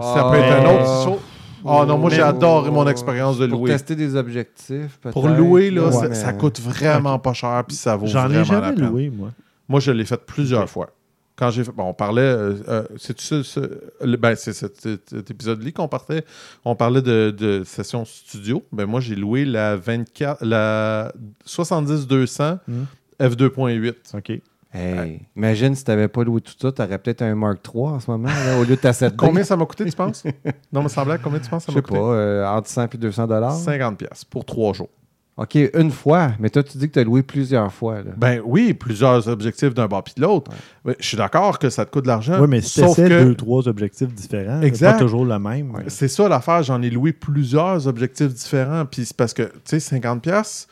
Ça 0.00 0.28
peut 0.30 0.36
être 0.38 0.52
un 0.52 0.64
Ah. 0.64 0.74
autre 0.74 1.04
show. 1.04 1.20
Oh 1.64 1.84
non, 1.86 1.98
moi, 1.98 2.10
j'ai 2.10 2.22
adoré 2.22 2.70
mon 2.70 2.86
expérience 2.88 3.38
de 3.38 3.46
Pour 3.46 3.60
louer. 3.60 3.70
tester 3.72 3.94
des 3.96 4.16
objectifs, 4.16 4.98
peut-être. 5.00 5.12
Pour 5.12 5.28
louer, 5.28 5.70
là, 5.70 5.86
Ouais, 5.86 5.92
ça, 5.92 6.08
mais- 6.08 6.14
ça 6.14 6.32
coûte 6.32 6.60
vraiment 6.60 7.18
pas 7.18 7.32
cher, 7.32 7.62
puis 7.66 7.76
ça 7.76 7.96
vaut 7.96 8.06
J'en 8.06 8.26
vraiment 8.26 8.40
ai 8.40 8.44
jamais 8.44 8.72
loué, 8.76 9.10
moi. 9.10 9.30
Moi, 9.68 9.80
je 9.80 9.90
l'ai 9.92 10.04
fait 10.04 10.20
plusieurs 10.24 10.68
fois. 10.68 10.90
Quand 11.34 11.50
j'ai 11.50 11.64
fait, 11.64 11.72
bon, 11.72 11.84
on 11.84 11.94
parlait, 11.94 12.20
euh, 12.20 12.54
euh, 12.68 12.82
c'est 12.98 13.18
ce, 13.18 13.42
ce- 13.42 14.06
ben, 14.16 14.34
c'est 14.36 14.52
cet, 14.52 14.80
cet- 14.80 15.08
cet 15.10 15.30
épisode-là 15.30 15.70
qu'on 15.72 15.88
partait, 15.88 16.24
on 16.64 16.76
parlait 16.76 17.00
de, 17.00 17.30
de 17.36 17.62
session 17.64 18.04
studio. 18.04 18.62
Ben 18.70 18.84
moi, 18.86 19.00
j'ai 19.00 19.14
loué 19.14 19.44
la 19.46 19.76
24, 19.76 20.44
la 20.44 21.12
70-200 21.46 22.58
Hmm. 22.68 22.84
f2.8. 23.18 23.94
OK. 24.14 24.40
Hey, 24.74 25.20
imagine 25.36 25.74
si 25.74 25.84
tu 25.84 25.90
n'avais 25.90 26.08
pas 26.08 26.24
loué 26.24 26.40
tout 26.40 26.54
ça, 26.58 26.72
tu 26.72 26.80
aurais 26.80 26.98
peut-être 26.98 27.20
un 27.22 27.34
Mark 27.34 27.58
III 27.74 27.82
en 27.84 28.00
ce 28.00 28.10
moment, 28.10 28.28
là, 28.28 28.58
au 28.58 28.62
lieu 28.64 28.76
de 28.76 28.80
ta 28.80 28.92
7 28.92 29.14
Combien 29.18 29.44
ça 29.44 29.56
m'a 29.56 29.66
coûté, 29.66 29.84
tu 29.84 29.92
penses? 29.92 30.24
non, 30.72 30.82
mais 30.82 30.88
sans 30.88 31.04
blague, 31.04 31.20
combien 31.22 31.40
tu 31.40 31.50
penses 31.50 31.64
ça 31.64 31.72
Je 31.72 31.76
m'a 31.76 31.82
sais 31.84 31.92
pas, 31.92 31.98
coûté? 31.98 32.10
euh, 32.14 32.48
entre 32.48 32.68
100 32.68 32.94
et 32.94 32.98
200 32.98 33.26
dollars. 33.26 33.52
50 33.52 33.98
pièces 33.98 34.24
pour 34.24 34.44
trois 34.46 34.72
jours. 34.72 34.88
OK, 35.36 35.56
une 35.74 35.90
fois. 35.90 36.32
Mais 36.38 36.50
toi, 36.50 36.62
tu 36.62 36.76
dis 36.76 36.88
que 36.88 36.92
tu 36.92 36.98
as 36.98 37.04
loué 37.04 37.22
plusieurs 37.22 37.72
fois. 37.72 37.96
Là. 38.02 38.12
Ben 38.16 38.40
oui, 38.44 38.74
plusieurs 38.74 39.28
objectifs 39.28 39.72
d'un 39.72 39.86
bord 39.88 40.04
puis 40.04 40.12
de 40.16 40.20
l'autre. 40.22 40.50
Ouais, 40.84 40.94
Je 41.00 41.06
suis 41.06 41.16
d'accord 41.16 41.58
que 41.58 41.70
ça 41.70 41.86
te 41.86 41.90
coûte 41.90 42.02
de 42.04 42.08
l'argent. 42.08 42.38
Oui, 42.40 42.46
mais 42.48 42.60
si 42.60 42.80
tu 42.82 42.86
que 42.94 43.08
deux, 43.08 43.34
trois 43.34 43.66
objectifs 43.66 44.12
différents, 44.12 44.60
c'est 44.60 44.66
Exact. 44.68 44.92
pas 44.92 44.98
toujours 44.98 45.24
le 45.24 45.38
même. 45.38 45.72
C'est 45.88 46.08
ça 46.08 46.28
l'affaire, 46.28 46.62
j'en 46.62 46.82
ai 46.82 46.90
loué 46.90 47.12
plusieurs 47.14 47.86
objectifs 47.88 48.32
différents. 48.32 48.84
Puis 48.84 49.06
c'est 49.06 49.16
parce 49.16 49.32
que, 49.32 49.44
tu 49.64 49.80
sais, 49.80 49.96
50$ 49.98 50.20
piastres 50.20 50.68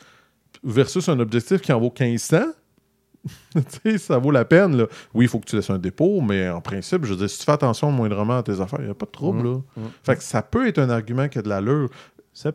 versus 0.63 1.09
un 1.09 1.19
objectif 1.19 1.59
qui 1.61 1.73
en 1.73 1.79
vaut 1.79 1.91
1500, 1.99 2.37
tu 2.37 2.45
sais, 2.45 2.45
ça 3.97 4.17
vaut 4.17 4.31
la 4.31 4.45
peine. 4.45 4.75
Là. 4.77 4.87
Oui, 5.13 5.25
il 5.25 5.27
faut 5.27 5.39
que 5.39 5.45
tu 5.45 5.55
laisses 5.55 5.69
un 5.69 5.77
dépôt, 5.77 6.21
mais 6.21 6.49
en 6.49 6.61
principe, 6.61 7.05
je 7.05 7.11
veux 7.11 7.17
dire, 7.17 7.29
si 7.29 7.39
tu 7.39 7.45
fais 7.45 7.51
attention 7.51 7.91
moindrement 7.91 8.37
à 8.37 8.43
tes 8.43 8.59
affaires, 8.61 8.79
il 8.79 8.85
n'y 8.85 8.91
a 8.91 8.95
pas 8.95 9.05
de 9.05 9.11
trouble. 9.11 9.43
Là. 9.47 9.55
Mhm. 9.77 9.83
Fait 10.03 10.15
que 10.15 10.23
ça 10.23 10.41
peut 10.41 10.67
être 10.67 10.79
un 10.79 10.89
argument 10.89 11.27
qui 11.27 11.37
a 11.39 11.41
de 11.41 11.49
l'allure. 11.49 11.89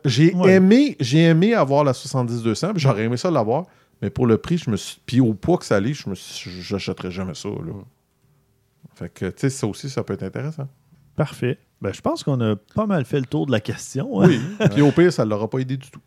J'ai 0.06 0.34
Ouais. 0.34 0.54
aimé, 0.54 0.96
j'ai 1.00 1.24
aimé 1.24 1.54
avoir 1.54 1.84
la 1.84 1.92
70-200, 1.92 2.72
puis 2.72 2.80
j'aurais 2.80 3.04
aimé 3.04 3.16
ça 3.18 3.30
l'avoir, 3.30 3.66
mais 4.02 4.08
pour 4.10 4.26
le 4.26 4.38
prix, 4.38 4.58
je 4.58 4.70
me 4.70 4.76
suis. 4.76 5.00
Puis 5.04 5.20
au 5.20 5.34
poids 5.34 5.58
que 5.58 5.64
ça 5.66 5.76
allait, 5.76 5.92
je 5.94 6.08
me 6.08 6.14
suis- 6.14 6.62
j'achèterais 6.62 7.10
jamais 7.10 7.34
ça. 7.34 7.48
Là. 7.50 7.72
Fait 8.94 9.12
que, 9.12 9.26
tu 9.26 9.32
sais, 9.36 9.50
ça 9.50 9.66
aussi, 9.66 9.90
ça 9.90 10.02
peut 10.02 10.14
être 10.14 10.22
intéressant. 10.22 10.66
Parfait. 11.16 11.58
Ben, 11.82 11.92
je 11.92 12.00
pense 12.00 12.22
qu'on 12.22 12.40
a 12.40 12.56
pas 12.74 12.86
mal 12.86 13.04
fait 13.04 13.20
le 13.20 13.26
tour 13.26 13.46
de 13.46 13.52
la 13.52 13.60
question. 13.60 14.20
hein. 14.22 14.28
Oui. 14.28 14.40
Puis 14.72 14.80
au 14.82 14.92
pire, 14.92 15.12
ça 15.12 15.24
ne 15.24 15.30
l'aura 15.30 15.48
pas 15.48 15.58
aidé 15.58 15.76
du 15.76 15.90
tout. 15.90 16.00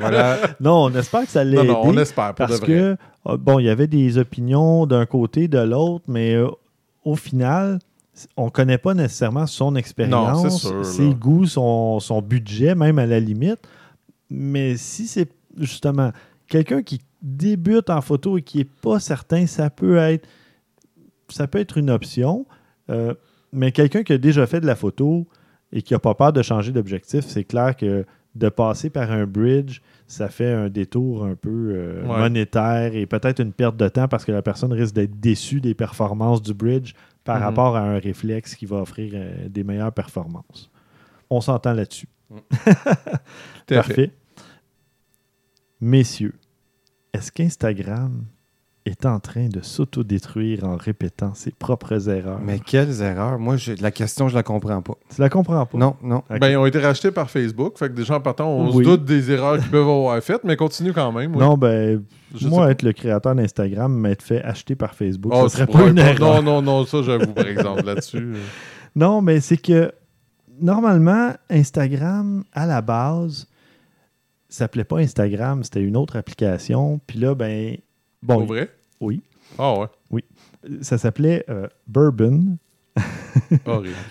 voilà. 0.00 0.38
Non, 0.60 0.84
on 0.84 0.94
espère 0.94 1.22
que 1.22 1.28
ça 1.30 1.44
l'a 1.44 1.56
Non, 1.56 1.62
aidé. 1.62 1.72
non, 1.72 1.80
on 1.84 1.96
espère 1.96 2.34
pour 2.34 2.46
Parce 2.46 2.60
de 2.60 2.66
vrai. 2.66 2.66
que, 2.66 2.96
euh, 3.28 3.36
bon, 3.36 3.58
il 3.58 3.64
y 3.66 3.68
avait 3.68 3.86
des 3.86 4.18
opinions 4.18 4.86
d'un 4.86 5.06
côté, 5.06 5.48
de 5.48 5.58
l'autre, 5.58 6.04
mais 6.08 6.34
euh, 6.34 6.48
au 7.04 7.16
final, 7.16 7.78
on 8.36 8.46
ne 8.46 8.50
connaît 8.50 8.78
pas 8.78 8.94
nécessairement 8.94 9.46
son 9.46 9.74
expérience, 9.76 10.70
ses 10.84 11.08
là. 11.08 11.14
goûts, 11.14 11.46
son, 11.46 12.00
son 12.00 12.22
budget, 12.22 12.74
même 12.74 12.98
à 12.98 13.06
la 13.06 13.18
limite. 13.20 13.58
Mais 14.30 14.76
si 14.76 15.06
c'est 15.08 15.28
justement 15.58 16.12
quelqu'un 16.46 16.82
qui 16.82 17.00
débute 17.22 17.90
en 17.90 18.00
photo 18.00 18.38
et 18.38 18.42
qui 18.42 18.58
n'est 18.58 18.64
pas 18.64 19.00
certain, 19.00 19.46
ça 19.46 19.70
peut 19.70 19.96
être, 19.96 20.28
ça 21.28 21.46
peut 21.48 21.58
être 21.58 21.78
une 21.78 21.90
option. 21.90 22.46
Euh, 22.90 23.14
mais 23.52 23.72
quelqu'un 23.72 24.02
qui 24.02 24.12
a 24.12 24.18
déjà 24.18 24.46
fait 24.46 24.60
de 24.60 24.66
la 24.66 24.76
photo 24.76 25.26
et 25.72 25.82
qui 25.82 25.92
n'a 25.94 25.98
pas 25.98 26.14
peur 26.14 26.32
de 26.32 26.42
changer 26.42 26.72
d'objectif, 26.72 27.24
c'est 27.26 27.44
clair 27.44 27.76
que 27.76 28.04
de 28.36 28.48
passer 28.48 28.90
par 28.90 29.10
un 29.10 29.26
bridge, 29.26 29.80
ça 30.06 30.28
fait 30.28 30.52
un 30.52 30.68
détour 30.68 31.24
un 31.24 31.34
peu 31.34 31.72
euh, 31.74 32.02
Ouais. 32.06 32.18
monétaire 32.18 32.94
et 32.94 33.06
peut-être 33.06 33.40
une 33.40 33.52
perte 33.52 33.76
de 33.76 33.88
temps 33.88 34.06
parce 34.08 34.24
que 34.24 34.30
la 34.32 34.42
personne 34.42 34.72
risque 34.72 34.94
d'être 34.94 35.18
déçue 35.18 35.60
des 35.60 35.74
performances 35.74 36.40
du 36.42 36.54
bridge 36.54 36.92
par 37.24 37.38
Mhm. 37.38 37.42
rapport 37.42 37.76
à 37.76 37.80
un 37.80 37.98
réflexe 37.98 38.54
qui 38.54 38.66
va 38.66 38.76
offrir 38.82 39.12
euh, 39.14 39.48
des 39.48 39.64
meilleures 39.64 39.92
performances. 39.92 40.70
On 41.28 41.40
s'entend 41.40 41.72
là-dessus. 41.72 42.08
Fait. 43.66 43.74
Parfait. 43.74 44.10
Messieurs, 45.80 46.34
est-ce 47.12 47.32
qu'Instagram 47.32 48.24
est 48.90 49.06
en 49.06 49.20
train 49.20 49.48
de 49.48 49.60
s'autodétruire 49.62 50.64
en 50.64 50.76
répétant 50.76 51.32
ses 51.34 51.50
propres 51.50 52.08
erreurs? 52.08 52.40
Mais 52.44 52.58
quelles 52.58 53.00
erreurs? 53.02 53.38
Moi, 53.38 53.56
la 53.80 53.90
question, 53.90 54.28
je 54.28 54.34
la 54.34 54.42
comprends 54.42 54.82
pas. 54.82 54.94
Tu 55.14 55.20
la 55.20 55.28
comprends 55.28 55.64
pas? 55.66 55.78
Non, 55.78 55.96
non. 56.02 56.22
Ben, 56.28 56.48
ils 56.50 56.56
ont 56.56 56.66
été 56.66 56.78
rachetés 56.78 57.10
par 57.10 57.30
Facebook. 57.30 57.78
Fait 57.78 57.88
que 57.88 57.94
déjà, 57.94 58.16
en 58.16 58.20
partant, 58.20 58.48
on 58.50 58.70
Oui. 58.72 58.84
se 58.84 58.90
doute 58.90 59.04
des 59.04 59.30
erreurs 59.30 59.58
qu'ils 59.58 59.70
peuvent 59.70 59.80
avoir 59.88 60.20
faites, 60.22 60.44
mais 60.44 60.56
continue 60.56 60.92
quand 60.92 61.12
même. 61.12 61.32
oui. 61.34 61.38
Non, 61.40 61.56
ben, 61.56 62.02
Je 62.34 62.46
moi, 62.48 62.70
être 62.70 62.82
le 62.82 62.92
créateur 62.92 63.34
d'Instagram, 63.34 63.92
m'être 63.92 64.22
fait 64.22 64.42
acheter 64.42 64.74
par 64.74 64.94
Facebook. 64.94 65.32
Oh, 65.34 65.48
ce 65.48 65.56
serait 65.56 65.66
pas 65.66 65.88
une 65.88 65.94
pas- 65.96 66.10
erreur. 66.10 66.42
Non, 66.42 66.60
non, 66.60 66.62
non, 66.62 66.84
ça, 66.86 67.02
j'avoue, 67.02 67.32
par 67.32 67.46
exemple, 67.46 67.84
là-dessus. 67.84 68.34
Non, 68.96 69.22
mais 69.22 69.38
c'est 69.38 69.56
que 69.56 69.92
normalement, 70.60 71.30
Instagram, 71.48 72.42
à 72.52 72.66
la 72.66 72.82
base, 72.82 73.46
s'appelait 74.48 74.82
pas 74.84 74.98
Instagram, 74.98 75.62
c'était 75.62 75.80
une 75.80 75.96
autre 75.96 76.16
application. 76.16 77.00
Puis 77.06 77.18
là, 77.20 77.36
ben, 77.36 77.76
bon, 78.22 78.44
vrai? 78.44 78.68
Oui, 79.00 79.22
Ah 79.58 79.74
ouais. 80.10 80.22
ça 80.82 80.98
s'appelait 80.98 81.44
euh, 81.48 81.66
Bourbon. 81.86 82.58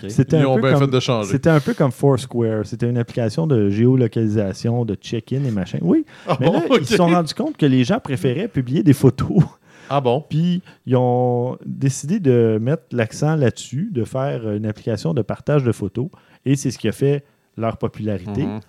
C'était 0.08 0.38
Ils 0.38 0.42
un, 0.42 0.46
ont 0.46 0.54
peu 0.56 0.62
bien 0.62 0.72
comme, 0.72 0.80
fait 0.80 0.90
de 0.90 1.00
changer. 1.00 1.30
c'était 1.30 1.50
un 1.50 1.60
peu 1.60 1.74
comme 1.74 1.90
Foursquare. 1.92 2.64
C'était 2.66 2.88
une 2.88 2.98
application 2.98 3.46
de 3.46 3.68
géolocalisation, 3.70 4.84
de 4.84 4.94
check-in 4.94 5.44
et 5.44 5.50
machin. 5.50 5.78
Oui, 5.82 6.04
Ah 6.26 6.36
mais 6.40 6.46
bon, 6.46 6.52
là, 6.54 6.62
ils 6.80 6.86
se 6.86 6.96
sont 6.96 7.06
rendus 7.06 7.34
compte 7.34 7.56
que 7.56 7.66
les 7.66 7.84
gens 7.84 8.00
préféraient 8.00 8.48
publier 8.48 8.82
des 8.82 8.94
photos. 8.94 9.42
Ah 9.88 10.00
bon? 10.00 10.24
Puis 10.28 10.62
ils 10.86 10.96
ont 10.96 11.58
décidé 11.64 12.20
de 12.20 12.58
mettre 12.60 12.84
l'accent 12.92 13.36
là-dessus, 13.36 13.90
de 13.92 14.04
faire 14.04 14.50
une 14.50 14.66
application 14.66 15.14
de 15.14 15.22
partage 15.22 15.62
de 15.64 15.72
photos. 15.72 16.08
Et 16.44 16.56
c'est 16.56 16.70
ce 16.70 16.78
qui 16.78 16.88
a 16.88 16.92
fait 16.92 17.24
leur 17.56 17.76
popularité. 17.76 18.44
Mhm. 18.46 18.60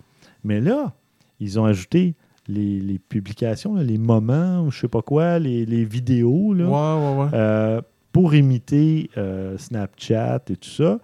Mais 0.44 0.60
là, 0.60 0.94
ils 1.40 1.60
ont 1.60 1.66
ajouté 1.66 2.16
les, 2.48 2.80
les 2.80 3.00
publications, 3.00 3.76
là, 3.76 3.84
les 3.84 3.98
moments, 3.98 4.62
ou 4.64 4.72
je 4.72 4.80
sais 4.82 4.88
pas 4.88 5.02
quoi, 5.02 5.40
les, 5.40 5.66
les 5.66 5.86
vidéos, 5.86 6.54
là, 6.54 6.66
Ouais, 6.66 7.06
ouais, 7.16 7.24
ouais. 7.24 7.30
euh, 7.34 7.82
pour 8.12 8.34
imiter 8.36 9.10
euh, 9.18 9.58
Snapchat 9.58 10.42
et 10.50 10.56
tout 10.58 10.70
ça. 10.70 11.00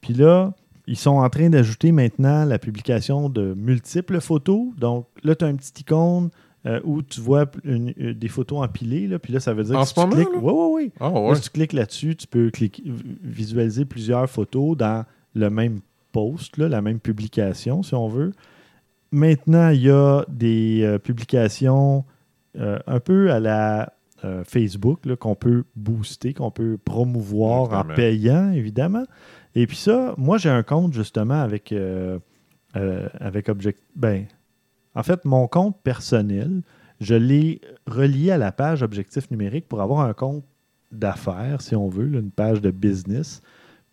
Puis 0.00 0.14
là, 0.14 0.52
ils 0.86 0.96
sont 0.96 1.10
en 1.18 1.28
train 1.30 1.48
d'ajouter 1.50 1.92
maintenant 1.92 2.44
la 2.44 2.58
publication 2.58 3.28
de 3.28 3.54
multiples 3.54 4.20
photos. 4.20 4.68
Donc 4.78 5.06
là, 5.22 5.34
tu 5.36 5.44
as 5.44 5.48
un 5.48 5.54
petit 5.54 5.72
icône 5.80 6.30
euh, 6.66 6.80
où 6.84 7.00
tu 7.02 7.20
vois 7.20 7.46
une- 7.64 7.94
une- 7.96 8.12
des 8.12 8.28
photos 8.28 8.62
empilées. 8.62 9.06
Là, 9.06 9.18
puis 9.18 9.32
là, 9.32 9.40
ça 9.40 9.54
veut 9.54 9.64
dire 9.64 9.78
En 9.78 9.82
que 9.82 9.88
ce 9.88 9.94
tu 9.94 10.00
moment, 10.00 10.12
cliques. 10.16 10.28
là? 10.32 10.38
Oui, 10.42 10.52
oui, 10.54 10.84
oui. 10.84 10.92
Ah 11.00 11.08
Là, 11.10 11.20
ouais. 11.20 11.34
si 11.36 11.42
tu 11.42 11.50
cliques 11.50 11.72
là-dessus, 11.72 12.16
tu 12.16 12.26
peux 12.26 12.50
cliquer- 12.50 12.82
visualiser 13.22 13.84
plusieurs 13.86 14.28
photos 14.28 14.76
dans 14.76 15.04
le 15.34 15.48
même 15.48 15.80
post, 16.12 16.56
là, 16.58 16.68
la 16.68 16.82
même 16.82 16.98
publication, 16.98 17.82
si 17.82 17.94
on 17.94 18.08
veut. 18.08 18.32
Maintenant, 19.12 19.70
il 19.70 19.82
y 19.82 19.90
a 19.90 20.24
des 20.28 20.82
euh, 20.82 20.98
publications 20.98 22.04
euh, 22.58 22.78
un 22.86 23.00
peu 23.00 23.32
à 23.32 23.40
la 23.40 23.92
euh, 24.24 24.44
Facebook 24.44 25.12
qu'on 25.16 25.34
peut 25.34 25.64
booster, 25.74 26.34
qu'on 26.34 26.50
peut 26.50 26.78
promouvoir 26.84 27.72
en 27.72 27.84
payant, 27.94 28.52
évidemment. 28.52 29.04
Et 29.54 29.66
puis 29.66 29.76
ça, 29.76 30.14
moi, 30.16 30.38
j'ai 30.38 30.50
un 30.50 30.62
compte 30.62 30.92
justement 30.92 31.40
avec, 31.40 31.74
avec 32.74 33.48
Object. 33.48 33.82
Ben, 33.96 34.26
en 34.94 35.02
fait, 35.02 35.24
mon 35.24 35.48
compte 35.48 35.80
personnel, 35.82 36.62
je 37.00 37.14
l'ai 37.14 37.60
relié 37.86 38.30
à 38.30 38.38
la 38.38 38.52
page 38.52 38.82
Objectif 38.82 39.30
numérique 39.30 39.66
pour 39.68 39.80
avoir 39.80 40.00
un 40.00 40.12
compte 40.12 40.44
d'affaires, 40.92 41.62
si 41.62 41.74
on 41.74 41.88
veut, 41.88 42.06
là, 42.06 42.20
une 42.20 42.30
page 42.30 42.60
de 42.60 42.70
business. 42.70 43.42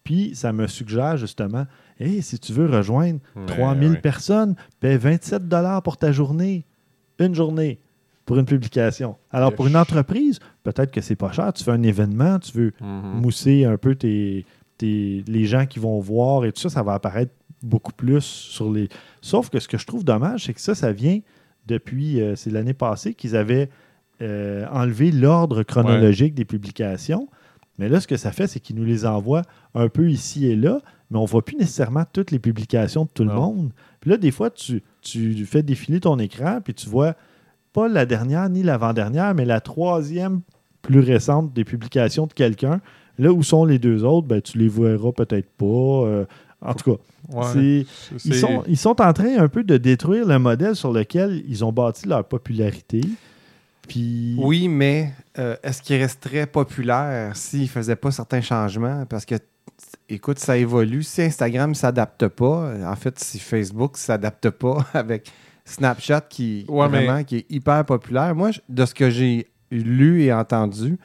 Puis 0.03 0.35
ça 0.35 0.53
me 0.53 0.67
suggère 0.67 1.17
justement, 1.17 1.65
hey, 1.99 2.21
si 2.21 2.39
tu 2.39 2.53
veux 2.53 2.67
rejoindre 2.69 3.19
Ouais, 3.35 3.45
3000 3.47 3.91
ouais. 3.91 3.97
personnes, 4.01 4.55
paie 4.79 4.97
27 4.97 5.43
pour 5.83 5.97
ta 5.97 6.11
journée. 6.11 6.65
Une 7.19 7.33
journée 7.33 7.79
pour 8.25 8.37
une 8.37 8.45
publication. 8.45 9.15
Alors, 9.31 9.53
pour 9.55 9.67
une 9.67 9.77
entreprise, 9.77 10.39
peut-être 10.63 10.91
que 10.91 11.01
c'est 11.01 11.15
pas 11.15 11.31
cher. 11.31 11.51
Tu 11.53 11.63
fais 11.63 11.71
un 11.71 11.81
événement, 11.83 12.39
tu 12.39 12.51
veux 12.57 12.73
Mhm. 12.81 13.21
mousser 13.21 13.65
un 13.65 13.77
peu 13.77 13.95
tes, 13.95 14.45
tes- 14.77 15.23
les 15.27 15.45
gens 15.45 15.65
qui 15.65 15.79
vont 15.79 15.99
voir 15.99 16.45
et 16.45 16.51
tout 16.51 16.59
ça, 16.61 16.69
ça 16.69 16.83
va 16.83 16.93
apparaître 16.93 17.31
beaucoup 17.63 17.93
plus 17.93 18.21
sur 18.23 18.71
les. 18.71 18.89
Sauf 19.21 19.49
que 19.49 19.59
ce 19.59 19.67
que 19.67 19.77
je 19.77 19.85
trouve 19.87 20.03
dommage, 20.03 20.45
c'est 20.45 20.53
que 20.53 20.61
ça, 20.61 20.75
ça 20.75 20.91
vient 20.91 21.19
depuis, 21.65 22.21
euh, 22.21 22.35
c'est 22.35 22.51
l'année 22.51 22.73
passée 22.73 23.13
qu'ils 23.13 23.35
avaient 23.35 23.69
euh, 24.21 24.65
enlevé 24.71 25.11
l'ordre 25.11 25.61
chronologique 25.63 26.33
des 26.33 26.45
publications. 26.45 27.27
Mais 27.77 27.87
là, 27.89 27.99
ce 28.01 28.07
que 28.07 28.17
ça 28.17 28.31
fait, 28.31 28.47
c'est 28.47 28.59
qu'ils 28.59 28.75
nous 28.75 28.83
les 28.85 29.05
envoient 29.05 29.43
un 29.75 29.87
peu 29.89 30.09
ici 30.09 30.47
et 30.47 30.55
là, 30.55 30.79
mais 31.09 31.17
on 31.17 31.23
ne 31.23 31.27
voit 31.27 31.43
plus 31.43 31.55
nécessairement 31.57 32.03
toutes 32.11 32.31
les 32.31 32.39
publications 32.39 33.05
de 33.05 33.09
tout 33.13 33.23
le 33.23 33.33
monde. 33.33 33.71
Puis 34.01 34.09
là, 34.11 34.17
des 34.17 34.31
fois, 34.31 34.49
tu, 34.49 34.83
tu 35.01 35.45
fais 35.45 35.63
défiler 35.63 35.99
ton 35.99 36.17
écran, 36.19 36.59
puis 36.63 36.73
tu 36.73 36.89
vois 36.89 37.15
pas 37.73 37.87
la 37.87 38.05
dernière 38.05 38.49
ni 38.49 38.63
l'avant-dernière, 38.63 39.33
mais 39.35 39.45
la 39.45 39.61
troisième 39.61 40.41
plus 40.81 40.99
récente 40.99 41.53
des 41.53 41.63
publications 41.65 42.27
de 42.27 42.33
quelqu'un. 42.33 42.81
Là 43.19 43.31
où 43.33 43.41
sont 43.43 43.65
les 43.65 43.79
deux 43.79 44.03
autres, 44.03 44.27
ben, 44.27 44.41
tu 44.41 44.57
les 44.57 44.67
verras 44.69 45.11
peut-être 45.11 45.49
pas. 45.57 45.65
euh, 45.65 46.25
en 46.61 46.73
tout 46.73 46.91
cas, 46.95 47.01
Ouais. 47.29 47.85
ils, 48.23 48.33
sont, 48.35 48.63
ils 48.67 48.77
sont 48.77 49.01
en 49.01 49.11
train 49.11 49.37
un 49.37 49.47
peu 49.49 49.63
de 49.63 49.75
détruire 49.77 50.25
le 50.25 50.39
modèle 50.39 50.75
sur 50.77 50.93
lequel 50.93 51.43
ils 51.47 51.65
ont 51.65 51.73
bâti 51.73 52.07
leur 52.07 52.23
popularité. 52.23 53.01
Puis, 53.87 54.35
Oui, 54.39 54.67
mais 54.67 55.13
euh, 55.37 55.55
est-ce 55.63 55.81
qu'il 55.81 55.97
resterait 55.97 56.45
populaire 56.47 57.35
s'il 57.35 57.63
ne 57.63 57.67
faisait 57.67 57.95
pas 57.95 58.11
certains 58.11 58.41
changements? 58.41 59.05
Parce 59.07 59.25
que, 59.25 59.35
écoute, 60.09 60.39
ça 60.39 60.57
évolue. 60.57 61.03
Si 61.03 61.21
Instagram 61.21 61.71
ne 61.71 61.75
s'adapte 61.75 62.27
pas, 62.29 62.73
en 62.85 62.95
fait, 62.95 63.19
si 63.19 63.39
Facebook 63.39 63.93
ne 63.93 63.97
s'adapte 63.97 64.49
pas 64.51 64.85
avec 64.93 65.31
Snapchat 65.65 66.21
qui, 66.29 66.65
Ouais, 66.69 66.87
mais- 66.89 67.05
vraiment, 67.05 67.23
qui 67.23 67.37
est 67.37 67.45
hyper 67.49 67.83
populaire, 67.85 68.33
moi, 68.35 68.51
de 68.69 68.85
ce 68.85 68.93
que 68.93 69.09
j'ai 69.09 69.47
lu 69.71 70.23
et 70.23 70.31
entendu, 70.33 70.97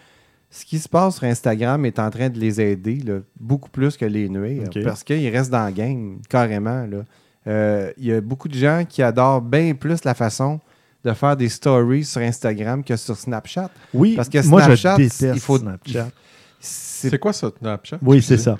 ce 0.51 0.65
qui 0.65 0.79
se 0.79 0.89
passe 0.89 1.17
sur 1.17 1.25
Instagram 1.25 1.85
est 1.87 1.99
en 1.99 2.11
train 2.11 2.29
de 2.29 2.39
les 2.39 2.61
aider 2.61 2.97
là, 2.97 3.21
beaucoup 3.41 3.71
plus 3.71 3.97
que 3.97 4.05
les 4.05 4.29
nuire 4.29 4.69
parce 4.85 5.03
qu'ils 5.03 5.29
restent 5.31 5.51
dans 5.51 5.65
le 5.67 5.73
game, 5.73 6.19
carrément. 6.29 6.87
Euh, 7.47 7.91
Il 7.97 8.05
y 8.05 8.13
a 8.13 8.21
beaucoup 8.21 8.49
de 8.49 8.55
gens 8.55 8.85
qui 8.89 9.03
adorent 9.03 9.41
bien 9.41 9.75
plus 9.75 10.05
la 10.05 10.15
façon 10.15 10.61
de 11.05 11.13
faire 11.15 11.37
des 11.37 11.49
stories 11.49 12.05
sur 12.05 12.21
Instagram 12.21 12.85
que 12.85 12.95
sur 12.97 13.17
Snapchat. 13.17 13.71
oui, 13.95 14.15
parce 14.15 14.29
que 14.29 14.47
moi, 14.47 14.61
je 14.61 14.65
Snapchat, 14.77 14.97
déteste 14.99 15.23
il 15.35 15.41
faut- 15.41 15.59
Snapchat. 15.59 16.09
C'est 16.63 17.19
quoi 17.19 17.33
ça, 17.33 17.51
Snapchat? 17.59 17.99
Oui, 18.03 18.23
c'est 18.23 18.39
ça. 18.39 18.57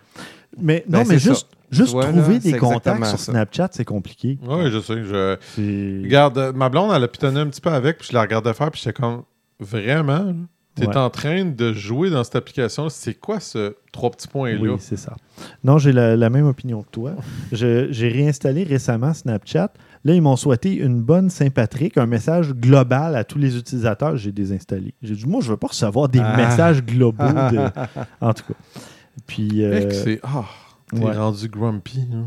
Mais 0.59 0.85
Ben, 0.87 0.99
non, 0.99 1.05
mais 1.09 1.19
juste, 1.19 1.47
trouver 1.89 2.39
des 2.39 2.59
contacts 2.59 3.07
sur. 3.07 3.19
Snapchat, 3.19 3.69
c'est 3.73 3.85
compliqué. 3.85 4.39
Oui, 4.43 4.71
je 4.71 4.81
sais. 4.81 5.05
Je... 5.05 6.03
Regarde, 6.03 6.39
euh, 6.39 6.53
ma 6.53 6.69
blonde, 6.69 6.93
elle 6.95 7.05
a 7.05 7.09
pitonné 7.09 7.41
un 7.41 7.47
petit 7.47 7.61
peu 7.61 7.71
avec, 7.71 7.99
puis 7.99 8.09
je 8.11 8.15
la 8.15 8.23
regardais 8.23 8.53
faire, 8.53 8.71
puis 8.71 8.81
j'étais 8.85 8.93
comme, 8.93 9.23
vraiment? 9.59 10.35
T'es 10.75 10.87
Ouais. 10.87 10.97
en 10.97 11.11
train 11.11 11.45
de 11.45 11.73
jouer 11.75 12.09
dans 12.09 12.25
cette 12.25 12.35
application. 12.37 12.89
C'est 12.89 13.13
quoi 13.15 13.41
ce 13.41 13.75
trois 13.93 14.11
petits 14.11 14.27
points-là? 14.29 14.59
Oui, 14.61 14.71
c'est 14.79 14.97
ça. 14.97 15.15
Non, 15.65 15.77
j'ai 15.77 15.93
la, 15.93 16.17
la 16.17 16.31
même 16.31 16.47
opinion 16.47 16.83
que 16.83 16.89
toi. 16.91 17.13
J'ai 17.53 18.09
réinstallé 18.09 18.63
récemment 18.65 19.13
Snapchat. 19.13 19.71
Là, 20.05 20.15
ils 20.15 20.23
m'ont 20.23 20.35
souhaité 20.37 20.75
une 20.75 21.01
bonne 21.03 21.29
Saint-Patrick, 21.31 21.99
un 21.99 22.07
message 22.07 22.55
global 22.55 23.15
à 23.17 23.23
tous 23.25 23.39
les 23.39 23.57
utilisateurs. 23.57 24.17
J'ai 24.17 24.33
désinstallé. 24.33 24.95
J'ai 25.03 25.15
dit, 25.15 25.27
moi, 25.27 25.41
je 25.43 25.47
ne 25.49 25.51
veux 25.53 25.57
pas 25.59 25.69
recevoir 25.69 26.09
des 26.09 26.21
Ah. 26.21 26.37
messages 26.39 26.83
globaux. 26.83 27.23
de- 27.23 27.69
En 28.23 28.33
tout 28.33 28.45
cas. 28.49 28.55
Puis, 29.27 29.63
euh, 29.65 29.91
c'est. 29.91 30.21
Ah, 30.23 30.45
t'es 30.91 30.99
ouais. 31.05 31.17
rendu 31.17 31.49
grumpy. 31.49 31.99
là. 32.11 32.19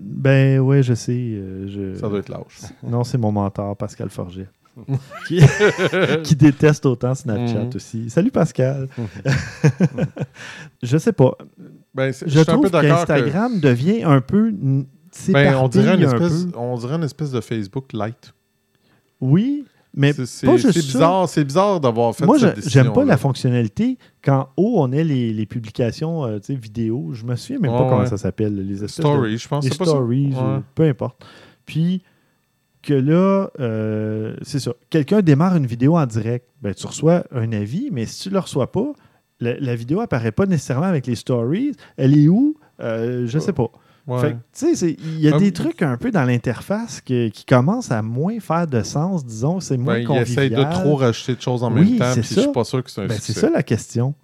ben, 0.00 0.60
ouais, 0.60 0.82
je 0.84 0.94
sais. 0.94 1.12
euh, 1.12 1.66
je... 1.66 1.98
Ça 1.98 2.08
doit 2.08 2.20
être 2.20 2.28
lâche. 2.28 2.60
Non, 2.84 3.02
c'est 3.02 3.18
mon 3.18 3.32
mentor, 3.32 3.76
Pascal 3.76 4.08
Forget. 4.08 4.46
qui, 5.28 5.40
qui 6.24 6.36
déteste 6.36 6.86
autant 6.86 7.14
Snapchat 7.14 7.64
Mhm. 7.64 7.70
aussi. 7.74 8.10
Salut 8.10 8.30
Pascal. 8.30 8.88
je 10.82 10.98
sais 10.98 11.12
pas. 11.12 11.36
Ben, 11.94 12.12
Je 12.12 12.28
suis 12.28 12.38
un 12.40 12.44
trouve 12.44 12.62
peu 12.64 12.70
d'accord 12.70 13.04
que- 13.04 13.12
qu'Instagram 13.12 13.60
devient 13.60 14.02
un 14.04 14.20
peu. 14.20 14.52
Ben, 15.30 15.56
on, 15.56 15.68
dirait 15.68 15.94
une 15.96 16.04
un 16.04 16.12
espèce, 16.14 16.44
peu. 16.44 16.58
on 16.58 16.76
dirait 16.78 16.96
une 16.96 17.04
espèce 17.04 17.30
de 17.32 17.40
Facebook 17.40 17.92
light. 17.92 18.32
Oui, 19.20 19.64
mais 19.94 20.12
C'est- 20.12 20.26
c'est 20.26 20.46
pas 20.46 20.58
c'est 20.58 20.72
juste 20.72 20.90
ça. 20.92 20.98
bizarre, 20.98 21.28
c'est 21.28 21.44
bizarre 21.44 21.80
d'avoir 21.80 22.14
fait 22.14 22.24
moi, 22.26 22.38
cette 22.38 22.62
je- 22.62 22.68
j'aime 22.68 22.92
pas 22.92 23.04
la 23.04 23.16
fonctionnalité 23.16 23.98
quand 24.22 24.48
haut 24.56 24.74
on 24.76 24.92
ait 24.92 25.02
les, 25.02 25.32
les 25.32 25.46
publications 25.46 26.24
euh, 26.24 26.38
tu 26.38 26.52
sais, 26.52 26.54
vidéo. 26.54 27.10
Je 27.14 27.24
me 27.24 27.34
souviens 27.34 27.58
même 27.58 27.72
Ouais, 27.72 27.78
pas 27.78 27.88
comment 27.88 28.06
ça 28.06 28.18
s'appelle. 28.18 28.54
Les 28.64 28.76
de- 28.80 28.86
Story, 28.86 29.38
je 29.38 29.48
pense. 29.48 29.64
les 29.64 29.70
c'est 29.70 29.78
pas 29.78 29.86
ça? 29.86 29.90
stories, 29.92 30.26
Ouais. 30.34 30.40
ou 30.58 30.62
peu 30.74 30.84
importe. 30.84 31.24
Puis 31.66 32.02
que 32.88 32.94
là, 32.94 33.50
euh, 33.60 34.34
c'est 34.42 34.58
ça. 34.60 34.72
Quelqu'un 34.90 35.20
démarre 35.20 35.56
une 35.56 35.66
vidéo 35.66 35.96
en 35.98 36.06
direct, 36.06 36.46
ben, 36.62 36.72
tu 36.74 36.86
reçois 36.86 37.24
un 37.32 37.52
avis, 37.52 37.90
mais 37.92 38.06
si 38.06 38.22
tu 38.22 38.28
ne 38.30 38.34
le 38.34 38.40
reçois 38.40 38.72
pas, 38.72 38.92
la, 39.40 39.58
la 39.60 39.74
vidéo 39.76 40.00
apparaît 40.00 40.32
pas 40.32 40.46
nécessairement 40.46 40.86
avec 40.86 41.06
les 41.06 41.14
stories. 41.14 41.72
Elle 41.96 42.16
est 42.18 42.28
où? 42.28 42.54
Euh, 42.80 43.26
je 43.26 43.38
sais 43.38 43.52
pas. 43.52 43.70
Ouais. 44.06 44.36
Il 44.62 45.20
y 45.20 45.28
a 45.28 45.32
Ah, 45.34 45.38
des 45.38 45.52
trucs 45.52 45.82
un 45.82 45.98
peu 45.98 46.10
dans 46.10 46.24
l'interface 46.24 47.02
qui 47.02 47.30
commencent 47.46 47.92
à 47.92 48.00
moins 48.00 48.40
faire 48.40 48.66
de 48.66 48.82
sens, 48.82 49.24
disons. 49.24 49.60
C'est 49.60 49.76
moins 49.76 49.94
Ben, 49.96 50.00
il 50.00 50.06
convivial. 50.06 50.46
essaye 50.46 50.50
de 50.64 50.72
trop 50.72 50.96
rajouter 50.96 51.34
de 51.34 51.42
choses 51.42 51.62
en 51.62 51.70
Oui, 51.74 51.90
même 51.90 51.98
temps, 51.98 52.12
puis 52.14 52.22
ça. 52.24 52.34
je 52.36 52.40
suis 52.40 52.52
pas 52.52 52.64
sûr 52.64 52.82
que 52.82 52.90
c'est 52.90 53.02
un 53.02 53.06
Ben, 53.06 53.18
c'est 53.20 53.34
ça 53.34 53.50
la 53.50 53.62
question. 53.62 54.14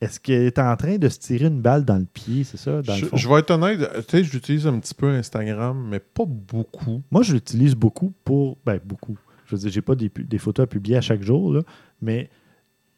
Est-ce 0.00 0.20
qu'il 0.20 0.34
est 0.34 0.58
en 0.60 0.76
train 0.76 0.96
de 0.96 1.08
se 1.08 1.18
tirer 1.18 1.46
une 1.46 1.60
balle 1.60 1.84
dans 1.84 1.96
le 1.98 2.04
pied, 2.04 2.44
c'est 2.44 2.56
ça, 2.56 2.82
dans 2.82 2.94
le 2.94 2.98
Je, 3.00 3.06
fond? 3.06 3.16
je 3.16 3.28
vais 3.28 3.34
être 3.40 3.50
honnête, 3.50 3.80
tu 4.06 4.16
sais, 4.18 4.22
j'utilise 4.24 4.66
un 4.66 4.78
petit 4.78 4.94
peu 4.94 5.08
Instagram, 5.10 5.88
mais 5.90 5.98
pas 5.98 6.24
beaucoup. 6.24 7.02
Moi, 7.10 7.22
je 7.22 7.32
l'utilise 7.34 7.74
beaucoup 7.74 8.12
pour. 8.24 8.58
Ben, 8.64 8.78
beaucoup. 8.84 9.18
Je 9.46 9.56
veux 9.56 9.60
dire, 9.62 9.70
j'ai 9.70 9.82
pas 9.82 9.94
des, 9.96 10.38
photos 10.38 10.64
à 10.64 10.66
publier 10.68 10.96
à 10.98 11.00
chaque 11.00 11.22
jour, 11.22 11.52
là, 11.52 11.62
mais 12.00 12.28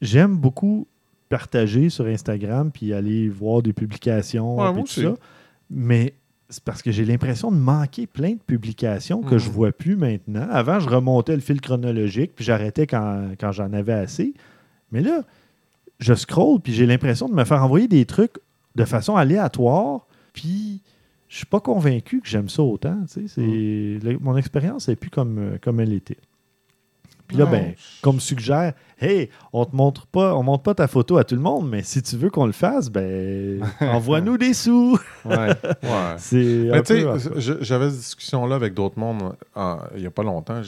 j'aime 0.03 0.37
beaucoup 0.37 0.87
partager 1.29 1.89
sur 1.91 2.07
Instagram 2.07 2.71
puis 2.73 2.93
aller 2.93 3.29
voir 3.29 3.63
des 3.63 3.73
publications 3.73 4.59
Ouais, 4.59 4.67
puis 4.73 4.83
tout 4.83 4.89
aussi. 4.89 5.03
ça. 5.03 5.15
Mais 5.71 6.15
c'est 6.49 6.65
parce 6.65 6.83
que 6.83 6.91
j'ai 6.91 7.05
l'impression 7.05 7.53
de 7.53 7.57
manquer 7.57 8.09
plein 8.09 8.33
de 8.33 8.41
publications 8.45 9.23
que 9.23 9.35
Mhm. 9.37 9.41
je 9.41 9.51
vois 9.51 9.71
plus 9.73 9.95
maintenant. 9.97 10.49
Avant, 10.51 10.81
je 10.81 10.89
remontais 10.89 11.35
le 11.37 11.41
fil 11.41 11.61
chronologique 11.61 12.33
puis 12.35 12.45
j'arrêtais 12.45 12.87
quand, 12.89 13.29
quand 13.39 13.53
j'en 13.53 13.73
avais 13.73 13.93
assez. 13.93 14.35
Mais 14.91 15.01
là, 15.03 15.23
je 16.01 16.15
scroll 16.15 16.61
puis 16.61 16.73
j'ai 16.73 16.87
l'impression 16.87 17.29
de 17.29 17.35
me 17.35 17.45
faire 17.45 17.63
envoyer 17.63 17.87
des 17.87 18.05
trucs 18.07 18.35
de 18.75 18.85
façon 18.85 19.15
aléatoire 19.17 20.07
puis 20.33 20.81
je 21.29 21.37
suis 21.37 21.47
pas 21.47 21.61
convaincu 21.61 22.21
que 22.21 22.29
j'aime 22.29 22.49
ça 22.49 22.63
autant. 22.63 22.99
tu 23.07 23.29
sais. 23.29 23.29
C'est, 23.29 23.41
Mm. 23.41 24.19
mon 24.21 24.37
expérience 24.37 24.89
n'est 24.89 24.97
plus 24.97 25.11
comme, 25.11 25.39
euh, 25.39 25.59
comme 25.63 25.79
elle 25.79 25.93
était. 25.93 26.17
Puis 27.29 27.37
là, 27.37 27.47
ben, 27.47 27.75
comme 28.03 28.19
suggère, 28.19 28.73
hey, 29.01 29.29
on 29.53 29.65
te 29.65 29.77
montre 29.77 30.09
pas, 30.09 30.35
on 30.35 30.43
montre 30.43 30.65
pas 30.65 30.75
ta 30.75 30.89
photo 30.89 31.17
à 31.17 31.23
tout 31.23 31.37
le 31.37 31.41
monde, 31.41 31.69
mais 31.71 31.85
si 31.85 32.03
tu 32.03 32.17
veux 32.17 32.29
qu'on 32.29 32.47
le 32.47 32.51
fasse, 32.53 32.91
ben, 32.91 33.63
envoie-nous 33.81 34.37
des 34.37 34.53
sous. 34.53 34.99
Ouais. 35.25 35.37
Ouais. 35.85 36.17
Mais 36.33 36.83
tu 36.83 37.01
sais, 37.03 37.57
j'avais 37.61 37.91
cette 37.91 37.99
discussion-là 38.01 38.57
avec 38.57 38.75
d'autres 38.75 38.99
mondes 38.99 39.37
euh, 39.57 39.77
il 39.95 40.01
n'y 40.01 40.07
a 40.09 40.11
pas 40.11 40.25
longtemps. 40.25 40.61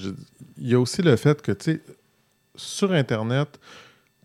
Il 0.56 0.68
y 0.68 0.74
a 0.74 0.78
aussi 0.78 1.02
le 1.02 1.16
fait 1.16 1.42
que, 1.42 1.50
tu 1.50 1.64
sais, 1.72 1.80
sur 2.54 2.92
Internet, 2.92 3.58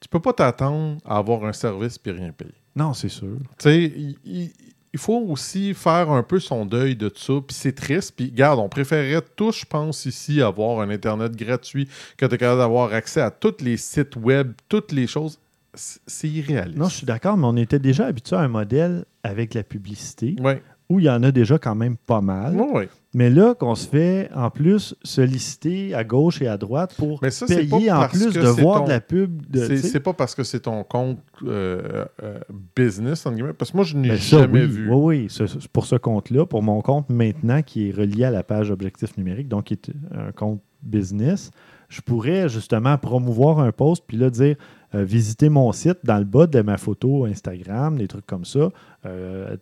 tu 0.01 0.07
peux 0.09 0.19
pas 0.19 0.33
t'attendre 0.33 0.97
à 1.05 1.17
avoir 1.17 1.43
un 1.45 1.53
service 1.53 1.97
puis 1.97 2.11
rien 2.11 2.31
payer. 2.31 2.53
Non, 2.75 2.93
c'est 2.93 3.09
sûr. 3.09 3.37
Tu 3.57 3.63
sais, 3.63 3.93
il, 4.25 4.51
faut 4.99 5.19
aussi 5.27 5.73
faire 5.73 6.11
un 6.11 6.23
peu 6.23 6.39
son 6.39 6.65
deuil 6.65 6.95
de 6.95 7.09
tout 7.09 7.19
ça. 7.19 7.33
Puis 7.45 7.55
c'est 7.55 7.73
triste. 7.73 8.13
Puis 8.15 8.29
regarde, 8.31 8.59
on 8.59 8.69
préférerait 8.69 9.25
tous, 9.35 9.59
je 9.59 9.65
pense, 9.65 10.05
ici, 10.05 10.41
avoir 10.41 10.81
un 10.81 10.89
Internet 10.89 11.35
gratuit, 11.35 11.87
que 12.17 12.25
capable 12.25 12.59
d'avoir 12.59 12.93
accès 12.93 13.21
à 13.21 13.31
tous 13.31 13.55
les 13.61 13.77
sites 13.77 14.15
web, 14.15 14.53
toutes 14.69 14.91
les 14.91 15.07
choses. 15.07 15.39
C'est 15.73 15.99
c'est 16.07 16.27
irréaliste. 16.27 16.77
Non, 16.77 16.89
je 16.89 16.95
suis 16.95 17.05
d'accord, 17.05 17.37
mais 17.37 17.45
on 17.45 17.55
était 17.55 17.79
déjà 17.79 18.07
habitué 18.07 18.35
à 18.35 18.39
un 18.39 18.47
modèle 18.47 19.05
avec 19.23 19.53
la 19.53 19.63
publicité 19.63 20.35
Oui, 20.39 20.53
où 20.89 20.99
il 20.99 21.05
y 21.05 21.09
en 21.09 21.21
a 21.21 21.31
déjà 21.31 21.59
quand 21.59 21.75
même 21.75 21.97
pas 21.97 22.21
mal. 22.21 22.55
oui, 22.55 22.67
oui. 22.73 22.83
Mais 23.17 23.31
là, 23.31 23.55
qu'on 23.55 23.73
se 23.73 23.87
fait 23.87 24.29
en 24.35 24.51
plus 24.51 24.93
solliciter 25.01 25.95
à 25.95 26.03
gauche 26.03 26.39
et 26.43 26.47
à 26.47 26.55
droite 26.57 26.93
pour 26.99 27.17
Mais 27.23 27.31
ça, 27.31 27.47
payer 27.47 27.91
en 27.91 28.07
plus 28.07 28.31
de 28.31 28.41
voir 28.41 28.81
ton- 28.81 28.85
de 28.85 28.89
la 28.91 29.01
pub. 29.01 29.41
De, 29.49 29.75
C'est 29.77 29.99
pas 30.01 30.13
parce 30.13 30.35
que 30.35 30.43
c'est 30.43 30.59
ton 30.59 30.83
compte 30.83 31.17
euh, 31.43 32.05
euh, 32.21 32.39
business, 32.75 33.25
entre 33.25 33.35
guillemets, 33.37 33.53
parce 33.53 33.71
que 33.71 33.77
moi, 33.77 33.85
je 33.85 33.97
n'ai 33.97 34.09
Ben 34.09 34.17
jamais 34.17 34.61
oui. 34.61 34.67
vu. 34.67 34.89
Oui, 34.93 35.27
oui, 35.39 35.47
pour 35.73 35.87
ce 35.87 35.95
compte-là, 35.95 36.45
pour 36.45 36.61
mon 36.61 36.79
compte 36.81 37.09
maintenant 37.09 37.63
qui 37.63 37.89
est 37.89 37.91
relié 37.91 38.25
à 38.25 38.29
la 38.29 38.43
page 38.43 38.69
Objectif 38.69 39.17
numérique, 39.17 39.47
donc 39.47 39.63
qui 39.63 39.73
est 39.73 39.89
un 40.15 40.31
compte 40.31 40.61
business, 40.83 41.49
je 41.89 42.01
pourrais 42.01 42.47
justement 42.49 42.99
promouvoir 42.99 43.57
un 43.59 43.71
post 43.71 44.03
puis 44.05 44.17
là 44.17 44.29
dire 44.29 44.57
euh, 44.93 45.03
visitez 45.03 45.49
mon 45.49 45.71
site 45.71 45.97
dans 46.03 46.19
le 46.19 46.23
bas 46.23 46.45
de 46.45 46.61
ma 46.61 46.77
photo 46.77 47.25
Instagram, 47.25 47.97
des 47.97 48.07
trucs 48.07 48.27
comme 48.27 48.45
ça. 48.45 48.69
Euh, 49.07 49.57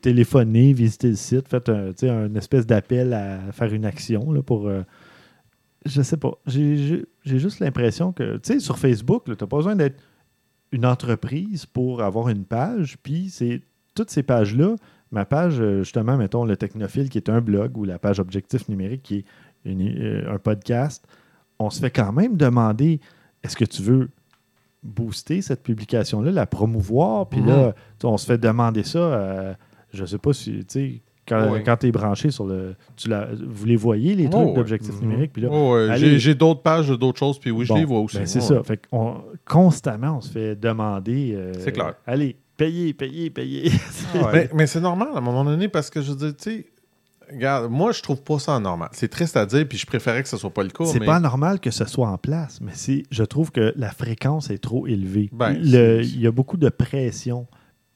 téléphoner, 0.00 0.72
visiter 0.72 1.08
le 1.10 1.16
site, 1.16 1.48
faites 1.48 1.68
un, 1.68 1.92
un 2.02 2.34
espèce 2.34 2.66
d'appel 2.66 3.12
à 3.12 3.52
faire 3.52 3.72
une 3.72 3.84
action 3.84 4.32
là, 4.32 4.42
pour. 4.42 4.68
euh, 4.68 4.82
je 5.86 6.02
sais 6.02 6.16
pas. 6.16 6.32
J'ai 6.46 7.04
juste 7.24 7.60
l'impression 7.60 8.12
que, 8.12 8.36
tu 8.38 8.54
sais, 8.54 8.60
sur 8.60 8.78
Facebook, 8.78 9.24
tu 9.24 9.30
n'as 9.30 9.36
pas 9.36 9.56
besoin 9.56 9.76
d'être 9.76 10.00
une 10.72 10.84
entreprise 10.84 11.64
pour 11.66 12.02
avoir 12.02 12.28
une 12.28 12.44
page, 12.44 12.98
puis 13.02 13.30
c'est 13.30 13.62
toutes 13.94 14.10
ces 14.10 14.22
pages-là, 14.22 14.76
ma 15.12 15.24
page, 15.24 15.60
euh, 15.60 15.78
justement, 15.82 16.16
mettons 16.18 16.44
le 16.44 16.56
Technophile, 16.56 17.08
qui 17.08 17.16
est 17.18 17.30
un 17.30 17.40
blog, 17.40 17.76
ou 17.78 17.84
la 17.84 17.98
page 17.98 18.20
Objectif 18.20 18.68
numérique, 18.68 19.02
qui 19.02 19.16
est 19.18 19.24
une- 19.64 19.88
euh, 19.98 20.34
un 20.34 20.38
podcast, 20.38 21.06
on 21.58 21.70
se 21.70 21.80
fait 21.80 21.90
quand 21.90 22.12
même 22.12 22.36
demander 22.36 23.00
est-ce 23.42 23.56
que 23.56 23.64
tu 23.64 23.82
veux 23.82 24.10
booster 24.82 25.42
cette 25.42 25.62
publication-là, 25.62 26.30
la 26.30 26.46
promouvoir, 26.46 27.28
puis 27.28 27.40
là, 27.40 27.74
sais, 28.00 28.06
on 28.06 28.16
se 28.18 28.26
fait 28.26 28.38
demander 28.38 28.82
ça, 28.84 28.98
euh, 28.98 29.54
je 29.92 30.04
sais 30.04 30.18
pas 30.18 30.32
si, 30.32 30.52
tu 30.60 30.64
sais, 30.68 31.02
quand, 31.26 31.50
Oui. 31.52 31.62
quand 31.64 31.76
tu 31.76 31.86
es 31.88 31.92
branché 31.92 32.30
sur 32.30 32.46
le. 32.46 32.74
Tu 32.96 33.08
la- 33.08 33.28
vous 33.46 33.66
les 33.66 33.76
voyez, 33.76 34.14
les 34.14 34.26
Oh, 34.28 34.30
trucs 34.30 34.46
ouais. 34.48 34.54
d'objectif 34.54 34.94
Mhm. 34.94 35.00
numérique, 35.08 35.32
puis 35.32 35.42
là, 35.42 35.48
Oh. 35.52 35.76
J'ai 35.96 36.18
j'ai 36.18 36.34
d'autres 36.34 36.62
pages 36.62 36.88
de 36.88 36.96
d'autres 36.96 37.18
choses, 37.18 37.38
puis 37.38 37.50
oui, 37.50 37.64
je 37.66 37.72
Bon, 37.72 37.78
les 37.78 37.84
vois 37.84 38.00
aussi. 38.00 38.16
ben, 38.18 38.26
c'est 38.26 38.40
ça. 38.40 38.62
Fait 38.62 38.80
qu'on- 38.90 39.22
constamment, 39.46 40.16
on 40.18 40.20
se 40.20 40.30
fait 40.30 40.56
demander. 40.56 41.32
euh, 41.34 41.52
C'est 41.58 41.72
clair. 41.72 41.94
Allez, 42.06 42.36
payez, 42.56 42.92
payez, 42.94 43.28
payez. 43.30 43.70
Ouais. 44.14 44.20
Mais, 44.32 44.50
mais 44.54 44.66
c'est 44.66 44.80
normal 44.80 45.08
à 45.14 45.18
un 45.18 45.20
moment 45.20 45.44
donné 45.44 45.68
parce 45.68 45.90
que 45.90 46.00
je 46.00 46.10
veux 46.12 46.16
dire, 46.16 46.34
tu 46.36 46.50
sais, 46.50 46.66
regarde, 47.30 47.70
moi 47.70 47.92
je 47.92 48.00
trouve 48.00 48.22
pas 48.22 48.38
ça 48.38 48.58
normal. 48.58 48.88
C'est 48.92 49.08
triste 49.08 49.36
à 49.36 49.44
dire, 49.44 49.66
puis 49.68 49.76
je 49.76 49.84
préférais 49.84 50.22
que 50.22 50.28
ce 50.30 50.38
soit 50.38 50.48
pas 50.48 50.62
le 50.62 50.70
cas. 50.70 50.86
c'est 50.86 50.98
mais... 50.98 51.04
pas 51.04 51.20
normal 51.20 51.60
que 51.60 51.70
ce 51.70 51.84
soit 51.84 52.08
en 52.08 52.16
place, 52.16 52.58
mais 52.62 52.72
c'est, 52.74 53.02
je 53.10 53.22
trouve 53.22 53.50
que 53.52 53.74
la 53.76 53.90
fréquence 53.90 54.48
est 54.48 54.56
trop 54.58 54.86
élevée. 54.86 55.28
Ben, 55.32 55.52
Le- 55.52 56.02
c'est- 56.02 56.08
il 56.08 56.20
y 56.22 56.26
a 56.26 56.30
beaucoup 56.32 56.56
de 56.56 56.70
pression 56.70 57.46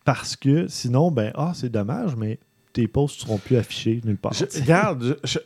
parce 0.05 0.37
que 0.37 0.67
sinon, 0.69 1.11
ben, 1.11 1.33
ah, 1.35 1.53
c'est 1.55 1.69
dommage, 1.71 2.17
mais 2.17 2.39
tes 2.73 2.89
posts 2.89 3.21
ne 3.21 3.27
seront 3.27 3.39
plus 3.39 3.57
affichés 3.57 4.01
nulle 4.05 4.17
part. 4.17 4.33
Je- 4.33 4.45
regarde, 4.61 5.19
je- 5.25 5.31
je- 5.33 5.39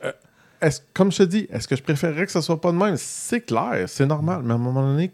euh, 0.65 0.71
comme 0.95 1.11
je 1.13 1.19
te 1.19 1.23
dis, 1.25 1.47
est-ce 1.51 1.67
que 1.69 1.77
je 1.77 1.83
préférerais 1.83 2.27
que 2.27 2.33
ce 2.33 2.41
soit 2.41 2.61
pas 2.61 2.73
de 2.73 2.77
même? 2.77 2.97
C'est 2.97 3.41
clair, 3.43 3.85
c'est 3.89 4.07
normal, 4.07 4.43
mais 4.45 4.53
à 4.53 4.55
un 4.55 4.59
moment 4.59 4.83
donné, 4.83 5.13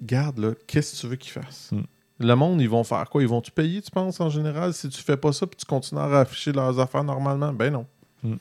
garde, 0.00 0.56
qu'est-ce 0.66 0.94
que 0.96 1.00
tu 1.00 1.06
veux 1.08 1.16
qu'ils 1.16 1.32
fassent? 1.32 1.70
Mm. 1.72 1.80
Le 2.20 2.34
monde, 2.36 2.60
ils 2.60 2.68
vont 2.68 2.84
faire 2.84 3.08
quoi? 3.10 3.22
Ils 3.22 3.28
vont-tu 3.28 3.50
payer, 3.50 3.82
tu 3.82 3.90
penses, 3.90 4.20
en 4.20 4.30
général, 4.30 4.72
si 4.72 4.88
tu 4.88 5.02
fais 5.02 5.16
pas 5.16 5.32
ça 5.32 5.46
puis 5.46 5.56
tu 5.56 5.66
continues 5.66 6.00
à 6.00 6.20
afficher 6.20 6.52
leurs 6.52 6.78
affaires 6.78 7.02
normalement? 7.02 7.52
Ben 7.52 7.72
non. 7.72 7.86
Mm. 8.22 8.34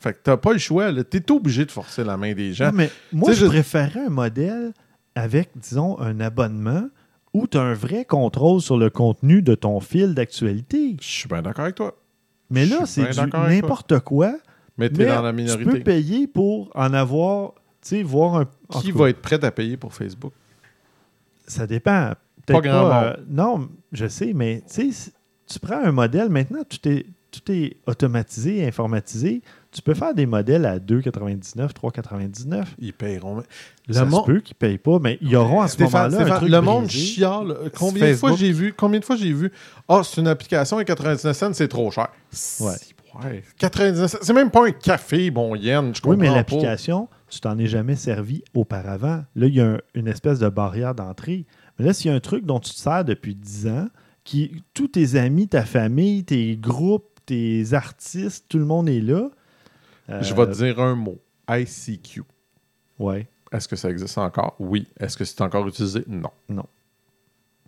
Fait 0.00 0.14
que 0.14 0.18
t'as 0.22 0.38
pas 0.38 0.52
le 0.54 0.58
choix, 0.58 0.90
là. 0.90 1.04
T'es 1.04 1.30
obligé 1.30 1.66
de 1.66 1.70
forcer 1.70 2.02
la 2.04 2.16
main 2.16 2.32
des 2.32 2.54
gens. 2.54 2.66
Non, 2.66 2.72
mais 2.72 2.90
moi, 3.12 3.32
je 3.32 3.40
je- 3.40 3.46
préférerais 3.46 4.06
un 4.06 4.10
modèle 4.10 4.72
avec, 5.14 5.50
disons, 5.56 5.98
un 6.00 6.18
abonnement 6.20 6.88
où 7.32 7.46
tu 7.46 7.58
as 7.58 7.62
un 7.62 7.74
vrai 7.74 8.04
contrôle 8.04 8.60
sur 8.60 8.76
le 8.76 8.90
contenu 8.90 9.42
de 9.42 9.54
ton 9.54 9.80
fil 9.80 10.14
d'actualité. 10.14 10.96
Je 11.00 11.06
suis 11.06 11.28
bien 11.28 11.42
d'accord 11.42 11.64
avec 11.64 11.76
toi. 11.76 11.96
Mais 12.50 12.66
là, 12.66 12.86
c'est 12.86 13.08
n'importe 13.32 14.00
quoi. 14.00 14.34
Mais 14.76 14.88
t'es 14.88 15.04
Mais 15.04 15.14
dans 15.14 15.22
la 15.22 15.30
tu 15.30 15.36
minorité. 15.36 15.70
peux 15.70 15.80
payer 15.80 16.26
pour 16.26 16.70
en 16.74 16.92
avoir, 16.94 17.52
tu 17.82 17.88
sais, 17.88 18.02
voir 18.02 18.36
un... 18.36 18.46
Qui 18.80 18.92
va 18.92 19.10
être 19.10 19.20
prêt 19.20 19.42
à 19.44 19.50
payer 19.50 19.76
pour 19.76 19.94
Facebook? 19.94 20.32
Ça 21.46 21.66
dépend. 21.66 22.12
Peut-être 22.46 22.62
Pas 22.62 22.68
grand 22.68 22.92
euh, 22.92 23.12
non, 23.28 23.68
je 23.92 24.06
sais, 24.08 24.32
mais 24.32 24.62
tu 24.72 24.90
tu 25.46 25.58
prends 25.58 25.82
un 25.82 25.92
modèle, 25.92 26.28
maintenant, 26.30 26.62
tout 26.62 26.88
est, 26.88 27.06
tout 27.30 27.52
est 27.52 27.76
automatisé, 27.86 28.66
informatisé. 28.66 29.42
Tu 29.72 29.82
peux 29.82 29.94
faire 29.94 30.14
des 30.14 30.26
modèles 30.26 30.66
à 30.66 30.78
2,99, 30.80 31.72
3,99. 31.72 32.64
Ils 32.80 32.92
paieront. 32.92 33.42
Le 33.86 33.94
Ça 33.94 34.04
monde- 34.04 34.22
se 34.26 34.32
peut 34.32 34.40
qu'ils 34.40 34.56
ne 34.60 34.66
payent 34.68 34.78
pas, 34.78 34.98
mais 34.98 35.16
ils 35.20 35.36
auront 35.36 35.60
à 35.60 35.68
ce 35.68 35.80
moment-là 35.82 36.04
un 36.06 36.10
Stéphane, 36.10 36.36
truc 36.38 36.50
le 36.50 36.60
monde 36.60 36.84
brisé. 36.86 36.98
chiale. 36.98 37.56
Combien 37.78 38.08
de, 38.10 38.14
fois 38.14 38.34
j'ai 38.36 38.50
vu, 38.52 38.74
combien 38.76 38.98
de 38.98 39.04
fois 39.04 39.14
j'ai 39.16 39.32
vu 39.32 39.52
Ah, 39.88 40.02
c'est 40.04 40.20
une 40.20 40.26
application 40.26 40.80
et 40.80 40.84
99 40.84 41.36
cents, 41.36 41.52
c'est 41.52 41.68
trop 41.68 41.90
cher. 41.92 42.08
Ouais. 42.60 42.72
Ouais. 43.24 43.42
99 43.58 44.10
cents, 44.10 44.18
c'est 44.22 44.32
même 44.32 44.50
pas 44.50 44.66
un 44.66 44.72
café, 44.72 45.30
bon 45.30 45.54
yen. 45.54 45.94
Je 45.94 46.00
comprends 46.00 46.10
Oui, 46.10 46.28
mais 46.28 46.34
l'application, 46.34 47.08
tu 47.28 47.38
t'en 47.40 47.56
es 47.58 47.66
jamais 47.66 47.94
servi 47.96 48.42
auparavant. 48.54 49.22
Là, 49.36 49.46
il 49.46 49.54
y 49.54 49.60
a 49.60 49.66
un- 49.66 49.78
une 49.94 50.08
espèce 50.08 50.38
de 50.40 50.48
barrière 50.48 50.94
d'entrée. 50.96 51.46
Mais 51.78 51.86
là, 51.86 51.92
s'il 51.92 52.10
y 52.10 52.14
a 52.14 52.16
un 52.16 52.20
truc 52.20 52.44
dont 52.44 52.58
tu 52.60 52.72
te 52.72 52.76
sers 52.78 53.04
depuis 53.04 53.34
10 53.36 53.68
ans, 53.68 53.86
qui 54.24 54.62
tous 54.74 54.88
tes 54.88 55.16
amis, 55.16 55.46
ta 55.48 55.64
famille, 55.64 56.24
tes 56.24 56.56
groupes, 56.56 57.06
tes 57.26 57.72
artistes, 57.72 58.46
tout 58.48 58.58
le 58.58 58.64
monde 58.64 58.88
est 58.88 59.00
là. 59.00 59.28
Je 60.08 60.32
euh, 60.32 60.36
vais 60.36 60.46
te 60.46 60.56
dire 60.56 60.80
un 60.80 60.94
mot 60.94 61.18
ICQ. 61.48 62.22
Ouais. 62.98 63.28
Est-ce 63.52 63.66
que 63.68 63.76
ça 63.76 63.90
existe 63.90 64.16
encore? 64.18 64.54
Oui. 64.58 64.86
Est-ce 64.98 65.16
que 65.16 65.24
c'est 65.24 65.40
encore 65.40 65.66
utilisé? 65.66 66.04
Non. 66.06 66.30
Non. 66.48 66.66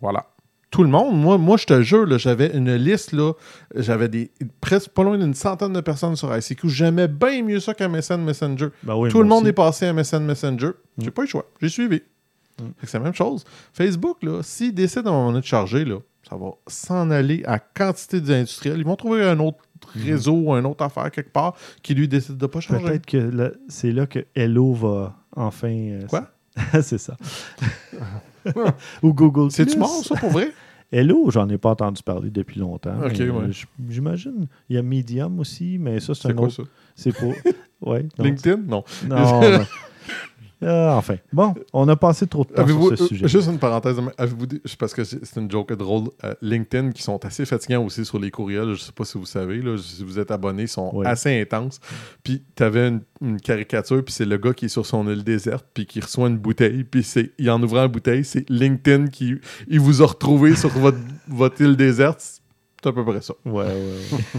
Voilà. 0.00 0.26
Tout 0.70 0.84
le 0.84 0.88
monde, 0.88 1.20
moi, 1.20 1.36
moi 1.36 1.58
je 1.58 1.66
te 1.66 1.82
jure, 1.82 2.18
j'avais 2.18 2.56
une 2.56 2.74
liste, 2.76 3.12
là, 3.12 3.34
j'avais 3.76 4.08
des 4.08 4.30
presque 4.62 4.88
pas 4.90 5.02
loin 5.02 5.18
d'une 5.18 5.34
centaine 5.34 5.74
de 5.74 5.80
personnes 5.82 6.16
sur 6.16 6.34
ICQ. 6.34 6.66
J'aimais 6.70 7.08
bien 7.08 7.42
mieux 7.42 7.60
ça 7.60 7.74
qu'un 7.74 7.88
MSN 7.88 8.22
Messenger. 8.24 8.68
Ben 8.82 8.94
oui, 8.96 9.10
Tout 9.10 9.20
le 9.22 9.28
monde 9.28 9.42
aussi. 9.42 9.50
est 9.50 9.52
passé 9.52 9.86
à 9.86 9.92
MSN 9.92 10.24
Messenger. 10.24 10.70
J'ai 10.96 11.08
Mm. 11.08 11.10
pas 11.10 11.22
eu 11.22 11.24
le 11.26 11.30
choix. 11.30 11.44
J'ai 11.60 11.68
suivi. 11.68 12.00
Mm. 12.58 12.64
C'est 12.84 12.94
la 12.98 13.04
même 13.04 13.14
chose. 13.14 13.44
Facebook, 13.74 14.22
là, 14.22 14.42
s'ils 14.42 14.72
décident 14.74 15.10
à 15.10 15.12
un 15.12 15.16
moment 15.16 15.28
donné 15.32 15.40
de 15.42 15.46
charger, 15.46 15.84
là, 15.84 15.98
ça 16.26 16.36
va 16.36 16.52
s'en 16.66 17.10
aller 17.10 17.42
à 17.44 17.58
quantité 17.58 18.22
d'industriels. 18.22 18.78
Ils 18.78 18.84
vont 18.86 18.96
trouver 18.96 19.24
un 19.24 19.38
autre. 19.40 19.58
Réseau, 19.94 20.54
une 20.54 20.66
autre 20.66 20.84
affaire 20.84 21.10
quelque 21.10 21.32
part 21.32 21.54
qui 21.82 21.94
lui 21.94 22.08
décide 22.08 22.36
de 22.36 22.46
pas 22.46 22.60
changer. 22.60 22.84
Peut-être 22.84 23.06
que 23.06 23.54
c'est 23.68 23.92
là 23.92 24.06
que 24.06 24.20
Hello 24.34 24.72
va 24.74 25.16
enfin. 25.36 25.68
euh, 25.68 26.06
Quoi? 26.06 26.28
c'est 26.82 26.98
ça. 26.98 27.16
Ou 29.02 29.12
Google. 29.14 29.50
C'est-tu 29.50 29.78
mort, 29.78 30.04
ça, 30.04 30.16
pour 30.16 30.30
vrai? 30.30 30.52
Hello, 30.90 31.30
j'en 31.30 31.48
ai 31.48 31.56
pas 31.56 31.70
entendu 31.70 32.02
parler 32.02 32.30
depuis 32.30 32.60
longtemps. 32.60 32.94
Ok, 33.04 33.18
mais, 33.18 33.30
ouais. 33.30 33.44
euh, 33.44 33.52
J'imagine. 33.88 34.46
Il 34.68 34.76
y 34.76 34.78
a 34.78 34.82
Medium 34.82 35.40
aussi, 35.40 35.78
mais 35.78 36.00
ça, 36.00 36.14
c'est 36.14 36.28
un 36.28 36.34
quoi 36.34 36.48
autre. 36.48 36.56
ça? 36.56 36.62
C'est 36.94 37.12
pour. 37.12 37.32
Ouais. 37.80 38.06
LinkedIn? 38.18 38.58
Non. 38.66 38.84
Non. 39.08 39.40
non. 39.40 39.64
Ah, 40.64 40.94
enfin. 40.96 41.16
Bon, 41.32 41.54
on 41.72 41.88
a 41.88 41.96
passé 41.96 42.26
trop 42.26 42.44
de 42.44 42.50
temps 42.52 42.66
sur 42.66 42.96
ce 42.96 43.02
euh, 43.02 43.06
sujet. 43.08 43.28
juste 43.28 43.48
une 43.48 43.58
parenthèse, 43.58 43.96
avez-vous 44.16 44.46
parce 44.78 44.94
que 44.94 45.02
c'est 45.04 45.36
une 45.36 45.50
joke 45.50 45.72
drôle. 45.72 46.08
euh, 46.24 46.34
LinkedIn 46.40 46.92
qui 46.92 47.02
sont 47.02 47.24
assez 47.24 47.44
fatigants 47.44 47.84
aussi 47.84 48.04
sur 48.04 48.18
les 48.18 48.30
courriels. 48.30 48.74
Je 48.74 48.80
sais 48.80 48.92
pas 48.92 49.04
si 49.04 49.18
vous 49.18 49.26
savez, 49.26 49.60
là, 49.60 49.76
si 49.76 50.04
vous 50.04 50.18
êtes 50.18 50.30
abonné, 50.30 50.62
ils 50.62 50.68
sont 50.68 50.90
Oui. 50.94 51.06
assez 51.06 51.40
intenses. 51.40 51.80
Puis 52.22 52.42
tu 52.54 52.62
avais 52.62 52.88
une, 52.88 53.00
une 53.20 53.40
caricature, 53.40 54.04
puis 54.04 54.12
c'est 54.14 54.24
le 54.24 54.36
gars 54.36 54.52
qui 54.52 54.66
est 54.66 54.68
sur 54.68 54.86
son 54.86 55.08
île 55.10 55.24
déserte, 55.24 55.66
puis 55.74 55.86
qui 55.86 56.00
reçoit 56.00 56.28
une 56.28 56.38
bouteille, 56.38 56.84
puis 56.84 57.02
c'est, 57.02 57.32
en 57.48 57.62
ouvrant 57.62 57.82
la 57.82 57.88
bouteille, 57.88 58.24
c'est 58.24 58.48
LinkedIn 58.48 59.08
qui 59.08 59.34
il 59.68 59.80
vous 59.80 60.02
a 60.02 60.06
retrouvé 60.06 60.54
sur 60.56 60.70
votre, 60.70 60.98
votre 61.28 61.60
île 61.60 61.76
déserte. 61.76 62.20
C'est 62.82 62.88
à 62.88 62.92
peu 62.92 63.04
près 63.04 63.20
ça. 63.20 63.34
Ouais, 63.44 63.64
ouais, 63.64 63.68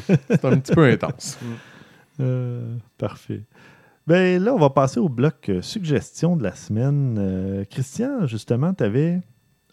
ouais. 0.09 0.17
C'est 0.29 0.45
un 0.45 0.57
petit 0.57 0.73
peu 0.73 0.83
intense. 0.85 1.37
Euh, 2.19 2.75
parfait. 2.97 3.41
Ben 4.05 4.43
là, 4.43 4.53
on 4.53 4.59
va 4.59 4.69
passer 4.69 4.99
au 4.99 5.07
bloc 5.09 5.47
euh, 5.49 5.61
suggestion 5.61 6.35
de 6.35 6.43
la 6.43 6.55
semaine. 6.55 7.15
Euh, 7.17 7.63
Christian, 7.69 8.25
justement, 8.27 8.73
tu 8.73 8.83
avais. 8.83 9.21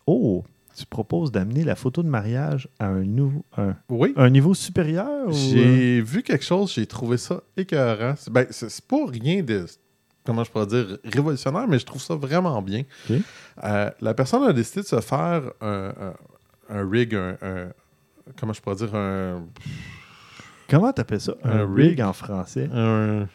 Oh, 0.07 0.45
tu 0.77 0.87
proposes 0.87 1.33
d'amener 1.33 1.65
la 1.65 1.75
photo 1.75 2.03
de 2.03 2.09
mariage 2.09 2.69
à 2.79 2.87
un, 2.87 3.03
nouveau, 3.03 3.45
un, 3.57 3.75
Oui. 3.89 4.13
un 4.17 4.31
niveau 4.31 4.55
supérieur? 4.55 5.27
ou, 5.27 5.31
euh, 5.31 5.33
J'ai 5.33 6.01
vu 6.01 6.23
quelque 6.23 6.45
chose, 6.45 6.73
j'ai 6.73 6.87
trouvé 6.87 7.17
ça 7.17 7.41
écœurant. 7.57 8.15
C'est 8.17 8.33
ben, 8.33 8.47
c'est- 8.51 8.81
pas 8.87 9.05
rien 9.07 9.43
de, 9.43 9.67
comment 10.25 10.45
je 10.45 10.51
pourrais 10.51 10.67
dire, 10.67 10.99
révolutionnaire, 11.05 11.67
mais 11.69 11.79
je 11.81 11.87
trouve 11.87 12.01
ça 12.01 12.15
vraiment 12.15 12.63
bien. 12.63 12.85
Euh, 13.65 13.91
la 14.01 14.15
personne 14.15 14.45
a 14.45 14.53
décidé 14.53 14.83
de 14.83 14.87
se 14.87 15.01
faire 15.01 15.43
un, 15.61 15.93
un- 16.01 16.15
un 16.77 16.89
rig, 16.89 17.15
un, 17.17 17.37
comment 18.39 18.53
je 18.53 18.61
pourrais 18.63 18.77
dire, 18.77 18.95
un, 18.95 19.45
Comment 20.69 20.93
t'appelles 20.93 21.21
ça? 21.21 21.35
Un, 21.43 21.51
Un 21.63 21.75
rig. 21.75 21.89
rig. 21.91 22.01
en 22.03 22.13
français? 22.13 22.71
un- 22.73 23.27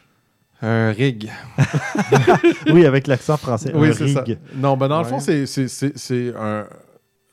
Un 0.62 0.92
rig. 0.92 1.30
oui, 2.72 2.86
avec 2.86 3.08
l'accent 3.08 3.38
français. 3.38 3.72
oui, 3.76 3.90
c'est 3.96 4.08
ça. 4.10 4.24
Non, 4.56 4.78
ben 4.78 4.88
dans 4.88 5.00
le 5.00 5.06
fond, 5.06 5.20
c'est- 5.20 5.46
c'est 5.46 5.68
c'est- 5.68 5.98
c'est 5.98 6.34
un, 6.36 6.66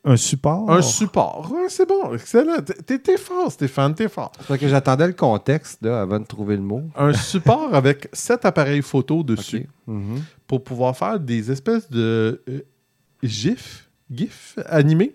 Un 0.04 0.16
support. 0.16 0.70
un 0.70 0.82
support. 0.82 1.50
Ouais, 1.52 1.66
c'est 1.68 1.88
bon, 1.88 2.12
excellent. 2.14 2.56
T'es- 2.86 2.98
T'es 2.98 3.16
fort, 3.16 3.50
Stéphane, 3.52 3.94
t'es 3.94 4.08
fort. 4.08 4.32
C'est 4.48 4.58
que 4.58 4.66
j'attendais 4.68 5.06
le 5.06 5.12
contexte 5.12 5.78
là, 5.84 6.02
avant 6.02 6.18
de 6.18 6.24
trouver 6.26 6.56
le 6.56 6.62
mot. 6.62 6.82
Un 6.96 7.12
support 7.12 7.72
avec 7.74 8.08
sept 8.12 8.44
appareils 8.44 8.82
photo 8.82 9.22
dessus. 9.22 9.68
Mhm. 9.86 10.22
pour 10.48 10.62
pouvoir 10.64 10.96
faire 10.96 11.18
des 11.20 11.50
espèces 11.50 11.88
de 11.90 12.42
euh, 12.48 12.60
GIF, 13.22 13.88
GIF 14.10 14.58
animés, 14.66 15.14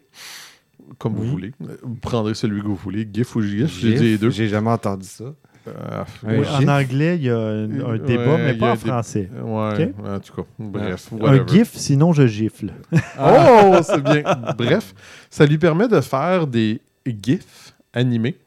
comme 0.97 1.13
Oui. 1.15 1.25
vous 1.25 1.31
voulez. 1.31 1.53
Euh, 1.61 1.77
Vous 1.83 1.95
prendrez 1.95 2.33
celui 2.33 2.61
que 2.61 2.67
vous 2.67 2.75
voulez, 2.75 3.07
GIF 3.11 3.35
ou 3.35 3.41
GIF, 3.41 3.77
j'ai 3.79 3.91
Gif, 3.91 3.99
dit 3.99 4.03
les 4.11 4.17
deux. 4.17 4.29
J'ai 4.29 4.47
jamais 4.47 4.69
entendu 4.71 5.05
ça. 5.05 5.25
Euh, 5.67 6.03
Oui, 6.23 6.39
en 6.47 6.59
gif? 6.59 6.69
anglais, 6.69 7.15
il 7.17 7.23
y 7.23 7.29
a 7.29 7.37
un, 7.37 7.63
un 7.69 7.91
Ouais, 7.91 7.99
débat, 7.99 8.37
mais 8.37 8.51
il 8.51 8.55
y 8.55 8.59
pas 8.59 8.69
a 8.69 8.73
en 8.73 8.75
français. 8.75 9.29
ouais, 9.43 9.93
en 10.05 10.19
tout 10.19 10.33
cas, 10.35 10.47
bref. 10.59 11.09
Un 11.23 11.45
gif, 11.47 11.71
sinon 11.75 12.13
je 12.13 12.25
gifle. 12.27 12.71
Oh, 13.19 13.77
c'est 13.83 14.01
bien. 14.03 14.23
Bref, 14.57 14.93
ça 15.29 15.45
lui 15.45 15.57
permet 15.57 15.87
de 15.87 15.99
faire 16.01 16.47
des 16.47 16.81
GIFs 17.05 17.73
animés. 17.93 18.37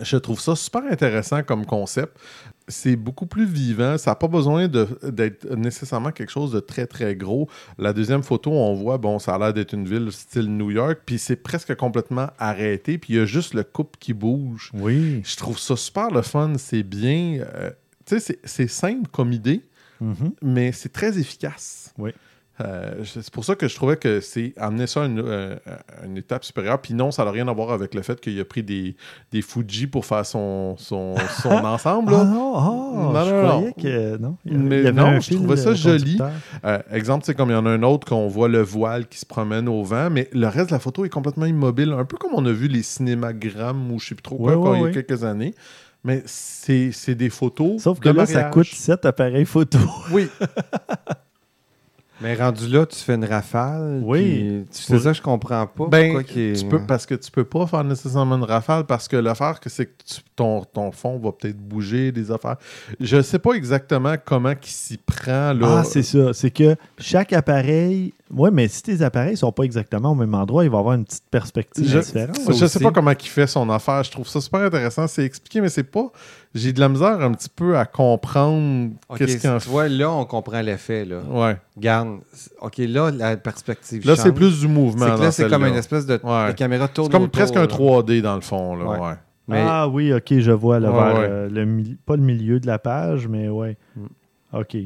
Je 0.00 0.16
trouve 0.16 0.40
ça 0.40 0.56
super 0.56 0.82
intéressant 0.90 1.42
comme 1.42 1.66
concept. 1.66 2.16
C'est 2.68 2.96
beaucoup 2.96 3.26
plus 3.26 3.44
vivant. 3.44 3.98
Ça 3.98 4.12
n'a 4.12 4.14
pas 4.14 4.28
besoin 4.28 4.68
d'être 4.68 5.54
nécessairement 5.56 6.12
quelque 6.12 6.30
chose 6.30 6.52
de 6.52 6.60
très, 6.60 6.86
très 6.86 7.16
gros. 7.16 7.48
La 7.78 7.92
deuxième 7.92 8.22
photo, 8.22 8.52
on 8.52 8.74
voit, 8.74 8.98
bon, 8.98 9.18
ça 9.18 9.34
a 9.34 9.38
l'air 9.38 9.52
d'être 9.52 9.72
une 9.74 9.86
ville 9.86 10.10
style 10.12 10.46
New 10.56 10.70
York, 10.70 11.00
puis 11.04 11.18
c'est 11.18 11.36
presque 11.36 11.74
complètement 11.74 12.28
arrêté, 12.38 12.98
puis 12.98 13.14
il 13.14 13.16
y 13.16 13.20
a 13.20 13.24
juste 13.24 13.54
le 13.54 13.64
couple 13.64 13.98
qui 13.98 14.12
bouge. 14.14 14.70
Oui. 14.74 15.20
Je 15.24 15.36
trouve 15.36 15.58
ça 15.58 15.76
super 15.76 16.10
le 16.10 16.22
fun. 16.22 16.52
C'est 16.56 16.82
bien. 16.84 17.40
euh, 17.54 17.70
tu 18.06 18.20
sais, 18.20 18.38
c'est- 18.44 18.68
simple 18.68 19.08
comme 19.10 19.32
idée, 19.32 19.62
Mhm. 20.00 20.32
mais 20.42 20.72
c'est 20.72 20.92
très 20.92 21.18
efficace. 21.18 21.92
Oui. 21.98 22.10
Euh, 22.62 23.02
c'est 23.04 23.30
pour 23.30 23.44
ça 23.44 23.54
que 23.54 23.66
je 23.66 23.74
trouvais 23.74 23.96
que 23.96 24.20
c'est 24.20 24.52
amener 24.56 24.86
ça 24.86 25.02
à 25.02 25.06
une, 25.06 25.20
euh, 25.24 25.56
une 26.04 26.16
étape 26.16 26.44
supérieure. 26.44 26.80
Puis 26.80 26.94
non, 26.94 27.10
ça 27.10 27.24
n'a 27.24 27.30
rien 27.30 27.48
à 27.48 27.52
voir 27.52 27.72
avec 27.72 27.94
le 27.94 28.02
fait 28.02 28.20
qu'il 28.20 28.38
a 28.38 28.44
pris 28.44 28.62
des, 28.62 28.96
des 29.32 29.42
Fuji 29.42 29.86
pour 29.86 30.06
faire 30.06 30.24
son, 30.24 30.76
son, 30.78 31.14
son 31.42 31.50
ensemble. 31.64 32.12
Ah 32.14 32.24
non, 32.24 32.54
ah, 32.56 33.12
Non, 33.12 33.24
je 33.24 33.30
non, 33.34 33.42
croyais 33.42 33.66
non. 33.66 33.72
que 33.72 34.16
non. 34.18 34.36
Il 34.44 34.52
y 34.52 34.56
Mais 34.56 34.78
avait 34.80 34.92
non, 34.92 35.06
un 35.06 35.20
je 35.20 35.34
trouvais 35.34 35.56
ça 35.56 35.74
joli. 35.74 36.18
Euh, 36.64 36.78
exemple, 36.92 37.24
c'est 37.26 37.34
comme 37.34 37.50
il 37.50 37.54
y 37.54 37.56
en 37.56 37.66
a 37.66 37.70
un 37.70 37.82
autre 37.82 38.06
qu'on 38.06 38.28
voit 38.28 38.48
le 38.48 38.62
voile 38.62 39.06
qui 39.08 39.18
se 39.18 39.26
promène 39.26 39.68
au 39.68 39.82
vent, 39.82 40.08
mais 40.10 40.28
le 40.32 40.46
reste 40.46 40.68
de 40.68 40.74
la 40.74 40.78
photo 40.80 41.04
est 41.04 41.08
complètement 41.10 41.46
immobile, 41.46 41.92
un 41.92 42.04
peu 42.04 42.16
comme 42.16 42.32
on 42.34 42.44
a 42.46 42.52
vu 42.52 42.68
les 42.68 42.82
cinémagrammes 42.82 43.90
ou 43.90 43.98
je 43.98 44.08
sais 44.08 44.14
plus 44.14 44.22
trop 44.22 44.36
quoi 44.36 44.56
Ouais, 44.56 44.68
ouais, 44.68 44.76
il 44.76 44.80
y 44.80 44.82
a 44.82 44.86
ouais. 44.86 44.92
quelques 44.92 45.24
années. 45.24 45.54
Mais 46.04 46.22
c'est 46.26 47.14
des 47.14 47.30
photos. 47.30 47.82
Sauf 47.82 48.00
que 48.00 48.08
de 48.08 48.14
là, 48.14 48.26
ça 48.26 48.44
coûte 48.44 48.66
7 48.66 49.04
appareils 49.06 49.44
photo. 49.44 49.78
Oui, 50.10 50.28
Mais 52.22 52.34
rendu 52.34 52.68
là, 52.68 52.86
tu 52.86 52.96
fais 52.96 53.14
une 53.14 53.24
rafale. 53.24 54.00
Oui. 54.04 54.64
puis 54.64 54.66
C'est 54.70 54.98
ça, 54.98 55.10
que 55.10 55.16
je 55.16 55.22
comprends 55.22 55.66
pas. 55.66 55.86
Ben, 55.88 56.12
pourquoi 56.12 56.22
qu'il 56.22 56.42
est- 56.42 56.60
tu 56.62 56.66
peux, 56.66 56.80
parce 56.86 57.04
que 57.06 57.14
tu 57.14 57.30
peux 57.30 57.44
pas 57.44 57.66
faire 57.66 57.84
nécessairement 57.84 58.36
une 58.36 58.44
rafale 58.44 58.84
parce 58.84 59.08
que 59.08 59.16
l'affaire, 59.16 59.58
que 59.60 59.68
c'est 59.68 59.86
que 59.86 59.92
tu- 60.06 60.20
ton, 60.36 60.62
ton 60.64 60.92
fond 60.92 61.18
va 61.18 61.32
peut-être 61.32 61.58
bouger, 61.58 62.12
des 62.12 62.30
affaires. 62.30 62.56
Je 63.00 63.20
sais 63.22 63.38
pas 63.38 63.52
exactement 63.54 64.14
comment 64.24 64.52
il 64.52 64.68
s'y 64.68 64.96
prend. 64.98 65.52
Là. 65.52 65.78
Ah, 65.80 65.84
c'est 65.84 66.02
ça. 66.02 66.32
C'est 66.32 66.50
que 66.50 66.76
chaque 66.98 67.32
appareil. 67.32 68.14
Oui, 68.34 68.48
mais 68.52 68.66
si 68.68 68.82
tes 68.82 69.02
appareils 69.02 69.36
sont 69.36 69.52
pas 69.52 69.64
exactement 69.64 70.12
au 70.12 70.14
même 70.14 70.34
endroit, 70.34 70.64
il 70.64 70.70
va 70.70 70.78
avoir 70.78 70.94
une 70.94 71.04
petite 71.04 71.24
perspective 71.30 71.86
Je- 71.86 71.98
différente. 71.98 72.36
je 72.48 72.52
sais 72.52 72.64
aussi. 72.64 72.78
pas 72.78 72.90
comment 72.90 73.10
il 73.10 73.26
fait 73.28 73.46
son 73.46 73.68
affaire. 73.68 74.02
Je 74.04 74.10
trouve 74.10 74.26
ça 74.26 74.40
super 74.40 74.60
intéressant. 74.60 75.06
C'est 75.06 75.24
expliqué, 75.24 75.60
mais 75.60 75.68
c'est 75.68 75.82
pas. 75.84 76.10
J'ai 76.54 76.72
de 76.72 76.80
la 76.80 76.88
misère 76.88 77.20
un 77.20 77.32
petit 77.32 77.48
peu 77.54 77.76
à 77.78 77.84
comprendre 77.84 78.92
Ok, 79.08 79.18
qu'est-ce 79.18 79.36
qu'il 79.38 79.50
en 79.50 79.58
tu 79.58 79.68
vois, 79.68 79.88
là, 79.88 80.10
on 80.10 80.24
comprend 80.24 80.60
l'effet. 80.62 81.04
Là. 81.04 81.20
Ouais. 81.30 81.56
Regarde. 81.76 82.20
OK, 82.60 82.78
là, 82.78 83.10
la 83.10 83.36
perspective 83.36 84.06
Là, 84.06 84.16
c'est 84.16 84.32
plus 84.32 84.60
du 84.60 84.68
mouvement. 84.68 85.16
C'est 85.16 85.22
là, 85.22 85.30
c'est 85.30 85.48
comme 85.48 85.64
une 85.64 85.74
espèce 85.74 86.06
de 86.06 86.14
Ouais. 86.22 86.46
la 86.46 86.52
caméra 86.54 86.88
tourne 86.88 87.06
C'est 87.08 87.12
comme 87.12 87.22
autour, 87.24 87.32
presque 87.32 87.56
un 87.56 87.60
là. 87.62 87.66
3D 87.66 88.22
dans 88.22 88.34
le 88.34 88.40
fond. 88.40 88.76
Là. 88.76 88.84
Ouais. 88.86 88.98
Ouais. 89.00 89.14
Mais 89.48 89.64
Ah 89.66 89.88
oui, 89.88 90.12
ok, 90.12 90.38
je 90.38 90.52
vois 90.52 90.78
là, 90.80 90.90
Ouais, 90.90 90.96
vers 91.04 91.14
ouais. 91.18 91.26
euh, 91.28 91.48
le 91.50 91.96
pas 92.06 92.16
le 92.16 92.22
milieu 92.22 92.60
de 92.60 92.66
la 92.66 92.78
page, 92.78 93.26
mais 93.28 93.48
ouais. 93.48 93.76
Mm. 93.96 94.06
OK. 94.54 94.76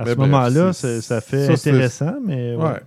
À 0.00 0.04
Mais 0.04 0.12
ce 0.12 0.16
moment-là, 0.16 0.72
ça 0.72 1.20
fait 1.20 1.46
ça, 1.46 1.56
c'est- 1.56 1.70
intéressant, 1.70 2.14
mais 2.24 2.54
ouais. 2.54 2.64
Ouais. 2.64 2.80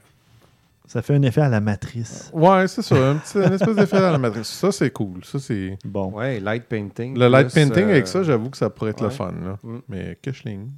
ça 0.88 1.01
fait 1.01 1.16
un 1.16 1.22
effet 1.24 1.41
à 1.41 1.49
la 1.49 1.59
matrice. 1.61 2.30
Ouais, 2.34 2.68
c'est 2.68 2.82
ça. 2.82 2.95
Un 2.95 3.16
petit, 3.16 3.38
une 3.38 3.53
espèce 3.53 3.76
d'effet 3.76 3.99
dans 3.99 4.11
la 4.11 4.18
matrice. 4.18 4.47
Ça, 4.47 4.72
c'est 4.72 4.89
cool. 4.91 5.24
Ça, 5.24 5.39
c'est. 5.39 5.78
Bon. 5.86 6.11
ouais, 6.11 6.39
light 6.39 6.64
painting. 6.66 7.18
Le 7.18 7.28
light 7.28 7.53
painting 7.53 7.84
euh, 7.86 7.89
avec 7.91 8.07
ça, 8.07 8.24
j'avoue 8.24 8.49
que 8.49 8.57
ça 8.57 8.70
pourrait 8.70 8.91
être 8.91 9.03
le 9.03 9.09
fun. 9.09 9.32
Là. 9.43 9.57
Mm. 9.64 9.78
Mais 9.89 10.18
Kishling. 10.22 10.70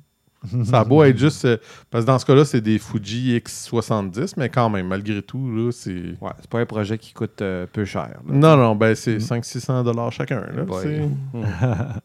ça 0.65 0.81
a 0.81 0.83
beau 0.86 1.03
être 1.03 1.17
juste. 1.17 1.45
euh, 1.45 1.57
parce 1.89 2.03
que 2.03 2.07
dans 2.07 2.19
ce 2.19 2.25
cas-là, 2.25 2.45
c'est 2.45 2.61
des 2.61 2.77
Fuji 2.77 3.36
X70, 3.39 4.33
mais 4.38 4.49
quand 4.49 4.69
même, 4.69 4.88
malgré 4.88 5.21
tout, 5.21 5.49
là, 5.55 5.71
c'est. 5.71 6.15
Ouais, 6.21 6.31
c'est 6.39 6.49
pas 6.49 6.59
un 6.59 6.65
projet 6.65 6.97
qui 6.97 7.13
coûte 7.13 7.41
euh, 7.41 7.65
peu 7.71 7.83
cher. 7.86 8.09
là. 8.27 8.33
Non, 8.33 8.55
non, 8.57 8.75
ben 8.75 8.93
c'est 8.93 9.15
Mm. 9.15 9.19
500-600 9.41 9.83
dollars 9.83 10.11
chacun. 10.11 10.41
Là. 10.53 10.65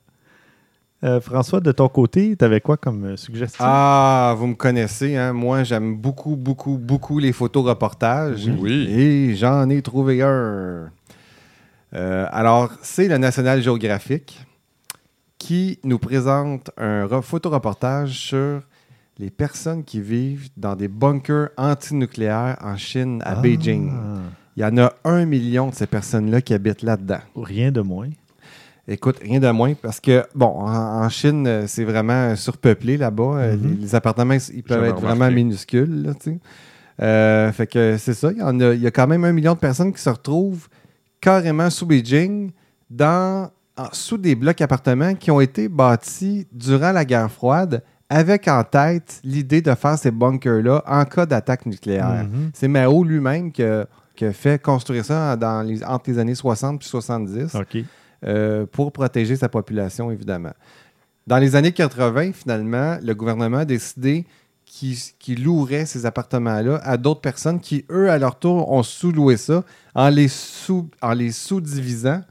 Euh, 1.03 1.21
François, 1.21 1.61
de 1.61 1.73
ton 1.73 1.89
côté, 1.89 2.37
tu 2.37 2.45
avais 2.45 2.61
quoi 2.61 2.77
comme 2.77 3.05
euh, 3.05 3.17
suggestion? 3.17 3.65
Ah, 3.67 4.35
vous 4.37 4.47
me 4.49 4.55
connaissez, 4.55 5.17
hein? 5.17 5.33
Moi, 5.33 5.63
j'aime 5.65 5.97
beaucoup, 5.97 6.37
beaucoup, 6.37 6.77
beaucoup 6.77 7.19
les 7.19 7.33
photos 7.33 7.65
reportages. 7.65 8.51
Oui. 8.59 8.87
Et 8.91 9.35
j'en 9.35 9.69
ai 9.71 9.81
trouvé 9.81 10.21
un. 10.23 10.91
Euh, 11.95 12.27
alors, 12.31 12.71
c'est 12.83 13.09
le 13.09 13.17
National 13.17 13.63
Geographic 13.63 14.45
qui 15.39 15.79
nous 15.85 15.99
présente 15.99 16.71
un 16.77 17.07
re- 17.07 17.23
photoreportage 17.23 18.11
sur 18.19 18.61
les 19.19 19.31
personnes 19.31 19.85
qui 19.85 20.01
vivent 20.03 20.51
dans 20.57 20.77
des 20.77 20.89
bunkers 20.89 21.49
antinucléaires 21.57 22.59
en 22.63 22.77
Chine, 22.77 23.23
à 23.25 23.33
Ah, 23.39 23.41
Beijing. 23.41 23.91
Il 24.57 24.63
y 24.63 24.65
en 24.67 24.77
a 24.79 24.93
un 25.05 25.25
million 25.25 25.71
de 25.71 25.75
ces 25.75 25.87
personnes-là 25.87 26.43
qui 26.43 26.53
habitent 26.53 26.83
là-dedans. 26.83 27.21
Rien 27.35 27.73
de 27.73 27.81
moins. 27.81 28.11
Écoute, 28.89 29.19
rien 29.23 29.39
de 29.41 29.49
moins, 29.51 29.75
parce 29.75 30.01
que, 30.01 30.25
bon, 30.35 30.47
en, 30.63 31.05
en 31.05 31.09
Chine, 31.09 31.47
euh, 31.47 31.65
c'est 31.67 31.85
vraiment 31.85 32.35
surpeuplé 32.37 32.97
là-bas. 32.97 33.23
Euh, 33.37 33.57
Mhm. 33.57 33.63
les, 33.63 33.75
les 33.83 33.95
appartements, 33.95 34.35
ils 34.53 34.63
peuvent 34.63 34.85
être 34.85 34.97
remarqué. 34.97 35.19
vraiment 35.19 35.35
minuscules, 35.35 36.03
là, 36.03 36.15
tu 36.15 36.31
sais. 36.33 36.39
Euh, 37.03 37.51
fait 37.53 37.67
que 37.67 37.97
c'est 37.99 38.15
ça, 38.15 38.31
il 38.33 38.39
y, 38.39 38.43
en 38.43 38.59
a, 38.61 38.75
il 38.75 38.81
y 38.81 38.87
a 38.87 38.91
quand 38.91 39.07
même 39.07 39.25
un 39.25 39.33
million 39.33 39.55
de 39.55 39.59
personnes 39.59 39.93
qui 39.93 40.03
se 40.03 40.11
retrouvent 40.11 40.69
carrément 41.21 41.71
sous 41.71 41.87
Beijing, 41.87 42.51
dans, 42.91 43.51
en- 43.77 43.89
sous 43.93 44.19
des 44.19 44.35
blocs 44.35 44.61
appartements 44.61 45.15
qui 45.15 45.31
ont 45.31 45.41
été 45.41 45.69
bâtis 45.69 46.47
durant 46.53 46.93
la 46.93 47.05
guerre 47.05 47.31
froide, 47.31 47.83
avec 48.09 48.49
en 48.49 48.65
tête 48.65 49.21
l'idée 49.23 49.63
de 49.63 49.73
faire 49.75 49.97
ces 49.97 50.11
bunkers-là 50.11 50.83
en 50.87 51.05
cas 51.05 51.25
d'attaque 51.27 51.65
nucléaire. 51.67 52.25
Mhm. 52.31 52.51
C'est 52.53 52.67
Mao 52.69 53.05
lui-même 53.05 53.53
qui 53.53 53.63
a, 53.63 53.87
qui 54.17 54.25
a 54.25 54.33
fait 54.33 54.61
construire 54.61 55.05
ça 55.05 55.37
dans 55.37 55.63
les- 55.63 55.85
entre 55.85 56.11
les 56.11 56.19
années 56.19 56.35
60 56.35 56.83
et 56.83 56.87
70 56.89 57.55
OK. 57.55 57.85
Euh, 58.25 58.67
pour 58.67 58.93
protéger 58.93 59.37
sa 59.37 59.49
population, 59.49 60.11
évidemment. 60.11 60.53
Dans 61.27 61.39
les 61.39 61.55
années 61.57 61.73
80, 61.73 62.33
finalement, 62.33 62.99
le 63.03 63.15
gouvernement 63.15 63.59
a 63.59 63.65
décidé 63.65 64.27
qu'il 64.65 65.43
louerait 65.43 65.85
ces 65.85 66.07
appartements-là 66.07 66.81
à 66.85 66.97
d'autres 66.97 67.21
personnes 67.21 67.61
qui, 67.61 67.85
eux, 67.91 68.09
à 68.11 68.19
leur 68.19 68.39
tour, 68.39 68.71
ont 68.71 68.83
sous-loué 68.83 69.37
ça 69.37 69.65
en 69.95 70.09
les 70.09 70.29
sous- 70.29 70.89
sous-divisant, 71.33 72.23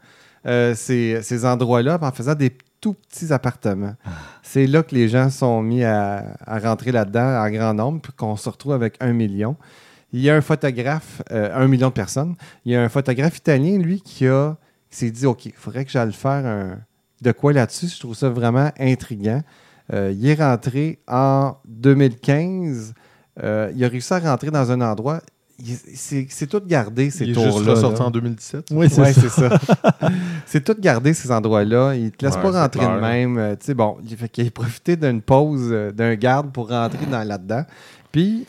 euh, 0.46 0.74
ces, 0.74 1.22
ces 1.22 1.46
endroits-là, 1.46 2.00
en 2.02 2.12
faisant 2.12 2.36
des 2.36 2.52
tout 2.80 2.94
petits 2.94 3.34
appartements. 3.34 3.94
C'est 4.42 4.68
là 4.68 4.84
que 4.84 4.96
les 4.96 5.10
gens 5.10 5.30
sont 5.30 5.62
mis 5.62 5.84
à, 5.84 6.24
à 6.46 6.60
rentrer 6.60 6.94
là-dedans 6.94 7.44
en 7.44 7.50
grand 7.50 7.74
nombre, 7.74 8.02
puis 8.02 8.14
qu'on 8.14 8.38
se 8.38 8.48
retrouve 8.48 8.72
avec 8.74 8.96
un 9.02 9.12
million. 9.12 9.58
Il 10.14 10.22
y 10.22 10.30
a 10.30 10.36
un 10.36 10.42
photographe, 10.42 11.22
euh, 11.32 11.52
un 11.54 11.68
million 11.68 11.90
de 11.90 11.94
personnes. 11.94 12.36
Il 12.66 12.72
y 12.72 12.76
a 12.76 12.82
un 12.82 12.90
photographe 12.90 13.38
italien, 13.38 13.78
lui, 13.78 14.02
qui 14.02 14.28
a 14.28 14.56
qui 14.90 14.98
s'est 14.98 15.12
dit 15.12 15.26
OK, 15.26 15.46
il 15.46 15.52
faudrait 15.54 15.86
que 15.86 15.92
j'aille 15.92 16.12
faire 16.14 16.46
un, 16.46 16.78
de 17.22 17.32
quoi 17.32 17.54
là-dessus. 17.54 17.88
Je 17.88 18.00
trouve 18.00 18.16
ça 18.16 18.30
vraiment 18.30 18.72
intriguant. 18.80 19.42
Euh, 19.94 20.14
il 20.16 20.28
est 20.28 20.36
rentré 20.36 21.00
en 21.08 21.56
2015. 21.68 22.94
Euh, 23.44 23.72
il 23.76 23.84
a 23.84 23.88
réussi 23.88 24.14
à 24.14 24.20
rentrer 24.20 24.52
dans 24.52 24.72
un 24.72 24.82
endroit. 24.82 25.22
il- 25.60 25.78
C'est 26.30 26.48
tout 26.48 26.62
gardé, 26.66 27.10
ces 27.10 27.26
Il 27.26 27.32
est 27.32 27.34
juste 27.34 27.48
tours-là. 27.50 27.72
ressorti 27.74 28.00
là. 28.00 28.06
en 28.08 28.12
2017. 28.12 28.66
Oui, 28.72 28.88
c'est 28.90 29.02
Ouais, 29.02 29.14
ça. 29.14 29.22
c'est 29.22 29.30
ça. 29.30 29.60
c'est 30.46 30.64
tout 30.64 30.76
gardé, 30.80 31.14
ces 31.14 31.32
endroits-là. 31.32 31.96
Ils 31.96 32.12
te 32.12 32.26
laissent 32.26 32.36
Ouais, 32.36 32.42
pas 32.42 32.62
rentrer 32.64 32.86
de 32.86 33.00
même. 33.02 33.38
Euh, 33.38 33.56
tu 33.56 33.66
sais, 33.68 33.74
bon, 33.74 33.98
il 34.04 34.16
fait 34.16 34.30
qu'il 34.30 34.48
a 34.48 34.52
profité 34.52 34.96
d'une 34.96 35.22
pause 35.22 35.70
euh, 35.72 35.92
d'un 35.92 36.16
garde 36.16 36.52
pour 36.52 36.70
rentrer 36.70 37.06
dans 37.06 37.28
là-dedans. 37.28 37.64
Puis, 38.12 38.46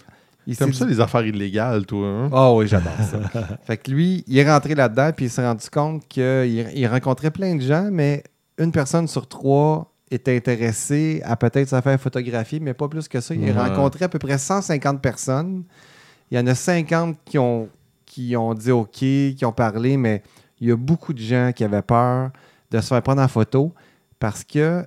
T'aimes 0.56 0.70
dit- 0.70 0.76
ça, 0.78 0.84
les 0.86 1.00
affaires 1.00 1.24
illégales, 1.24 1.86
toi? 1.86 2.06
Hein? 2.06 2.30
ah 2.32 2.52
oui, 2.54 2.66
j'adore 2.66 2.92
ça. 3.00 3.20
fait 3.64 3.76
que 3.76 3.90
lui, 3.90 4.24
il 4.26 4.38
est 4.38 4.50
rentré 4.50 4.74
là-dedans, 4.74 5.10
puis 5.14 5.26
il 5.26 5.30
s'est 5.30 5.46
rendu 5.46 5.68
compte 5.70 6.06
qu'il 6.08 6.68
il 6.74 6.86
rencontrait 6.86 7.30
plein 7.30 7.54
de 7.56 7.60
gens, 7.62 7.88
mais 7.92 8.22
une 8.58 8.72
personne 8.72 9.06
sur 9.08 9.26
trois 9.28 9.92
était 10.10 10.36
intéressée 10.36 11.20
à 11.24 11.36
peut-être 11.36 11.68
se 11.68 11.80
faire 11.80 12.00
photographier, 12.00 12.58
mais 12.58 12.74
pas 12.74 12.88
plus 12.88 13.06
que 13.06 13.20
ça. 13.20 13.34
Il 13.34 13.42
Ouais. 13.42 13.52
rencontrait 13.52 14.06
à 14.06 14.08
peu 14.08 14.18
près 14.18 14.38
150 14.38 15.00
personnes. 15.00 15.62
Il 16.30 16.36
y 16.38 16.40
en 16.40 16.46
a 16.48 16.54
50 16.54 17.16
qui 17.24 17.38
ont, 17.38 17.68
qui 18.06 18.34
ont 18.36 18.52
dit 18.54 18.72
OK, 18.72 18.90
qui 18.90 19.44
ont 19.44 19.52
parlé, 19.52 19.96
mais 19.96 20.22
il 20.60 20.68
y 20.68 20.72
a 20.72 20.76
beaucoup 20.76 21.12
de 21.12 21.20
gens 21.20 21.52
qui 21.54 21.62
avaient 21.64 21.80
peur 21.82 22.30
de 22.72 22.80
se 22.80 22.88
faire 22.88 23.02
prendre 23.02 23.22
en 23.22 23.28
photo 23.28 23.72
parce 24.18 24.42
que 24.44 24.84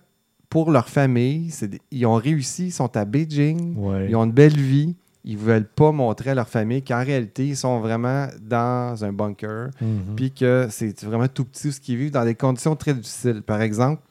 pour 0.49 0.71
leur 0.71 0.89
famille, 0.89 1.51
des- 1.61 1.79
ils 1.91 2.05
ont 2.05 2.15
réussi, 2.15 2.65
ils 2.67 2.71
sont 2.71 2.95
à 2.97 3.05
Beijing, 3.05 3.75
Ouais. 3.77 4.07
ils 4.09 4.15
ont 4.15 4.25
une 4.25 4.31
belle 4.31 4.57
vie. 4.57 4.95
Ils 5.25 5.37
ne 5.37 5.41
veulent 5.41 5.67
pas 5.67 5.91
montrer 5.91 6.31
à 6.31 6.35
leur 6.35 6.49
famille 6.49 6.83
qu'en 6.83 7.03
réalité, 7.03 7.47
ils 7.47 7.55
sont 7.55 7.79
vraiment 7.79 8.27
dans 8.41 9.03
un 9.05 9.13
bunker. 9.13 9.69
Mhm. 9.79 10.15
Puis 10.15 10.31
que 10.31 10.67
c'est 10.69 11.01
vraiment 11.03 11.27
tout 11.27 11.45
petit 11.45 11.71
ce 11.71 11.79
qu'ils 11.79 11.97
vivent 11.97 12.11
dans 12.11 12.25
des 12.25 12.35
conditions 12.35 12.75
très 12.75 12.93
difficiles. 12.93 13.41
Par 13.41 13.61
exemple, 13.61 14.01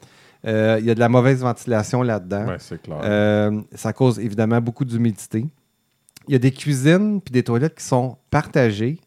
euh, 0.47 0.79
il 0.81 0.87
y 0.87 0.91
a 0.91 0.95
de 0.95 1.01
la 1.01 1.09
mauvaise 1.09 1.41
ventilation 1.41 2.03
là-dedans. 2.03 2.47
Ouais, 2.47 2.57
c'est 2.59 2.81
clair. 2.81 3.01
Euh, 3.03 3.61
ça 3.75 3.93
cause 3.93 4.19
évidemment 4.19 4.61
beaucoup 4.61 4.85
d'humidité. 4.85 5.47
Il 6.29 6.33
y 6.33 6.35
a 6.35 6.39
des 6.39 6.53
cuisines 6.53 7.21
puis 7.21 7.33
des 7.33 7.43
toilettes 7.43 7.75
qui 7.75 7.85
sont 7.85 8.17
partagées 8.31 8.99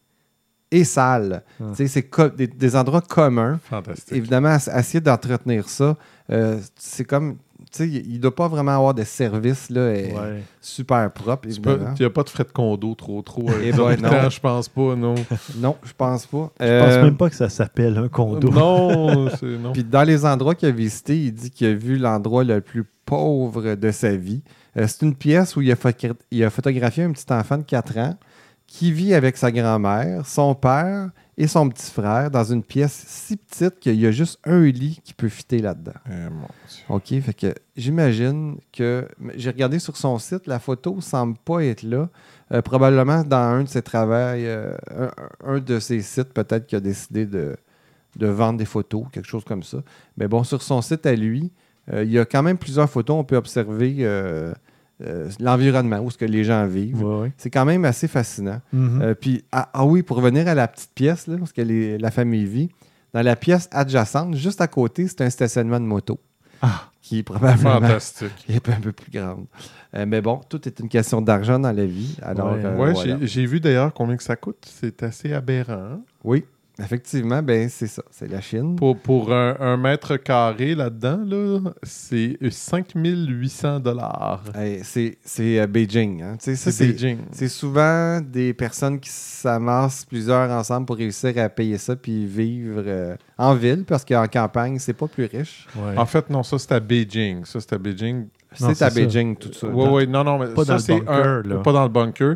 et 0.72 0.84
sales. 0.84 1.44
Ah. 1.62 1.72
C'est 1.74 2.36
des, 2.36 2.48
des 2.48 2.76
endroits 2.76 3.02
communs. 3.02 3.60
Fantastique. 3.64 4.16
Évidemment, 4.16 4.56
essayer 4.56 5.02
d'entretenir 5.02 5.70
ça, 5.70 5.98
euh, 6.30 6.60
c'est 6.76 7.06
comme... 7.06 7.38
Tu 7.76 7.84
sais, 7.84 7.90
il 8.06 8.14
ne 8.14 8.18
doit 8.20 8.34
pas 8.36 8.48
vraiment 8.48 8.72
avoir 8.76 8.94
de 8.94 9.04
service 9.04 9.70
là, 9.70 9.94
et 9.94 10.14
Ouais. 10.14 10.44
super 10.62 11.12
propre, 11.12 11.48
évidemment. 11.48 11.94
Il 11.98 12.02
n'y 12.02 12.06
a 12.06 12.10
pas 12.10 12.24
de 12.24 12.30
frais 12.30 12.44
de 12.46 12.52
condo 12.52 12.96
trop, 12.96 13.22
trop. 13.22 13.46
Eh 13.62 13.70
Eh 13.70 13.72
ben, 13.74 13.98
non. 14.02 14.30
je 14.30 14.40
pense 14.40 14.70
pas, 14.70 14.96
non. 14.96 15.16
Non, 15.58 15.76
je 15.84 15.92
pense 15.98 16.26
pas. 16.26 16.52
Je 16.60 16.80
pense 16.80 16.94
Euh, 16.94 17.04
même 17.04 17.18
pas 17.18 17.30
que 17.30 17.36
ça 17.36 17.50
s'appelle 17.50 17.98
un 17.98 18.08
condo. 18.08 18.50
non, 18.50 19.30
c'est 19.40 19.46
non. 19.58 19.74
Puis 19.74 19.84
dans 19.84 20.04
les 20.04 20.26
endroits 20.26 20.56
qu'il 20.56 20.70
a 20.70 20.72
visités, 20.72 21.18
il 21.18 21.34
dit 21.34 21.52
qu'il 21.52 21.68
a 21.68 21.74
vu 21.74 21.98
l'endroit 21.98 22.44
le 22.46 22.62
plus 22.62 22.86
pauvre 23.06 23.76
de 23.76 23.92
sa 23.92 24.16
vie. 24.16 24.42
Euh, 24.78 24.86
c'est 24.88 25.02
une 25.06 25.16
pièce 25.16 25.56
où 25.56 25.62
il 25.62 25.72
a, 25.72 25.76
il 26.32 26.44
a 26.44 26.50
photographié 26.50 27.04
un 27.04 27.12
petit 27.12 27.32
enfant 27.32 27.58
de 27.58 27.64
4 27.64 27.98
ans 27.98 28.16
qui 28.68 28.92
vit 28.92 29.14
avec 29.14 29.38
sa 29.38 29.52
grand-mère, 29.52 30.26
son 30.26 30.56
père 30.56 31.10
et 31.38 31.48
son 31.48 31.68
petit 31.70 31.92
frère 31.92 32.32
dans 32.32 32.44
une 32.44 32.64
pièce 32.64 33.04
si 33.08 33.36
petite 33.36 33.80
qu'il 33.80 34.00
y 34.00 34.08
a 34.08 34.12
juste 34.12 34.40
un 34.46 34.64
lit 34.64 35.02
qui 35.04 35.14
peut 35.14 35.28
fitter 35.28 35.60
là-dedans. 35.60 35.94
Eh, 36.10 36.30
mon 36.30 36.48
Dieu. 36.68 37.18
OK, 37.18 37.24
fait 37.24 37.34
que 37.34 37.54
j'imagine 37.76 38.58
que 38.72 39.08
j'ai 39.36 39.50
regardé 39.50 39.80
sur 39.80 39.98
son 39.98 40.18
site, 40.18 40.48
la 40.48 40.60
photo 40.60 41.02
semble 41.02 41.38
pas 41.38 41.64
être 41.64 41.84
là. 41.84 42.10
Euh, 42.52 42.62
probablement 42.62 43.24
dans 43.24 43.38
un 43.38 43.64
de 43.64 43.70
ses 43.70 43.82
travails, 43.82 44.46
euh, 44.46 44.76
un, 44.96 45.12
un 45.46 45.60
de 45.60 45.80
ses 45.80 46.02
sites, 46.02 46.32
peut-être 46.34 46.68
qu'il 46.68 46.78
a 46.78 46.82
décidé 46.82 47.26
de, 47.26 47.56
de 48.16 48.28
vendre 48.28 48.60
des 48.60 48.66
photos, 48.66 49.06
quelque 49.12 49.28
chose 49.28 49.44
comme 49.44 49.64
ça. 49.64 49.80
Mais 50.18 50.28
bon, 50.28 50.44
sur 50.44 50.62
son 50.62 50.82
site 50.82 51.06
à 51.06 51.16
lui, 51.16 51.52
euh, 51.92 52.04
il 52.04 52.12
y 52.12 52.20
a 52.20 52.26
quand 52.26 52.44
même 52.44 52.58
plusieurs 52.58 52.90
photos. 52.90 53.18
On 53.18 53.24
peut 53.24 53.36
observer 53.36 54.06
euh, 55.04 55.30
l'environnement, 55.40 56.00
où 56.00 56.10
ce 56.12 56.18
que 56.18 56.26
les 56.26 56.44
gens 56.44 56.66
vivent. 56.68 57.04
Ouais, 57.04 57.22
ouais. 57.24 57.32
C'est 57.38 57.50
quand 57.50 57.66
même 57.66 57.84
assez 57.86 58.08
fascinant. 58.08 58.62
Mhm. 58.72 59.02
Euh, 59.02 59.14
puis, 59.14 59.44
ah, 59.52 59.70
ah 59.74 59.86
oui, 59.86 60.04
pour 60.04 60.18
revenir 60.18 60.48
à 60.48 60.56
la 60.56 60.68
petite 60.68 60.92
pièce, 60.96 61.28
là, 61.28 61.38
parce 61.38 61.52
que 61.54 61.62
les- 61.62 61.98
la 61.98 62.12
famille 62.12 62.46
vit, 62.46 62.70
dans 63.14 63.22
la 63.22 63.36
pièce 63.36 63.68
adjacente, 63.72 64.36
juste 64.36 64.62
à 64.62 64.68
côté, 64.68 65.08
c'est 65.08 65.22
un 65.22 65.30
stationnement 65.30 65.80
de 65.80 65.86
moto. 65.86 66.20
Ah. 66.62 66.90
Qui 67.02 67.20
est 67.20 67.24
probablement 67.24 67.74
Fantastique. 67.82 68.32
est 68.50 68.68
un 68.70 68.80
peu 68.80 68.92
plus 68.92 69.12
grande. 69.12 69.46
Euh, 69.96 70.06
mais 70.08 70.22
bon, 70.22 70.42
tout 70.50 70.68
est 70.68 70.80
une 70.80 70.90
question 70.90 71.22
d'argent 71.22 71.60
dans 71.60 71.72
la 71.72 71.86
vie. 71.86 72.18
Alors, 72.24 72.54
Ouais. 72.54 72.66
euh, 72.66 72.76
Ouais, 72.78 72.94
voilà. 72.94 73.18
j'ai- 73.20 73.28
j'ai 73.28 73.46
vu 73.46 73.60
d'ailleurs 73.60 73.94
combien 73.94 74.18
que 74.18 74.24
ça 74.24 74.36
coûte. 74.36 74.66
C'est 74.66 75.04
assez 75.04 75.32
aberrant. 75.34 76.02
Oui, 76.24 76.46
effectivement, 76.80 77.42
ben 77.42 77.70
c'est 77.70 77.88
ça. 77.88 78.04
C'est 78.12 78.28
la 78.30 78.42
Chine. 78.42 78.76
Pour, 78.76 78.98
pour 78.98 79.32
un, 79.34 79.56
un 79.60 79.78
mètre 79.78 80.18
carré 80.18 80.76
là-dedans, 80.76 81.20
là, 81.26 81.60
c'est 81.84 82.38
5800 82.50 83.80
dollars. 83.80 84.44
Hey, 84.56 84.80
c'est 84.84 85.18
c'est, 85.24 85.60
euh, 85.60 85.68
Beijing. 85.68 86.22
hein. 86.22 86.38
Tu 86.38 86.46
sais, 86.46 86.56
ça, 86.56 86.72
C'est 86.72 86.86
C'est 86.86 86.92
Beijing. 86.92 87.18
c'est 87.32 87.48
souvent 87.48 88.20
des 88.22 88.54
personnes 88.54 89.00
qui 89.00 89.10
s'amassent 89.10 90.06
plusieurs 90.06 90.50
ensemble 90.52 90.86
pour 90.86 90.98
réussir 90.98 91.38
à 91.38 91.50
payer 91.50 91.78
ça 91.78 91.96
puis 91.96 92.26
vivre 92.26 92.84
euh, 92.86 93.16
en 93.38 93.54
ville 93.56 93.84
parce 93.86 94.04
qu'en 94.06 94.28
campagne, 94.28 94.80
c'est 94.80 94.94
pas 94.94 95.08
plus 95.08 95.26
riche. 95.26 95.68
Ouais. 95.76 95.98
En 95.98 96.06
fait, 96.06 96.30
non, 96.30 96.44
ça 96.44 96.58
c'est 96.60 96.72
à 96.72 96.80
Beijing. 96.80 97.46
Ça 97.46 97.60
c'est 97.60 97.74
à 97.74 97.78
Beijing. 97.78 98.28
C'est 98.54 98.70
à 98.70 98.76
ça. 98.76 98.90
Beijing, 98.90 99.36
tout 99.36 99.52
ça. 99.52 99.68
Oui, 99.68 99.86
oui, 99.92 100.08
non, 100.08 100.24
non, 100.24 100.38
mais 100.40 100.48
Pas 100.48 100.64
ça 100.64 100.68
dans 100.68 100.74
le 100.76 100.80
c'est 100.80 100.94
bunker, 101.00 101.26
un- 101.26 101.42
là. 101.44 101.56
Pas 101.58 101.74
dans 101.74 101.84
le 101.84 101.90
bunker. 101.90 102.36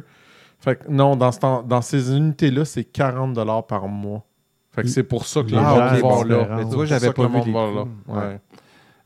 Fait 0.59 0.75
que 0.75 0.89
non, 0.91 1.15
dans, 1.15 1.31
ce 1.31 1.39
temps- 1.39 1.63
dans 1.63 1.81
ces 1.81 2.11
unités-là, 2.13 2.65
c'est 2.65 2.83
40 2.83 3.33
dollars 3.33 3.65
par 3.65 3.87
mois. 3.87 4.25
Fait 4.71 4.83
que 4.83 4.87
Il- 4.87 4.91
c'est 4.91 5.03
pour 5.03 5.25
ça 5.25 5.41
que 5.41 5.47
les 5.47 5.55
gens 5.55 5.75
gens 5.89 5.95
vont 6.07 6.23
là. 6.23 6.47
Mais 6.57 6.65
tu 6.65 6.75
vois, 6.75 6.85
j'avais 6.85 7.11
pas 7.11 7.27
vu 7.27 7.39
les. 7.45 7.51
Ouais. 7.53 8.39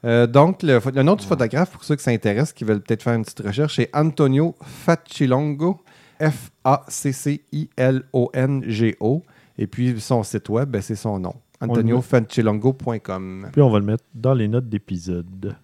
Euh, 0.06 0.28
donc, 0.28 0.62
le, 0.64 0.82
le 0.94 1.04
nom 1.04 1.16
du 1.16 1.26
photographe, 1.26 1.72
pour 1.72 1.84
ceux 1.86 1.96
qui 1.96 2.04
s'intéressent, 2.04 2.52
qui 2.52 2.66
veulent 2.66 2.82
peut-être 2.82 3.04
faire 3.04 3.14
une 3.14 3.24
petite 3.24 3.40
recherche, 3.40 3.78
c'est 3.78 3.90
Antonio 3.96 4.54
Facilongo, 4.62 5.80
F-A-C-C-I-L-O-N-G-O. 8.14 9.24
Et 9.58 9.68
puis, 9.68 10.00
son 10.02 10.24
site 10.24 10.50
web, 10.50 10.70
ben, 10.70 10.82
c'est 10.82 10.96
son 10.96 11.20
nom, 11.20 11.36
antoniofacilongo.com. 11.62 13.50
Puis 13.52 13.62
on 13.62 13.70
va 13.70 13.80
le 13.80 13.86
mettre 13.86 14.04
dans 14.14 14.34
les 14.34 14.48
notes 14.48 14.68
d'épisode. 14.68 15.56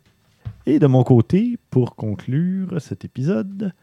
Et 0.66 0.78
de 0.80 0.88
mon 0.88 1.04
côté, 1.04 1.58
pour 1.72 1.96
conclure 1.96 2.80
cet 2.80 3.04
épisode, 3.06 3.74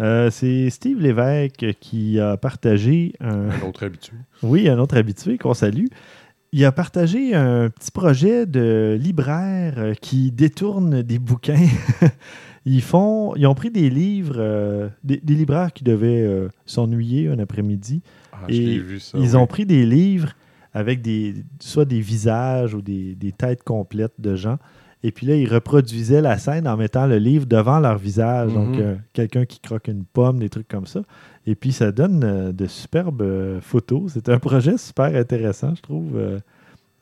euh, 0.00 0.30
c'est 0.30 0.70
Steve 0.70 1.00
Lévesque 1.00 1.66
qui 1.80 2.20
a 2.20 2.36
partagé 2.36 3.14
un, 3.20 3.50
Un 3.50 3.62
autre 3.68 3.84
habitué. 3.84 4.16
oui, 4.42 4.68
un 4.68 4.78
autre 4.78 4.96
habitué 4.96 5.38
qu'on 5.38 5.54
salue. 5.54 5.86
Il 6.52 6.64
a 6.64 6.72
partagé 6.72 7.34
un 7.34 7.68
petit 7.68 7.90
projet 7.90 8.46
de 8.46 8.96
libraire 8.98 9.92
qui 10.00 10.30
détourne 10.32 11.02
des 11.02 11.18
bouquins. 11.18 11.66
ils 12.64 12.80
font, 12.80 13.34
ils 13.36 13.46
ont 13.46 13.54
pris 13.54 13.70
des 13.70 13.90
livres, 13.90 14.36
euh, 14.38 14.88
des, 15.04 15.18
des 15.18 15.34
libraires 15.34 15.72
qui 15.72 15.84
devaient 15.84 16.22
euh, 16.22 16.48
s'ennuyer 16.64 17.28
un 17.28 17.38
après-midi. 17.38 18.00
Ah, 18.32 18.38
Et 18.48 18.78
vu 18.78 18.98
ça. 19.00 19.18
Ils 19.18 19.30
oui. 19.30 19.36
ont 19.36 19.46
pris 19.46 19.66
des 19.66 19.84
livres 19.84 20.32
avec 20.72 21.02
des, 21.02 21.34
soit 21.60 21.84
des 21.84 22.00
visages 22.00 22.72
ou 22.74 22.80
des, 22.80 23.14
des 23.14 23.32
têtes 23.32 23.62
complètes 23.64 24.18
de 24.18 24.34
gens. 24.36 24.58
Et 25.04 25.12
puis 25.12 25.26
là, 25.26 25.36
ils 25.36 25.48
reproduisaient 25.52 26.20
la 26.20 26.38
scène 26.38 26.66
en 26.66 26.76
mettant 26.76 27.06
le 27.06 27.18
livre 27.18 27.46
devant 27.46 27.78
leur 27.78 27.98
visage. 27.98 28.52
Donc, 28.52 28.76
Mhm. 28.76 28.80
euh, 28.80 28.94
quelqu'un 29.12 29.44
qui 29.44 29.60
croque 29.60 29.86
une 29.88 30.04
pomme, 30.04 30.38
des 30.40 30.48
trucs 30.48 30.66
comme 30.68 30.86
ça. 30.86 31.02
Et 31.46 31.54
puis, 31.54 31.70
ça 31.72 31.92
donne 31.92 32.24
euh, 32.24 32.52
de 32.52 32.66
superbes 32.66 33.22
euh, 33.22 33.60
photos. 33.60 34.10
C'est 34.14 34.28
un 34.28 34.38
projet 34.38 34.76
super 34.76 35.14
intéressant, 35.14 35.74
je 35.76 35.82
trouve. 35.82 36.18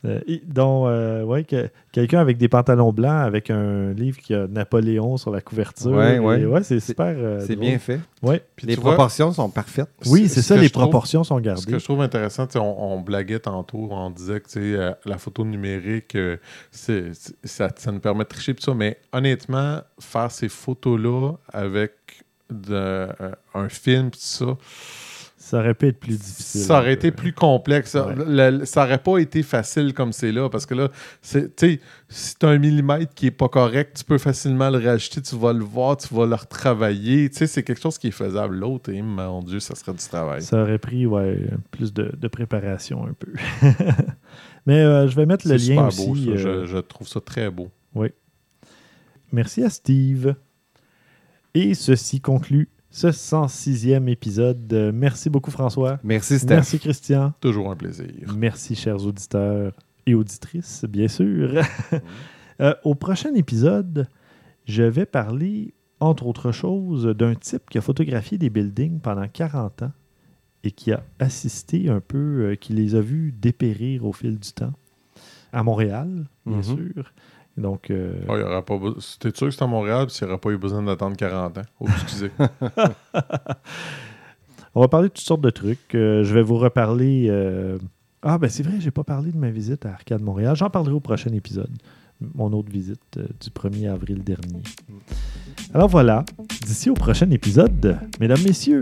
Euh, 0.05 0.21
dont, 0.47 0.87
euh, 0.87 1.23
ouais, 1.25 1.43
que- 1.45 1.69
quelqu'un 1.91 2.21
avec 2.21 2.37
des 2.37 2.49
pantalons 2.49 2.93
blancs, 2.93 3.27
avec 3.27 3.51
un 3.51 3.93
livre 3.93 4.19
qui 4.19 4.35
a 4.35 4.47
Napoléon 4.47 5.17
sur 5.17 5.31
la 5.31 5.41
couverture. 5.41 5.91
Ouais, 5.93 6.17
Et 6.17 6.19
ouais. 6.21 6.63
c'est 6.63 6.79
C'est- 6.81 6.89
super. 6.89 7.07
euh, 7.17 7.41
C'est 7.41 7.57
drôle. 7.57 7.67
bien 7.69 7.79
fait. 7.79 7.99
Ouais. 8.23 8.43
Puis 8.55 8.67
les 8.67 8.75
vois, 8.77 8.93
proportions 8.93 9.33
sont 9.33 9.49
parfaites. 9.51 9.89
Oui, 10.07 10.29
ce- 10.29 10.35
c'est 10.37 10.43
ce 10.43 10.49
ça, 10.49 10.57
les 10.57 10.69
trouve- 10.71 10.83
proportions 10.85 11.25
sont 11.25 11.37
Ce 11.37 11.41
que 11.41 11.45
gardées. 11.47 11.79
je 11.79 11.85
trouve 11.85 12.03
intéressant, 12.03 12.47
on, 12.57 12.61
on 12.61 13.01
blaguait 13.01 13.39
tantôt, 13.41 13.89
on 13.91 14.11
disait 14.11 14.41
que 14.41 14.47
euh, 14.57 14.93
la 15.07 15.19
photo 15.19 15.45
numérique, 15.45 16.15
euh, 16.15 16.37
c'est- 16.71 17.13
c'est- 17.15 17.35
ça, 17.45 17.71
ça 17.77 17.91
nous 17.91 18.01
permet 18.01 18.25
de 18.25 18.29
tricher 18.29 18.55
tout 18.55 18.63
ça, 18.63 18.75
mais 18.75 18.99
honnêtement, 19.13 19.81
faire 19.99 20.31
ces 20.31 20.49
photos-là 20.49 21.33
avec 21.53 21.93
de, 22.51 22.73
euh, 22.75 23.09
un 23.55 23.69
film, 23.69 24.11
tout 24.11 24.19
ça, 24.21 24.57
Ça 25.49 25.61
aurait 25.61 25.75
pu 25.75 25.87
être 25.87 26.01
plus 26.01 26.19
difficile. 26.19 26.63
ça 26.63 26.81
aurait 26.81 26.95
été 26.95 27.13
plus 27.13 27.33
complexe. 27.33 27.91
Ça, 27.93 28.09
Ouais. 28.09 28.15
Le- 28.51 28.65
ça 28.65 28.83
aurait 28.83 28.99
pas 28.99 29.19
été 29.19 29.45
facile 29.45 29.95
comme 29.95 30.13
c'est 30.13 30.33
là, 30.33 30.49
parce 30.51 30.67
que 30.67 30.75
là, 30.75 30.89
c'est- 31.23 31.55
tu 31.55 31.75
sais, 31.75 31.81
si 32.09 32.35
tu 32.37 32.47
as 32.47 32.49
un 32.49 32.59
millimètre 32.59 33.15
qui 33.15 33.27
est 33.27 33.31
pas 33.31 33.49
correct, 33.49 33.97
tu 33.99 34.05
peux 34.05 34.19
facilement 34.19 34.71
le 34.71 34.79
rajouter, 34.85 35.23
tu 35.23 35.37
vas 35.37 35.53
le 35.53 35.63
voir, 35.63 35.97
tu 35.99 36.13
vas 36.13 36.27
le 36.27 36.35
retravailler. 36.35 37.31
Tu 37.31 37.37
sais, 37.37 37.47
c'est 37.47 37.63
quelque 37.63 37.81
chose 37.81 37.97
qui 37.97 38.09
est 38.09 38.11
faisable. 38.11 38.57
L'autre, 38.57 38.91
eh, 38.93 39.01
mon 39.03 39.41
Dieu, 39.41 39.61
ça 39.61 39.77
serait 39.77 39.93
du 39.93 40.05
travail. 40.05 40.43
Ça 40.43 40.61
aurait 40.63 40.79
pris 40.79 41.07
ouais, 41.07 41.39
plus 41.71 41.95
de, 41.95 42.13
de 42.19 42.27
préparation 42.29 43.07
un 43.07 43.13
peu. 43.13 43.33
Mais 44.67 44.81
euh, 44.81 45.07
je 45.07 45.15
vais 45.15 45.27
mettre 45.27 45.47
le 45.47 45.55
lien 45.55 45.61
super 45.61 45.87
aussi. 45.87 46.07
beau, 46.09 46.15
ça. 46.17 46.31
euh, 46.49 46.67
Je, 46.67 46.73
je 46.73 46.79
trouve 46.79 47.07
ça 47.07 47.21
très 47.21 47.51
beau. 47.51 47.69
Merci 49.33 49.63
à 49.63 49.71
Steve. 49.71 50.35
Et 51.55 51.75
ceci 51.75 52.21
conclut 52.21 52.69
ce 52.97 53.09
106e 53.09 54.09
épisode. 54.09 54.73
Euh, 54.73 54.91
Merci 54.95 55.29
beaucoup 55.29 55.51
François. 55.51 55.99
Merci, 56.03 56.39
Steph. 56.39 56.55
Merci 56.55 56.79
Christian. 56.79 57.35
Toujours 57.41 57.71
un 57.71 57.77
plaisir. 57.77 58.07
Merci 58.35 58.75
chers 58.75 59.05
auditeurs 59.05 59.73
et 60.07 60.15
auditrices, 60.15 60.85
bien 60.89 61.09
sûr. 61.09 61.61
Euh, 62.59 62.73
au 62.85 62.95
prochain 62.95 63.35
épisode, 63.35 64.09
je 64.65 64.83
vais 64.83 65.05
parler, 65.05 65.75
entre 66.01 66.27
autres 66.27 66.53
choses, 66.53 67.05
d'un 67.05 67.35
type 67.35 67.69
qui 67.69 67.77
a 67.77 67.83
photographié 67.83 68.39
des 68.39 68.49
buildings 68.49 68.99
pendant 68.99 69.29
40 69.29 69.83
ans 69.83 69.93
et 70.65 70.71
qui 70.71 70.91
a 70.91 71.05
assisté 71.19 71.91
un 71.91 72.01
peu, 72.01 72.17
euh, 72.47 72.55
qui 72.55 72.73
les 72.73 72.95
a 72.95 73.03
vus 73.03 73.35
dépérir 73.39 74.07
au 74.07 74.15
fil 74.15 74.39
du 74.39 74.53
temps. 74.53 74.73
À 75.53 75.63
Montréal, 75.63 76.25
bien 76.47 76.57
Mhm. 76.57 76.63
sûr. 76.63 77.13
Donc, 77.57 77.91
euh, 77.91 78.13
Ah, 78.29 78.33
il 78.37 78.41
y 78.41 78.43
aura 78.43 78.63
pas 78.63 78.77
be- 78.77 79.19
T'es 79.19 79.31
sûr 79.35 79.49
que 79.49 79.55
c'est 79.55 79.63
à 79.63 79.67
Montréal 79.67 80.07
puis 80.07 80.17
il 80.21 80.25
n'y 80.25 80.31
aurait 80.31 80.41
pas 80.41 80.51
eu 80.51 80.59
besoin 80.59 80.83
d'attendre 80.83 81.17
40 81.17 81.59
ans? 81.59 81.63
Oh, 81.81 81.87
excusez. 82.03 82.31
on 84.75 84.81
va 84.81 84.89
parler 84.89 85.09
de 85.09 85.13
toutes 85.15 85.25
sortes 85.25 85.41
de 85.41 85.51
trucs. 85.51 85.95
Euh, 85.95 86.23
je 86.25 86.35
vais 86.35 86.43
vous 86.43 86.57
reparler. 86.59 87.27
euh, 87.31 87.79
Ah, 88.23 88.39
ben 88.39 88.49
c'est 88.51 88.63
vrai, 88.63 88.75
j'ai 88.79 88.91
pas 88.91 89.05
parlé 89.05 89.33
de 89.33 89.39
ma 89.39 89.51
visite 89.51 89.87
à 89.87 89.91
Arcade 89.93 90.23
Montréal. 90.23 90.55
J'en 90.57 90.69
parlerai 90.71 90.93
au 90.95 91.01
prochain 91.01 91.33
épisode. 91.33 91.71
Mon 92.35 92.53
autre 92.53 92.71
visite 92.71 93.01
euh, 93.19 93.27
du 93.41 93.51
1er 93.51 93.91
avril 93.91 94.23
dernier. 94.25 94.63
Alors 95.75 95.89
voilà, 95.89 96.25
d'ici 96.67 96.89
au 96.91 96.95
prochain 96.95 97.31
épisode, 97.31 97.99
mesdames, 98.21 98.43
messieurs, 98.43 98.81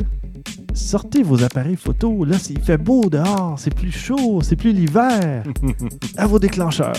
sortez 0.72 1.22
vos 1.24 1.42
appareils 1.42 1.74
photo. 1.76 2.24
Là, 2.24 2.38
c'est- 2.38 2.54
il 2.54 2.60
fait 2.60 2.78
beau 2.78 3.08
dehors, 3.10 3.58
c'est 3.58 3.74
plus 3.74 3.90
chaud, 3.90 4.40
c'est 4.42 4.54
plus 4.56 4.72
l'hiver. 4.72 5.42
à 6.16 6.26
vos 6.28 6.38
déclencheurs. 6.38 6.94